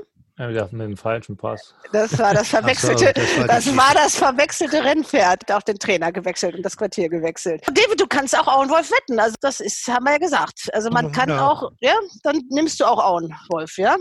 Ja, 0.50 0.68
mit 0.72 0.82
dem 0.82 0.98
falschen 0.98 1.38
Pass. 1.38 1.76
Das 1.94 2.18
war 2.18 2.34
das 2.34 2.48
verwechselte, 2.50 3.14
so, 3.14 3.14
das, 3.14 3.38
war, 3.38 3.48
das 3.48 3.78
war, 3.78 3.94
das 3.94 4.16
verwechselte 4.16 4.84
Rennpferd. 4.84 5.42
Hat 5.44 5.52
auch 5.52 5.62
den 5.62 5.78
Trainer 5.78 6.12
gewechselt 6.12 6.56
und 6.56 6.64
das 6.64 6.76
Quartier 6.76 7.10
gewechselt. 7.10 7.62
David, 7.68 8.00
du 8.00 8.08
kannst 8.08 8.38
auch 8.38 8.48
Auenwolf 8.48 8.90
wetten. 8.90 9.20
Also 9.20 9.36
das 9.42 9.60
ist, 9.60 9.88
haben 9.88 10.06
wir 10.06 10.14
ja 10.14 10.18
gesagt. 10.18 10.70
Also 10.74 10.90
man 10.90 11.12
kann 11.12 11.30
ja. 11.30 11.48
auch, 11.48 11.72
ja, 11.80 11.94
dann 12.24 12.42
nimmst 12.50 12.80
du 12.80 12.86
auch 12.86 13.04
Auenwolf, 13.04 13.78
ja? 13.78 13.98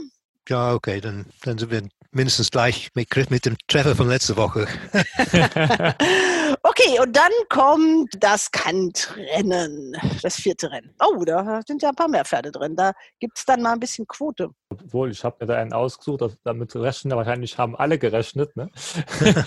Ja, 0.48 0.72
okay, 0.72 1.00
dann, 1.00 1.26
dann 1.42 1.58
sind 1.58 1.70
wir 1.70 1.82
mindestens 2.12 2.50
gleich 2.50 2.90
mit, 2.94 3.30
mit 3.30 3.46
dem 3.46 3.56
Treffer 3.68 3.94
von 3.94 4.08
letzter 4.08 4.36
Woche. 4.36 4.66
okay, 6.62 7.00
und 7.00 7.16
dann 7.16 7.30
kommt 7.48 8.10
das 8.18 8.50
Kantrennen, 8.50 9.96
das 10.22 10.36
vierte 10.36 10.70
Rennen. 10.70 10.94
Oh, 11.00 11.24
da 11.24 11.60
sind 11.66 11.82
ja 11.82 11.90
ein 11.90 11.94
paar 11.94 12.08
mehr 12.08 12.24
Pferde 12.24 12.50
drin. 12.50 12.76
Da 12.76 12.92
gibt 13.18 13.38
es 13.38 13.44
dann 13.44 13.62
mal 13.62 13.72
ein 13.72 13.80
bisschen 13.80 14.06
Quote. 14.06 14.50
Obwohl, 14.70 15.10
ich 15.10 15.24
habe 15.24 15.36
mir 15.40 15.46
da 15.46 15.56
einen 15.56 15.72
ausgesucht, 15.72 16.38
damit 16.44 16.74
rechnen, 16.74 17.16
wahrscheinlich 17.16 17.58
haben 17.58 17.76
alle 17.76 17.98
gerechnet. 17.98 18.56
Ne? 18.56 18.70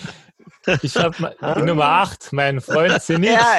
Ich 0.82 0.96
habe 0.96 1.36
die 1.58 1.62
Nummer 1.62 1.86
8, 1.86 2.34
meinen 2.34 2.62
Freund 2.62 3.02
Zenit. 3.02 3.32
Ja. 3.32 3.58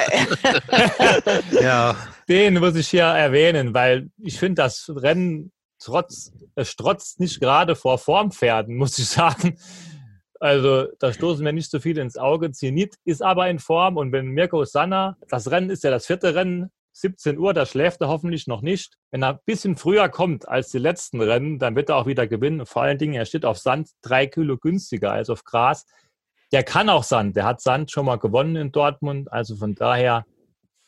ja. 1.61 1.95
Den 2.27 2.59
muss 2.59 2.75
ich 2.75 2.87
hier 2.87 3.03
erwähnen, 3.03 3.73
weil 3.73 4.09
ich 4.17 4.39
finde 4.39 4.63
das 4.63 4.91
Rennen 4.95 5.51
trotz, 5.85 6.33
es 6.55 6.69
strotzt 6.69 7.19
nicht 7.19 7.39
gerade 7.39 7.75
vor 7.75 7.97
Formpferden, 7.97 8.75
muss 8.77 8.97
ich 8.99 9.07
sagen. 9.07 9.57
Also 10.39 10.87
da 10.99 11.13
stoßen 11.13 11.43
mir 11.43 11.53
nicht 11.53 11.71
so 11.71 11.79
viele 11.79 12.01
ins 12.01 12.17
Auge. 12.17 12.51
Zenit 12.51 12.95
ist 13.05 13.21
aber 13.21 13.49
in 13.49 13.59
Form 13.59 13.97
und 13.97 14.11
wenn 14.11 14.27
Mirko 14.27 14.65
Sanna, 14.65 15.17
das 15.29 15.49
Rennen 15.49 15.69
ist 15.69 15.83
ja 15.83 15.91
das 15.91 16.05
vierte 16.05 16.35
Rennen, 16.35 16.71
17 16.91 17.37
Uhr, 17.37 17.53
da 17.53 17.65
schläft 17.65 18.01
er 18.01 18.07
hoffentlich 18.07 18.47
noch 18.47 18.61
nicht. 18.61 18.95
Wenn 19.11 19.21
er 19.21 19.33
ein 19.33 19.39
bisschen 19.45 19.75
früher 19.75 20.07
kommt 20.07 20.47
als 20.47 20.69
die 20.69 20.79
letzten 20.79 21.21
Rennen, 21.21 21.59
dann 21.59 21.75
wird 21.75 21.89
er 21.89 21.97
auch 21.97 22.05
wieder 22.05 22.25
gewinnen. 22.25 22.65
Vor 22.65 22.83
allen 22.83 22.97
Dingen, 22.97 23.15
er 23.15 23.25
steht 23.25 23.43
auf 23.43 23.57
Sand 23.57 23.89
drei 24.01 24.27
Kilo 24.27 24.57
günstiger 24.57 25.11
als 25.11 25.29
auf 25.29 25.43
Gras. 25.43 25.85
Der 26.53 26.63
kann 26.63 26.87
auch 26.87 27.03
Sand. 27.03 27.35
Der 27.35 27.43
hat 27.43 27.59
Sand 27.59 27.91
schon 27.91 28.05
mal 28.05 28.17
gewonnen 28.17 28.55
in 28.55 28.71
Dortmund. 28.71 29.31
Also 29.31 29.57
von 29.57 29.75
daher 29.75 30.25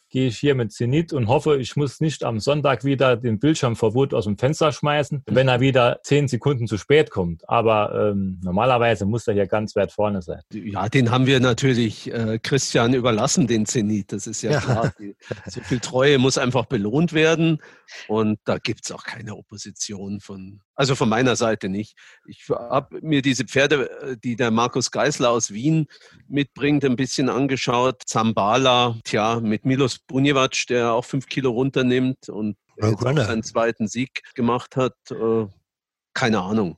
gehe 0.09 0.27
ich 0.27 0.37
hier 0.37 0.55
mit 0.55 0.71
Zenit 0.71 1.13
und 1.13 1.27
hoffe, 1.27 1.57
ich 1.57 1.75
muss 1.75 1.99
nicht 1.99 2.23
am 2.23 2.39
Sonntag 2.39 2.83
wieder 2.83 3.17
den 3.17 3.39
Bildschirm 3.39 3.75
vor 3.75 3.93
Wut 3.93 4.13
aus 4.13 4.25
dem 4.25 4.37
Fenster 4.37 4.71
schmeißen, 4.71 5.23
wenn 5.25 5.47
er 5.47 5.59
wieder 5.59 5.99
zehn 6.03 6.27
Sekunden 6.27 6.67
zu 6.67 6.77
spät 6.77 7.11
kommt. 7.11 7.47
Aber 7.49 8.11
ähm, 8.11 8.39
normalerweise 8.43 9.05
muss 9.05 9.27
er 9.27 9.33
hier 9.33 9.47
ganz 9.47 9.75
weit 9.75 9.91
vorne 9.91 10.21
sein. 10.21 10.41
Ja, 10.53 10.87
den 10.89 11.11
haben 11.11 11.25
wir 11.25 11.39
natürlich 11.39 12.11
äh, 12.11 12.39
Christian 12.41 12.93
überlassen, 12.93 13.47
den 13.47 13.65
Zenit. 13.65 14.11
Das 14.11 14.27
ist 14.27 14.41
ja, 14.41 14.51
ja. 14.51 14.59
klar. 14.61 14.93
Die, 14.99 15.15
so 15.47 15.61
viel 15.61 15.79
Treue 15.79 16.17
muss 16.17 16.37
einfach 16.37 16.65
belohnt 16.65 17.13
werden. 17.13 17.59
Und 18.07 18.39
da 18.45 18.57
gibt 18.57 18.85
es 18.85 18.91
auch 18.91 19.03
keine 19.03 19.35
Opposition 19.35 20.19
von, 20.19 20.61
also 20.75 20.95
von 20.95 21.09
meiner 21.09 21.35
Seite 21.35 21.69
nicht. 21.69 21.97
Ich 22.25 22.47
habe 22.49 22.99
mir 23.01 23.21
diese 23.21 23.45
Pferde, 23.45 23.89
äh, 24.01 24.17
die 24.17 24.35
der 24.35 24.51
Markus 24.51 24.91
Geisler 24.91 25.31
aus 25.31 25.51
Wien 25.51 25.87
mitbringt, 26.27 26.85
ein 26.85 26.95
bisschen 26.95 27.29
angeschaut. 27.29 28.03
Zambala, 28.05 28.97
tja, 29.03 29.39
mit 29.39 29.65
Milos 29.65 29.96
Bunjevac, 29.99 30.65
der 30.69 30.93
auch 30.93 31.05
fünf 31.05 31.27
Kilo 31.27 31.51
runternimmt 31.51 32.29
und 32.29 32.57
seinen 32.77 33.43
zweiten 33.43 33.87
Sieg 33.87 34.21
gemacht 34.35 34.75
hat. 34.75 34.95
Äh, 35.11 35.47
keine 36.13 36.41
Ahnung. 36.41 36.77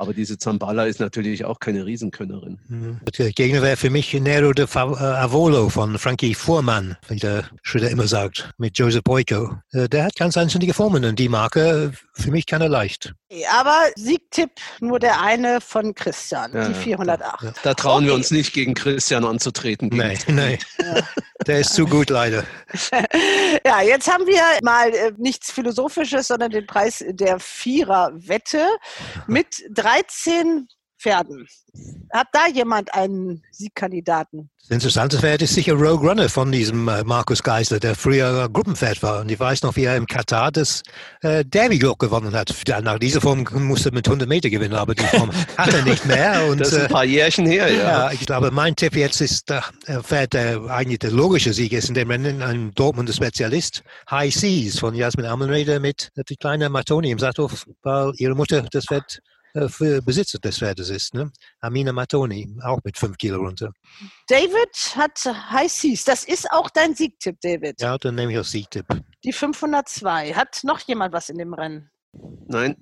Aber 0.00 0.14
diese 0.14 0.38
Zambala 0.38 0.86
ist 0.86 0.98
natürlich 0.98 1.44
auch 1.44 1.60
keine 1.60 1.84
Riesenkönnerin. 1.84 2.58
Mhm. 2.68 3.00
Der 3.18 3.32
Gegner 3.32 3.60
wäre 3.60 3.76
für 3.76 3.90
mich 3.90 4.14
Nero 4.14 4.54
de 4.54 4.64
äh, 4.64 4.78
Avolo 4.78 5.68
von 5.68 5.98
Frankie 5.98 6.34
Fuhrmann, 6.34 6.96
wie 7.08 7.18
der 7.18 7.44
Schröder 7.60 7.90
immer 7.90 8.06
sagt, 8.06 8.48
mit 8.56 8.78
Joseph 8.78 9.04
Boyko. 9.04 9.58
Äh, 9.72 9.90
der 9.90 10.04
hat 10.04 10.16
ganz 10.16 10.38
einzelne 10.38 10.72
Formen 10.72 11.04
und 11.04 11.18
die 11.18 11.28
Marke 11.28 11.92
für 12.14 12.30
mich 12.30 12.46
kann 12.46 12.62
er 12.62 12.70
leicht. 12.70 13.12
Aber 13.52 13.76
Siegtipp 13.94 14.52
nur 14.80 14.98
der 14.98 15.20
eine 15.20 15.60
von 15.60 15.94
Christian, 15.94 16.52
ja, 16.52 16.68
die 16.68 16.74
408. 16.74 17.42
Ja. 17.42 17.52
Da 17.62 17.74
trauen 17.74 17.98
okay. 17.98 18.06
wir 18.06 18.14
uns 18.14 18.30
nicht 18.30 18.52
gegen 18.52 18.74
Christian 18.74 19.24
anzutreten. 19.24 19.90
Nein, 19.92 20.18
nein. 20.26 20.58
Ja. 20.78 21.02
Der 21.46 21.60
ist 21.60 21.74
zu 21.74 21.86
gut, 21.86 22.10
leider. 22.10 22.44
ja, 23.64 23.82
jetzt 23.82 24.12
haben 24.12 24.26
wir 24.26 24.42
mal 24.62 24.90
äh, 24.90 25.12
nichts 25.16 25.50
Philosophisches, 25.50 26.28
sondern 26.28 26.50
den 26.50 26.66
Preis 26.66 27.04
der 27.08 27.38
Vierer-Wette 27.38 28.66
mit 29.26 29.62
13 29.90 30.68
Pferden. 31.00 31.46
Hat 32.12 32.28
da 32.32 32.46
jemand 32.46 32.92
einen 32.94 33.42
Siegkandidaten? 33.50 34.50
Das 34.60 34.70
Interessante 34.70 35.18
Pferd 35.18 35.42
ist 35.42 35.54
sicher 35.54 35.72
Rogue 35.72 36.08
Runner 36.08 36.28
von 36.28 36.52
diesem 36.52 36.86
äh, 36.88 37.02
Markus 37.02 37.42
Geisler, 37.42 37.80
der 37.80 37.94
früher 37.94 38.48
Gruppenpferd 38.50 39.02
war. 39.02 39.22
Und 39.22 39.30
ich 39.30 39.40
weiß 39.40 39.62
noch, 39.62 39.74
wie 39.76 39.84
er 39.84 39.96
im 39.96 40.06
Katar 40.06 40.52
das 40.52 40.82
äh, 41.22 41.44
Derby 41.44 41.78
gewonnen 41.78 42.34
hat. 42.34 42.54
Nach 42.82 42.98
dieser 42.98 43.20
Form 43.20 43.46
musste 43.52 43.88
er 43.88 43.94
mit 43.94 44.06
100 44.06 44.28
Meter 44.28 44.50
gewinnen, 44.50 44.74
aber 44.74 44.94
die 44.94 45.04
Form 45.04 45.30
hat 45.56 45.72
er 45.72 45.82
nicht 45.82 46.04
mehr. 46.06 46.44
Und, 46.48 46.60
das 46.60 46.72
ist 46.72 46.82
ein 46.82 46.88
paar 46.88 47.04
Jährchen 47.04 47.46
her, 47.46 47.72
ja. 47.72 47.82
ja. 47.82 48.12
Ich 48.12 48.26
glaube, 48.26 48.50
mein 48.50 48.76
Tipp 48.76 48.94
jetzt 48.94 49.20
ist 49.20 49.48
der 49.48 49.64
Pferd, 50.02 50.34
der 50.34 50.62
eigentlich 50.68 50.98
der 51.00 51.10
logische 51.10 51.52
Sieg 51.52 51.72
ist 51.72 51.88
in 51.88 51.94
dem 51.94 52.10
Rennen, 52.10 52.42
ein 52.42 52.72
Dortmunder 52.74 53.12
Spezialist, 53.12 53.82
High 54.10 54.34
Seas 54.34 54.78
von 54.78 54.94
Jasmin 54.94 55.26
Ammenreder 55.26 55.80
mit 55.80 56.10
die 56.28 56.36
kleine 56.36 56.68
Matoni 56.68 57.10
im 57.10 57.18
Sattel, 57.18 57.48
weil 57.82 58.12
ihre 58.18 58.34
Mutter 58.34 58.62
das 58.70 58.84
Pferd 58.84 59.16
äh, 59.16 59.29
für 59.68 60.02
Besitzer 60.02 60.38
des 60.38 60.58
Pferdes 60.58 60.90
ist. 60.90 61.14
Ne? 61.14 61.30
Amina 61.60 61.92
Matoni, 61.92 62.48
auch 62.62 62.78
mit 62.84 62.96
fünf 62.96 63.16
Kilo 63.18 63.38
runter. 63.38 63.72
David 64.28 64.96
hat 64.96 65.18
High 65.50 65.70
Seas. 65.70 66.04
Das 66.04 66.24
ist 66.24 66.50
auch 66.50 66.70
dein 66.70 66.94
Siegtipp, 66.94 67.40
David. 67.40 67.80
Ja, 67.80 67.98
dann 67.98 68.14
nehme 68.14 68.32
ich 68.32 68.38
auch 68.38 68.44
Siegtipp. 68.44 68.86
Die 69.24 69.32
502. 69.32 70.34
Hat 70.34 70.60
noch 70.62 70.80
jemand 70.80 71.12
was 71.12 71.28
in 71.28 71.38
dem 71.38 71.54
Rennen? 71.54 71.90
Nein. 72.46 72.76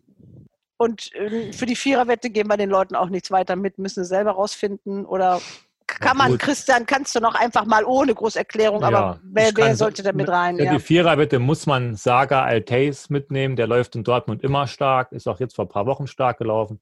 Und 0.77 1.13
äh, 1.15 1.53
für 1.53 1.67
die 1.67 1.77
Viererwette 1.77 2.31
geben 2.31 2.49
wir 2.49 2.57
den 2.57 2.71
Leuten 2.71 2.95
auch 2.95 3.09
nichts 3.09 3.31
weiter 3.31 3.57
mit, 3.57 3.79
müssen 3.79 4.05
sie 4.05 4.09
selber 4.09 4.33
rausfinden 4.33 5.05
oder 5.05 5.41
kann 5.89 6.17
man, 6.17 6.39
Christian, 6.39 6.87
kannst 6.87 7.15
du 7.15 7.21
noch 7.21 7.35
einfach 7.35 7.65
mal 7.65 7.85
ohne 7.85 8.15
Großerklärung, 8.15 8.83
ja, 8.83 8.89
aber 8.89 9.21
wer, 9.25 9.51
wer 9.55 9.75
sollte 9.75 10.03
da 10.03 10.13
mit 10.13 10.29
rein? 10.29 10.59
Ja. 10.59 10.73
Die 10.73 10.79
Viererwette 10.79 11.39
muss 11.39 11.67
man 11.67 11.97
Saga 11.97 12.45
Alteis 12.45 13.11
mitnehmen, 13.11 13.57
der 13.57 13.67
läuft 13.67 13.97
in 13.97 14.05
Dortmund 14.05 14.45
immer 14.45 14.67
stark, 14.67 15.13
ist 15.13 15.27
auch 15.27 15.41
jetzt 15.41 15.57
vor 15.57 15.65
ein 15.65 15.71
paar 15.71 15.87
Wochen 15.87 16.07
stark 16.07 16.39
gelaufen. 16.39 16.81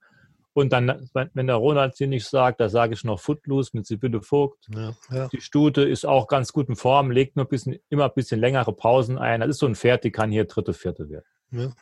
Und 0.52 0.72
dann, 0.72 1.10
wenn 1.12 1.46
der 1.46 1.56
Ronald 1.56 1.96
sie 1.96 2.06
nicht 2.06 2.26
sagt, 2.26 2.60
da 2.60 2.70
sage 2.70 2.94
ich 2.94 3.04
noch 3.04 3.20
Footloose 3.20 3.72
mit 3.74 3.86
Sibylle 3.86 4.22
Vogt. 4.22 4.66
Ja, 4.74 4.94
ja. 5.10 5.28
Die 5.28 5.42
Stute 5.42 5.82
ist 5.82 6.06
auch 6.06 6.28
ganz 6.28 6.50
gut 6.50 6.70
in 6.70 6.76
Form, 6.76 7.10
legt 7.10 7.36
nur 7.36 7.44
ein 7.44 7.48
bisschen, 7.48 7.76
immer 7.90 8.06
ein 8.06 8.14
bisschen 8.14 8.40
längere 8.40 8.72
Pausen 8.72 9.18
ein. 9.18 9.40
Das 9.40 9.50
ist 9.50 9.58
so 9.58 9.66
ein 9.66 9.74
Pferd, 9.74 10.04
die 10.04 10.10
kann 10.10 10.30
hier 10.30 10.46
dritte, 10.46 10.72
vierte 10.72 11.10
werden. 11.10 11.26
Ja. 11.50 11.72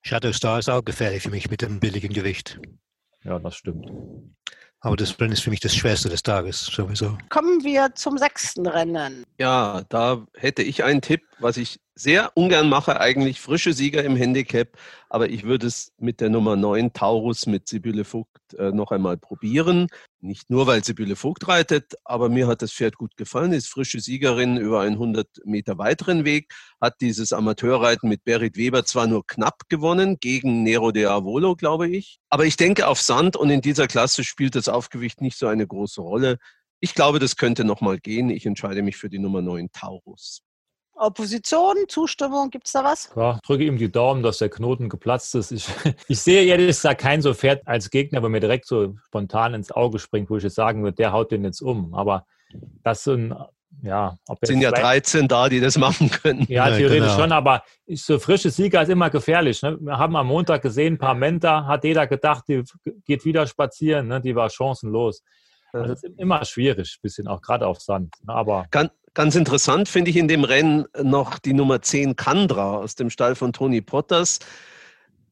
Shadow 0.00 0.32
Star 0.32 0.58
ist 0.58 0.70
auch 0.70 0.82
gefährlich 0.82 1.22
für 1.22 1.30
mich 1.30 1.50
mit 1.50 1.60
dem 1.60 1.78
billigen 1.78 2.14
Gewicht. 2.14 2.58
Ja, 3.22 3.38
das 3.38 3.54
stimmt. 3.54 3.90
Aber 4.80 4.96
das 4.96 5.10
Rennen 5.10 5.32
ist 5.32 5.42
für 5.42 5.50
mich 5.50 5.60
das 5.60 5.74
schwerste 5.74 6.08
des 6.08 6.22
Tages 6.22 6.64
sowieso. 6.64 7.18
Kommen 7.28 7.62
wir 7.62 7.94
zum 7.94 8.16
sechsten 8.16 8.66
Rennen. 8.66 9.24
Ja, 9.38 9.82
da 9.90 10.26
hätte 10.34 10.62
ich 10.62 10.84
einen 10.84 11.02
Tipp. 11.02 11.22
Was 11.40 11.56
ich 11.56 11.80
sehr 11.94 12.32
ungern 12.34 12.68
mache, 12.68 13.00
eigentlich 13.00 13.40
frische 13.40 13.72
Sieger 13.72 14.02
im 14.04 14.16
Handicap, 14.16 14.76
aber 15.08 15.28
ich 15.28 15.44
würde 15.44 15.66
es 15.66 15.92
mit 15.98 16.20
der 16.20 16.30
Nummer 16.30 16.56
9 16.56 16.92
Taurus 16.92 17.46
mit 17.46 17.68
Sibylle 17.68 18.04
Vogt 18.04 18.54
äh, 18.58 18.70
noch 18.72 18.90
einmal 18.90 19.18
probieren. 19.18 19.88
Nicht 20.20 20.50
nur, 20.50 20.66
weil 20.66 20.82
Sibylle 20.84 21.16
Vogt 21.16 21.48
reitet, 21.48 21.94
aber 22.04 22.28
mir 22.28 22.46
hat 22.46 22.62
das 22.62 22.72
Pferd 22.72 22.96
gut 22.96 23.16
gefallen, 23.16 23.52
ist 23.52 23.68
frische 23.68 24.00
Siegerin 24.00 24.56
über 24.56 24.80
einen 24.80 24.94
100 24.94 25.28
Meter 25.44 25.78
weiteren 25.78 26.24
Weg, 26.24 26.52
hat 26.80 27.00
dieses 27.00 27.32
Amateurreiten 27.32 28.08
mit 28.08 28.24
Berit 28.24 28.56
Weber 28.56 28.84
zwar 28.84 29.06
nur 29.06 29.26
knapp 29.26 29.68
gewonnen, 29.68 30.18
gegen 30.20 30.62
Nero 30.62 30.92
de 30.92 31.06
Avolo, 31.06 31.56
glaube 31.56 31.88
ich, 31.88 32.18
aber 32.30 32.46
ich 32.46 32.56
denke 32.56 32.86
auf 32.86 33.00
Sand 33.00 33.36
und 33.36 33.50
in 33.50 33.60
dieser 33.60 33.86
Klasse 33.86 34.24
spielt 34.24 34.54
das 34.54 34.68
Aufgewicht 34.68 35.20
nicht 35.20 35.38
so 35.38 35.46
eine 35.46 35.66
große 35.66 36.00
Rolle. 36.00 36.38
Ich 36.80 36.94
glaube, 36.94 37.18
das 37.18 37.36
könnte 37.36 37.64
nochmal 37.64 37.98
gehen. 37.98 38.30
Ich 38.30 38.46
entscheide 38.46 38.82
mich 38.82 38.96
für 38.96 39.10
die 39.10 39.18
Nummer 39.18 39.42
9 39.42 39.70
Taurus. 39.72 40.42
Opposition, 41.00 41.76
Zustimmung, 41.88 42.50
gibt 42.50 42.66
es 42.66 42.72
da 42.72 42.84
was? 42.84 43.10
Ja, 43.16 43.38
drücke 43.44 43.64
ihm 43.64 43.78
die 43.78 43.90
Daumen, 43.90 44.22
dass 44.22 44.38
der 44.38 44.50
Knoten 44.50 44.88
geplatzt 44.88 45.34
ist. 45.34 45.50
Ich, 45.50 45.66
ich 46.08 46.20
sehe 46.20 46.44
ehrlich 46.44 46.68
gesagt 46.68 47.00
kein 47.00 47.22
so 47.22 47.34
Pferd 47.34 47.66
als 47.66 47.90
Gegner, 47.90 48.18
aber 48.18 48.28
mir 48.28 48.40
direkt 48.40 48.66
so 48.66 48.94
spontan 49.06 49.54
ins 49.54 49.72
Auge 49.72 49.98
springt, 49.98 50.30
wo 50.30 50.36
ich 50.36 50.42
jetzt 50.42 50.56
sagen 50.56 50.82
würde, 50.82 50.96
der 50.96 51.12
haut 51.12 51.32
den 51.32 51.44
jetzt 51.44 51.62
um. 51.62 51.94
Aber 51.94 52.26
das 52.82 53.04
sind, 53.04 53.34
ja. 53.82 54.16
Ob 54.28 54.38
sind 54.42 54.60
ja 54.60 54.70
13 54.70 55.26
da, 55.26 55.48
die 55.48 55.60
das 55.60 55.78
machen 55.78 56.10
können. 56.10 56.44
Ja, 56.48 56.66
theoretisch 56.66 56.98
ja, 56.98 57.04
genau. 57.06 57.18
schon, 57.18 57.32
aber 57.32 57.62
so 57.88 58.18
frische 58.18 58.50
Sieger 58.50 58.82
ist 58.82 58.90
immer 58.90 59.08
gefährlich. 59.10 59.62
Ne? 59.62 59.78
Wir 59.80 59.98
haben 59.98 60.16
am 60.16 60.26
Montag 60.26 60.62
gesehen, 60.62 60.94
ein 60.94 60.98
paar 60.98 61.14
Menta, 61.14 61.66
hat 61.66 61.84
jeder 61.84 62.06
gedacht, 62.06 62.44
die 62.48 62.62
geht 63.06 63.24
wieder 63.24 63.46
spazieren, 63.46 64.08
ne? 64.08 64.20
die 64.20 64.34
war 64.34 64.50
chancenlos. 64.50 65.22
Also 65.72 65.92
ist 65.92 66.04
immer 66.18 66.44
schwierig, 66.44 66.98
bisschen 67.02 67.28
auch 67.28 67.42
gerade 67.42 67.66
auf 67.66 67.80
Sand. 67.80 68.14
Ne? 68.26 68.32
Aber 68.32 68.66
Ganz, 68.70 68.90
ganz 69.14 69.34
interessant 69.34 69.88
finde 69.88 70.10
ich 70.10 70.16
in 70.16 70.28
dem 70.28 70.44
Rennen 70.44 70.86
noch 71.02 71.38
die 71.38 71.52
Nummer 71.52 71.82
10 71.82 72.16
Kandra 72.16 72.76
aus 72.78 72.94
dem 72.94 73.10
Stall 73.10 73.34
von 73.34 73.52
Tony 73.52 73.80
Potters. 73.80 74.38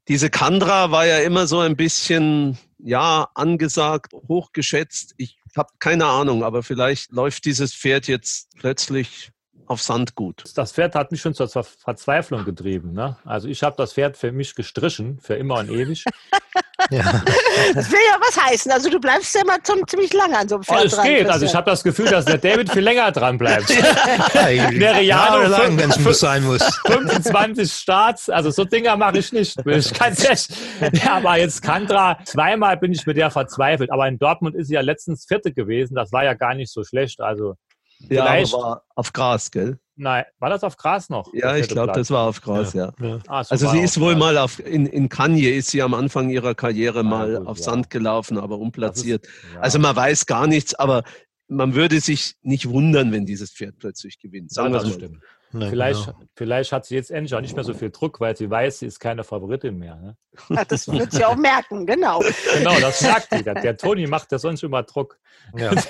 Diese 0.09 0.31
Kandra 0.31 0.91
war 0.91 1.07
ja 1.07 1.19
immer 1.19 1.47
so 1.47 1.61
ein 1.61 1.77
bisschen, 1.77 2.59
ja, 2.79 3.29
angesagt, 3.35 4.13
hochgeschätzt. 4.15 5.15
Ich 5.19 5.39
habe 5.57 5.71
keine 5.79 6.07
Ahnung, 6.07 6.45
aber 6.45 6.63
vielleicht 6.63 7.13
läuft 7.13 7.45
dieses 7.45 7.75
Pferd 7.75 8.09
jetzt 8.09 8.49
plötzlich 8.59 9.33
auf 9.67 9.83
Sand 9.83 10.15
gut. 10.15 10.45
Das 10.55 10.73
Pferd 10.73 10.95
hat 10.95 11.13
mich 11.13 11.21
schon 11.21 11.35
zur 11.35 11.49
Verzweiflung 11.49 12.45
getrieben. 12.45 12.93
Ne? 12.93 13.19
Also 13.25 13.49
ich 13.49 13.63
habe 13.63 13.77
das 13.77 13.93
Pferd 13.93 14.17
für 14.17 14.33
mich 14.33 14.55
gestrichen, 14.55 15.19
für 15.21 15.35
immer 15.35 15.57
und 15.57 15.71
ewig. 15.71 16.05
ja. 16.91 17.03
Das 17.75 17.91
will 17.91 17.99
ja 18.11 18.19
was 18.21 18.45
heißen. 18.45 18.71
Also 18.73 18.89
du 18.89 19.01
bleibst 19.01 19.35
ja 19.35 19.45
mal 19.45 19.59
zum, 19.63 19.87
ziemlich 19.87 20.13
lange 20.13 20.39
an 20.39 20.49
so 20.49 20.57
einem 20.57 20.65
Pferd 20.65 20.81
oh, 20.81 20.87
es 20.87 20.93
dran. 20.93 21.07
Es 21.07 21.13
geht. 21.13 21.29
Also 21.29 21.47
ich 21.47 21.55
habe 21.55 21.71
das 21.71 21.83
Gefühl, 21.83 22.07
dass 22.07 22.25
der 22.25 22.39
David 22.39 22.71
viel 22.71 22.83
länger 22.83 23.11
dran 23.13 23.37
bleibt. 23.37 23.69
ja, 24.35 24.71
der 24.71 24.97
Riano 24.97 25.49
lang, 25.49 25.77
wenn 25.79 25.91
es 25.91 25.99
muss 25.99 26.21
sein 26.21 26.45
muss. 26.45 26.63
25 26.87 27.71
Starts, 27.71 28.31
also 28.31 28.51
so 28.51 28.65
Dinger 28.65 28.97
mache 28.97 29.19
ich 29.19 29.33
nicht. 29.33 29.59
Ich 29.67 29.93
kann's 29.93 30.25
echt. 30.25 30.51
Ja, 30.93 31.17
aber 31.17 31.37
jetzt 31.37 31.63
Kantra, 31.63 32.19
zweimal 32.25 32.77
bin 32.77 32.93
ich 32.93 33.07
mit 33.07 33.17
der 33.17 33.31
verzweifelt. 33.31 33.91
Aber 33.91 34.07
in 34.09 34.19
Dortmund 34.19 34.55
ist 34.55 34.69
sie 34.69 34.75
ja 34.75 34.81
letztens 34.81 35.27
Vierte 35.27 35.53
gewesen. 35.53 35.95
Das 35.95 36.13
war 36.13 36.25
ja 36.25 36.35
gar 36.35 36.55
nicht 36.55 36.73
so 36.73 36.85
schlecht. 36.85 37.21
Also 37.21 37.55
ja, 37.99 38.25
Vielleicht, 38.25 38.53
war 38.53 38.83
auf 38.95 39.13
Gras, 39.13 39.51
gell? 39.51 39.79
Nein, 40.01 40.25
war 40.39 40.49
das 40.49 40.63
auf 40.63 40.77
Gras 40.77 41.11
noch? 41.11 41.35
Ja, 41.35 41.57
ich 41.57 41.67
glaube, 41.67 41.93
das 41.93 42.11
war 42.13 42.29
auf 42.29 42.41
Gras, 42.41 42.73
ja. 42.73 42.93
ja. 43.01 43.07
ja. 43.07 43.19
Ah, 43.27 43.43
also 43.49 43.69
sie 43.69 43.81
ist 43.81 43.99
wohl 44.01 44.13
Gras. 44.13 44.21
mal 44.21 44.39
auf, 44.39 44.61
in, 44.61 44.87
in 44.87 45.09
Kanye 45.09 45.51
ist 45.51 45.73
sie 45.73 45.83
am 45.83 45.93
Anfang 45.93 46.31
ihrer 46.31 46.55
Karriere 46.55 47.01
ah, 47.01 47.03
mal 47.03 47.37
gut, 47.39 47.47
auf 47.49 47.59
Sand 47.59 47.91
gelaufen, 47.91 48.39
aber 48.39 48.59
unplatziert. 48.59 49.27
Ist, 49.27 49.57
also 49.61 49.81
man 49.81 49.97
weiß 49.97 50.27
gar 50.27 50.47
nichts, 50.47 50.75
aber 50.75 51.03
man 51.49 51.75
würde 51.75 52.01
sich 52.01 52.37
nicht 52.43 52.69
wundern, 52.69 53.11
wenn 53.11 53.27
dieses 53.27 53.51
Pferd 53.51 53.79
plötzlich 53.79 54.21
gewinnt. 54.21 54.53
Sagen 54.53 54.73
ja, 54.73 54.81
das 54.81 54.95
stimmt. 54.95 55.19
Nee, 55.51 55.71
vielleicht, 55.71 56.05
genau. 56.05 56.19
vielleicht 56.35 56.73
hat 56.73 56.85
sie 56.85 56.95
jetzt 56.95 57.11
endlich 57.11 57.35
auch 57.35 57.41
nicht 57.41 57.57
mehr 57.57 57.65
so 57.65 57.73
viel 57.73 57.91
Druck, 57.91 58.21
weil 58.21 58.37
sie 58.37 58.51
weiß, 58.51 58.81
sie 58.81 58.87
ist 58.87 59.01
keine 59.01 59.25
Favoritin 59.25 59.79
mehr. 59.79 59.97
Ne? 59.97 60.15
Ja, 60.51 60.65
das 60.65 60.87
wird 60.93 61.11
sie 61.13 61.25
auch 61.25 61.37
merken, 61.41 61.87
genau. 61.87 62.23
Genau, 62.55 62.79
das 62.81 63.01
merkt 63.01 63.29
sie. 63.31 63.43
Der, 63.43 63.55
der 63.55 63.77
Toni 63.79 64.07
macht 64.07 64.31
ja 64.31 64.39
sonst 64.39 64.63
immer 64.63 64.83
Druck. 64.83 65.19
Ja. 65.57 65.71
okay, 65.73 65.87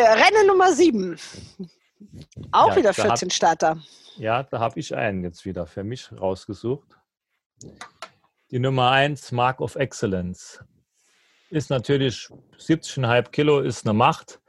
Rennen 0.00 0.48
Nummer 0.48 0.72
7. 0.72 1.16
Auch 2.50 2.70
ja, 2.70 2.76
wieder 2.76 2.92
14 2.92 3.10
hab, 3.10 3.32
Starter. 3.32 3.78
Ja, 4.16 4.42
da 4.42 4.58
habe 4.58 4.80
ich 4.80 4.96
einen 4.96 5.22
jetzt 5.22 5.44
wieder 5.44 5.66
für 5.66 5.84
mich 5.84 6.10
rausgesucht. 6.12 6.88
Die 8.50 8.58
Nummer 8.58 8.90
1, 8.90 9.30
Mark 9.30 9.60
of 9.60 9.76
Excellence. 9.76 10.64
Ist 11.50 11.70
natürlich 11.70 12.28
70,5 12.58 13.30
Kilo, 13.30 13.60
ist 13.60 13.86
eine 13.86 13.92
Macht 13.94 14.40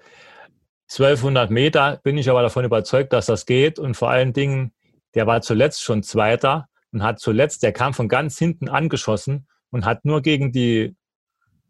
1200 0.94 1.50
Meter 1.50 2.00
bin 2.04 2.20
ich 2.20 2.30
aber 2.30 2.44
davon 2.44 2.66
überzeugt, 2.66 3.14
dass 3.14 3.26
das 3.26 3.48
geht. 3.48 3.80
Und 3.80 3.96
vor 3.96 4.12
allen 4.12 4.32
Dingen, 4.32 4.74
der 5.16 5.26
war 5.26 5.42
zuletzt 5.42 5.82
schon 5.82 6.04
Zweiter 6.04 6.68
und 6.92 7.02
hat 7.02 7.20
zuletzt, 7.20 7.64
der 7.64 7.74
kam 7.74 7.96
von 7.96 8.08
ganz 8.08 8.38
hinten 8.38 8.70
angeschossen 8.70 9.48
und 9.72 9.86
hat 9.86 10.06
nur 10.06 10.22
gegen 10.22 10.52
die 10.52 10.96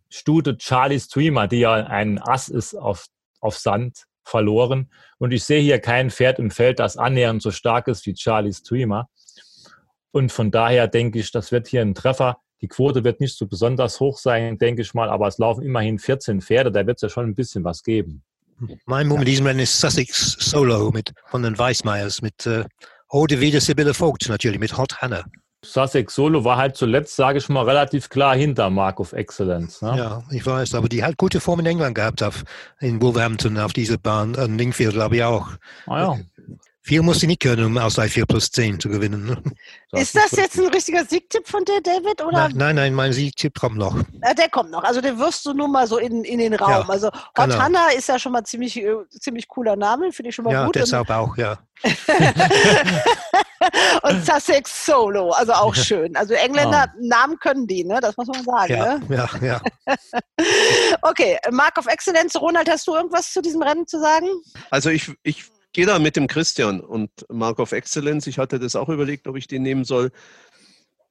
Stute 0.10 0.58
Charlie 0.58 1.00
Streamer, 1.00 1.48
die 1.48 1.60
ja 1.60 1.74
ein 1.74 2.22
Ass 2.22 2.50
ist 2.50 2.76
auf, 2.76 3.06
auf 3.40 3.58
Sand, 3.58 4.04
verloren. 4.26 4.92
Und 5.20 5.32
ich 5.32 5.46
sehe 5.46 5.62
hier 5.62 5.80
kein 5.80 6.12
Pferd 6.12 6.40
im 6.40 6.52
Feld, 6.52 6.80
das 6.80 6.98
annähernd 6.98 7.42
so 7.42 7.52
stark 7.52 7.88
ist 7.88 8.06
wie 8.06 8.14
Charlie 8.14 8.54
Streamer. 8.54 9.08
Und 10.12 10.34
von 10.34 10.52
daher 10.52 10.90
denke 10.90 11.20
ich, 11.20 11.32
das 11.32 11.52
wird 11.54 11.68
hier 11.68 11.82
ein 11.82 11.96
Treffer. 11.96 12.38
Die 12.62 12.68
Quote 12.68 13.06
wird 13.06 13.22
nicht 13.22 13.38
so 13.38 13.48
besonders 13.48 14.02
hoch 14.02 14.18
sein, 14.18 14.58
denke 14.58 14.82
ich 14.82 14.94
mal, 14.94 15.10
aber 15.10 15.28
es 15.28 15.38
laufen 15.38 15.64
immerhin 15.64 15.98
14 15.98 16.42
Pferde, 16.42 16.72
da 16.72 16.86
wird 16.86 16.98
es 16.98 17.02
ja 17.02 17.10
schon 17.10 17.26
ein 17.26 17.36
bisschen 17.36 17.64
was 17.64 17.84
geben. 17.84 18.24
Mein 18.86 19.10
in 19.12 19.26
diesem 19.26 19.46
Rennen 19.46 19.60
ist 19.60 19.80
Sussex 19.80 20.38
Solo 20.40 20.92
mit, 20.92 21.14
von 21.28 21.44
den 21.44 21.58
Weissmeyers 21.58 22.22
mit 22.22 22.46
äh, 22.46 22.66
Ode 23.10 23.40
wieder 23.40 23.62
Sibylle 23.62 23.94
Vogt 23.94 24.28
natürlich, 24.30 24.60
mit 24.60 24.78
Hot 24.78 25.02
Hannah. 25.02 25.24
Sussex 25.64 26.14
Solo 26.16 26.44
war 26.44 26.58
halt 26.58 26.76
zuletzt, 26.76 27.16
sage 27.16 27.38
ich 27.38 27.48
mal, 27.48 27.64
relativ 27.64 28.10
klar 28.10 28.36
hinter 28.36 28.70
Mark 28.70 29.00
of 29.00 29.14
Excellence. 29.14 29.82
Ne? 29.82 29.98
Ja, 29.98 30.24
ich 30.30 30.46
weiß, 30.46 30.76
aber 30.76 30.90
die 30.90 31.04
hat 31.04 31.18
gute 31.18 31.40
Form 31.40 31.62
in 31.62 31.66
England 31.66 31.96
gehabt, 31.96 32.22
auf, 32.22 32.44
in 32.80 33.02
Wolverhampton, 33.02 33.58
auf 33.58 33.72
dieser 33.72 33.98
Bahn, 33.98 34.34
in 34.36 34.58
Lingfield, 34.58 34.94
glaube 34.94 35.18
ich 35.18 35.24
auch. 35.24 35.48
Ah, 35.88 36.00
ja. 36.00 36.20
Viel 36.86 37.02
muss 37.02 37.22
sie 37.22 37.28
nicht 37.28 37.42
können, 37.42 37.64
um 37.64 37.78
aus 37.78 37.96
4 37.96 38.26
plus 38.26 38.52
10 38.52 38.78
zu 38.78 38.90
gewinnen. 38.90 39.26
Ne? 39.26 39.42
Ist 39.94 40.14
das 40.18 40.32
jetzt 40.32 40.60
ein 40.60 40.68
richtiger 40.68 41.06
Siegtipp 41.06 41.48
von 41.48 41.64
dir, 41.64 41.80
David? 41.82 42.22
Oder? 42.22 42.50
Nein, 42.50 42.58
nein, 42.58 42.76
nein, 42.76 42.94
mein 42.94 43.14
Siegtipp 43.14 43.58
kommt 43.58 43.78
noch. 43.78 43.98
Äh, 44.20 44.36
der 44.36 44.50
kommt 44.50 44.70
noch. 44.70 44.84
Also 44.84 45.00
den 45.00 45.18
wirst 45.18 45.46
du 45.46 45.54
nur 45.54 45.70
mal 45.70 45.88
so 45.88 45.98
in, 45.98 46.26
in 46.26 46.40
den 46.40 46.54
Raum. 46.54 46.70
Ja, 46.70 46.90
also 46.90 47.08
Hot 47.08 47.32
genau. 47.36 47.58
Hannah 47.58 47.88
ist 47.96 48.10
ja 48.10 48.20
schon 48.20 48.34
mal 48.34 48.44
ziemlich, 48.44 48.76
äh, 48.76 48.96
ziemlich 49.10 49.48
cooler 49.48 49.78
Name, 49.78 50.12
finde 50.12 50.28
ich 50.30 50.36
schon 50.36 50.44
mal 50.44 50.52
ja, 50.52 50.66
gut. 50.66 50.76
Ja, 50.76 50.82
deshalb 50.82 51.10
auch, 51.10 51.38
ja. 51.38 51.58
und 54.04 54.26
Sussex 54.26 54.86
Solo, 54.86 55.32
also 55.32 55.54
auch 55.54 55.74
schön. 55.74 56.18
Also 56.18 56.34
Engländer, 56.34 56.88
oh. 56.94 57.00
Namen 57.02 57.40
können 57.40 57.66
die, 57.66 57.86
ne? 57.86 58.00
Das 58.02 58.18
muss 58.18 58.28
man 58.28 58.44
sagen. 58.44 58.74
Ja, 58.74 58.98
ne? 58.98 59.02
ja, 59.10 59.30
ja. 59.42 59.62
okay, 61.02 61.38
Mark 61.52 61.78
of 61.78 61.88
Excellence. 61.88 62.36
Ronald, 62.36 62.70
hast 62.70 62.88
du 62.88 62.96
irgendwas 62.96 63.32
zu 63.32 63.42
diesem 63.42 63.62
Rennen 63.62 63.88
zu 63.88 64.02
sagen? 64.02 64.28
Also 64.70 64.90
ich, 64.90 65.12
ich 65.24 65.53
gehe 65.74 65.86
da 65.86 66.00
mit 66.00 66.16
dem 66.16 66.28
Christian 66.28 66.80
und 66.80 67.10
Mark 67.30 67.60
of 67.60 67.72
Excellence. 67.72 68.28
Ich 68.28 68.38
hatte 68.38 68.60
das 68.60 68.76
auch 68.76 68.90
überlegt, 68.90 69.28
ob 69.28 69.36
ich 69.36 69.48
den 69.48 69.64
nehmen 69.64 69.84
soll. 69.84 70.12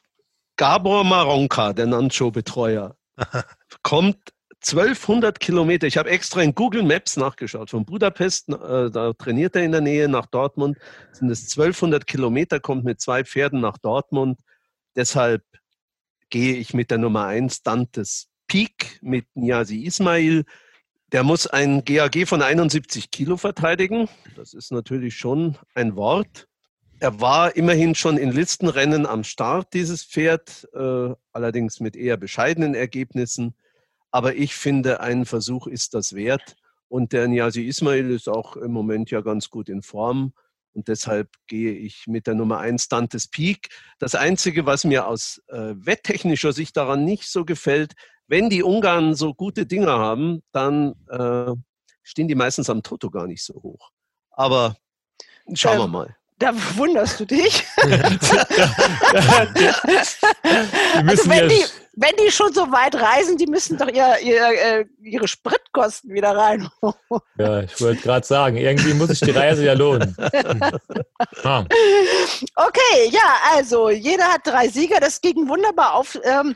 Gabor 0.56 1.04
Maronka, 1.04 1.72
der 1.72 1.86
Nancho-Betreuer, 1.86 2.96
kommt 3.82 4.18
1200 4.66 5.40
Kilometer. 5.40 5.86
Ich 5.86 5.98
habe 5.98 6.08
extra 6.10 6.40
in 6.42 6.54
Google 6.54 6.84
Maps 6.84 7.16
nachgeschaut. 7.16 7.70
Von 7.70 7.84
Budapest, 7.84 8.48
äh, 8.48 8.90
da 8.90 9.12
trainiert 9.12 9.56
er 9.56 9.62
in 9.62 9.72
der 9.72 9.80
Nähe 9.80 10.08
nach 10.08 10.26
Dortmund, 10.26 10.78
sind 11.12 11.30
es 11.30 11.42
1200 11.50 12.06
Kilometer, 12.06 12.60
kommt 12.60 12.84
mit 12.84 13.00
zwei 13.00 13.24
Pferden 13.24 13.60
nach 13.60 13.76
Dortmund. 13.78 14.38
Deshalb 14.96 15.42
gehe 16.30 16.56
ich 16.56 16.74
mit 16.74 16.90
der 16.90 16.98
Nummer 16.98 17.26
1 17.26 17.62
Dantes 17.62 18.28
Peak 18.46 18.98
mit 19.02 19.26
Niazi 19.34 19.84
Ismail. 19.84 20.44
Der 21.12 21.22
muss 21.22 21.46
ein 21.46 21.84
GAG 21.84 22.26
von 22.26 22.42
71 22.42 23.10
Kilo 23.10 23.36
verteidigen. 23.36 24.08
Das 24.36 24.54
ist 24.54 24.72
natürlich 24.72 25.16
schon 25.16 25.56
ein 25.74 25.96
Wort. 25.96 26.48
Er 27.00 27.20
war 27.20 27.56
immerhin 27.56 27.94
schon 27.94 28.16
in 28.16 28.32
Listenrennen 28.32 29.06
am 29.06 29.24
Start, 29.24 29.74
dieses 29.74 30.04
Pferd, 30.04 30.68
äh, 30.74 31.14
allerdings 31.32 31.80
mit 31.80 31.96
eher 31.96 32.16
bescheidenen 32.16 32.74
Ergebnissen. 32.74 33.54
Aber 34.10 34.36
ich 34.36 34.54
finde, 34.54 35.00
ein 35.00 35.24
Versuch 35.26 35.66
ist 35.66 35.94
das 35.94 36.14
wert. 36.14 36.56
Und 36.88 37.12
der 37.12 37.28
Niazi 37.28 37.62
Ismail 37.62 38.10
ist 38.10 38.28
auch 38.28 38.56
im 38.56 38.72
Moment 38.72 39.10
ja 39.10 39.20
ganz 39.20 39.50
gut 39.50 39.68
in 39.68 39.82
Form. 39.82 40.32
Und 40.74 40.88
deshalb 40.88 41.30
gehe 41.46 41.72
ich 41.72 42.04
mit 42.06 42.26
der 42.26 42.34
Nummer 42.34 42.58
1 42.58 42.88
Dantes 42.88 43.28
Peak. 43.28 43.68
Das 43.98 44.14
Einzige, 44.14 44.66
was 44.66 44.84
mir 44.84 45.06
aus 45.06 45.40
äh, 45.48 45.74
wetttechnischer 45.76 46.52
Sicht 46.52 46.76
daran 46.76 47.04
nicht 47.04 47.30
so 47.30 47.44
gefällt, 47.44 47.94
wenn 48.26 48.50
die 48.50 48.62
Ungarn 48.62 49.14
so 49.14 49.34
gute 49.34 49.66
Dinger 49.66 49.98
haben, 49.98 50.42
dann 50.52 50.94
äh, 51.08 51.52
stehen 52.02 52.28
die 52.28 52.34
meistens 52.34 52.68
am 52.70 52.82
Toto 52.82 53.10
gar 53.10 53.26
nicht 53.26 53.44
so 53.44 53.54
hoch. 53.54 53.90
Aber 54.30 54.76
schauen 55.54 55.78
wir 55.78 55.88
mal. 55.88 56.16
Da 56.38 56.52
wunderst 56.76 57.20
du 57.20 57.26
dich. 57.26 57.64
also 57.76 57.94
müssen 61.04 61.30
wenn 61.30 61.48
die, 61.48 61.64
wenn 61.96 62.14
die 62.16 62.30
schon 62.30 62.52
so 62.52 62.70
weit 62.72 62.94
reisen, 62.94 63.36
die 63.36 63.46
müssen 63.46 63.78
doch 63.78 63.88
ihr, 63.88 64.18
ihr, 64.22 64.42
äh, 64.42 64.84
ihre 65.02 65.28
Spritkosten 65.28 66.12
wieder 66.12 66.36
rein. 66.36 66.68
Ja, 67.36 67.60
ich 67.62 67.80
wollte 67.80 68.02
gerade 68.02 68.26
sagen, 68.26 68.56
irgendwie 68.56 68.94
muss 68.94 69.08
sich 69.08 69.20
die 69.20 69.30
Reise 69.30 69.64
ja 69.64 69.72
lohnen. 69.72 70.16
Ah. 71.42 71.64
Okay, 72.54 73.08
ja, 73.10 73.38
also 73.54 73.90
jeder 73.90 74.24
hat 74.24 74.42
drei 74.44 74.68
Sieger. 74.68 75.00
Das 75.00 75.20
ging 75.20 75.48
wunderbar 75.48 75.94
auf. 75.94 76.18
Ähm, 76.22 76.54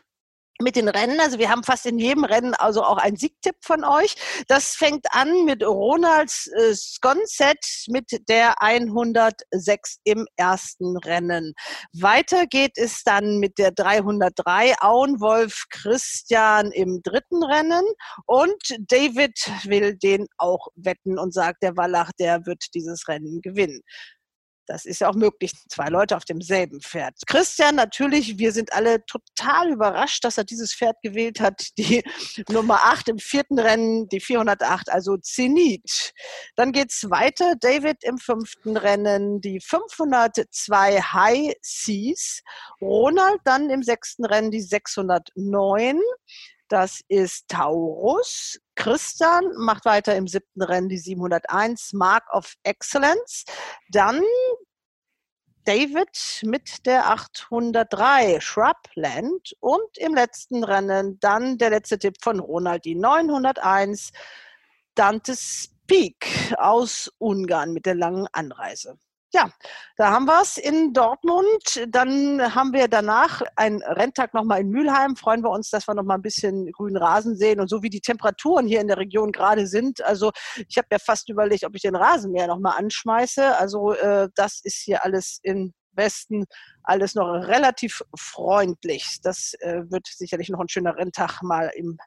mit 0.60 0.76
den 0.76 0.88
Rennen, 0.88 1.20
also 1.20 1.38
wir 1.38 1.50
haben 1.50 1.62
fast 1.62 1.86
in 1.86 1.98
jedem 1.98 2.24
Rennen 2.24 2.54
also 2.54 2.82
auch 2.82 2.98
einen 2.98 3.16
Siegtipp 3.16 3.56
von 3.62 3.84
euch. 3.84 4.16
Das 4.48 4.74
fängt 4.74 5.06
an 5.12 5.44
mit 5.44 5.64
Ronalds 5.64 6.48
äh, 6.48 6.74
Sconset 6.74 7.64
mit 7.88 8.28
der 8.28 8.60
106 8.60 9.98
im 10.04 10.26
ersten 10.36 10.96
Rennen. 10.96 11.54
Weiter 11.92 12.46
geht 12.46 12.76
es 12.76 13.02
dann 13.04 13.38
mit 13.38 13.58
der 13.58 13.70
303 13.70 14.74
Auenwolf 14.80 15.66
Christian 15.70 16.72
im 16.72 17.02
dritten 17.02 17.44
Rennen 17.44 17.84
und 18.26 18.62
David 18.80 19.38
will 19.64 19.96
den 19.96 20.26
auch 20.38 20.68
wetten 20.74 21.18
und 21.18 21.32
sagt, 21.32 21.62
der 21.62 21.76
Wallach, 21.76 22.10
der 22.18 22.46
wird 22.46 22.64
dieses 22.74 23.06
Rennen 23.06 23.40
gewinnen. 23.42 23.82
Das 24.68 24.84
ist 24.84 25.00
ja 25.00 25.08
auch 25.08 25.14
möglich, 25.14 25.52
zwei 25.68 25.88
Leute 25.88 26.14
auf 26.14 26.26
demselben 26.26 26.80
Pferd. 26.82 27.14
Christian, 27.26 27.74
natürlich, 27.74 28.38
wir 28.38 28.52
sind 28.52 28.72
alle 28.74 29.04
total 29.06 29.72
überrascht, 29.72 30.24
dass 30.24 30.36
er 30.36 30.44
dieses 30.44 30.74
Pferd 30.74 30.96
gewählt 31.02 31.40
hat. 31.40 31.68
Die 31.78 32.04
Nummer 32.50 32.84
8 32.84 33.08
im 33.08 33.18
vierten 33.18 33.58
Rennen, 33.58 34.08
die 34.08 34.20
408, 34.20 34.90
also 34.90 35.16
Zenit. 35.16 36.12
Dann 36.54 36.72
geht's 36.72 37.10
weiter. 37.10 37.54
David 37.58 38.04
im 38.04 38.18
fünften 38.18 38.76
Rennen, 38.76 39.40
die 39.40 39.58
502 39.58 41.00
High 41.00 41.54
Seas. 41.62 42.42
Ronald 42.82 43.40
dann 43.44 43.70
im 43.70 43.82
sechsten 43.82 44.26
Rennen, 44.26 44.50
die 44.50 44.60
609. 44.60 45.98
Das 46.68 47.00
ist 47.08 47.48
Taurus. 47.48 48.60
Christian 48.74 49.44
macht 49.56 49.84
weiter 49.86 50.14
im 50.16 50.28
siebten 50.28 50.62
Rennen 50.62 50.88
die 50.88 50.98
701 50.98 51.94
Mark 51.94 52.24
of 52.32 52.54
Excellence. 52.62 53.44
Dann 53.90 54.22
David 55.64 56.42
mit 56.44 56.86
der 56.86 57.10
803 57.10 58.40
Shrubland 58.40 59.54
und 59.60 59.98
im 59.98 60.14
letzten 60.14 60.62
Rennen 60.64 61.18
dann 61.20 61.58
der 61.58 61.70
letzte 61.70 61.98
Tipp 61.98 62.16
von 62.22 62.40
Ronald, 62.40 62.84
die 62.84 62.94
901 62.94 64.12
Dantes 64.94 65.70
Peak 65.86 66.54
aus 66.58 67.10
Ungarn 67.18 67.72
mit 67.72 67.86
der 67.86 67.94
langen 67.94 68.26
Anreise. 68.32 68.98
Ja, 69.34 69.50
da 69.96 70.10
haben 70.10 70.24
wir 70.24 70.40
es 70.40 70.56
in 70.56 70.94
Dortmund. 70.94 71.84
Dann 71.88 72.54
haben 72.54 72.72
wir 72.72 72.88
danach 72.88 73.42
einen 73.56 73.82
Renntag 73.82 74.32
nochmal 74.32 74.60
in 74.60 74.70
Mülheim. 74.70 75.16
Freuen 75.16 75.42
wir 75.42 75.50
uns, 75.50 75.68
dass 75.68 75.86
wir 75.86 75.94
nochmal 75.94 76.16
ein 76.16 76.22
bisschen 76.22 76.72
grünen 76.72 76.96
Rasen 76.96 77.36
sehen. 77.36 77.60
Und 77.60 77.68
so 77.68 77.82
wie 77.82 77.90
die 77.90 78.00
Temperaturen 78.00 78.66
hier 78.66 78.80
in 78.80 78.88
der 78.88 78.96
Region 78.96 79.30
gerade 79.30 79.66
sind, 79.66 80.02
also 80.02 80.32
ich 80.66 80.78
habe 80.78 80.88
ja 80.92 80.98
fast 80.98 81.28
überlegt, 81.28 81.64
ob 81.64 81.74
ich 81.74 81.82
den 81.82 81.94
Rasenmäher 81.94 82.46
nochmal 82.46 82.78
anschmeiße. 82.78 83.56
Also 83.58 83.92
äh, 83.92 84.30
das 84.34 84.60
ist 84.64 84.78
hier 84.82 85.04
alles 85.04 85.40
im 85.42 85.74
Westen 85.92 86.46
alles 86.82 87.14
noch 87.14 87.26
relativ 87.26 88.02
freundlich. 88.16 89.18
Das 89.22 89.52
äh, 89.60 89.82
wird 89.90 90.06
sicherlich 90.06 90.48
noch 90.48 90.60
ein 90.60 90.70
schöner 90.70 90.96
Renntag 90.96 91.42
mal 91.42 91.70
im 91.76 91.98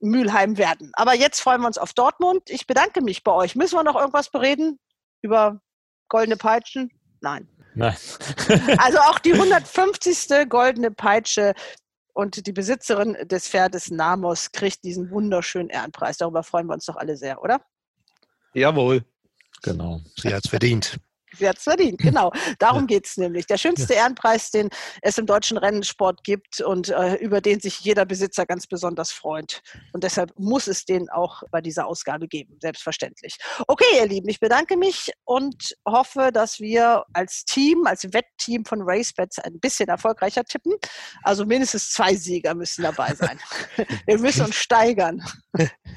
Mülheim 0.00 0.56
werden. 0.56 0.92
Aber 0.94 1.14
jetzt 1.14 1.40
freuen 1.40 1.60
wir 1.60 1.66
uns 1.66 1.76
auf 1.76 1.92
Dortmund. 1.92 2.48
Ich 2.48 2.66
bedanke 2.66 3.02
mich 3.02 3.22
bei 3.22 3.32
euch. 3.32 3.54
Müssen 3.54 3.76
wir 3.76 3.84
noch 3.84 3.96
irgendwas 3.96 4.30
bereden 4.30 4.78
über 5.20 5.60
goldene 6.08 6.36
Peitschen? 6.36 6.90
Nein. 7.20 7.48
Nein. 7.74 7.96
Also 8.78 8.98
auch 8.98 9.18
die 9.18 9.34
150. 9.34 10.48
goldene 10.48 10.90
Peitsche 10.90 11.54
und 12.12 12.46
die 12.46 12.52
Besitzerin 12.52 13.16
des 13.28 13.48
Pferdes 13.48 13.90
Namos 13.90 14.50
kriegt 14.50 14.82
diesen 14.84 15.10
wunderschönen 15.10 15.68
Ehrenpreis. 15.70 16.16
Darüber 16.16 16.42
freuen 16.42 16.66
wir 16.66 16.74
uns 16.74 16.86
doch 16.86 16.96
alle 16.96 17.16
sehr, 17.16 17.42
oder? 17.42 17.60
Jawohl. 18.54 19.04
Genau. 19.62 20.00
Sie 20.16 20.34
hat 20.34 20.44
es 20.44 20.50
verdient. 20.50 20.98
Sie 21.36 21.48
hat 21.48 21.58
es 21.58 21.64
verdient, 21.64 21.98
genau. 21.98 22.32
Darum 22.58 22.86
geht 22.86 23.06
es 23.06 23.16
nämlich. 23.16 23.46
Der 23.46 23.58
schönste 23.58 23.94
Ehrenpreis, 23.94 24.50
den 24.50 24.70
es 25.02 25.18
im 25.18 25.26
deutschen 25.26 25.58
Rennsport 25.58 26.24
gibt 26.24 26.60
und 26.60 26.88
äh, 26.88 27.14
über 27.16 27.40
den 27.40 27.60
sich 27.60 27.80
jeder 27.80 28.04
Besitzer 28.04 28.46
ganz 28.46 28.66
besonders 28.66 29.12
freut. 29.12 29.62
Und 29.92 30.04
deshalb 30.04 30.32
muss 30.38 30.66
es 30.66 30.84
den 30.84 31.08
auch 31.10 31.42
bei 31.50 31.60
dieser 31.60 31.86
Ausgabe 31.86 32.28
geben, 32.28 32.58
selbstverständlich. 32.60 33.36
Okay, 33.66 33.84
ihr 33.96 34.06
Lieben, 34.06 34.28
ich 34.28 34.40
bedanke 34.40 34.76
mich 34.76 35.12
und 35.24 35.74
hoffe, 35.86 36.30
dass 36.32 36.60
wir 36.60 37.04
als 37.12 37.44
Team, 37.44 37.86
als 37.86 38.04
Wettteam 38.12 38.64
von 38.64 38.82
RaceBets 38.82 39.38
ein 39.40 39.60
bisschen 39.60 39.88
erfolgreicher 39.88 40.44
tippen. 40.44 40.74
Also 41.22 41.44
mindestens 41.44 41.90
zwei 41.90 42.14
Sieger 42.14 42.54
müssen 42.54 42.82
dabei 42.82 43.14
sein. 43.14 43.38
wir 44.06 44.18
müssen 44.18 44.46
uns 44.46 44.56
steigern. 44.56 45.22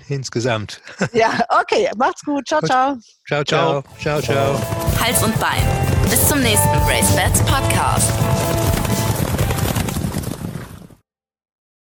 Insgesamt. 0.07 0.81
Ja, 1.13 1.45
okay, 1.61 1.89
macht's 1.97 2.23
gut. 2.23 2.47
Ciao, 2.47 2.61
ciao. 2.61 2.97
Ciao, 3.27 3.43
ciao. 3.43 3.83
Ciao, 3.99 4.21
ciao. 4.21 4.59
Hals 4.99 5.20
und 5.23 5.39
Bein. 5.39 5.63
Bis 6.09 6.27
zum 6.27 6.41
nächsten 6.41 6.69
Race 6.87 7.15
Bats 7.15 7.41
Podcast. 7.41 8.11